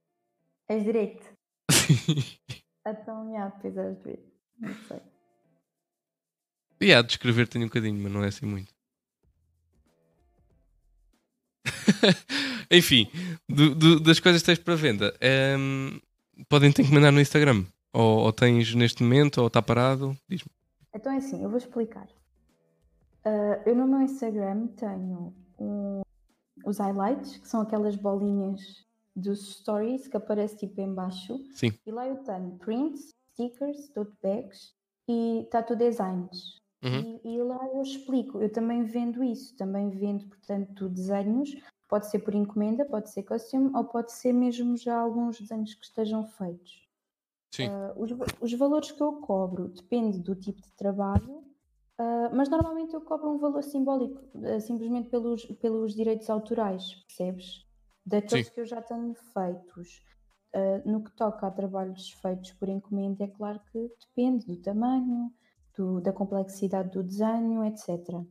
És 0.67 0.83
direito. 0.83 1.25
Então, 2.87 3.31
já, 3.31 3.51
pois 3.51 3.77
às 3.77 4.01
vezes. 4.01 4.25
Não 4.57 4.73
sei. 4.87 4.99
e 6.81 6.91
há 6.93 7.01
de 7.03 7.11
escrever 7.11 7.47
tenho 7.47 7.65
um 7.65 7.67
bocadinho, 7.67 8.01
mas 8.01 8.11
não 8.11 8.23
é 8.23 8.29
assim 8.29 8.45
muito. 8.47 8.73
Enfim, 12.71 13.11
do- 13.47 13.75
do- 13.75 13.99
das 13.99 14.19
coisas 14.19 14.41
que 14.41 14.45
tens 14.47 14.59
para 14.59 14.75
venda, 14.75 15.15
ehm, 15.21 15.99
podem 16.47 16.71
te 16.71 16.81
encomendar 16.81 17.11
no 17.11 17.19
Instagram. 17.21 17.65
Ou, 17.93 18.19
ou 18.19 18.33
tens 18.33 18.73
neste 18.75 19.03
momento, 19.03 19.39
ou 19.41 19.47
está 19.47 19.61
parado. 19.61 20.15
Diz-me. 20.27 20.51
Então 20.93 21.11
é 21.11 21.17
assim, 21.17 21.43
eu 21.43 21.49
vou 21.49 21.57
explicar. 21.57 22.07
Ah, 23.23 23.61
eu 23.65 23.75
no 23.75 23.87
meu 23.87 24.01
Instagram 24.01 24.67
tenho 24.67 25.33
um- 25.59 26.01
os 26.65 26.77
highlights, 26.77 27.37
que 27.37 27.47
são 27.47 27.61
aquelas 27.61 27.95
bolinhas 27.95 28.85
dos 29.15 29.55
stories 29.57 30.07
que 30.07 30.17
aparece 30.17 30.57
tipo 30.57 30.79
em 30.81 30.93
baixo. 30.93 31.37
Sim. 31.53 31.73
E 31.85 31.91
lá 31.91 32.07
eu 32.07 32.17
tenho 32.17 32.57
prints, 32.57 33.09
stickers, 33.33 33.89
tote 33.89 34.13
bags 34.21 34.73
e 35.07 35.47
tattoo 35.51 35.75
designs. 35.75 36.57
Uhum. 36.83 37.19
E, 37.23 37.35
e 37.35 37.43
lá 37.43 37.59
eu 37.73 37.81
explico, 37.81 38.39
eu 38.41 38.51
também 38.51 38.83
vendo 38.83 39.23
isso, 39.23 39.55
também 39.57 39.89
vendo, 39.89 40.27
portanto, 40.27 40.87
desenhos, 40.87 41.55
pode 41.89 42.09
ser 42.09 42.19
por 42.19 42.33
encomenda, 42.33 42.85
pode 42.85 43.09
ser 43.09 43.23
custom, 43.23 43.71
ou 43.75 43.83
pode 43.83 44.11
ser 44.13 44.31
mesmo 44.31 44.77
já 44.77 44.97
alguns 44.97 45.39
desenhos 45.39 45.73
que 45.73 45.85
estejam 45.85 46.25
feitos. 46.25 46.87
Ah, 47.67 47.93
os, 47.97 48.11
os 48.41 48.53
valores 48.53 48.91
que 48.91 49.01
eu 49.01 49.13
cobro 49.21 49.69
depende 49.69 50.19
do 50.19 50.35
tipo 50.35 50.61
de 50.61 50.71
trabalho, 50.73 51.43
ah, 51.97 52.29
mas 52.33 52.49
normalmente 52.49 52.93
eu 52.93 53.01
cobro 53.01 53.29
um 53.29 53.37
valor 53.37 53.63
simbólico, 53.63 54.21
ah, 54.45 54.59
simplesmente 54.59 55.09
pelos, 55.09 55.45
pelos 55.61 55.93
direitos 55.95 56.29
autorais, 56.29 56.95
percebes? 57.07 57.65
Daqueles 58.05 58.47
Sim. 58.47 58.53
que 58.53 58.61
eu 58.61 58.65
já 58.65 58.81
tenho 58.81 59.13
feitos. 59.13 60.03
No 60.83 61.03
que 61.03 61.11
toca 61.11 61.45
a 61.45 61.51
trabalhos 61.51 62.09
feitos 62.13 62.51
por 62.53 62.67
encomenda, 62.69 63.23
é 63.23 63.27
claro 63.27 63.61
que 63.71 63.91
depende 63.99 64.47
do 64.47 64.57
tamanho, 64.57 65.31
do- 65.77 66.01
da 66.01 66.11
complexidade 66.11 66.89
do 66.89 67.03
desenho, 67.03 67.63
etc. 67.63 68.25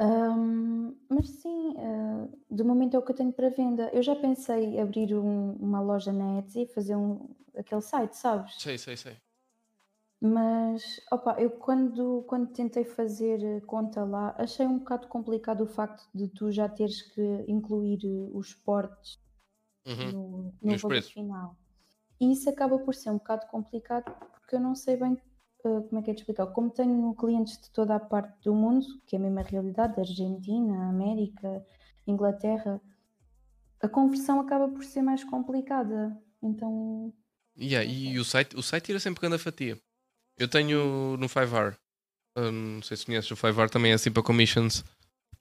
Ahm, 0.00 0.94
mas 1.08 1.28
sim, 1.40 1.74
ah, 1.78 2.28
de 2.50 2.62
momento 2.64 2.94
é 2.94 2.98
o 2.98 3.02
que 3.02 3.10
eu 3.12 3.16
tenho 3.16 3.32
para 3.32 3.48
venda. 3.50 3.90
Eu 3.92 4.02
já 4.02 4.14
pensei 4.16 4.64
em 4.64 4.80
abrir 4.80 5.14
um- 5.16 5.52
uma 5.54 5.80
loja 5.80 6.12
na 6.12 6.38
Etsy, 6.38 6.66
fazer 6.66 6.96
um, 6.96 7.28
aquele 7.56 7.80
site, 7.82 8.16
sabes? 8.16 8.54
Sei, 8.56 8.76
sei, 8.78 8.96
sei. 8.96 9.16
Mas, 10.20 11.00
opa, 11.12 11.36
eu 11.40 11.50
quando, 11.50 12.22
quando 12.28 12.52
tentei 12.52 12.84
fazer 12.84 13.64
conta 13.66 14.04
lá, 14.04 14.34
achei 14.38 14.66
um 14.66 14.78
bocado 14.78 15.06
complicado 15.08 15.62
o 15.62 15.66
facto 15.66 16.08
de 16.14 16.28
tu 16.28 16.50
já 16.50 16.68
teres 16.68 17.02
que 17.02 17.22
incluir 17.48 18.00
eh, 18.04 18.30
os 18.32 18.52
portes 18.54 19.20
Uhum. 19.86 20.10
no, 20.10 20.54
no 20.62 20.78
valor 20.78 21.02
preços. 21.02 21.12
final. 21.12 21.56
E 22.20 22.32
isso 22.32 22.50
acaba 22.50 22.78
por 22.80 22.94
ser 22.94 23.10
um 23.10 23.18
bocado 23.18 23.46
complicado 23.48 24.12
porque 24.32 24.56
eu 24.56 24.60
não 24.60 24.74
sei 24.74 24.96
bem 24.96 25.16
como 25.88 26.00
é 26.00 26.02
que 26.02 26.10
é 26.10 26.14
de 26.14 26.20
explicar. 26.20 26.46
Como 26.48 26.70
tenho 26.70 27.14
clientes 27.14 27.58
de 27.60 27.70
toda 27.70 27.94
a 27.96 28.00
parte 28.00 28.34
do 28.44 28.54
mundo, 28.54 28.86
que 29.06 29.16
é 29.16 29.18
a 29.18 29.22
mesma 29.22 29.42
realidade, 29.42 29.98
Argentina, 30.00 30.88
América, 30.88 31.64
Inglaterra, 32.06 32.80
a 33.80 33.88
conversão 33.88 34.40
acaba 34.40 34.68
por 34.68 34.84
ser 34.84 35.02
mais 35.02 35.24
complicada. 35.24 36.16
Então, 36.42 37.12
Yeah, 37.56 37.84
e 37.84 38.18
o 38.18 38.24
site, 38.24 38.56
o 38.56 38.62
site 38.62 38.84
tira 38.86 39.00
sempre 39.00 39.20
grande 39.20 39.42
fatia. 39.42 39.78
Eu 40.38 40.48
tenho 40.48 41.16
no 41.16 41.28
5R, 41.28 41.76
uh, 42.36 42.50
não 42.52 42.82
sei 42.82 42.96
se 42.96 43.04
conheces 43.04 43.30
o 43.30 43.36
5R, 43.36 43.68
também 43.68 43.90
é 43.90 43.94
assim 43.94 44.12
para 44.12 44.22
commissions, 44.22 44.84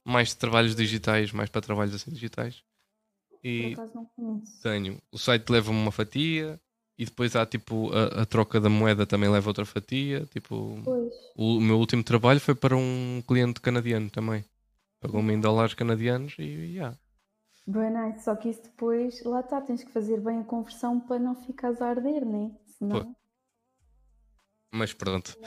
mais 0.05 0.29
de 0.29 0.37
trabalhos 0.37 0.75
digitais, 0.75 1.31
mais 1.31 1.49
para 1.49 1.61
trabalhos 1.61 1.93
assim 1.93 2.11
digitais. 2.11 2.63
por 3.39 3.43
E 3.43 3.73
acaso 3.73 3.95
não 3.95 4.05
conheço. 4.05 4.61
tenho, 4.61 5.01
o 5.11 5.17
site 5.19 5.49
leva-me 5.49 5.77
uma 5.79 5.91
fatia 5.91 6.59
e 6.97 7.05
depois 7.05 7.35
há 7.35 7.45
tipo 7.45 7.91
a, 7.93 8.23
a 8.23 8.25
troca 8.25 8.59
da 8.59 8.69
moeda 8.69 9.05
também 9.05 9.29
leva 9.29 9.49
outra 9.49 9.65
fatia. 9.65 10.25
Tipo, 10.31 10.81
Pois. 10.83 11.13
o, 11.35 11.59
meu 11.59 11.77
último 11.77 12.03
trabalho 12.03 12.39
foi 12.39 12.55
para 12.55 12.75
um 12.75 13.21
cliente 13.27 13.61
canadiano 13.61 14.09
também. 14.09 14.43
Pagou-me 14.99 15.33
em 15.33 15.39
dólares 15.39 15.75
canadianos 15.75 16.35
e 16.39 16.43
yeah. 16.43 16.97
Bem 17.67 17.91
nice, 17.91 18.23
só 18.23 18.35
que 18.35 18.49
isso 18.49 18.63
depois, 18.63 19.23
lá 19.23 19.41
está, 19.41 19.61
tens 19.61 19.83
que 19.83 19.91
fazer 19.91 20.21
bem 20.21 20.39
a 20.39 20.43
conversão 20.43 20.99
para 20.99 21.19
não 21.19 21.35
ficares 21.35 21.81
a 21.81 21.89
arder, 21.89 22.25
né? 22.25 22.51
Senão... 22.79 23.15
Mas 24.73 24.93
pronto. 24.93 25.37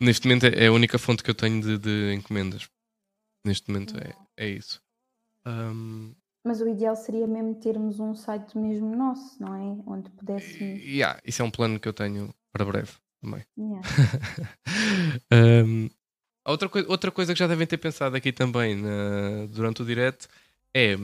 Neste 0.00 0.26
momento 0.26 0.46
é 0.46 0.66
a 0.66 0.72
única 0.72 0.98
fonte 0.98 1.22
que 1.22 1.30
eu 1.30 1.34
tenho 1.34 1.60
de, 1.60 1.78
de 1.78 2.14
encomendas. 2.14 2.68
Neste 3.44 3.70
momento 3.70 3.96
é, 3.98 4.16
é 4.36 4.48
isso. 4.48 4.82
Um... 5.46 6.14
Mas 6.44 6.60
o 6.60 6.68
ideal 6.68 6.96
seria 6.96 7.26
mesmo 7.26 7.54
termos 7.54 8.00
um 8.00 8.14
site 8.14 8.58
mesmo 8.58 8.96
nosso, 8.96 9.40
não 9.40 9.54
é? 9.54 9.82
Onde 9.86 10.10
pudéssemos. 10.10 10.82
Yeah, 10.82 11.20
isso 11.24 11.40
é 11.40 11.44
um 11.44 11.50
plano 11.50 11.78
que 11.78 11.88
eu 11.88 11.92
tenho 11.92 12.34
para 12.52 12.64
breve 12.64 12.92
também. 13.20 13.44
Yeah. 13.56 13.88
um, 15.66 15.88
outra, 16.44 16.68
coi 16.68 16.84
outra 16.88 17.10
coisa 17.12 17.32
que 17.32 17.38
já 17.38 17.46
devem 17.46 17.66
ter 17.66 17.78
pensado 17.78 18.16
aqui 18.16 18.32
também 18.32 18.74
na, 18.74 19.46
durante 19.50 19.82
o 19.82 19.84
direct 19.84 20.26
é 20.74 20.96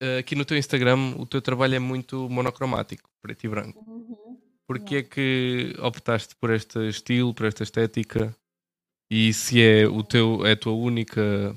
eh, 0.00 0.18
aqui 0.18 0.36
no 0.36 0.44
teu 0.44 0.56
Instagram 0.56 1.16
o 1.16 1.26
teu 1.26 1.42
trabalho 1.42 1.74
é 1.74 1.78
muito 1.78 2.28
monocromático, 2.28 3.08
preto 3.20 3.44
e 3.44 3.48
branco. 3.48 3.84
Uhum. 3.86 4.38
Porquê 4.66 4.96
yeah. 4.96 5.08
é 5.08 5.10
que 5.10 5.74
optaste 5.80 6.36
por 6.36 6.50
este 6.50 6.88
estilo, 6.88 7.34
por 7.34 7.46
esta 7.46 7.62
estética? 7.62 8.34
E 9.10 9.32
se 9.32 9.62
é, 9.62 9.86
o 9.86 10.02
teu, 10.02 10.46
é 10.46 10.52
a 10.52 10.56
tua 10.56 10.72
única 10.72 11.54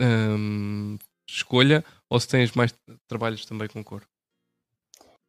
um, 0.00 0.98
escolha 1.28 1.84
ou 2.10 2.18
se 2.20 2.28
tens 2.28 2.52
mais 2.52 2.72
trabalhos 3.08 3.44
também 3.44 3.68
com 3.68 3.82
cor? 3.82 4.06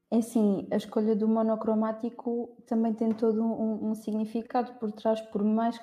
É 0.10 0.18
assim, 0.18 0.68
a 0.72 0.78
escolha 0.78 1.16
do 1.16 1.28
monocromático 1.28 2.56
também 2.66 2.94
tem 2.94 3.12
todo 3.12 3.44
um, 3.44 3.90
um 3.90 3.96
significado 3.96 4.74
por 4.76 4.92
trás, 4.92 5.20
por 5.20 5.44
mais 5.44 5.78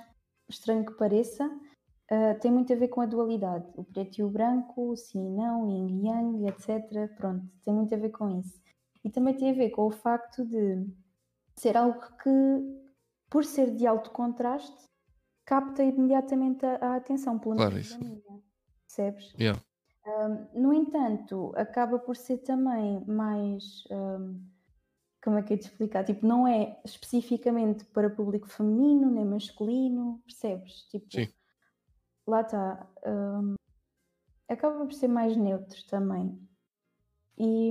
estranho 0.49 0.85
que 0.85 0.95
pareça, 0.95 1.47
uh, 1.47 2.41
tem 2.41 2.51
muito 2.51 2.73
a 2.73 2.77
ver 2.77 2.89
com 2.89 3.03
a 3.03 3.07
dualidade, 3.07 3.66
o 3.74 3.85
preto 3.85 4.19
e 4.19 4.23
o 4.23 4.31
branco, 4.31 4.93
o 4.93 4.97
sim 4.97 5.27
e 5.27 5.31
não, 5.31 5.69
yin 5.69 6.01
e 6.01 6.07
yang, 6.07 6.47
etc. 6.49 7.15
Pronto, 7.16 7.45
tem 7.62 7.74
muito 7.74 7.95
a 7.95 7.99
ver 7.99 8.11
com 8.11 8.41
isso. 8.41 8.59
E 9.05 9.11
também 9.11 9.35
tem 9.35 9.51
a 9.51 9.55
ver 9.55 9.70
com 9.70 9.86
o 9.86 9.91
facto 9.91 10.45
de 10.47 10.86
ser 11.57 11.77
algo 11.77 12.01
que, 12.23 12.31
por 13.28 13.45
ser 13.45 13.74
de 13.74 13.86
alto 13.86 14.11
contraste, 14.11 14.85
capta 15.45 15.85
imediatamente 15.85 16.65
a, 16.65 16.77
a 16.77 16.97
atenção, 16.97 17.39
pelo 17.39 17.57
menos 17.57 17.66
claro, 17.66 17.78
isso. 17.78 17.99
minha. 17.99 18.23
Percebes? 18.86 19.35
Yeah. 19.39 19.61
Um, 20.06 20.60
no 20.60 20.72
entanto, 20.72 21.52
acaba 21.56 21.98
por 21.98 22.16
ser 22.16 22.39
também 22.39 23.05
mais. 23.06 23.85
Um, 23.90 24.44
como 25.22 25.39
é 25.39 25.43
que 25.43 25.55
é 25.55 25.56
de 25.56 25.64
explicar? 25.64 26.05
Tipo, 26.05 26.26
não 26.26 26.47
é 26.47 26.78
especificamente 26.85 27.85
para 27.86 28.10
público 28.10 28.47
feminino 28.47 29.10
nem 29.10 29.24
masculino, 29.24 30.22
percebes? 30.26 30.82
Tipo, 30.90 31.06
Sim. 31.10 31.28
lá 32.26 32.43
está. 32.43 32.86
Um, 33.06 33.55
acaba 34.48 34.85
por 34.85 34.93
ser 34.93 35.09
mais 35.09 35.35
neutro 35.35 35.82
também. 35.86 36.39
E 37.39 37.70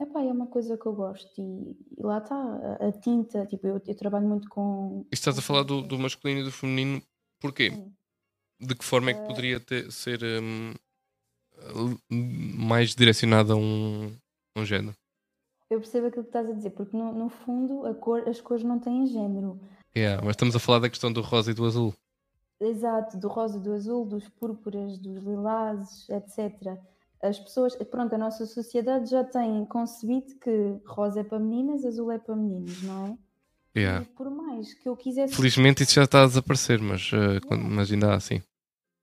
epá, 0.00 0.22
é 0.22 0.32
uma 0.32 0.48
coisa 0.48 0.76
que 0.76 0.84
eu 0.84 0.92
gosto. 0.92 1.40
E, 1.40 1.76
e 1.96 2.02
lá 2.02 2.18
está, 2.18 2.34
a, 2.34 2.88
a, 2.88 2.92
tinta, 2.92 3.46
tipo, 3.46 3.66
eu, 3.66 3.80
eu, 3.86 3.94
trabalho 3.94 4.28
muito 4.28 4.48
com. 4.48 5.06
E 5.10 5.14
estás 5.14 5.38
a 5.38 5.42
falar 5.42 5.62
do, 5.62 5.82
do 5.82 5.98
masculino 5.98 6.40
e 6.40 6.44
do 6.44 6.52
feminino, 6.52 7.00
porquê? 7.40 7.70
Sim. 7.70 7.94
De 8.60 8.74
que 8.74 8.84
forma 8.84 9.10
é 9.10 9.14
que 9.14 9.20
ah, 9.20 9.26
poderia 9.26 9.58
ter, 9.58 9.90
ser 9.90 10.20
um, 10.22 10.74
mais 12.10 12.94
direcionado 12.94 13.52
a 13.52 13.56
um, 13.56 14.12
um 14.56 14.64
género? 14.64 14.94
Eu 15.68 15.78
percebo 15.78 16.08
aquilo 16.08 16.24
que 16.24 16.30
estás 16.30 16.48
a 16.48 16.52
dizer, 16.52 16.70
porque 16.70 16.96
no, 16.96 17.12
no 17.12 17.28
fundo 17.28 17.94
cor, 17.96 18.28
as 18.28 18.40
cores 18.40 18.64
não 18.64 18.78
têm 18.78 19.06
género. 19.06 19.60
Yeah, 19.96 20.20
mas 20.24 20.32
estamos 20.34 20.54
a 20.56 20.58
falar 20.58 20.80
da 20.80 20.90
questão 20.90 21.12
do 21.12 21.20
rosa 21.20 21.50
e 21.50 21.54
do 21.54 21.64
azul. 21.64 21.94
Exato, 22.60 23.16
do 23.16 23.28
rosa 23.28 23.58
e 23.58 23.60
do 23.60 23.72
azul, 23.72 24.04
dos 24.04 24.28
púrpuras, 24.28 24.98
dos 24.98 25.22
lilazes, 25.22 26.08
etc 26.10 26.78
as 27.22 27.38
pessoas, 27.38 27.76
pronto, 27.90 28.14
a 28.14 28.18
nossa 28.18 28.46
sociedade 28.46 29.10
já 29.10 29.22
tem 29.22 29.64
concebido 29.66 30.34
que 30.40 30.80
rosa 30.86 31.20
é 31.20 31.24
para 31.24 31.38
meninas, 31.38 31.84
azul 31.84 32.10
é 32.10 32.18
para 32.18 32.34
meninos, 32.34 32.82
não 32.82 33.06
é? 33.06 33.80
Yeah. 33.80 34.02
E 34.02 34.06
por 34.16 34.30
mais 34.30 34.74
que 34.74 34.88
eu 34.88 34.96
quisesse. 34.96 35.34
Felizmente 35.34 35.82
isso 35.82 35.94
já 35.94 36.04
está 36.04 36.22
a 36.24 36.26
desaparecer, 36.26 36.80
mas, 36.80 37.12
uh, 37.12 37.16
yeah. 37.16 37.56
mas 37.56 37.92
ainda 37.92 38.12
há 38.12 38.14
assim. 38.16 38.42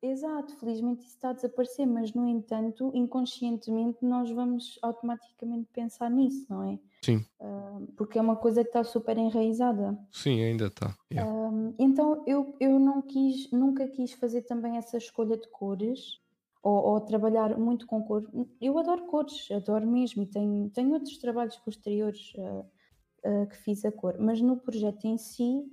Exato, 0.09 0.55
felizmente 0.55 1.01
isso 1.01 1.15
está 1.15 1.31
a 1.31 1.33
desaparecer, 1.33 1.85
mas 1.85 2.13
no 2.13 2.27
entanto, 2.27 2.91
inconscientemente, 2.93 3.97
nós 4.01 4.31
vamos 4.31 4.79
automaticamente 4.81 5.67
pensar 5.73 6.09
nisso, 6.09 6.45
não 6.49 6.63
é? 6.63 6.79
Sim. 7.03 7.25
Uh, 7.39 7.85
porque 7.95 8.17
é 8.17 8.21
uma 8.21 8.35
coisa 8.35 8.63
que 8.63 8.69
está 8.69 8.83
super 8.83 9.17
enraizada. 9.17 9.97
Sim, 10.11 10.41
ainda 10.41 10.67
está. 10.67 10.95
Yeah. 11.11 11.31
Uh, 11.31 11.75
então 11.77 12.23
eu, 12.25 12.55
eu 12.59 12.79
não 12.79 13.01
quis, 13.01 13.51
nunca 13.51 13.87
quis 13.87 14.13
fazer 14.13 14.43
também 14.43 14.77
essa 14.77 14.97
escolha 14.97 15.37
de 15.37 15.47
cores 15.49 16.19
ou, 16.63 16.73
ou, 16.73 17.01
trabalhar 17.01 17.57
muito 17.57 17.85
com 17.85 18.01
cor. 18.03 18.29
Eu 18.61 18.77
adoro 18.79 19.05
cores, 19.07 19.49
adoro 19.51 19.85
mesmo, 19.85 20.23
e 20.23 20.25
tenho, 20.25 20.69
tenho 20.69 20.93
outros 20.93 21.17
trabalhos 21.17 21.57
posteriores 21.57 22.33
uh, 22.35 23.47
que 23.47 23.57
fiz 23.57 23.83
a 23.83 23.91
cor, 23.91 24.17
mas 24.19 24.41
no 24.41 24.57
projeto 24.57 25.05
em 25.05 25.17
si 25.17 25.65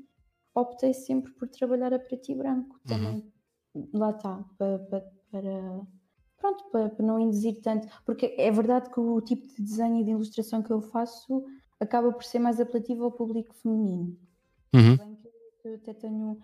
optei 0.55 0.93
sempre 0.93 1.33
por 1.33 1.49
trabalhar 1.49 1.93
a 1.93 1.99
preto 1.99 2.31
e 2.31 2.35
branco 2.35 2.81
uhum. 2.89 3.23
Lá 3.93 4.11
está, 4.11 4.45
para, 4.57 4.79
para, 4.79 5.01
para 5.31 5.87
pronto, 6.39 6.65
para, 6.71 6.91
para, 6.91 7.07
não 7.07 7.19
induzir 7.19 7.61
tanto, 7.61 7.89
porque 8.05 8.35
é 8.39 8.51
verdade 8.51 8.91
que 8.91 9.01
o 9.01 9.21
tipo 9.21 9.47
de 9.47 9.63
desenho 9.63 10.01
e 10.01 10.05
de 10.05 10.11
ilustração 10.11 10.63
que 10.63 10.71
eu 10.71 10.81
faço 10.81 11.45
acaba 11.81 12.13
por 12.13 12.25
ser 12.25 12.39
mais 12.39 12.61
apelativo 12.61 13.05
ao 13.05 13.13
público 13.13 13.55
feminino. 13.55 14.17
Uhum. 14.73 15.17
Eu 15.65 15.75
até 15.77 15.95
tenho 15.95 16.39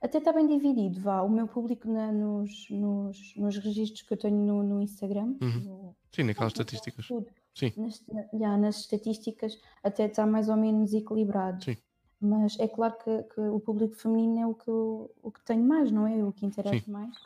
até 0.00 0.16
está 0.16 0.32
bem 0.32 0.46
dividido, 0.46 1.00
vá. 1.00 1.20
O 1.20 1.28
meu 1.28 1.46
público 1.46 1.86
na, 1.86 2.10
nos, 2.10 2.68
nos, 2.70 3.34
nos 3.36 3.58
registros 3.58 4.02
que 4.02 4.14
eu 4.14 4.16
tenho 4.16 4.36
no, 4.36 4.62
no 4.62 4.80
Instagram. 4.80 5.36
Uhum. 5.42 5.60
No, 5.60 5.96
Sim, 6.10 6.22
naquelas 6.22 6.52
estatísticas. 6.52 7.06
Tudo, 7.06 7.26
Sim. 7.54 7.72
Nas, 7.76 8.02
já, 8.32 8.56
nas 8.56 8.80
estatísticas 8.80 9.58
até 9.82 10.06
está 10.06 10.26
mais 10.26 10.48
ou 10.48 10.56
menos 10.56 10.94
equilibrado. 10.94 11.62
Sim. 11.62 11.76
Mas 12.20 12.58
é 12.58 12.68
claro 12.68 12.96
que, 12.98 13.22
que, 13.34 13.40
o 13.40 13.58
público 13.60 13.94
feminino 13.94 14.40
é 14.40 14.46
o 14.46 14.54
que, 14.54 14.68
eu, 14.68 15.10
o 15.22 15.30
que 15.30 15.42
tenho 15.42 15.64
mais, 15.64 15.90
não 15.90 16.06
é? 16.06 16.22
O 16.22 16.32
que 16.32 16.44
interessa 16.44 16.84
sim. 16.84 16.90
mais. 16.90 17.16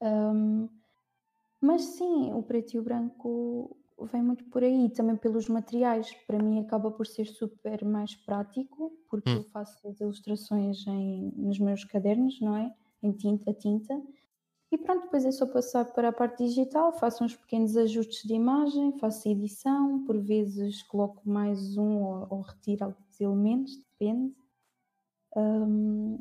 Um, 0.00 0.68
mas 1.60 1.82
sim, 1.82 2.32
o 2.32 2.42
preto 2.42 2.74
e 2.74 2.78
o 2.78 2.82
branco 2.82 3.76
vem 4.10 4.22
muito 4.22 4.44
por 4.44 4.64
aí, 4.64 4.88
também 4.88 5.14
pelos 5.16 5.46
materiais. 5.48 6.10
Para 6.26 6.42
mim 6.42 6.58
acaba 6.58 6.90
por 6.90 7.06
ser 7.06 7.26
super 7.26 7.84
mais 7.84 8.14
prático, 8.16 8.92
porque 9.10 9.30
hum. 9.30 9.36
eu 9.36 9.44
faço 9.44 9.86
as 9.86 10.00
ilustrações 10.00 10.86
em, 10.86 11.30
nos 11.36 11.58
meus 11.58 11.84
cadernos, 11.84 12.40
não 12.40 12.56
é? 12.56 12.74
Em 13.02 13.12
tinta, 13.12 13.50
a 13.50 13.54
tinta. 13.54 14.02
E 14.72 14.78
pronto, 14.78 15.02
depois 15.02 15.26
é 15.26 15.30
só 15.30 15.46
passar 15.46 15.84
para 15.92 16.08
a 16.08 16.12
parte 16.12 16.42
digital, 16.44 16.94
faço 16.94 17.22
uns 17.22 17.36
pequenos 17.36 17.76
ajustes 17.76 18.22
de 18.24 18.32
imagem, 18.32 18.98
faço 18.98 19.28
edição, 19.28 20.02
por 20.06 20.18
vezes 20.18 20.82
coloco 20.84 21.28
mais 21.28 21.76
um 21.76 22.02
ou, 22.02 22.26
ou 22.30 22.40
retiro 22.40 22.96
alguns 23.12 23.20
elementos, 23.20 23.76
depende. 23.76 24.34
Um, 25.36 26.18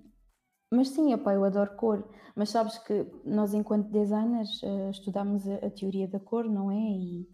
mas 0.71 0.89
sim, 0.89 1.13
opa, 1.13 1.33
eu 1.33 1.43
adoro 1.43 1.75
cor. 1.75 2.09
Mas 2.35 2.49
sabes 2.49 2.77
que 2.79 3.05
nós, 3.25 3.53
enquanto 3.53 3.91
designers, 3.91 4.61
uh, 4.63 4.89
estudamos 4.89 5.47
a, 5.47 5.55
a, 5.55 5.69
teoria 5.69 6.07
da 6.07 6.19
cor, 6.19 6.45
não 6.45 6.71
é? 6.71 6.75
E 6.75 7.29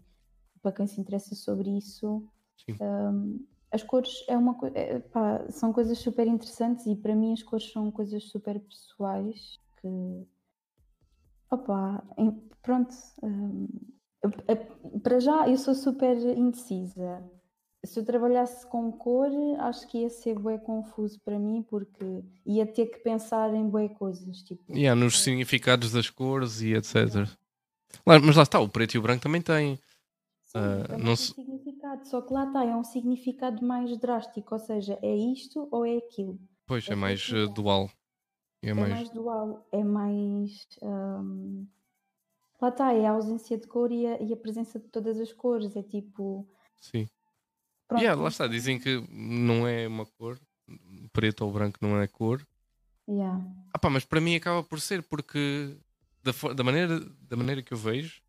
para 0.60 0.72
quem 0.72 0.86
se 0.86 1.00
interessa 1.00 1.34
sobre 1.34 1.70
isso, 1.70 2.28
um, 2.80 3.46
as 3.70 3.82
cores 3.82 4.24
é 4.28 4.36
uma 4.36 4.58
é, 4.74 4.98
pá, 4.98 5.44
são 5.50 5.72
coisas 5.72 5.98
super 5.98 6.26
interessantes 6.26 6.86
e 6.86 6.96
para 6.96 7.14
mim 7.14 7.32
as 7.32 7.42
cores 7.42 7.70
são 7.70 7.90
coisas 7.92 8.24
super 8.24 8.58
pessoais 8.60 9.58
que 9.80 10.26
opa, 11.50 12.02
em, 12.16 12.30
pronto 12.62 12.94
um, 13.22 13.68
para 15.02 15.20
já 15.20 15.48
eu 15.48 15.58
sou 15.58 15.74
super 15.74 16.16
indecisa 16.16 17.22
se 17.84 18.00
eu 18.00 18.04
trabalhasse 18.04 18.66
com 18.66 18.90
cor 18.90 19.30
acho 19.60 19.86
que 19.86 19.98
ia 19.98 20.10
ser 20.10 20.38
bem 20.38 20.58
confuso 20.58 21.20
para 21.24 21.38
mim 21.38 21.62
porque 21.62 22.24
ia 22.44 22.66
ter 22.66 22.86
que 22.86 22.98
pensar 22.98 23.54
em 23.54 23.68
boas 23.68 23.92
coisas 23.96 24.42
tipo 24.42 24.62
yeah, 24.74 25.00
nos 25.00 25.22
significados 25.22 25.92
das 25.92 26.10
cores 26.10 26.60
e 26.60 26.74
etc 26.74 26.94
yeah. 26.96 27.30
mas 28.04 28.36
lá 28.36 28.42
está, 28.42 28.58
o 28.60 28.68
preto 28.68 28.94
e 28.94 28.98
o 28.98 29.02
branco 29.02 29.22
também 29.22 29.40
têm 29.40 29.78
Sim, 30.48 30.58
uh, 30.58 30.98
não 30.98 31.14
se... 31.14 31.34
significado, 31.34 32.08
só 32.08 32.22
que 32.22 32.32
lá 32.32 32.46
está, 32.46 32.64
é 32.64 32.74
um 32.74 32.84
significado 32.84 33.64
mais 33.64 33.96
drástico, 33.98 34.54
ou 34.54 34.58
seja, 34.58 34.98
é 35.02 35.14
isto 35.14 35.68
ou 35.70 35.84
é 35.84 35.98
aquilo. 35.98 36.38
Pois, 36.66 36.88
é, 36.88 36.92
é 36.92 36.96
mais 36.96 37.28
uh, 37.28 37.48
dual. 37.48 37.90
É, 38.62 38.70
é 38.70 38.74
mais... 38.74 38.90
mais... 38.90 39.10
dual, 39.10 39.66
é 39.70 39.84
mais. 39.84 40.66
Um... 40.82 41.66
Lá 42.60 42.68
está, 42.70 42.92
é 42.94 43.06
a 43.06 43.12
ausência 43.12 43.58
de 43.58 43.66
cor 43.66 43.92
e 43.92 44.06
a, 44.06 44.22
e 44.22 44.32
a, 44.32 44.36
presença 44.36 44.80
de 44.80 44.88
todas 44.88 45.20
as 45.20 45.32
cores, 45.32 45.76
é 45.76 45.82
tipo. 45.82 46.48
Sim. 46.80 47.06
Pronto. 47.88 48.02
Yeah, 48.02 48.20
lá 48.20 48.28
está, 48.28 48.46
dizem 48.46 48.78
que 48.78 49.02
não 49.10 49.66
é 49.66 49.88
uma 49.88 50.04
cor, 50.04 50.38
preto 51.12 51.44
ou 51.44 51.52
branco 51.52 51.78
não 51.80 52.00
é 52.00 52.06
cor. 52.06 52.46
Yeah. 53.08 53.42
Ah, 53.72 53.78
pá, 53.78 53.88
mas 53.88 54.04
para 54.04 54.20
mim 54.20 54.36
acaba 54.36 54.62
por 54.62 54.80
ser, 54.80 55.02
porque 55.02 55.76
da, 56.22 56.32
da, 56.52 56.62
maneira, 56.62 57.00
da 57.00 57.36
maneira 57.36 57.62
que 57.62 57.72
eu 57.72 57.78
vejo, 57.78 58.20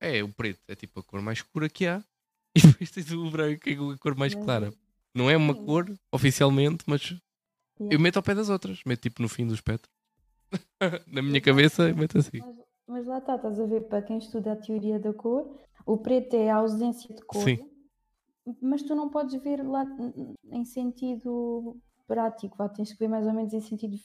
é, 0.00 0.22
o 0.22 0.28
preto 0.28 0.60
é 0.68 0.74
tipo 0.74 1.00
a 1.00 1.02
cor 1.02 1.22
mais 1.22 1.38
escura 1.38 1.68
que 1.68 1.86
há. 1.86 2.02
E 2.54 2.60
depois 2.60 2.90
tens 2.90 3.12
o 3.12 3.30
branco, 3.30 3.60
que 3.60 3.70
é 3.70 3.74
a 3.74 3.98
cor 3.98 4.16
mais 4.16 4.34
clara. 4.34 4.72
Não 5.14 5.30
é 5.30 5.36
uma 5.36 5.54
cor 5.54 5.86
oficialmente, 6.10 6.84
mas 6.86 7.14
eu 7.78 8.00
meto 8.00 8.16
ao 8.16 8.22
pé 8.22 8.34
das 8.34 8.48
outras. 8.48 8.80
Meto 8.84 9.00
tipo 9.00 9.22
no 9.22 9.28
fim 9.28 9.46
do 9.46 9.54
espectro. 9.54 9.88
Na 11.06 11.22
minha 11.22 11.40
cabeça, 11.40 11.92
meto 11.94 12.18
assim. 12.18 12.38
Mas 12.38 12.68
mas 12.88 13.06
lá 13.06 13.18
está, 13.18 13.36
estás 13.36 13.60
a 13.60 13.66
ver, 13.66 13.82
para 13.82 14.00
quem 14.00 14.16
estuda 14.16 14.52
a 14.52 14.56
teoria 14.56 14.98
da 14.98 15.12
cor, 15.12 15.54
o 15.84 15.98
preto 15.98 16.34
é 16.34 16.50
a 16.50 16.56
ausência 16.56 17.14
de 17.14 17.20
cor, 17.22 17.44
Sim. 17.44 17.58
Mas 18.60 18.82
tu 18.82 18.94
não 18.94 19.08
podes 19.08 19.40
ver 19.42 19.62
lá 19.66 19.86
em 20.50 20.64
sentido 20.64 21.76
prático, 22.06 22.56
vá, 22.56 22.68
tens 22.68 22.92
que 22.92 22.98
ver 22.98 23.08
mais 23.08 23.26
ou 23.26 23.32
menos 23.32 23.52
em 23.52 23.60
sentido 23.60 23.96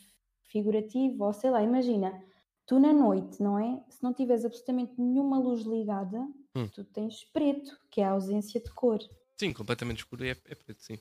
figurativo, 0.44 1.24
ou 1.24 1.34
sei 1.34 1.50
lá, 1.50 1.64
imagina, 1.64 2.24
tu 2.66 2.80
na 2.80 2.94
noite, 2.94 3.42
não 3.42 3.58
é? 3.58 3.82
Se 3.90 4.04
não 4.04 4.14
tiveres 4.14 4.46
absolutamente 4.46 4.94
nenhuma 5.00 5.40
luz 5.40 5.62
ligada, 5.62 6.20
Hum. 6.56 6.68
tu 6.72 6.84
tens 6.84 7.24
preto, 7.34 7.76
que 7.90 8.00
é 8.02 8.06
a 8.06 8.12
ausência 8.12 8.62
de 8.62 8.72
cor. 8.74 9.00
Sim, 9.40 9.52
completamente 9.54 10.00
escuro 10.00 10.24
é, 10.24 10.30
é 10.32 10.56
preto, 10.56 10.84
sim. 10.84 10.98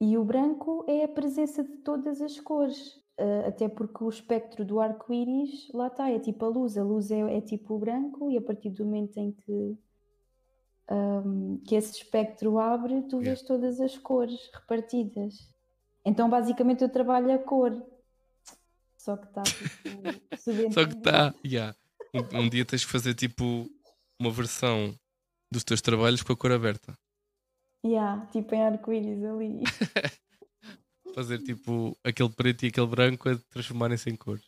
E 0.00 0.16
o 0.16 0.24
branco 0.24 0.84
é 0.88 1.04
a 1.04 1.08
presença 1.08 1.62
de 1.62 1.76
todas 1.78 2.22
as 2.22 2.38
cores, 2.40 2.98
ah, 3.18 3.48
até 3.48 3.68
porque 3.68 4.02
o 4.02 4.08
espectro 4.08 4.64
do 4.64 4.80
arco-íris, 4.80 5.68
lá 5.74 5.88
está, 5.88 6.08
é 6.10 6.18
tipo 6.18 6.44
a 6.44 6.48
luz, 6.48 6.78
a 6.78 6.84
luz 6.84 7.10
é, 7.10 7.20
é 7.36 7.40
tipo 7.40 7.74
o 7.74 7.78
branco, 7.78 8.30
e 8.30 8.38
a 8.38 8.40
partir 8.40 8.70
do 8.70 8.84
momento 8.84 9.18
em 9.18 9.32
que, 9.32 9.76
ahm, 10.88 11.58
que 11.66 11.74
esse 11.74 11.92
espectro 11.92 12.58
abre, 12.58 13.02
tu 13.02 13.18
vês 13.20 13.42
todas 13.42 13.80
as 13.80 13.96
cores 13.98 14.50
repartidas. 14.52 15.50
Então, 16.04 16.28
basicamente, 16.30 16.82
eu 16.82 16.88
trabalho 16.88 17.32
a 17.32 17.38
cor, 17.38 17.82
só 18.96 19.16
que 19.16 19.26
está 19.26 19.42
tipo, 19.42 19.68
Só 20.72 20.86
que 20.86 20.94
está. 20.94 21.34
yeah. 21.44 21.74
Um, 22.14 22.40
um 22.40 22.48
dia 22.48 22.64
tens 22.64 22.84
que 22.84 22.90
fazer 22.90 23.14
tipo 23.14 23.68
uma 24.18 24.30
versão 24.30 24.94
dos 25.50 25.62
teus 25.64 25.80
trabalhos 25.82 26.22
com 26.22 26.32
a 26.32 26.36
cor 26.36 26.52
aberta. 26.52 26.96
Yeah, 27.84 28.26
tipo 28.32 28.54
em 28.54 28.62
arco-íris 28.64 29.22
ali. 29.24 29.62
Fazer 31.14 31.38
tipo 31.42 31.96
aquele 32.04 32.28
preto 32.30 32.64
e 32.64 32.68
aquele 32.68 32.86
branco 32.86 33.28
a 33.28 33.36
transformarem-se 33.50 34.10
em 34.10 34.16
cores. 34.16 34.44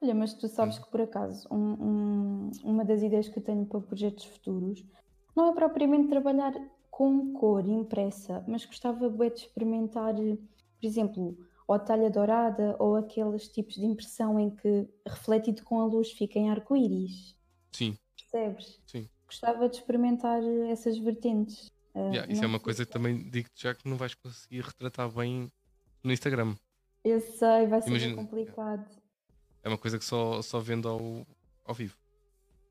Olha, 0.00 0.14
mas 0.14 0.34
tu 0.34 0.48
sabes 0.48 0.78
que 0.78 0.90
por 0.90 1.00
acaso 1.00 1.46
um- 1.50 1.72
um- 1.72 2.50
uma 2.64 2.84
das 2.84 3.02
ideias 3.02 3.28
que 3.28 3.38
eu 3.38 3.42
tenho 3.42 3.64
para 3.66 3.80
projetos 3.80 4.24
futuros 4.24 4.84
não 5.34 5.50
é 5.50 5.54
propriamente 5.54 6.08
trabalhar 6.08 6.52
com 6.90 7.32
cor 7.32 7.66
impressa, 7.66 8.44
mas 8.46 8.64
gostava 8.64 9.08
bué 9.08 9.30
de 9.30 9.40
experimentar, 9.40 10.14
por 10.14 10.86
exemplo, 10.86 11.38
ou 11.66 11.78
talha 11.78 12.10
dourada 12.10 12.76
ou 12.78 12.96
aqueles 12.96 13.48
tipos 13.48 13.74
de 13.76 13.84
impressão 13.86 14.38
em 14.38 14.50
que 14.50 14.86
refletido 15.06 15.62
com 15.64 15.80
a 15.80 15.86
luz 15.86 16.10
fica 16.12 16.38
em 16.38 16.50
arco-íris. 16.50 17.34
Sim, 17.72 17.96
Percebes? 18.16 18.80
Sim. 18.86 19.08
Gostava 19.26 19.68
de 19.68 19.76
experimentar 19.76 20.42
essas 20.70 20.98
vertentes. 20.98 21.70
Ah, 21.94 22.00
yeah, 22.10 22.30
isso 22.32 22.44
é 22.44 22.46
uma 22.46 22.60
coisa 22.60 22.84
que 22.84 22.92
também 22.92 23.28
digo-te 23.30 23.62
já 23.62 23.74
que 23.74 23.88
não 23.88 23.96
vais 23.96 24.14
conseguir 24.14 24.60
retratar 24.60 25.10
bem 25.10 25.50
no 26.02 26.12
Instagram. 26.12 26.54
Eu 27.04 27.20
sei, 27.20 27.66
vai 27.66 27.80
ser 27.80 27.90
bem 27.90 27.98
Imagina- 27.98 28.16
complicado. 28.16 28.86
É 29.62 29.68
uma 29.68 29.78
coisa 29.78 29.98
que 29.98 30.04
só, 30.04 30.42
só 30.42 30.58
vendo 30.60 30.88
ao, 30.88 31.26
ao 31.64 31.74
vivo. 31.74 31.96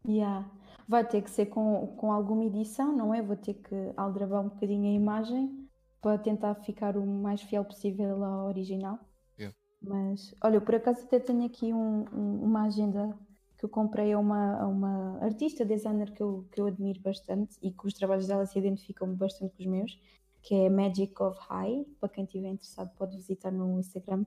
Yeah. 0.08 0.50
Vai 0.92 1.08
ter 1.08 1.22
que 1.22 1.32
ser 1.32 1.46
com, 1.46 1.88
com 1.96 2.12
alguma 2.12 2.44
edição, 2.44 2.94
não 2.94 3.14
é? 3.14 3.22
Vou 3.22 3.38
ter 3.38 3.54
que 3.54 3.94
aldrabar 3.96 4.42
um 4.42 4.50
bocadinho 4.50 4.90
a 4.90 4.94
imagem 4.94 5.70
para 6.02 6.18
tentar 6.18 6.54
ficar 6.56 6.98
o 6.98 7.06
mais 7.06 7.42
fiel 7.42 7.64
possível 7.64 8.22
ao 8.26 8.48
original. 8.48 9.00
Yeah. 9.40 9.56
Mas, 9.82 10.36
olha, 10.44 10.58
eu 10.58 10.62
por 10.62 10.76
acaso 10.76 11.06
até 11.06 11.18
tenho 11.18 11.46
aqui 11.46 11.74
um- 11.74 12.04
um- 12.14 12.44
uma 12.44 12.64
agenda 12.64 13.18
que 13.58 13.64
eu 13.64 13.70
comprei 13.70 14.12
a 14.12 14.20
uma, 14.20 14.64
a 14.64 14.68
uma 14.68 15.18
artista, 15.22 15.64
designer 15.64 16.12
que 16.12 16.22
eu, 16.22 16.46
que 16.52 16.60
eu 16.60 16.66
admiro 16.66 17.00
bastante 17.00 17.56
e 17.62 17.72
que 17.72 17.88
os 17.88 17.94
trabalhos 17.94 18.28
dela 18.28 18.46
se 18.46 18.60
identificam 18.60 19.16
bastante 19.16 19.56
com 19.56 19.62
os 19.64 19.68
meus, 19.68 19.98
que 20.42 20.54
é 20.54 20.70
Magic 20.70 21.14
of 21.24 21.40
High. 21.48 21.86
Para 22.02 22.10
quem 22.10 22.26
estiver 22.26 22.50
interessado, 22.50 22.92
pode 22.98 23.16
visitar 23.16 23.50
no 23.50 23.80
Instagram. 23.80 24.26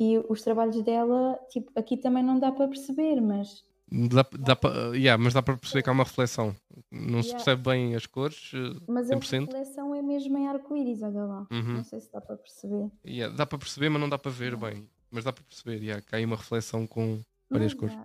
E 0.00 0.18
os 0.28 0.42
trabalhos 0.42 0.82
dela, 0.82 1.38
tipo, 1.48 1.70
aqui 1.76 1.96
também 1.96 2.24
não 2.24 2.40
dá 2.40 2.50
para 2.50 2.66
perceber, 2.66 3.20
mas 3.20 3.64
Dá, 3.94 4.26
dá 4.38 4.56
pa- 4.56 4.72
yeah, 4.94 5.22
mas 5.22 5.34
dá 5.34 5.42
para 5.42 5.56
perceber 5.56 5.82
que 5.82 5.90
há 5.90 5.92
uma 5.92 6.04
reflexão. 6.04 6.56
Não 6.90 7.22
se 7.22 7.28
Yeah. 7.28 7.44
percebe 7.44 7.62
bem 7.62 7.94
as 7.94 8.06
cores. 8.06 8.50
eh, 8.54 8.80
Mas 8.88 9.10
a 9.10 9.16
100%? 9.16 9.46
reflexão 9.52 9.94
é 9.94 10.00
mesmo 10.00 10.38
em 10.38 10.48
arco-íris, 10.48 11.02
olha 11.02 11.24
lá. 11.24 11.46
Uhum. 11.50 11.74
Não 11.74 11.84
sei 11.84 12.00
se 12.00 12.10
dá 12.10 12.20
para 12.20 12.36
perceber. 12.38 12.90
Yeah, 13.06 13.34
dá 13.36 13.44
para 13.44 13.58
perceber, 13.58 13.90
mas 13.90 14.00
não 14.00 14.08
dá 14.08 14.18
para 14.18 14.30
ver 14.30 14.56
bem. 14.56 14.88
Mas 15.10 15.24
dá 15.24 15.32
para 15.32 15.44
perceber, 15.44 15.82
yeah, 15.82 16.00
que 16.02 16.14
há 16.14 16.18
aí 16.18 16.24
uma 16.24 16.36
reflexão 16.36 16.86
com 16.86 17.20
várias 17.50 17.74
Mas, 17.74 17.80
cores. 17.80 17.98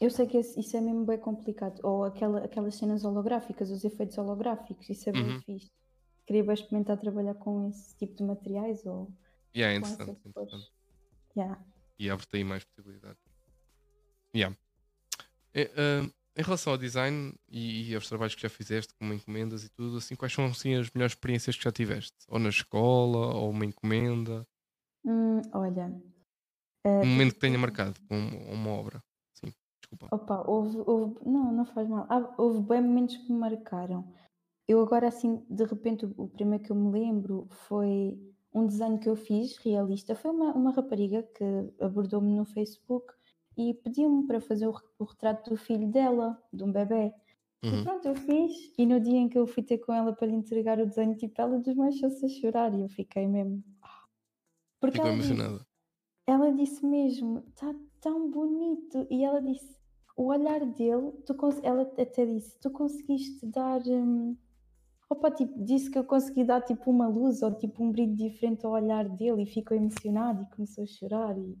Eu 0.00 0.10
sei 0.10 0.26
que 0.26 0.38
isso 0.38 0.76
é 0.76 0.80
mesmo 0.80 1.06
bem 1.06 1.18
complicado. 1.18 1.78
Ou 1.84 2.04
aquela, 2.04 2.44
aquelas 2.44 2.74
cenas 2.74 3.04
holográficas, 3.04 3.70
os 3.70 3.84
efeitos 3.84 4.18
holográficos, 4.18 4.90
isso 4.90 5.08
é 5.08 5.12
bem 5.12 5.22
Uhum. 5.22 5.40
fixe. 5.42 5.70
Queria 6.26 6.42
bem 6.42 6.54
experimentar 6.54 6.98
trabalhar 6.98 7.34
com 7.34 7.68
esse 7.68 7.96
tipo 7.96 8.16
de 8.16 8.24
materiais 8.24 8.84
ou 8.84 9.08
Yeah, 9.56 9.72
é 9.72 9.76
interessante, 9.78 10.20
interessante. 10.26 10.72
Yeah. 11.36 11.64
E 11.98 12.10
abre-te 12.10 12.36
aí 12.36 12.44
mais 12.44 12.64
possibilidades. 12.64 13.22
Yeah. 14.34 14.54
Eh, 15.56 15.70
ah, 15.76 16.10
em 16.38 16.42
relação 16.42 16.72
ao 16.74 16.78
design 16.78 17.34
e, 17.48 17.90
e 17.90 17.94
aos 17.94 18.06
trabalhos 18.08 18.34
que 18.34 18.42
já 18.42 18.48
fizeste, 18.50 18.92
como 19.00 19.14
encomendas 19.14 19.64
e 19.64 19.70
tudo, 19.70 19.96
assim, 19.96 20.14
quais 20.14 20.32
são 20.34 20.44
assim, 20.44 20.74
as 20.74 20.90
melhores 20.94 21.12
experiências 21.14 21.56
que 21.56 21.64
já 21.64 21.72
tiveste? 21.72 22.12
Ou 22.28 22.38
na 22.38 22.50
escola, 22.50 23.34
ou 23.34 23.50
uma 23.50 23.64
encomenda? 23.64 24.46
Hum, 25.04 25.40
olha. 25.54 25.90
Um 26.84 27.06
momento 27.06 27.34
que 27.34 27.40
tenha 27.40 27.58
marcado, 27.58 27.98
um- 28.10 28.52
uma 28.52 28.70
obra. 28.70 29.02
Sim, 29.34 29.52
desculpa. 29.80 30.14
Opa, 30.14 30.44
houve, 30.46 30.76
houve- 30.86 31.18
não, 31.24 31.52
não 31.52 31.64
faz 31.64 31.88
mal. 31.88 32.06
Ah, 32.08 32.34
houve 32.38 32.60
bem 32.60 32.80
momentos 32.82 33.16
que 33.16 33.32
me 33.32 33.38
marcaram. 33.38 34.12
Eu 34.68 34.80
agora, 34.80 35.08
assim, 35.08 35.44
de 35.48 35.64
repente, 35.64 36.06
o, 36.06 36.14
o 36.16 36.28
primeiro 36.28 36.62
que 36.64 36.70
eu 36.70 36.76
me 36.76 36.90
lembro 36.92 37.48
foi 37.50 38.18
um 38.52 38.66
desenho 38.66 38.98
que 38.98 39.08
eu 39.08 39.16
fiz, 39.16 39.56
realista. 39.58 40.14
Foi 40.14 40.30
uma, 40.30 40.52
uma 40.54 40.70
rapariga 40.72 41.22
que 41.22 41.44
abordou-me 41.80 42.34
no 42.34 42.44
Facebook 42.44 43.12
e 43.56 43.74
pediu-me 43.74 44.26
para 44.26 44.40
fazer 44.40 44.66
o, 44.68 44.72
re- 44.72 44.84
o 44.98 45.04
retrato 45.04 45.50
do 45.50 45.56
filho 45.56 45.88
dela, 45.90 46.40
de 46.52 46.64
um 46.64 46.72
bebê. 46.72 47.12
E 47.70 47.70
Uhum. 47.70 47.82
pronto, 47.82 48.06
eu 48.08 48.14
fiz. 48.16 48.72
E 48.78 48.86
no 48.86 49.00
dia 49.00 49.18
em 49.18 49.28
que 49.28 49.38
eu 49.38 49.46
fui 49.46 49.62
ter 49.62 49.78
com 49.78 49.92
ela 49.92 50.12
para 50.14 50.26
lhe 50.28 50.34
entregar 50.36 50.78
o 50.80 50.86
desenho, 50.86 51.16
tipo, 51.16 51.40
ela 51.40 51.58
desmanchou-se 51.58 52.24
a 52.24 52.28
chorar 52.28 52.74
e 52.74 52.82
eu 52.82 52.88
fiquei 52.88 53.26
mesmo. 53.26 53.62
"Ah." 53.82 54.04
Porque 54.80 54.96
Ficou 54.96 55.10
ela 55.10 55.16
disse, 55.16 55.34
emocionada. 55.34 55.66
ela 56.26 56.52
disse 56.52 56.84
mesmo, 56.86 57.40
está 57.48 57.74
tão 58.00 58.30
bonito. 58.30 59.06
E 59.10 59.24
ela 59.24 59.40
disse, 59.42 59.76
o 60.16 60.26
olhar 60.26 60.64
dele, 60.66 61.12
tu 61.26 61.34
ela 61.62 61.82
até 61.82 62.26
disse, 62.26 62.58
tu 62.60 62.70
conseguiste 62.70 63.46
dar. 63.46 63.82
hum, 63.86 64.36
Opa, 65.10 65.30
tipo, 65.30 65.62
disse 65.64 65.90
que 65.90 65.98
eu 65.98 66.04
consegui 66.04 66.44
dar 66.44 66.62
tipo 66.62 66.90
uma 66.90 67.08
luz 67.08 67.42
ou 67.42 67.54
tipo 67.56 67.82
um 67.84 67.92
brilho 67.92 68.14
diferente 68.16 68.66
ao 68.66 68.72
olhar 68.72 69.08
dele 69.08 69.42
e 69.44 69.46
ficou 69.46 69.76
emocionado 69.76 70.42
e 70.42 70.50
começou 70.56 70.84
a 70.84 70.86
chorar. 70.86 71.38
E, 71.38 71.56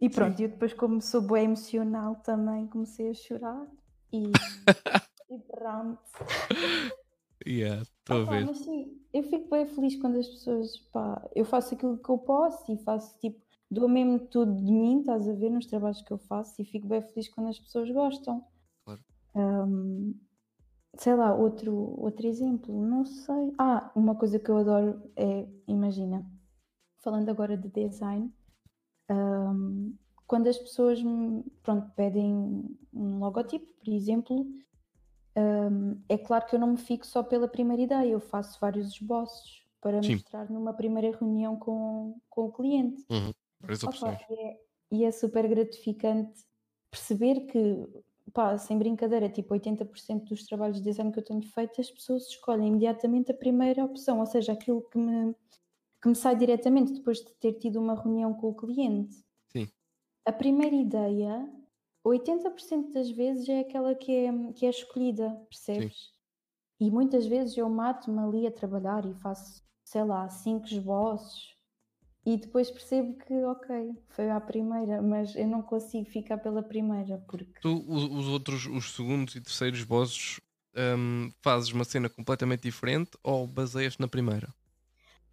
e 0.00 0.08
pronto, 0.08 0.40
e 0.40 0.44
eu 0.44 0.48
depois, 0.48 0.72
como 0.72 1.00
sou 1.02 1.20
boa 1.20 1.40
emocional, 1.40 2.16
também 2.16 2.66
comecei 2.66 3.10
a 3.10 3.14
chorar. 3.14 3.66
E, 4.12 4.22
e 5.30 5.38
pronto. 5.38 6.00
Yeah, 7.46 7.82
estou 7.82 8.16
a 8.18 8.24
Opa, 8.24 8.30
ver. 8.30 8.46
mas 8.46 8.58
sim, 8.58 9.00
eu 9.12 9.22
fico 9.22 9.48
bem 9.50 9.66
feliz 9.66 9.96
quando 9.96 10.18
as 10.18 10.28
pessoas, 10.28 10.78
pá, 10.92 11.28
eu 11.34 11.44
faço 11.44 11.74
aquilo 11.74 11.98
que 11.98 12.08
eu 12.08 12.18
posso 12.18 12.70
e 12.72 12.76
faço 12.78 13.18
tipo, 13.18 13.40
dou 13.70 13.88
mesmo 13.88 14.18
tudo 14.18 14.54
de 14.54 14.72
mim, 14.72 15.00
estás 15.00 15.28
a 15.28 15.32
ver, 15.32 15.50
nos 15.50 15.66
trabalhos 15.66 16.02
que 16.02 16.12
eu 16.12 16.18
faço 16.18 16.60
e 16.60 16.64
fico 16.64 16.86
bem 16.86 17.02
feliz 17.02 17.28
quando 17.28 17.48
as 17.48 17.58
pessoas 17.58 17.90
gostam. 17.90 18.44
Claro. 18.84 19.00
Ahm, 19.34 20.14
sei 20.96 21.14
lá, 21.14 21.34
outro, 21.34 21.74
outro 22.00 22.26
exemplo, 22.26 22.74
não 22.84 23.04
sei. 23.04 23.52
Ah, 23.58 23.90
uma 23.94 24.14
coisa 24.14 24.38
que 24.38 24.50
eu 24.50 24.58
adoro 24.58 25.02
é, 25.16 25.46
imagina, 25.66 26.24
falando 26.98 27.28
agora 27.28 27.56
de 27.56 27.68
design, 27.68 28.32
ahm, 29.10 29.92
quando 30.26 30.48
as 30.48 30.58
pessoas 30.58 31.02
me, 31.02 31.42
pronto, 31.62 31.90
pedem 31.96 32.34
um 32.94 33.18
logotipo, 33.18 33.72
por 33.74 33.92
exemplo, 33.92 34.46
Hum, 35.36 36.02
é 36.08 36.18
claro 36.18 36.46
que 36.46 36.56
eu 36.56 36.60
não 36.60 36.72
me 36.72 36.76
fico 36.76 37.06
só 37.06 37.22
pela 37.22 37.48
primeira 37.48 37.82
ideia, 37.82 38.10
eu 38.10 38.20
faço 38.20 38.58
vários 38.60 38.88
esboços 38.88 39.64
para 39.80 40.02
Sim. 40.02 40.12
mostrar 40.12 40.50
numa 40.50 40.74
primeira 40.74 41.16
reunião 41.16 41.56
com, 41.56 42.20
com 42.28 42.46
o 42.46 42.52
cliente. 42.52 43.04
Opa, 43.86 44.18
e, 44.28 44.34
é, 44.34 44.60
e 44.90 45.04
é 45.04 45.10
super 45.10 45.48
gratificante 45.48 46.44
perceber 46.90 47.46
que, 47.46 47.86
pá, 48.32 48.58
sem 48.58 48.76
brincadeira, 48.76 49.28
tipo 49.28 49.54
80% 49.54 50.24
dos 50.24 50.44
trabalhos 50.44 50.78
de 50.78 50.84
design 50.84 51.12
que 51.12 51.20
eu 51.20 51.24
tenho 51.24 51.42
feito, 51.42 51.80
as 51.80 51.90
pessoas 51.90 52.26
escolhem 52.26 52.68
imediatamente 52.68 53.30
a 53.30 53.34
primeira 53.34 53.84
opção, 53.84 54.18
ou 54.18 54.26
seja, 54.26 54.52
aquilo 54.52 54.82
que 54.82 54.98
me, 54.98 55.34
que 56.00 56.08
me 56.08 56.14
sai 56.14 56.36
diretamente 56.36 56.92
depois 56.92 57.18
de 57.18 57.30
ter 57.34 57.54
tido 57.54 57.78
uma 57.78 57.94
reunião 57.94 58.32
com 58.34 58.48
o 58.48 58.54
cliente. 58.54 59.16
Sim. 59.48 59.68
A 60.26 60.32
primeira 60.32 60.74
ideia, 60.74 61.48
80% 62.04 62.92
das 62.92 63.10
vezes 63.10 63.48
é 63.48 63.60
aquela 63.60 63.94
que 63.94 64.12
é, 64.12 64.52
que 64.52 64.66
é 64.66 64.70
escolhida, 64.70 65.30
percebes? 65.48 66.12
E 66.80 66.90
muitas 66.90 67.26
vezes 67.26 67.56
eu 67.56 67.68
mato-me 67.68 68.18
ali 68.20 68.46
a 68.46 68.50
trabalhar 68.50 69.04
e 69.04 69.14
faço, 69.14 69.62
sei 69.84 70.02
lá, 70.02 70.28
cinco 70.30 70.66
esboços 70.66 71.54
e 72.24 72.36
depois 72.36 72.70
percebo 72.70 73.16
que, 73.18 73.34
ok, 73.44 73.92
foi 74.08 74.30
à 74.30 74.40
primeira, 74.40 75.02
mas 75.02 75.34
eu 75.36 75.46
não 75.46 75.62
consigo 75.62 76.08
ficar 76.08 76.38
pela 76.38 76.62
primeira 76.62 77.18
porque 77.28 77.60
Tu, 77.60 77.84
os 77.88 78.28
outros, 78.28 78.66
os 78.66 78.94
segundos 78.94 79.34
e 79.36 79.40
terceiros 79.40 79.84
bosses, 79.84 80.40
hum, 80.76 81.30
fazes 81.42 81.70
uma 81.72 81.84
cena 81.84 82.08
completamente 82.08 82.62
diferente 82.62 83.10
ou 83.22 83.46
baseias 83.46 83.98
na 83.98 84.08
primeira? 84.08 84.54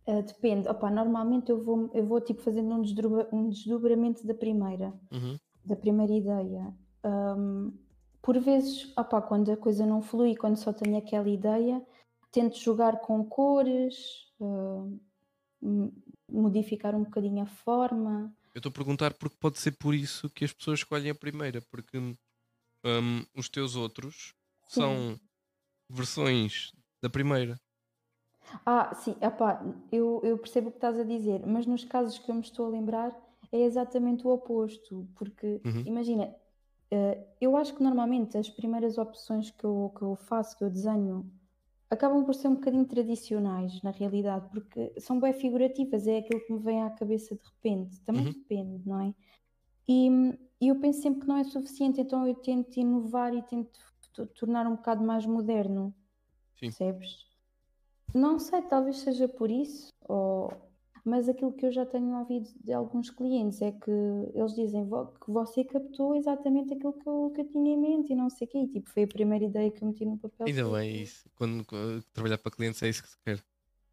Ah, 0.07 0.21
depende. 0.21 0.67
Opa, 0.67 0.89
normalmente 0.89 1.49
eu 1.51 1.63
vou, 1.63 1.89
eu 1.93 2.05
vou 2.05 2.21
tipo 2.21 2.41
fazendo 2.41 2.73
um, 2.75 2.81
desdobra- 2.81 3.29
um 3.31 3.49
desdobramento 3.49 4.25
da 4.25 4.33
primeira. 4.33 4.93
Uhum. 5.11 5.37
da 5.63 5.75
primeira 5.75 6.13
ideia. 6.13 6.73
hum, 7.03 7.71
por 8.21 8.39
vezes, 8.39 8.91
opá, 8.97 9.21
quando 9.21 9.51
a 9.51 9.57
coisa 9.57 9.85
não 9.85 10.01
flui, 10.01 10.35
quando 10.35 10.57
só 10.57 10.73
tenho 10.73 10.97
aquela 10.97 11.29
ideia, 11.29 11.85
tento 12.31 12.57
jogar 12.57 12.99
com 12.99 13.23
cores, 13.23 13.95
hum, 14.39 14.99
modificar 16.29 16.95
um 16.95 17.03
bocadinho 17.03 17.43
a 17.43 17.45
forma. 17.45 18.33
Eu 18.53 18.59
estou 18.59 18.69
a 18.69 18.73
perguntar 18.73 19.13
porque 19.13 19.37
pode 19.39 19.59
ser 19.59 19.77
por 19.77 19.93
isso 19.93 20.29
que 20.29 20.43
as 20.43 20.53
pessoas 20.53 20.79
escolhem 20.79 21.11
a 21.11 21.15
primeira, 21.15 21.61
porque 21.69 21.97
hum, 21.97 22.15
os 23.35 23.47
teus 23.49 23.75
outros 23.75 24.33
Sim. 24.67 24.81
são 24.81 25.19
versões 25.89 26.71
da 27.01 27.09
primeira. 27.09 27.55
Ah, 28.65 28.93
sim, 28.95 29.15
opá, 29.21 29.61
eu, 29.91 30.21
eu 30.23 30.37
percebo 30.37 30.69
o 30.69 30.71
que 30.71 30.77
estás 30.77 30.97
a 30.97 31.03
dizer, 31.03 31.45
mas 31.45 31.65
nos 31.65 31.83
casos 31.83 32.17
que 32.19 32.29
eu 32.31 32.35
me 32.35 32.41
estou 32.41 32.65
a 32.65 32.69
lembrar 32.69 33.15
é 33.51 33.61
exatamente 33.61 34.25
o 34.25 34.31
oposto, 34.31 35.07
porque 35.15 35.61
Uhum. 35.65 35.81
imagina, 35.85 36.33
eh, 36.91 37.25
eu 37.41 37.55
acho 37.57 37.75
que 37.75 37.83
normalmente 37.83 38.37
as 38.37 38.49
primeiras 38.49 38.97
opções 38.97 39.51
que 39.51 39.63
eu, 39.65 39.93
que 39.97 40.01
eu 40.03 40.15
faço, 40.15 40.57
que 40.57 40.63
eu 40.63 40.69
desenho, 40.69 41.29
acabam 41.89 42.23
por 42.25 42.35
ser 42.35 42.47
um 42.49 42.55
bocadinho 42.55 42.85
tradicionais 42.85 43.81
na 43.83 43.91
realidade, 43.91 44.49
porque 44.51 44.93
são 44.99 45.19
bem 45.19 45.33
figurativas, 45.33 46.07
é 46.07 46.17
aquilo 46.19 46.41
que 46.41 46.53
me 46.53 46.59
vem 46.59 46.83
à 46.83 46.89
cabeça 46.91 47.35
de 47.35 47.41
repente, 47.43 48.01
também 48.01 48.25
Uhum. 48.25 48.33
depende, 48.33 48.87
não 48.87 49.01
é? 49.01 49.15
E, 49.87 50.09
e 50.61 50.67
eu 50.69 50.79
penso 50.79 51.01
sempre 51.01 51.21
que 51.21 51.27
não 51.27 51.37
é 51.37 51.43
suficiente, 51.45 52.01
então 52.01 52.27
eu 52.27 52.35
tento 52.35 52.77
inovar 52.77 53.33
e 53.33 53.41
tento 53.43 53.79
to- 54.13 54.27
tornar 54.27 54.67
um 54.67 54.75
bocado 54.77 55.03
mais 55.05 55.25
moderno, 55.25 55.93
Sim. 56.59 56.69
percebes? 56.69 57.26
Não 58.13 58.39
sei, 58.39 58.61
talvez 58.63 58.97
seja 58.99 59.27
por 59.27 59.51
isso, 59.51 59.93
ou... 60.07 60.51
mas 61.05 61.29
aquilo 61.29 61.51
que 61.53 61.65
eu 61.65 61.71
já 61.71 61.85
tenho 61.85 62.17
ouvido 62.17 62.49
de 62.63 62.73
alguns 62.73 63.09
clientes 63.09 63.61
é 63.61 63.71
que 63.71 63.91
eles 64.33 64.55
dizem 64.55 64.85
"Vo- 64.85 65.07
que 65.07 65.31
você 65.31 65.63
captou 65.63 66.15
exatamente 66.15 66.73
aquilo 66.73 66.93
que 66.93 67.07
eu, 67.07 67.31
que 67.35 67.41
eu 67.41 67.45
tinha 67.49 67.73
em 67.73 67.77
mente 67.77 68.11
e 68.13 68.15
não 68.15 68.29
sei 68.29 68.47
o 68.47 68.49
quê. 68.49 68.57
E, 68.59 68.67
tipo, 68.67 68.89
foi 68.89 69.03
a 69.03 69.07
primeira 69.07 69.45
ideia 69.45 69.69
que 69.71 69.83
eu 69.83 69.87
meti 69.87 70.05
no 70.05 70.17
papel. 70.17 70.47
Ainda 70.47 70.69
bem 70.69 71.01
isso. 71.01 71.29
Quando, 71.35 71.65
quando 71.65 72.03
trabalhar 72.13 72.37
para 72.37 72.51
clientes 72.51 72.81
é 72.81 72.89
isso 72.89 73.03
que 73.03 73.09
se 73.09 73.17
quer. 73.23 73.43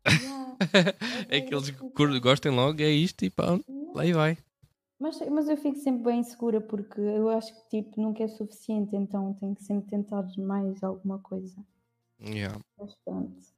Yeah, 0.07 0.57
é 1.29 1.41
que 1.41 1.55
eles 1.55 1.71
gostem 2.21 2.53
logo, 2.53 2.81
é 2.83 2.91
isto 2.91 3.25
e 3.25 3.31
pá, 3.31 3.59
Yeah. 3.69 3.93
lá 3.95 4.07
e 4.07 4.13
vai. 4.13 4.39
Mas, 4.99 5.21
mas 5.29 5.49
eu 5.49 5.57
fico 5.57 5.77
sempre 5.79 6.03
bem 6.05 6.23
segura 6.23 6.61
porque 6.61 7.01
eu 7.01 7.29
acho 7.29 7.53
que 7.55 7.83
tipo, 7.83 8.01
nunca 8.01 8.23
é 8.23 8.29
suficiente, 8.29 8.95
então 8.97 9.35
tenho 9.35 9.55
que 9.55 9.63
sempre 9.65 9.91
tentar 9.91 10.25
mais 10.39 10.83
alguma 10.83 11.19
coisa. 11.19 11.57
Yeah. 12.21 12.59
Pronto. 13.05 13.54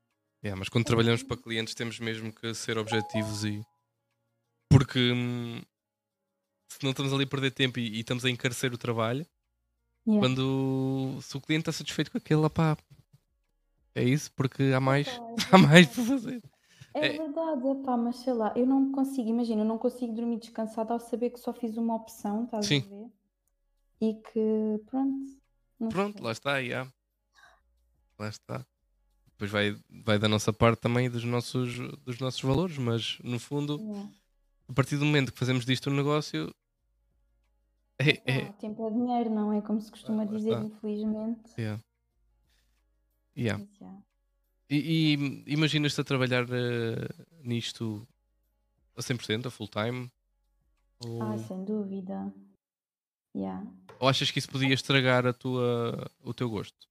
Yeah, 0.47 0.56
mas 0.56 0.68
quando 0.68 0.85
trabalhamos 0.85 1.24
para 1.24 1.36
clientes 1.36 1.74
temos 1.74 1.98
mesmo 1.98 2.32
que 2.32 2.55
ser 2.55 2.78
objetivos 2.78 3.44
e 3.44 3.60
porque 4.70 5.10
hum, 5.12 5.60
se 6.68 6.85
não 6.85 6.90
estamos 6.90 7.12
ali 7.12 7.24
a 7.24 7.27
perder 7.27 7.51
tempo 7.51 7.81
e, 7.81 7.97
e 7.97 8.01
estamos 8.01 8.24
a 8.24 8.31
encarecer 8.31 8.73
o 8.73 8.78
trabalho, 8.78 9.27
Yeah. 10.09 10.20
quando 10.24 11.18
se 11.20 11.36
o 11.36 11.40
cliente 11.40 11.62
está 11.62 11.73
satisfeito 11.73 12.12
com 12.12 12.18
aquilo, 12.18 12.44
opá, 12.44 12.77
é 13.93 14.05
isso, 14.05 14.31
porque 14.35 14.62
há 14.73 14.78
mais, 14.78 15.09
é 15.09 15.10
há 15.51 15.59
mais 15.59 15.89
para 15.89 16.05
fazer. 16.05 16.43
É 16.94 17.06
É. 17.09 17.18
verdade, 17.18 17.68
epá, 17.70 17.97
mas 17.97 18.14
sei 18.18 18.32
lá, 18.32 18.52
eu 18.55 18.64
não 18.64 18.93
consigo, 18.93 19.28
imagina, 19.28 19.62
eu 19.62 19.66
não 19.66 19.78
consigo 19.78 20.14
dormir 20.14 20.39
descansada 20.39 20.93
ao 20.93 21.01
saber 21.01 21.31
que 21.31 21.40
só 21.40 21.52
fiz 21.52 21.77
uma 21.77 21.97
opção, 21.97 22.44
estás 22.44 22.66
Sim. 22.66 22.85
a 22.86 22.89
ver? 22.89 23.10
E 24.01 24.14
que, 24.14 24.85
pronto, 24.86 25.27
Pronto, 25.90 26.18
sei. 26.18 26.24
lá 26.24 26.31
está, 26.31 26.59
yeah. 26.59 26.93
lá 28.16 28.28
está. 28.28 28.64
Depois 29.37 29.51
vai, 29.51 29.77
vai 29.91 30.19
da 30.19 30.29
nossa 30.29 30.51
parte 30.51 30.81
também 30.81 31.11
dos 31.11 31.23
nossos, 31.23 31.77
dos 31.99 32.19
nossos 32.19 32.41
valores, 32.41 32.79
mas 32.79 33.19
no 33.23 33.39
fundo, 33.39 33.79
Yeah. 33.79 34.11
a 34.69 34.73
partir 34.73 34.97
do 34.97 35.05
momento 35.05 35.31
que 35.31 35.39
fazemos 35.39 35.67
disto 35.67 35.91
um 35.91 35.95
negócio, 35.95 36.55
é, 37.99 38.11
é, 38.25 38.53
tempo 38.53 38.87
é 38.87 38.91
dinheiro, 38.91 39.31
não 39.31 39.53
é? 39.53 39.61
Como 39.61 39.81
se 39.81 39.91
costuma 39.91 40.25
lá 40.25 40.31
dizer, 40.31 40.53
está. 40.53 40.65
infelizmente. 40.65 41.51
yeah. 41.59 41.83
Yeah. 43.37 43.63
Mas, 43.63 43.81
yeah. 43.81 44.03
E, 44.71 45.15
e 45.47 45.53
imaginas-te 45.53 46.01
a 46.01 46.05
trabalhar 46.05 46.47
eh, 46.51 47.09
nisto 47.43 48.09
a 48.97 49.01
100%, 49.03 49.47
a 49.47 49.51
full 49.51 49.69
time? 49.69 50.11
Ou, 51.05 51.23
Ah, 51.23 51.37
sem 51.39 51.63
dúvida. 51.65 52.33
Yeah. 53.35 53.67
ou 54.01 54.09
achas 54.09 54.31
que 54.31 54.39
isso 54.39 54.49
podia 54.49 54.73
estragar 54.73 55.27
a 55.27 55.33
tua, 55.35 56.11
o 56.23 56.33
teu 56.33 56.49
gosto? 56.49 56.89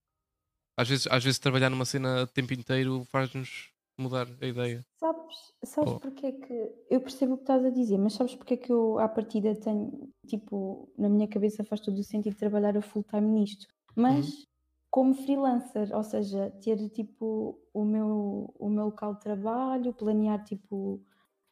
Às 0.78 0.90
vezes, 0.90 1.08
às 1.10 1.24
vezes 1.24 1.40
trabalhar 1.40 1.70
numa 1.70 1.86
cena 1.86 2.24
o 2.24 2.28
tempo 2.28 2.54
inteiro 2.54 3.04
faz-nos 3.06 3.70
mudar 3.98 4.28
a 4.42 4.46
ideia. 4.46 4.86
Sabes, 4.98 5.54
sabes 5.64 5.94
Oh. 5.94 6.00
porque 6.00 6.26
é 6.28 6.32
que 6.32 6.72
eu 6.90 7.02
percebo 7.02 7.34
o 7.34 7.38
que 7.38 7.44
estás 7.44 7.64
a 7.64 7.70
dizer, 7.70 7.98
mas 7.98 8.14
sabes 8.14 8.36
porque 8.36 8.56
é 8.56 8.58
que 8.58 8.72
eu 8.72 8.98
à 9.00 9.08
partida 9.08 9.56
tenho, 9.56 10.10
tipo, 10.28 10.90
na 10.98 11.08
minha 11.10 11.28
cabeça 11.28 11.64
faz 11.64 11.80
todo 11.82 11.98
o 11.98 12.04
sentido 12.04 12.36
trabalhar 12.36 12.76
a 12.78 12.82
full 12.82 13.04
time 13.04 13.28
nisto, 13.28 13.68
mas 13.96 14.46
como 14.90 15.14
freelancer, 15.14 15.94
ou 15.94 16.04
seja, 16.04 16.52
ter 16.62 16.90
tipo 16.90 17.60
o 17.74 17.84
meu, 17.84 18.54
o 18.58 18.70
meu 18.70 18.86
local 18.86 19.16
de 19.16 19.22
trabalho, 19.22 19.94
planear 19.94 20.44
tipo 20.44 21.02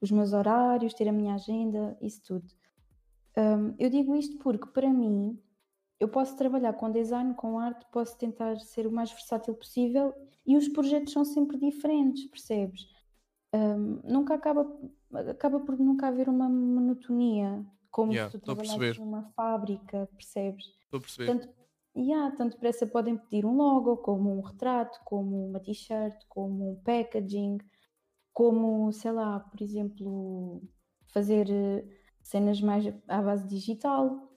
os 0.02 0.12
meus 0.12 0.34
horários, 0.34 0.94
ter 0.94 1.08
a 1.08 1.14
minha 1.14 1.36
agenda, 1.36 1.98
isso 2.02 2.22
tudo. 2.26 2.48
Hum, 3.38 3.74
eu 3.80 3.90
digo 3.90 4.16
isto 4.16 4.38
porque 4.38 4.68
para 4.68 4.90
mim 4.90 5.38
eu 6.04 6.10
posso 6.10 6.36
trabalhar 6.36 6.74
com 6.74 6.92
design, 6.92 7.34
com 7.34 7.58
arte, 7.58 7.86
posso 7.90 8.18
tentar 8.18 8.60
ser 8.60 8.86
o 8.86 8.92
mais 8.92 9.10
versátil 9.10 9.56
possível 9.56 10.14
e 10.46 10.58
os 10.58 10.68
projetos 10.68 11.14
são 11.14 11.24
sempre 11.24 11.58
diferentes, 11.58 12.28
percebes? 12.28 12.82
Hum, 13.54 14.02
nunca 14.04 14.34
acaba, 14.34 14.68
acaba 15.30 15.62
por 15.62 15.80
nunca 15.80 16.08
haver 16.08 16.28
uma 16.28 16.50
monotonia, 16.50 17.66
como 17.90 18.12
Yeah, 18.12 18.30
se 18.30 18.38
tu 18.38 18.44
trabalhasses 18.46 18.98
numa 18.98 19.24
fábrica, 19.36 20.10
percebes? 20.14 20.66
Estou 20.66 20.98
a 20.98 21.02
perceber. 21.02 21.26
Tanto, 21.28 21.50
yeah, 21.96 22.36
tanto 22.36 22.54
depressa 22.56 22.86
podem 22.86 23.18
pedir 23.18 23.46
um 23.46 23.56
logo, 23.56 23.98
como 23.98 24.38
um 24.38 24.42
retrato, 24.42 25.00
como 25.06 25.48
uma 25.48 25.60
t-shirt, 25.62 26.26
como 26.28 26.72
um 26.72 26.76
packaging, 26.84 27.60
como, 28.34 28.92
sei 28.92 29.12
lá, 29.12 29.40
por 29.40 29.62
exemplo, 29.62 30.62
fazer 31.14 31.50
eh, 31.50 31.86
cenas 32.22 32.60
mais 32.60 32.86
à 33.08 33.22
base 33.22 33.48
digital. 33.48 34.33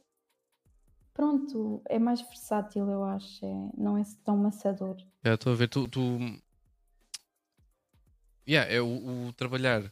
Pronto, 1.16 1.80
é 1.88 1.98
mais 1.98 2.20
versátil, 2.20 2.90
eu 2.90 3.02
acho, 3.02 3.42
é- 3.44 3.70
não 3.76 3.96
é 3.96 4.02
tão 4.22 4.36
maçador. 4.36 4.96
Já 5.24 5.32
estou 5.34 5.52
a 5.54 5.56
ver, 5.56 5.66
tu. 5.68 5.88
tu... 5.88 6.00
Yeah, 8.46 8.70
é 8.70 8.80
o, 8.82 9.28
o 9.28 9.32
trabalhar, 9.32 9.82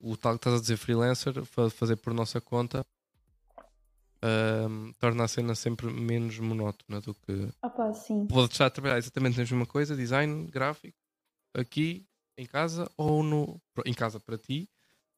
o 0.00 0.16
tal 0.16 0.32
que 0.32 0.38
estás 0.38 0.56
a 0.56 0.60
dizer 0.60 0.78
freelancer, 0.78 1.44
fa- 1.44 1.68
fazer 1.70 1.96
por 1.96 2.14
nossa 2.14 2.40
conta, 2.40 2.84
ahm, 4.22 4.92
torna 4.98 5.24
a 5.24 5.28
cena 5.28 5.54
sempre 5.54 5.86
menos 5.92 6.38
monótona 6.38 7.00
do 7.02 7.14
que. 7.14 7.48
Pá, 7.60 7.92
sim, 7.92 8.26
Pode 8.26 8.52
estar 8.52 8.66
a 8.66 8.70
trabalhar 8.70 8.98
exatamente 8.98 9.36
a 9.36 9.38
mesma 9.42 9.66
coisa, 9.66 9.94
design, 9.94 10.46
gráfico, 10.50 10.96
aqui 11.54 12.06
em 12.36 12.46
casa 12.46 12.90
ou 12.96 13.22
no, 13.22 13.60
em 13.84 13.92
casa 13.94 14.18
para 14.18 14.38
ti 14.38 14.68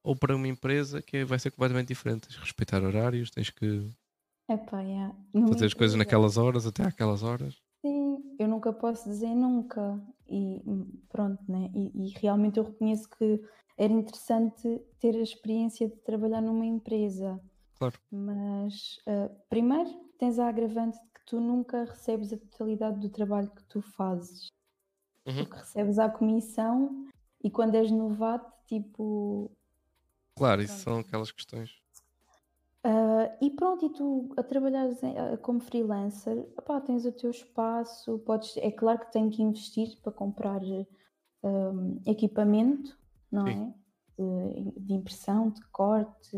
ou 0.03 0.15
para 0.17 0.35
uma 0.37 0.49
empresa 0.49 1.01
que 1.01 1.19
é- 1.19 1.25
vai 1.25 1.39
ser 1.39 1.53
completamente 1.53 1.89
diferente. 1.89 2.27
Tens 2.27 2.35
que 2.37 2.43
respeitar 2.43 2.83
horários, 2.83 3.31
tens 3.31 3.51
que 3.51 3.89
é 4.49 4.57
pá, 4.57 4.81
yeah. 4.81 5.15
Fazer 5.49 5.67
as 5.67 5.75
coisas 5.75 5.97
naquelas 5.97 6.37
horas, 6.37 6.67
até 6.67 6.85
aquelas 6.85 7.23
horas. 7.23 7.63
Sim, 7.81 8.37
eu 8.39 8.49
nunca 8.49 8.73
posso 8.73 9.09
dizer 9.09 9.35
nunca. 9.35 10.01
E 10.29 10.63
hum, 10.67 10.87
pronto, 11.09 11.43
né? 11.49 11.71
E, 11.75 11.93
e 11.95 12.09
realmente 12.19 12.59
eu 12.59 12.65
reconheço 12.65 13.09
que 13.11 13.43
era 13.77 13.93
interessante 13.93 14.81
ter 15.01 15.15
a 15.17 15.23
experiência 15.23 15.89
de 15.89 15.97
trabalhar 15.97 16.41
numa 16.41 16.65
empresa. 16.65 17.41
Claro. 17.77 17.99
Mas 18.11 19.01
ah, 19.07 19.31
primeiro 19.49 19.91
tens 20.19 20.39
a 20.39 20.49
agravante 20.49 20.99
de 20.99 21.09
que 21.11 21.25
tu 21.27 21.41
nunca 21.41 21.85
recebes 21.85 22.33
a 22.33 22.39
totalidade 22.39 23.01
do 23.01 23.09
trabalho 23.09 23.51
que 23.51 23.65
tu 23.65 23.83
fazes. 23.83 24.49
Uhum. 25.27 25.45
Porque 25.45 25.57
recebes 25.57 25.99
a 25.99 26.09
comissão 26.09 27.07
e 27.43 27.51
quando 27.51 27.75
és 27.75 27.91
novato, 27.91 28.53
tipo. 28.67 29.51
Claro, 30.37 30.63
isso 30.63 30.83
Pronto. 30.83 30.85
são 30.85 30.99
aquelas 31.01 31.33
questões. 31.33 31.84
Ah, 32.85 33.37
e 33.41 33.51
pronto, 33.51 33.87
e 33.87 33.91
tu 33.91 34.33
a 34.37 34.43
trabalhares 34.43 35.03
em- 35.03 35.17
ah, 35.19 35.37
como 35.39 35.61
freelancer, 35.61 36.47
opá, 36.57 36.81
tens 36.81 37.05
o 37.05 37.13
teu 37.13 37.31
espaço, 37.31 38.19
podes, 38.21 38.57
é 38.59 38.71
claro 38.71 39.01
que 39.01 39.13
tens 39.13 39.35
que 39.35 39.43
investir 39.43 39.99
para 40.03 40.13
comprar 40.13 40.61
hum, 41.43 42.01
equipamento, 42.07 42.97
não 43.31 43.49
Sim. 43.49 43.53
é? 43.53 43.75
De, 44.17 44.81
de 44.81 44.95
impressão, 44.95 45.51
de 45.51 45.61
corte, 45.73 46.37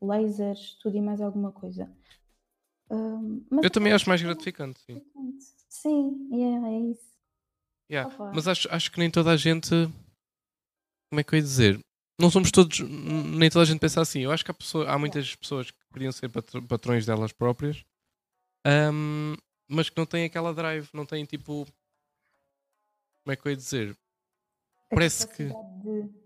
lasers, 0.00 0.78
tudo 0.80 0.96
e 0.96 1.00
mais 1.00 1.20
alguma 1.20 1.52
coisa. 1.52 1.90
Mas 3.50 3.66
Eu 3.66 3.70
também 3.70 3.92
é 3.92 3.94
acho 3.94 4.08
mais 4.08 4.22
bom, 4.22 4.28
gratificante, 4.28 4.80
sim. 4.80 5.00
Sim, 5.68 6.28
yeah, 6.32 6.68
é 6.68 6.80
isso. 6.80 7.08
Yeah. 7.90 8.32
Mas 8.34 8.46
acho, 8.48 8.68
acho 8.70 8.90
que 8.92 8.98
nem 8.98 9.10
toda 9.10 9.30
a 9.30 9.36
gente. 9.36 9.70
Como 11.10 11.20
é 11.20 11.24
que 11.24 11.34
eu 11.34 11.38
ia 11.38 11.42
dizer? 11.42 11.80
Não 12.20 12.30
somos 12.30 12.50
todos. 12.50 12.80
Nem 12.80 13.48
toda 13.48 13.62
a 13.62 13.66
gente 13.66 13.78
pensa 13.78 14.00
assim. 14.00 14.20
Eu 14.20 14.32
acho 14.32 14.44
que 14.44 14.50
há, 14.50 14.54
pessoa- 14.54 14.88
há 14.90 14.98
muitas 14.98 15.34
pessoas 15.36 15.70
que 15.70 15.78
queriam 15.92 16.10
ser 16.12 16.28
patrões 16.68 17.06
delas 17.06 17.32
próprias, 17.32 17.84
ahm, 18.66 19.34
mas 19.68 19.88
que 19.88 19.96
não 19.96 20.06
têm 20.06 20.24
aquela 20.24 20.52
drive, 20.52 20.88
não 20.92 21.06
têm 21.06 21.24
tipo. 21.24 21.64
Como 23.24 23.32
é 23.32 23.36
que 23.36 23.46
eu 23.46 23.50
ia 23.50 23.56
dizer? 23.56 23.96
A 24.90 24.94
Parece 24.94 25.26
que- 25.28 25.44
de- 25.44 26.18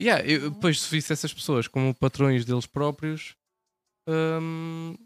Yeah, 0.00 0.26
eu, 0.26 0.44
Uhum. 0.44 0.50
depois, 0.50 0.80
se 0.80 0.90
visse 0.90 1.12
essas 1.12 1.32
pessoas 1.32 1.68
como 1.68 1.94
patrões 1.94 2.44
deles 2.44 2.66
próprios, 2.66 3.36
hum, 4.08 4.96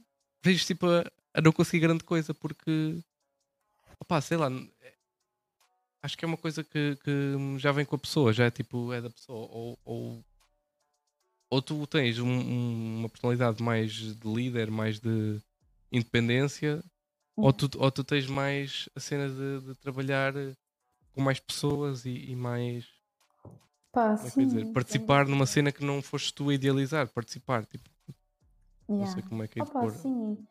vejo 0.43 0.65
tipo 0.65 0.87
a, 0.87 1.05
a 1.35 1.41
não 1.43 1.53
conseguir 1.53 1.81
grande 1.81 2.03
coisa 2.03 2.33
porque 2.33 2.99
opá, 4.01 4.21
sei 4.23 4.39
lá, 4.39 4.49
acho 6.07 6.17
que 6.17 6.25
é 6.25 6.29
uma 6.29 6.37
coisa 6.37 6.63
que, 6.65 6.97
que 7.05 7.59
já 7.59 7.73
vem 7.73 7.85
com 7.85 7.97
a 7.97 7.99
pessoa, 7.99 8.33
já 8.33 8.47
é 8.47 8.51
tipo, 8.51 8.93
é 8.93 9.01
da 9.01 9.11
pessoa, 9.11 9.49
ou, 9.51 9.79
ou, 9.85 10.25
ou 11.51 11.61
tu 11.61 11.85
tens 11.87 12.19
um- 12.21 12.27
um- 12.29 12.99
uma 13.01 13.09
personalidade 13.09 13.63
mais 13.63 13.93
de 13.93 14.29
líder, 14.35 14.71
mais 14.71 15.01
de 15.01 15.41
independência, 15.93 16.83
ou, 17.37 17.53
tu, 17.53 17.69
ou 17.79 17.91
tu 17.91 18.05
tens 18.05 18.27
mais 18.29 18.89
a 18.95 19.01
cena 19.01 19.29
de, 19.29 19.67
de 19.67 19.75
trabalhar 19.81 20.33
com 21.15 21.23
mais 21.23 21.41
pessoas 21.41 22.05
e, 22.07 22.31
e 22.31 22.37
mais 22.37 22.87
Pá, 23.93 24.17
é 24.23 24.41
ia 24.41 24.47
dizer, 24.47 24.65
sim, 24.65 24.73
participar 24.73 25.27
sim. 25.27 25.33
numa 25.33 25.47
cena 25.47 25.73
que 25.73 25.85
não 25.85 26.01
foste 26.03 26.33
tu 26.33 26.49
a 26.51 26.55
idealizar, 26.55 27.09
participar, 27.09 27.65
tipo, 27.67 27.89
não 28.99 29.07
Yeah. 29.07 29.15
sei 29.15 29.23
como 29.23 29.43
é 29.43 29.49
que 29.49 29.61
é 29.61 29.63
Opa, 29.63 29.89
sim. 29.89 30.47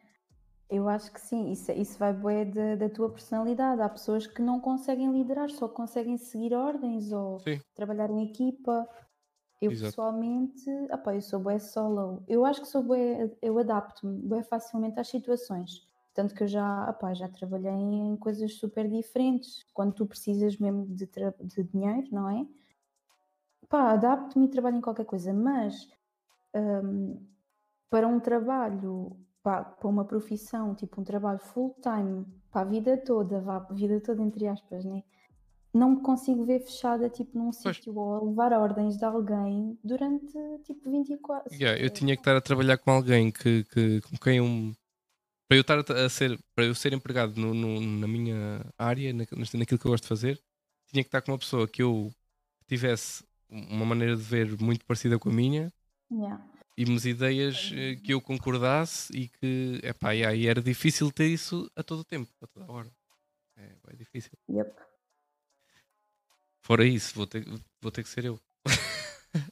Eu 0.69 0.89
acho 0.89 1.11
que 1.11 1.21
sim, 1.21 1.51
isso, 1.51 1.71
isso 1.71 1.97
vai 1.99 2.11
bué 2.11 2.43
da, 2.45 2.75
da 2.75 2.89
tua 2.89 3.09
personalidade. 3.11 3.81
Há 3.81 3.89
pessoas 3.89 4.25
que 4.25 4.41
não 4.41 4.59
conseguem 4.59 5.11
liderar, 5.11 5.49
só 5.51 5.67
conseguem 5.69 6.17
seguir 6.17 6.53
ordens 6.53 7.11
ou 7.11 7.45
Sim, 7.45 7.61
trabalhar 7.75 8.09
em 8.09 8.23
equipa. 8.25 8.87
Eu 9.61 9.71
Exato. 9.71 9.97
pessoalmente, 9.97 10.69
opá, 10.91 11.15
eu 11.15 11.21
sou 11.21 11.39
bué 11.39 11.59
solo. 11.59 12.23
Eu 12.27 12.45
acho 12.45 12.61
que 12.61 12.67
sou 12.67 12.83
bué, 12.83 13.31
eu 13.41 13.57
adapto-me 13.59 14.21
bué 14.27 14.43
facilmente 14.43 14.99
às 14.99 15.07
situações. 15.07 15.87
Tanto 16.13 16.33
que 16.35 16.43
eu 16.43 16.47
já, 16.47 16.89
opá, 16.89 17.13
já 17.13 17.29
trabalhei 17.29 17.71
em 17.71 18.17
coisas 18.17 18.55
super 18.55 18.89
diferentes. 18.89 19.65
Quando 19.73 19.93
tu 19.93 20.05
precisas 20.07 20.57
mesmo 20.57 20.87
de, 20.87 21.07
de 21.43 21.63
dinheiro, 21.63 22.07
não 22.11 22.29
é? 22.29 22.47
Pá, 23.69 23.91
adapto-me 23.93 24.45
e 24.45 24.49
trabalho 24.49 24.77
em 24.77 24.81
qualquer 24.81 25.05
coisa. 25.05 25.33
Mas 25.33 25.87
hum, 26.55 27.25
para 27.89 28.07
um 28.07 28.19
trabalho, 28.19 29.17
pá, 29.45 29.63
para 29.63 29.87
uma 29.89 30.05
profissão, 30.05 30.75
tipo 30.75 31.01
um 31.01 31.05
trabalho 31.05 31.39
full-time, 31.39 32.25
para 32.51 32.61
a 32.61 32.65
vida 32.65 32.97
toda, 32.97 33.39
vá, 33.41 33.57
a 33.57 33.73
vida 33.73 34.01
toda 34.01 34.23
entre 34.23 34.47
aspas, 34.47 34.83
né? 34.83 35.03
Não 35.73 35.91
me 35.91 36.01
consigo 36.01 36.45
ver 36.45 36.61
fechada, 36.61 37.09
tipo, 37.09 37.37
num 37.37 37.51
Pois. 37.63 37.77
sítio 37.77 37.95
ou 37.97 38.15
a 38.15 38.23
levar 38.23 38.53
ordens 38.53 38.97
de 38.97 39.05
alguém 39.05 39.77
durante, 39.83 40.37
tipo, 40.65 40.91
24... 40.91 41.53
Yeah, 41.53 41.79
eu 41.79 41.89
tinha 41.91 42.15
que 42.15 42.21
estar 42.21 42.35
a 42.35 42.41
trabalhar 42.41 42.77
com 42.79 42.91
alguém 42.91 43.31
que, 43.31 43.63
que 43.65 44.01
com 44.01 44.17
quem 44.17 44.37
eu 44.37 44.75
para 45.47 45.57
eu 45.57 45.61
estar 45.61 45.79
a, 45.79 46.05
a 46.05 46.09
ser 46.09 46.39
para 46.55 46.65
eu 46.65 46.75
ser 46.75 46.93
empregado 46.93 47.39
no, 47.39 47.53
no- 47.53 47.81
na 47.81 48.07
minha 48.07 48.65
área, 48.77 49.13
na, 49.13 49.25
naquilo 49.55 49.79
que 49.79 49.87
eu 49.87 49.91
gosto 49.91 50.03
de 50.03 50.09
fazer, 50.09 50.41
tinha 50.87 51.03
que 51.03 51.07
estar 51.09 51.21
com 51.21 51.31
uma 51.33 51.39
pessoa 51.39 51.67
que 51.67 51.83
eu 51.83 52.13
tivesse 52.67 53.23
uma 53.49 53.85
maneira 53.85 54.15
de 54.15 54.23
ver 54.23 54.61
muito 54.61 54.85
parecida 54.85 55.19
com 55.19 55.29
a 55.29 55.33
minha 55.33 55.73
Yeah. 56.09 56.37
E 56.77 56.83
umas 56.83 57.05
ideias 57.05 57.71
eh, 57.73 57.95
que 57.95 58.13
eu 58.13 58.21
concordasse 58.21 59.15
e 59.15 59.29
que 59.29 59.79
epá, 59.83 60.11
yeah, 60.11 60.35
e 60.35 60.47
era 60.47 60.61
difícil 60.61 61.11
ter 61.11 61.27
isso 61.27 61.69
a 61.75 61.83
todo 61.83 61.99
o 61.99 62.05
tempo, 62.05 62.29
a 62.41 62.47
toda 62.47 62.71
hora. 62.71 62.91
É, 63.57 63.71
é 63.89 63.95
difícil. 63.95 64.31
Yep. 64.49 64.73
Fora 66.61 66.85
isso, 66.85 67.15
vou 67.15 67.27
ter, 67.27 67.45
vou 67.81 67.91
ter 67.91 68.03
que 68.03 68.09
ser 68.09 68.25
eu. 68.25 68.39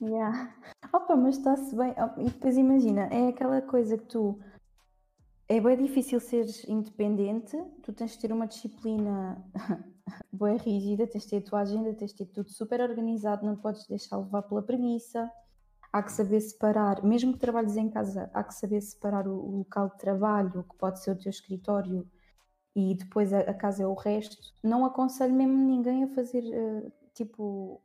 Yeah. 0.02 0.56
Opa, 0.94 1.16
mas 1.16 1.38
está-se 1.38 1.76
bem. 1.76 1.94
E 2.18 2.26
depois 2.26 2.58
imagina, 2.58 3.02
é 3.12 3.28
aquela 3.28 3.62
coisa 3.62 3.98
que 3.98 4.06
tu. 4.06 4.40
É 5.48 5.60
bem 5.60 5.78
difícil 5.78 6.20
seres 6.20 6.64
independente, 6.68 7.58
tu 7.84 7.92
tens 7.92 8.12
de 8.12 8.20
ter 8.20 8.32
uma 8.32 8.48
disciplina 8.48 9.38
bem 10.32 10.56
rígida, 10.58 11.06
tens 11.06 11.26
de 11.26 11.32
ter 11.32 11.38
a 11.38 11.42
tua 11.42 11.62
agenda, 11.62 11.94
tens 11.94 12.12
de 12.12 12.18
ter 12.18 12.26
tudo 12.28 12.50
super 12.50 12.80
organizado, 12.80 13.46
não 13.46 13.56
podes 13.58 13.86
deixar 13.88 14.18
levar 14.18 14.42
pela 14.44 14.64
preguiça. 14.64 15.30
Há 15.94 16.02
que 16.02 16.12
saber 16.12 16.42
separar, 16.42 17.04
mesmo 17.04 17.34
que 17.34 17.40
trabalhes 17.40 17.78
em 17.78 17.88
casa, 17.88 18.30
há 18.34 18.44
que 18.44 18.56
saber 18.56 18.82
separar 18.82 19.28
o, 19.28 19.34
o 19.36 19.58
local 19.60 19.90
de 19.90 19.98
trabalho, 20.00 20.64
que 20.64 20.76
pode 20.76 21.00
ser 21.00 21.12
o 21.12 21.16
teu 21.16 21.30
escritório, 21.30 22.10
e 22.76 22.96
depois 22.96 23.32
a, 23.32 23.42
a 23.42 23.54
casa 23.54 23.84
é 23.84 23.88
o 23.88 23.94
resto. 23.94 24.36
Não 24.64 24.84
aconselho 24.84 25.34
mesmo 25.34 25.54
ninguém 25.54 26.04
a 26.04 26.08
fazer 26.08 26.44
eh, 26.52 26.92
tipo 27.14 27.80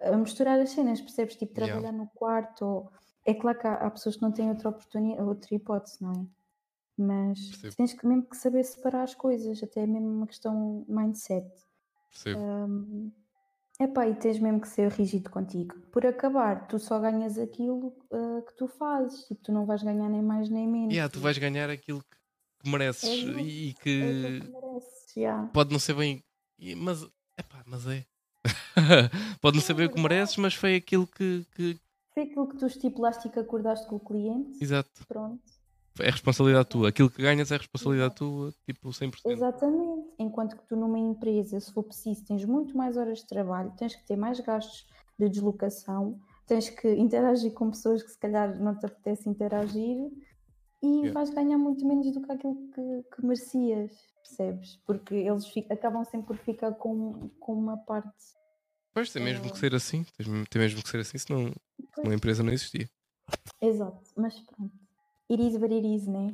a 0.00 0.16
misturar 0.16 0.58
as 0.60 0.70
cenas, 0.70 1.00
percebes? 1.00 1.36
Tipo, 1.36 1.52
Yeah. 1.52 1.72
trabalhar 1.72 1.96
no 1.96 2.08
quarto. 2.08 2.64
Ou... 2.64 2.92
É 3.24 3.34
claro 3.34 3.58
que 3.58 3.66
há, 3.66 3.74
há 3.74 3.90
pessoas 3.90 4.16
que 4.16 4.22
não 4.22 4.32
têm 4.32 4.48
outra 4.48 4.68
oportunidade, 4.68 5.22
outra 5.28 5.54
hipótese, 5.54 6.02
não 6.02 6.12
é? 6.12 6.26
Mas 6.96 7.50
Percebo. 7.50 7.76
tens 7.76 7.92
que 7.92 8.06
mesmo 8.06 8.24
que 8.24 8.36
saber 8.36 8.64
separar 8.64 9.02
as 9.02 9.14
coisas, 9.14 9.62
até 9.62 9.82
é 9.82 9.86
mesmo 9.86 10.08
uma 10.08 10.26
questão 10.26 10.84
mindset. 10.88 11.48
Percebo. 12.10 12.40
Hum, 12.40 13.12
epá, 13.80 14.06
e 14.08 14.14
tens 14.14 14.38
mesmo 14.38 14.60
que 14.60 14.68
ser 14.68 14.90
rígido 14.90 15.30
contigo. 15.30 15.74
Por 15.92 16.04
acabar, 16.06 16.66
tu 16.66 16.78
só 16.78 16.98
ganhas 16.98 17.38
aquilo 17.38 17.94
uh, 18.10 18.42
que 18.46 18.56
tu 18.56 18.66
fazes, 18.68 19.24
tipo, 19.24 19.42
tu 19.42 19.52
não 19.52 19.64
vais 19.66 19.82
ganhar 19.82 20.08
nem 20.08 20.22
mais 20.22 20.48
nem 20.48 20.66
menos. 20.66 20.92
Yeah, 20.92 21.12
tu 21.12 21.20
vais 21.20 21.38
ganhar 21.38 21.70
aquilo 21.70 22.00
que, 22.02 22.16
que 22.64 22.70
mereces 22.70 23.04
É 23.08 23.14
e, 23.40 23.68
e 23.68 23.70
É 23.70 23.72
que 23.74 23.80
que 23.82 24.50
mereces, 24.50 25.16
yeah. 25.16 25.46
pode 25.52 25.72
não 25.72 25.78
ser 25.78 25.94
bem. 25.94 26.22
Mas, 26.76 27.02
epá, 27.38 27.62
mas 27.66 27.86
é. 27.86 28.04
pode 29.40 29.56
não 29.56 29.62
ser 29.62 29.74
bem 29.74 29.86
o 29.86 29.90
que 29.92 30.00
mereces, 30.00 30.36
mas 30.36 30.54
foi 30.54 30.76
aquilo 30.76 31.06
que. 31.06 31.44
que- 31.54 31.78
Foi 32.14 32.24
aquilo 32.24 32.48
que 32.48 32.56
tu 32.56 32.66
estipulaste 32.66 33.28
e 33.28 33.30
que 33.30 33.38
acordaste 33.38 33.86
com 33.88 33.96
o 33.96 34.00
cliente. 34.00 34.62
Exato. 34.62 34.90
Pronto. 35.06 35.40
É 36.00 36.10
responsabilidade 36.10 36.68
tua. 36.68 36.88
Aquilo 36.90 37.10
que 37.10 37.20
ganhas 37.20 37.50
é 37.50 37.56
responsabilidade 37.56 38.14
tua, 38.14 38.52
tipo 38.64 38.88
100%. 38.90 39.20
Exatamente. 39.26 39.97
Enquanto 40.18 40.56
que 40.56 40.66
tu 40.66 40.74
numa 40.76 40.98
empresa, 40.98 41.60
se 41.60 41.72
for 41.72 41.84
preciso, 41.84 42.24
tens 42.24 42.44
muito 42.44 42.76
mais 42.76 42.96
horas 42.96 43.18
de 43.20 43.26
trabalho, 43.28 43.72
tens 43.76 43.94
que 43.94 44.04
ter 44.06 44.16
mais 44.16 44.40
gastos 44.40 44.86
de 45.18 45.28
deslocação, 45.28 46.18
tens 46.46 46.68
que 46.70 46.92
interagir 46.94 47.52
com 47.52 47.70
pessoas 47.70 48.02
que 48.02 48.10
se 48.10 48.18
calhar 48.18 48.58
não 48.60 48.76
te 48.76 48.86
apetece 48.86 49.28
interagir 49.28 50.10
e 50.82 50.86
Yeah. 50.86 51.12
vais 51.12 51.30
ganhar 51.30 51.58
muito 51.58 51.84
menos 51.86 52.12
do 52.12 52.20
que 52.22 52.30
aquilo 52.32 52.56
que, 52.72 53.02
que 53.16 53.22
merecias, 53.26 53.92
percebes? 54.22 54.76
Porque 54.86 55.14
eles 55.14 55.46
fi- 55.48 55.66
acabam 55.70 56.04
sempre 56.04 56.28
por 56.28 56.36
ficar 56.36 56.72
com, 56.72 57.28
com 57.40 57.52
uma 57.54 57.76
parte. 57.76 58.12
Pois 58.94 59.12
tem 59.12 59.22
mesmo 59.22 59.46
Ah. 59.46 59.50
que 59.50 59.58
ser 59.58 59.74
assim. 59.74 60.04
Tem 60.50 60.60
mesmo 60.62 60.82
que 60.82 60.88
ser 60.88 60.98
assim, 61.00 61.18
senão 61.18 61.52
uma 61.98 62.14
empresa 62.14 62.42
não 62.44 62.52
existia. 62.52 62.88
Exato, 63.60 64.00
mas 64.16 64.38
pronto. 64.40 64.72
It 65.30 65.42
is 65.46 65.54
what 65.60 65.74
it 65.74 65.86
is, 65.86 66.06
né? 66.06 66.32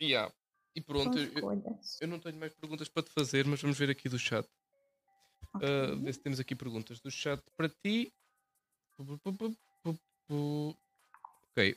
Yeah. 0.00 0.32
E 0.74 0.80
pronto, 0.80 1.18
eu, 1.18 1.32
eu- 2.00 2.08
não 2.08 2.18
tenho 2.18 2.38
mais 2.38 2.54
perguntas 2.54 2.88
para 2.88 3.02
te 3.02 3.10
fazer, 3.10 3.44
mas 3.46 3.60
vamos 3.60 3.78
ver 3.78 3.90
aqui 3.90 4.08
do 4.08 4.18
chat. 4.18 4.48
Ok. 5.54 5.68
Uh, 5.68 5.96
ver 6.02 6.14
se 6.14 6.20
temos 6.20 6.38
aqui 6.40 6.54
perguntas 6.54 7.00
do 7.00 7.10
chat 7.10 7.42
para 7.56 7.68
ti. 7.68 8.12
Ok. 10.28 11.76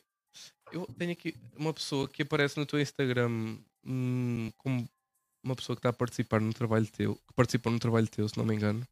Eu 0.71 0.85
tenho 0.97 1.11
aqui 1.11 1.35
uma 1.55 1.73
pessoa 1.73 2.07
que 2.07 2.21
aparece 2.21 2.57
no 2.57 2.65
teu 2.65 2.79
Instagram 2.79 3.59
hum, 3.85 4.51
como 4.57 4.87
uma 5.43 5.55
pessoa 5.55 5.75
que 5.75 5.79
está 5.79 5.89
a 5.89 5.93
participar 5.93 6.39
no 6.39 6.53
trabalho 6.53 6.87
teu, 6.91 7.15
que 7.15 7.33
participou 7.35 7.71
no 7.71 7.79
trabalho 7.79 8.07
teu, 8.07 8.27
se 8.29 8.37
não 8.37 8.45
me 8.45 8.55
engano. 8.55 8.87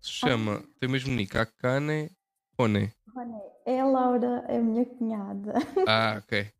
Se 0.00 0.10
chama, 0.12 0.62
tem 0.78 0.88
o 0.88 0.92
mesmo 0.92 1.12
nick, 1.12 1.36
Akane 1.36 2.10
One. 2.58 2.92
Rony, 3.14 3.40
é 3.64 3.80
a 3.80 3.84
Laura, 3.86 4.44
é 4.48 4.58
a 4.58 4.62
minha 4.62 4.84
cunhada. 4.84 5.54
Ah, 5.86 6.20
ok. 6.22 6.52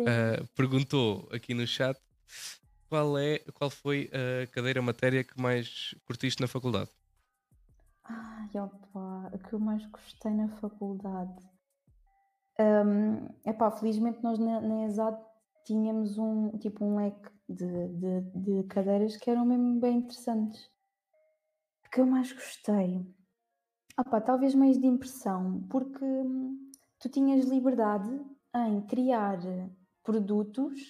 Uh, 0.00 0.46
perguntou 0.54 1.28
aqui 1.32 1.54
no 1.54 1.66
chat 1.66 1.98
qual, 2.88 3.18
é, 3.18 3.38
qual 3.54 3.70
foi 3.70 4.10
a 4.12 4.46
cadeira 4.48 4.82
matéria 4.82 5.24
que 5.24 5.40
mais 5.40 5.94
curtiste 6.04 6.40
na 6.40 6.48
faculdade. 6.48 6.90
Ai, 8.04 8.48
opa, 8.60 9.30
o 9.32 9.38
que 9.38 9.52
eu 9.52 9.58
mais 9.58 9.84
gostei 9.86 10.32
na 10.32 10.48
faculdade. 10.48 11.34
Hum, 12.58 13.28
epá, 13.44 13.70
felizmente 13.70 14.22
nós 14.22 14.38
na, 14.38 14.60
na 14.60 14.86
ESAD 14.86 15.18
tínhamos 15.64 16.16
um 16.16 16.56
tipo 16.58 16.84
um 16.84 16.96
leque 16.96 17.28
de, 17.48 17.88
de, 17.88 18.20
de 18.34 18.62
cadeiras 18.68 19.16
que 19.16 19.30
eram 19.30 19.44
mesmo 19.44 19.80
bem 19.80 19.98
interessantes. 19.98 20.70
O 21.84 21.90
que 21.90 22.00
eu 22.00 22.06
mais 22.06 22.32
gostei? 22.32 23.04
Opá, 23.98 24.20
talvez 24.20 24.54
meios 24.54 24.78
de 24.78 24.86
impressão, 24.86 25.62
porque 25.68 26.04
hum, 26.04 26.70
tu 26.98 27.08
tinhas 27.08 27.44
liberdade 27.46 28.10
em 28.54 28.80
criar 28.82 29.38
produtos. 30.06 30.80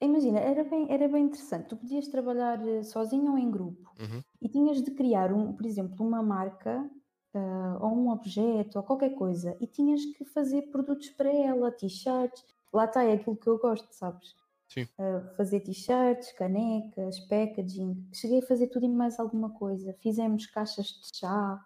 Imagina, 0.00 0.38
era 0.40 0.64
bem, 0.64 0.86
era 0.90 1.06
bem 1.08 1.24
interessante. 1.26 1.68
Tu 1.68 1.76
podias 1.76 2.08
trabalhar 2.08 2.66
eh, 2.66 2.82
sozinho 2.82 3.32
ou 3.32 3.38
em 3.38 3.50
grupo 3.50 3.90
Uhum. 4.00 4.22
e 4.40 4.48
tinhas 4.48 4.82
de 4.82 4.90
criar, 4.92 5.30
um, 5.32 5.52
por 5.52 5.66
exemplo, 5.66 6.06
uma 6.06 6.22
marca 6.22 6.88
ah, 7.34 7.78
ou 7.82 7.90
um 7.94 8.08
objeto 8.10 8.78
ou 8.78 8.82
qualquer 8.84 9.10
coisa 9.14 9.56
e 9.60 9.66
tinhas 9.66 10.04
que 10.06 10.24
fazer 10.24 10.62
produtos 10.70 11.10
para 11.10 11.30
ela, 11.30 11.70
t-shirts. 11.70 12.42
Lá 12.72 12.84
está, 12.86 13.04
é 13.04 13.12
aquilo 13.14 13.36
que 13.36 13.46
eu 13.48 13.58
gosto, 13.58 13.88
sabes? 13.92 14.34
Sim. 14.68 14.88
Ah, 14.98 15.34
fazer 15.36 15.60
t-shirts, 15.60 16.32
canecas, 16.32 17.20
packaging. 17.28 18.08
Cheguei 18.14 18.38
a 18.38 18.46
fazer 18.46 18.68
tudo 18.68 18.86
e 18.86 18.88
mais 18.88 19.18
alguma 19.20 19.50
coisa. 19.50 19.92
Fizemos 20.00 20.46
caixas 20.46 20.86
de 20.86 21.18
chá, 21.18 21.60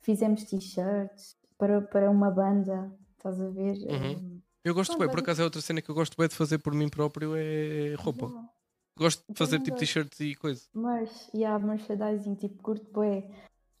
fizemos 0.00 0.44
t-shirts 0.44 1.36
para, 1.58 1.82
para 1.82 2.10
uma 2.10 2.30
banda, 2.30 2.90
estás 3.16 3.38
a 3.40 3.50
ver? 3.50 3.76
Uhum. 3.90 4.37
Eu 4.64 4.74
gosto 4.74 4.98
bem, 4.98 5.08
por 5.08 5.20
acaso 5.20 5.42
é 5.42 5.44
outra 5.44 5.60
cena 5.60 5.80
que 5.80 5.90
eu 5.90 5.94
gosto 5.94 6.16
bem 6.16 6.28
de 6.28 6.34
fazer 6.34 6.58
por 6.58 6.74
mim 6.74 6.88
próprio 6.88 7.34
é 7.36 7.94
roupa. 7.96 8.28
Gosto 8.96 9.20
de 9.20 9.30
Eu 9.30 9.36
fazer 9.36 9.60
tipo 9.60 9.76
t-shirts 9.76 10.18
e 10.20 10.34
coisa. 10.34 10.62
Mas, 10.72 11.30
e 11.32 11.44
há 11.44 11.58
merchandising, 11.58 12.34
tipo, 12.34 12.62
curto 12.62 12.90
bué. 12.90 13.24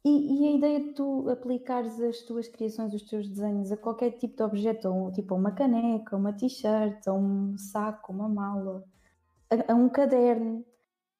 E, 0.04 0.44
e 0.44 0.48
a 0.48 0.56
ideia 0.56 0.80
de 0.80 0.92
tu 0.92 1.28
aplicares 1.28 2.00
as 2.00 2.20
tuas 2.20 2.46
criações, 2.46 2.94
os 2.94 3.02
teus 3.02 3.28
desenhos 3.28 3.72
a 3.72 3.76
qualquer 3.76 4.12
tipo 4.12 4.36
de 4.36 4.42
objeto, 4.42 4.88
ou, 4.88 5.12
tipo 5.12 5.34
uma 5.34 5.50
caneca, 5.50 6.16
uma 6.16 6.32
t-shirt, 6.32 7.06
um 7.08 7.58
saco, 7.58 8.12
uma 8.12 8.28
mala, 8.28 8.84
a, 9.50 9.72
a 9.72 9.74
um 9.74 9.88
caderno, 9.88 10.64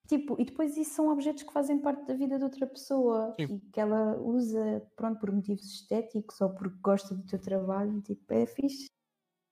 Tipo, 0.09 0.41
e 0.41 0.45
depois 0.47 0.75
isso 0.79 0.95
são 0.95 1.13
objetos 1.13 1.43
que 1.43 1.53
fazem 1.53 1.79
parte 1.79 2.07
da 2.07 2.15
vida 2.15 2.39
de 2.39 2.45
outra 2.45 2.67
pessoa 2.67 3.35
Sim. 3.37 3.57
e 3.57 3.61
que 3.71 3.79
ela 3.79 4.17
usa, 4.17 4.83
pronto, 4.97 5.21
por 5.21 5.31
motivos 5.31 5.67
estéticos 5.71 6.41
ou 6.41 6.49
porque 6.49 6.79
gosta 6.81 7.15
do 7.15 7.27
teu 7.27 7.39
trabalho, 7.39 8.01
tipo, 8.01 8.25
é 8.33 8.47
fixe. 8.47 8.89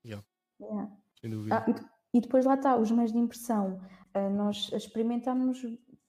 Yeah. 0.07 0.25
Yeah. 0.61 0.91
Sem 1.21 1.31
dúvida. 1.31 1.57
Ah, 1.57 1.71
e, 1.71 1.75
de- 1.75 1.87
e 2.15 2.21
depois 2.21 2.45
lá 2.45 2.55
está, 2.55 2.77
os 2.79 2.91
meios 2.91 3.13
de 3.13 3.19
impressão. 3.19 3.81
Ah, 4.15 4.31
nós 4.31 4.71
experimentámos 4.73 5.67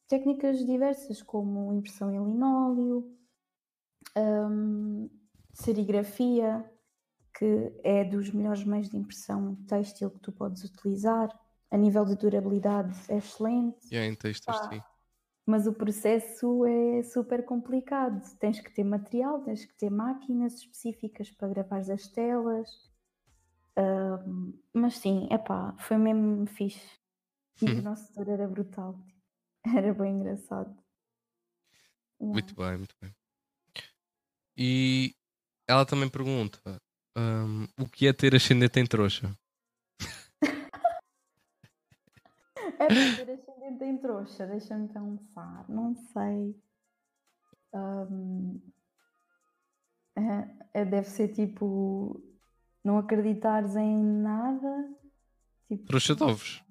técnicas 0.08 0.66
diversas, 0.66 1.22
como 1.22 1.74
impressão 1.74 2.12
em 2.14 2.24
linóleo, 2.24 3.12
hum, 4.16 5.10
serigrafia, 5.54 6.70
que 7.38 7.74
é 7.84 8.04
dos 8.04 8.32
melhores 8.32 8.64
meios 8.64 8.90
de 8.90 8.98
impressão 8.98 9.56
têxtil 9.68 10.10
que 10.12 10.20
tu 10.20 10.32
podes 10.32 10.64
utilizar. 10.64 11.30
A 11.70 11.78
nível 11.78 12.06
de 12.06 12.16
durabilidade 12.16 12.98
é 13.10 13.18
excelente. 13.18 13.86
Yeah, 13.92 14.10
em 14.12 14.16
textos, 14.16 14.58
Pá. 14.58 14.70
sim. 14.70 14.82
Mas 15.46 15.66
o 15.68 15.74
processo 15.74 16.66
é 16.66 17.04
super 17.04 17.46
complicado. 17.46 18.22
Tens 18.38 18.60
que 18.60 18.74
ter 18.74 18.84
material, 18.84 19.42
tens 19.42 19.66
que 19.66 19.74
ter 19.76 19.90
máquinas 19.90 20.54
específicas 20.56 21.30
para 21.32 21.48
gravar 21.50 21.80
as 21.80 22.08
telas. 22.08 22.70
Mas 24.74 24.98
sim, 24.98 25.28
epá, 25.32 25.76
foi 25.78 25.98
mesmo 25.98 26.46
fixe. 26.48 26.98
E 27.62 27.66
o 27.66 27.82
nosso 27.82 28.08
setor 28.08 28.30
era 28.30 28.48
brutal. 28.48 29.00
Era 29.76 29.94
bem 29.94 30.14
engraçado. 30.16 30.70
Yeah. 32.22 32.34
Muito 32.34 32.56
bem, 32.56 32.78
muito 32.78 32.96
bem. 33.02 33.14
E 34.56 35.14
ela 35.68 35.86
também 35.86 36.10
pergunta 36.10 36.60
hum, 37.18 37.66
o 37.80 37.90
que 37.90 38.08
é 38.08 38.14
ter 38.14 38.34
ascendente 38.36 38.80
em 38.80 38.86
trouxa? 38.86 39.36
É 42.80 42.88
ter 43.16 43.32
ascendente 43.32 43.84
em 43.84 43.98
trouxa, 43.98 44.46
deixa-me 44.46 44.88
pensar, 44.88 45.68
não 45.68 45.96
sei. 45.96 46.56
Ahm, 47.74 48.60
é- 50.16 50.82
é- 50.82 50.86
deve 50.86 51.08
ser 51.08 51.30
tipo 51.34 52.22
não 52.88 52.98
acreditares 52.98 53.76
em 53.76 54.02
nada. 54.04 54.90
Tipo, 55.68 55.86
Trouxa 55.86 56.16
de 56.16 56.24
ovos. 56.24 56.64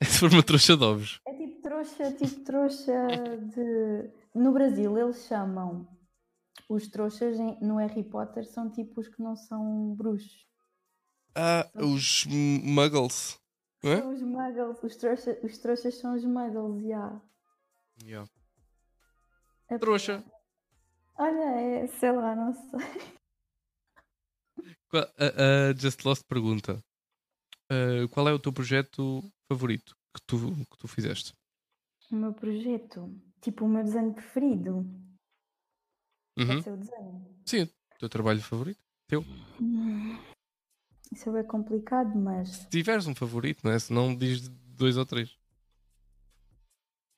É 0.00 0.04
se 0.04 0.18
for 0.18 0.30
uma 0.32 0.42
trouxa 0.42 0.76
de 0.76 0.84
ovos. 0.84 1.20
É 1.26 1.32
tipo 1.34 1.62
trouxa, 1.62 2.12
tipo 2.12 2.40
trouxa 2.44 2.92
de. 3.54 4.10
No 4.34 4.52
Brasil 4.52 4.98
eles 4.98 5.24
chamam 5.26 5.86
os 6.68 6.88
trouxas 6.88 7.38
em- 7.38 7.58
no 7.60 7.76
Harry 7.76 8.02
Potter 8.02 8.44
são 8.44 8.68
tipo 8.70 9.00
os 9.00 9.08
que 9.08 9.22
não 9.22 9.36
são 9.36 9.94
bruxos. 9.94 10.44
Ah, 11.34 11.70
os 11.76 12.26
muggles. 12.26 13.38
Não 13.82 13.92
é? 13.92 13.98
São 14.00 14.12
os 14.14 14.22
muggles, 14.22 14.82
os, 14.82 14.96
trouxa, 14.96 15.38
os 15.44 15.58
trouxas 15.58 15.94
são 15.98 16.14
os 16.16 16.24
muggles, 16.24 16.82
já. 16.88 17.20
Yeah. 18.02 18.28
É- 19.70 19.78
Trouxa. 19.78 20.24
Olha, 21.18 21.44
é, 21.60 21.86
sei 21.86 22.12
lá, 22.12 22.34
não 22.36 22.52
sei. 22.52 23.15
A, 24.92 25.70
a 25.70 25.74
Just 25.74 26.04
Lost 26.04 26.24
pergunta: 26.26 26.82
ah, 27.70 28.08
qual 28.10 28.28
é 28.28 28.32
o 28.32 28.38
teu 28.38 28.52
projeto 28.52 29.22
favorito 29.48 29.96
que 30.14 30.22
tu, 30.26 30.38
que 30.70 30.78
tu 30.78 30.88
fizeste? 30.88 31.32
O 32.10 32.16
meu 32.16 32.32
projeto, 32.32 33.12
tipo 33.40 33.64
o 33.64 33.68
meu 33.68 33.82
desenho 33.82 34.12
preferido. 34.12 34.86
Uhum. 36.38 36.62
Ser 36.62 36.72
o 36.72 36.76
desenho. 36.76 37.26
Sim, 37.44 37.62
o 37.62 37.98
teu 37.98 38.08
trabalho 38.08 38.40
favorito? 38.40 38.78
Hum, 39.60 40.16
Isso 41.12 41.34
é 41.36 41.42
complicado, 41.42 42.16
mas. 42.16 42.48
Se 42.50 42.68
tiveres 42.68 43.06
um 43.06 43.14
favorito, 43.14 43.62
não 43.64 43.72
é? 43.72 43.78
Se 43.78 43.92
não 43.92 44.14
diz 44.14 44.48
dois 44.48 44.96
ou 44.96 45.06
três. 45.06 45.36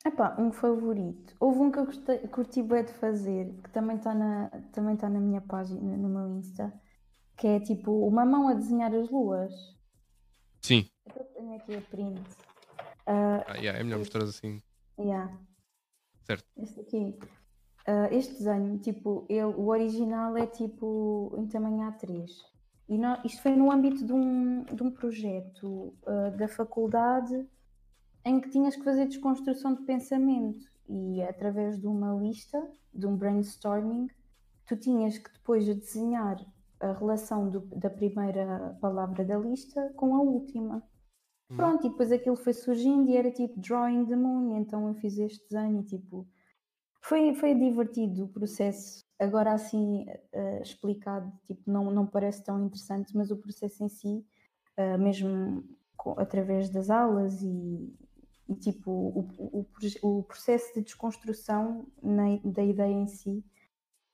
Epá, 0.05 0.35
um 0.39 0.51
favorito. 0.51 1.35
Houve 1.39 1.59
um 1.59 1.71
que 1.71 1.79
eu 1.79 1.85
gostei, 1.85 2.19
curti 2.29 2.63
bem 2.63 2.85
de 2.85 2.93
fazer, 2.93 3.53
que 3.61 3.69
também 3.69 3.97
está 3.97 4.13
na, 4.15 4.49
também 4.71 4.95
tá 4.95 5.09
na 5.09 5.19
minha 5.19 5.41
página, 5.41 5.97
no 5.97 6.07
meu 6.07 6.37
Insta, 6.37 6.73
que 7.39 7.47
é 7.47 7.59
tipo 7.59 7.91
uma 8.07 8.25
mão 8.25 8.47
a 8.49 8.53
desenhar 8.53 8.93
as 8.93 9.09
luas. 9.09 9.53
Sim. 10.61 10.87
Eu 11.15 11.23
tenho 11.25 11.55
aqui 11.55 11.75
a 11.75 11.81
print. 11.81 12.21
Ah, 13.07 13.43
Ah, 13.47 13.57
yeah, 13.57 13.79
é 13.79 13.83
melhor 13.83 13.99
mostrar 13.99 14.23
assim. 14.23 14.61
yeah. 14.99 15.35
Certo. 16.23 16.45
Este 16.57 16.79
aqui. 16.81 17.17
Ah, 17.87 18.07
este 18.11 18.33
desenho, 18.33 18.77
tipo, 18.79 19.25
ele, 19.29 19.45
o 19.45 19.67
original 19.69 20.35
é 20.37 20.45
tipo 20.45 21.33
em 21.37 21.47
tamanho 21.47 21.89
A3. 21.91 22.29
E 22.89 22.97
nó- 22.97 23.19
isto 23.23 23.41
foi 23.41 23.55
no 23.55 23.71
âmbito 23.71 24.05
de 24.05 24.11
um, 24.13 24.63
de 24.63 24.83
um 24.83 24.91
projeto 24.91 25.93
ah, 26.05 26.29
da 26.31 26.47
faculdade 26.47 27.47
em 28.25 28.39
que 28.41 28.49
tinhas 28.49 28.75
que 28.75 28.83
fazer 28.83 29.05
desconstrução 29.07 29.73
de 29.75 29.83
pensamento 29.83 30.67
e 30.89 31.21
através 31.23 31.79
de 31.79 31.87
uma 31.87 32.13
lista, 32.13 32.69
de 32.93 33.07
um 33.07 33.15
brainstorming, 33.15 34.09
tu 34.67 34.75
tinhas 34.75 35.17
que 35.17 35.31
depois 35.31 35.65
desenhar 35.65 36.37
a 36.79 36.93
relação 36.93 37.49
do- 37.49 37.61
da 37.75 37.89
primeira 37.89 38.77
palavra 38.81 39.23
da 39.25 39.37
lista 39.37 39.91
com 39.95 40.15
a 40.15 40.21
última. 40.21 40.83
Pronto, 41.55 41.85
e 41.87 41.89
depois 41.89 42.11
aquilo 42.11 42.35
foi 42.37 42.53
surgindo 42.53 43.09
e 43.09 43.17
era 43.17 43.31
tipo 43.31 43.59
Drawing 43.59 44.05
the 44.07 44.15
Moon, 44.15 44.57
então 44.57 44.87
eu 44.87 44.95
fiz 44.95 45.17
este 45.19 45.43
desenho 45.49 45.81
e 45.81 45.85
tipo. 45.85 46.27
Foi, 47.01 47.33
foi 47.35 47.55
divertido 47.55 48.25
o 48.25 48.29
processo. 48.29 49.03
Agora 49.19 49.53
assim 49.53 50.05
eh, 50.31 50.61
explicado, 50.61 51.31
tipo, 51.47 51.61
não, 51.69 51.91
não 51.91 52.05
parece 52.07 52.43
tão 52.43 52.65
interessante, 52.65 53.15
mas 53.15 53.31
o 53.31 53.37
processo 53.37 53.83
em 53.83 53.89
si, 53.89 54.25
eh, 54.77 54.97
mesmo 54.97 55.63
co- 55.97 56.15
através 56.19 56.69
das 56.69 56.89
aulas 56.89 57.41
e, 57.41 57.93
e, 58.49 58.55
tipo 58.55 58.91
o, 58.91 59.65
o, 60.03 60.19
o 60.19 60.23
processo 60.23 60.73
de 60.75 60.81
desconstrução 60.81 61.87
na- 62.03 62.37
da 62.45 62.63
ideia 62.63 62.93
em 62.93 63.07
si 63.07 63.43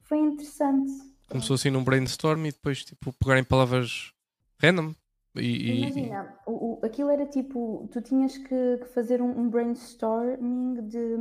foi 0.04 0.20
interessante. 0.20 0.92
Começou 1.30 1.56
assim 1.56 1.70
num 1.70 1.84
brainstorm 1.84 2.46
e 2.46 2.52
depois 2.52 2.84
tipo 2.84 3.12
pegarem 3.14 3.44
palavras 3.44 4.14
random. 4.62 4.94
E, 5.36 5.42
e- 5.42 5.80
Imagina, 5.82 6.38
o, 6.46 6.52
o- 6.82 6.86
aquilo 6.86 7.10
era 7.10 7.26
tipo, 7.26 7.90
tu 7.92 8.02
tinhas 8.02 8.38
que, 8.38 8.78
que 8.78 8.86
fazer 8.94 9.22
um, 9.22 9.40
um 9.42 9.50
brainstorming 9.50 10.88
de, 10.88 11.18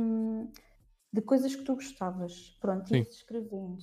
de 1.11 1.21
coisas 1.21 1.55
que 1.55 1.63
tu 1.63 1.75
gostavas. 1.75 2.57
Pronto, 2.61 2.93
ias 2.95 3.09
escrevendo. 3.09 3.77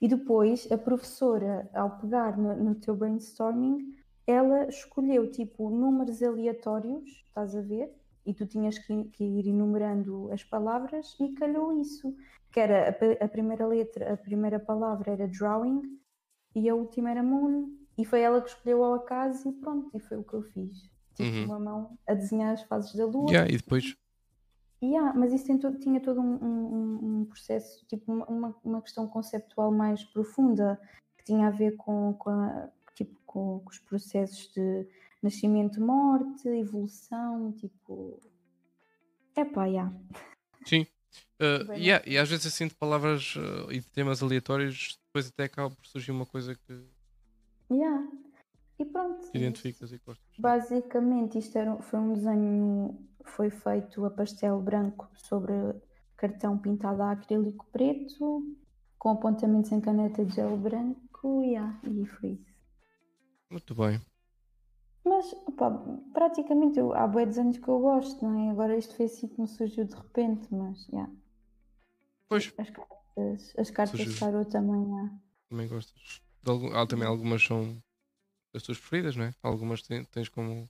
E 0.00 0.08
depois 0.08 0.70
a 0.70 0.76
professora, 0.78 1.68
ao 1.74 1.98
pegar 1.98 2.36
no, 2.36 2.54
no 2.56 2.74
teu 2.74 2.96
brainstorming, 2.96 3.94
ela 4.26 4.66
escolheu 4.68 5.30
tipo 5.30 5.70
números 5.70 6.22
aleatórios, 6.22 7.08
estás 7.28 7.54
a 7.54 7.60
ver? 7.60 7.94
E 8.26 8.34
tu 8.34 8.44
tinhas 8.46 8.76
que, 8.78 9.04
que 9.04 9.24
ir 9.24 9.46
enumerando 9.46 10.30
as 10.32 10.42
palavras 10.42 11.16
e 11.20 11.32
calhou 11.34 11.72
isso. 11.80 12.14
Que 12.52 12.60
era 12.60 12.88
a, 13.20 13.24
a 13.24 13.28
primeira 13.28 13.66
letra, 13.66 14.12
a 14.12 14.16
primeira 14.16 14.58
palavra 14.58 15.12
era 15.12 15.28
drawing 15.28 15.82
e 16.54 16.68
a 16.68 16.74
última 16.74 17.10
era 17.10 17.22
moon. 17.22 17.70
E 17.96 18.04
foi 18.04 18.20
ela 18.20 18.42
que 18.42 18.48
escolheu 18.48 18.82
ao 18.84 18.94
acaso 18.94 19.48
e 19.48 19.52
pronto, 19.52 19.90
e 19.94 20.00
foi 20.00 20.16
o 20.18 20.24
que 20.24 20.34
eu 20.34 20.42
fiz. 20.42 20.82
Tipo, 21.14 21.30
Uhum. 21.30 21.44
uma 21.46 21.58
mão 21.58 21.98
a 22.06 22.12
desenhar 22.14 22.52
as 22.52 22.62
fases 22.64 22.94
da 22.94 23.06
lua. 23.06 23.30
Yeah, 23.30 23.50
e 23.50 23.56
depois 23.56 23.94
E, 24.82 24.94
ah, 24.94 25.14
mas 25.14 25.32
isso 25.32 25.58
todo- 25.58 25.78
tinha 25.78 25.98
todo 26.00 26.20
um, 26.20 26.34
um- 26.34 27.20
um- 27.20 27.24
processo, 27.24 27.86
tipo 27.86 28.12
uma, 28.12 28.26
uma, 28.26 28.56
uma 28.62 28.82
questão 28.82 29.08
conceptual 29.08 29.72
mais 29.72 30.04
profunda, 30.04 30.78
que 31.16 31.24
tinha 31.24 31.46
a 31.48 31.50
ver 31.50 31.76
com, 31.76 32.12
com, 32.14 32.28
a- 32.28 32.68
tipo, 32.94 33.18
com, 33.24 33.60
com 33.60 33.70
os 33.70 33.78
processos 33.78 34.52
de 34.52 34.86
nascimento, 35.26 35.80
morte, 35.80 36.48
evolução, 36.48 37.52
tipo... 37.52 38.20
Epá, 39.36 39.70
já. 39.70 39.92
Sim. 40.64 40.86
Uh, 41.40 41.72
yeah, 41.72 42.02
e 42.06 42.16
às 42.16 42.28
vezes 42.28 42.46
assim 42.46 42.66
de 42.66 42.74
palavras 42.74 43.36
uh, 43.36 43.70
e 43.70 43.80
de 43.80 43.88
temas 43.88 44.22
aleatórios, 44.22 44.98
depois 45.06 45.28
até 45.28 45.44
acaba 45.44 45.74
por 45.74 45.86
surgir 45.86 46.10
uma 46.10 46.26
coisa 46.26 46.54
que 46.54 46.84
Yeah. 47.70 48.08
E 48.78 48.84
pronto. 48.84 49.26
identificas 49.34 49.92
e 49.92 49.98
gostas. 49.98 50.26
Basicamente, 50.38 51.38
isto 51.38 51.56
era, 51.56 51.76
foi 51.76 51.98
um 51.98 52.12
desenho, 52.12 53.08
foi 53.24 53.50
feito 53.50 54.04
a 54.04 54.10
pastel 54.10 54.60
branco 54.60 55.08
sobre 55.14 55.52
cartão 56.16 56.58
pintado 56.58 57.02
a 57.02 57.12
acrílico 57.12 57.66
preto, 57.72 58.42
com 58.98 59.10
apontamentos 59.10 59.72
em 59.72 59.80
caneta 59.80 60.24
de 60.24 60.34
gel 60.34 60.56
branco, 60.56 61.42
yeah, 61.42 61.80
e 61.84 62.06
foi 62.06 62.30
isso. 62.30 62.54
Muito 63.50 63.74
bem. 63.74 64.00
Mas, 65.06 65.32
opá, 65.46 65.70
praticamente 66.12 66.78
eu, 66.78 66.92
há 66.92 67.06
bué 67.06 67.24
desenhos 67.24 67.56
que 67.56 67.66
eu 67.68 67.78
gosto, 67.80 68.22
não 68.22 68.38
é? 68.46 68.50
Agora 68.50 68.76
isto 68.76 68.94
foi 68.94 69.06
assim 69.06 69.26
que 69.28 69.40
me 69.40 69.46
surgiu 69.48 69.84
de 69.86 69.94
repente, 69.94 70.52
mas, 70.54 70.86
yeah. 70.88 71.10
Pois, 72.28 72.44
As 72.58 72.68
cartas, 72.70 73.40
as 73.62 73.70
cartas 73.70 74.00
de 74.00 74.18
tarot 74.20 74.50
também, 74.50 74.82
yeah. 74.84 75.10
também 75.48 75.68
gostas. 75.68 76.20
Algum- 76.44 76.72
há 76.74 76.86
também 76.86 77.06
algumas 77.08 77.42
são 77.42 77.82
as 78.54 78.62
tuas 78.62 78.78
preferidas, 78.78 79.16
não 79.16 79.24
é? 79.26 79.34
Algumas 79.42 79.82
ten- 79.82 80.04
tens 80.06 80.28
como. 80.28 80.68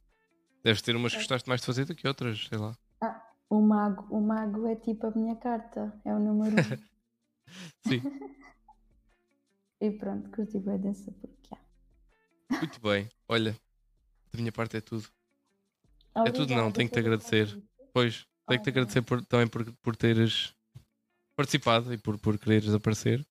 Deves 0.64 0.82
ter 0.82 0.96
umas 0.96 1.12
que 1.12 1.18
gostaste 1.18 1.48
mais 1.48 1.60
de 1.60 1.66
fazer 1.66 1.84
do 1.86 1.94
que 1.94 2.08
outras, 2.08 2.46
sei 2.48 2.58
lá. 2.58 2.76
O 3.48 3.60
mago, 3.60 4.02
o 4.10 4.20
mago 4.20 4.66
é 4.66 4.76
tipo 4.76 5.06
a 5.06 5.10
minha 5.12 5.36
carta, 5.36 5.82
é 6.04 6.12
o 6.14 6.18
número 6.18 6.56
um. 6.56 6.76
Sim. 7.88 8.02
e 9.80 9.90
pronto, 9.90 10.30
curti 10.30 10.58
bem 10.58 10.78
dessa 10.78 11.10
porque 11.12 11.54
há. 11.54 11.58
Muito 12.60 12.80
bem. 12.80 13.08
Olha, 13.28 13.56
da 14.36 14.42
minha 14.42 14.52
parte 14.52 14.76
é 14.76 14.80
tudo. 14.80 15.08
É 16.14 16.30
tudo 16.30 16.54
não, 16.54 16.68
Obrigada 16.68 16.72
tenho 16.72 16.88
que 16.88 16.94
te 16.94 16.98
agradecer. 17.00 17.62
Pois, 17.92 18.26
tenho 18.46 18.60
que 18.60 18.64
te 18.64 18.70
Olha. 18.70 18.80
agradecer 18.80 19.02
por- 19.02 19.24
também 19.26 19.46
por, 19.46 19.70
por 19.82 19.96
teres 19.96 20.54
participado 21.36 21.92
e 21.92 21.98
por, 21.98 22.18
por 22.18 22.38
quereres 22.38 22.72
aparecer. 22.72 23.26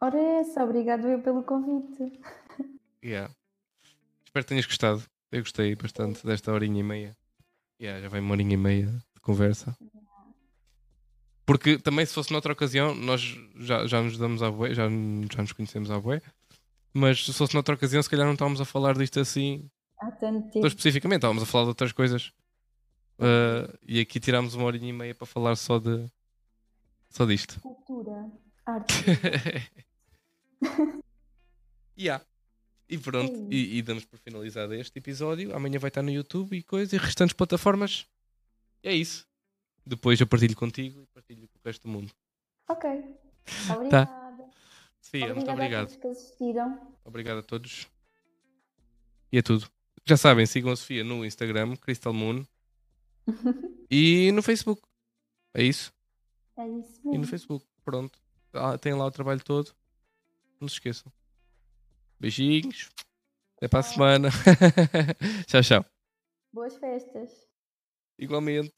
Ora 0.00 0.16
é 0.16 0.40
essa, 0.40 0.64
obrigado 0.64 1.06
eu 1.06 1.20
pelo 1.22 1.42
convite. 1.42 2.20
Yeah. 3.02 3.34
Espero 4.26 4.44
que 4.44 4.48
tenhas 4.50 4.66
gostado. 4.66 5.02
Eu 5.32 5.40
gostei 5.40 5.74
bastante 5.74 6.26
desta 6.26 6.52
horinha 6.52 6.80
e 6.80 6.82
meia. 6.82 7.16
Yeah, 7.80 8.02
já 8.02 8.08
vai 8.10 8.20
uma 8.20 8.32
horinha 8.32 8.52
e 8.52 8.56
meia 8.58 8.86
de 8.88 9.20
conversa. 9.22 9.74
Porque 11.46 11.78
também 11.78 12.04
se 12.04 12.12
fosse 12.12 12.30
noutra 12.30 12.52
ocasião, 12.52 12.94
nós 12.94 13.22
já, 13.56 13.86
já 13.86 14.02
nos 14.02 14.18
damos 14.18 14.42
à 14.42 14.50
bué, 14.50 14.74
já, 14.74 14.84
já 14.84 15.40
nos 15.40 15.52
conhecemos 15.52 15.90
à 15.90 15.98
bué. 15.98 16.20
Mas 16.92 17.24
se 17.24 17.32
fosse 17.32 17.54
noutra 17.54 17.74
ocasião, 17.74 18.02
se 18.02 18.10
calhar 18.10 18.26
não 18.26 18.34
estávamos 18.34 18.60
a 18.60 18.64
falar 18.66 18.96
disto 18.98 19.18
assim 19.18 19.66
Há 20.00 20.10
tanto 20.12 20.50
tempo. 20.50 20.66
especificamente, 20.66 21.18
estávamos 21.18 21.42
a 21.42 21.46
falar 21.46 21.64
de 21.64 21.68
outras 21.70 21.92
coisas. 21.92 22.32
Uh, 23.18 23.76
e 23.86 24.00
aqui 24.00 24.18
tirámos 24.18 24.54
uma 24.54 24.64
horinha 24.64 24.88
e 24.88 24.92
meia 24.92 25.14
para 25.14 25.26
falar 25.26 25.54
só 25.56 25.78
de 25.78 26.10
só 27.10 27.26
disto. 27.26 27.60
Cultura, 27.60 28.30
arte. 28.64 28.94
Yeah. 31.98 32.24
E 32.88 32.96
pronto, 32.98 33.32
É 33.32 33.54
e, 33.54 33.78
e 33.78 33.82
damos 33.82 34.04
por 34.06 34.18
finalizado 34.18 34.74
este 34.74 34.98
episódio. 34.98 35.54
Amanhã 35.54 35.78
vai 35.78 35.88
estar 35.88 36.02
no 36.02 36.10
YouTube 36.10 36.56
e 36.56 36.62
coisa, 36.62 36.96
e 36.96 36.98
restantes 36.98 37.34
plataformas. 37.34 38.06
É 38.82 38.92
isso. 38.94 39.26
Depois 39.84 40.18
eu 40.20 40.26
partilho 40.26 40.56
contigo 40.56 41.02
e 41.02 41.06
partilho 41.06 41.46
com 41.48 41.58
o 41.58 41.60
resto 41.64 41.82
do 41.82 41.88
mundo. 41.88 42.10
ok. 42.68 42.88
Obrigada. 43.76 44.50
Sofia, 45.00 45.34
muito 45.34 45.50
Obrigada 45.50 45.52
obrigado. 45.52 45.82
a 45.82 45.86
todos 45.86 45.96
que 46.00 46.06
assistiram. 46.08 46.96
Obrigado 47.04 47.38
a 47.38 47.42
todos. 47.42 47.86
E 49.32 49.38
é 49.38 49.42
tudo. 49.42 49.70
Já 50.06 50.16
sabem, 50.16 50.46
sigam 50.46 50.72
a 50.72 50.76
Sofia 50.76 51.04
no 51.04 51.24
Instagram, 51.24 51.76
Crystal 51.76 52.12
Moon, 52.12 52.44
e 53.90 54.32
no 54.32 54.42
Facebook. 54.42 54.82
É 55.54 55.62
isso. 55.62 55.92
É 56.56 56.66
isso 56.68 57.00
E 57.04 57.04
no 57.06 57.10
mesmo. 57.18 57.26
Facebook. 57.26 57.66
Pronto. 57.84 58.18
Ah, 58.52 58.76
tem 58.78 58.94
lá 58.94 59.04
o 59.06 59.10
trabalho 59.10 59.42
todo. 59.42 59.72
Não 60.60 60.68
se 60.68 60.74
esqueçam. 60.74 61.12
Beijinhos. 62.18 62.90
Até 63.56 63.68
para 63.68 63.80
a 63.80 63.82
semana. 63.82 64.28
tchau, 65.46 65.62
tchau. 65.62 65.84
Boas 66.52 66.76
festas. 66.76 67.48
Igualmente. 68.18 68.72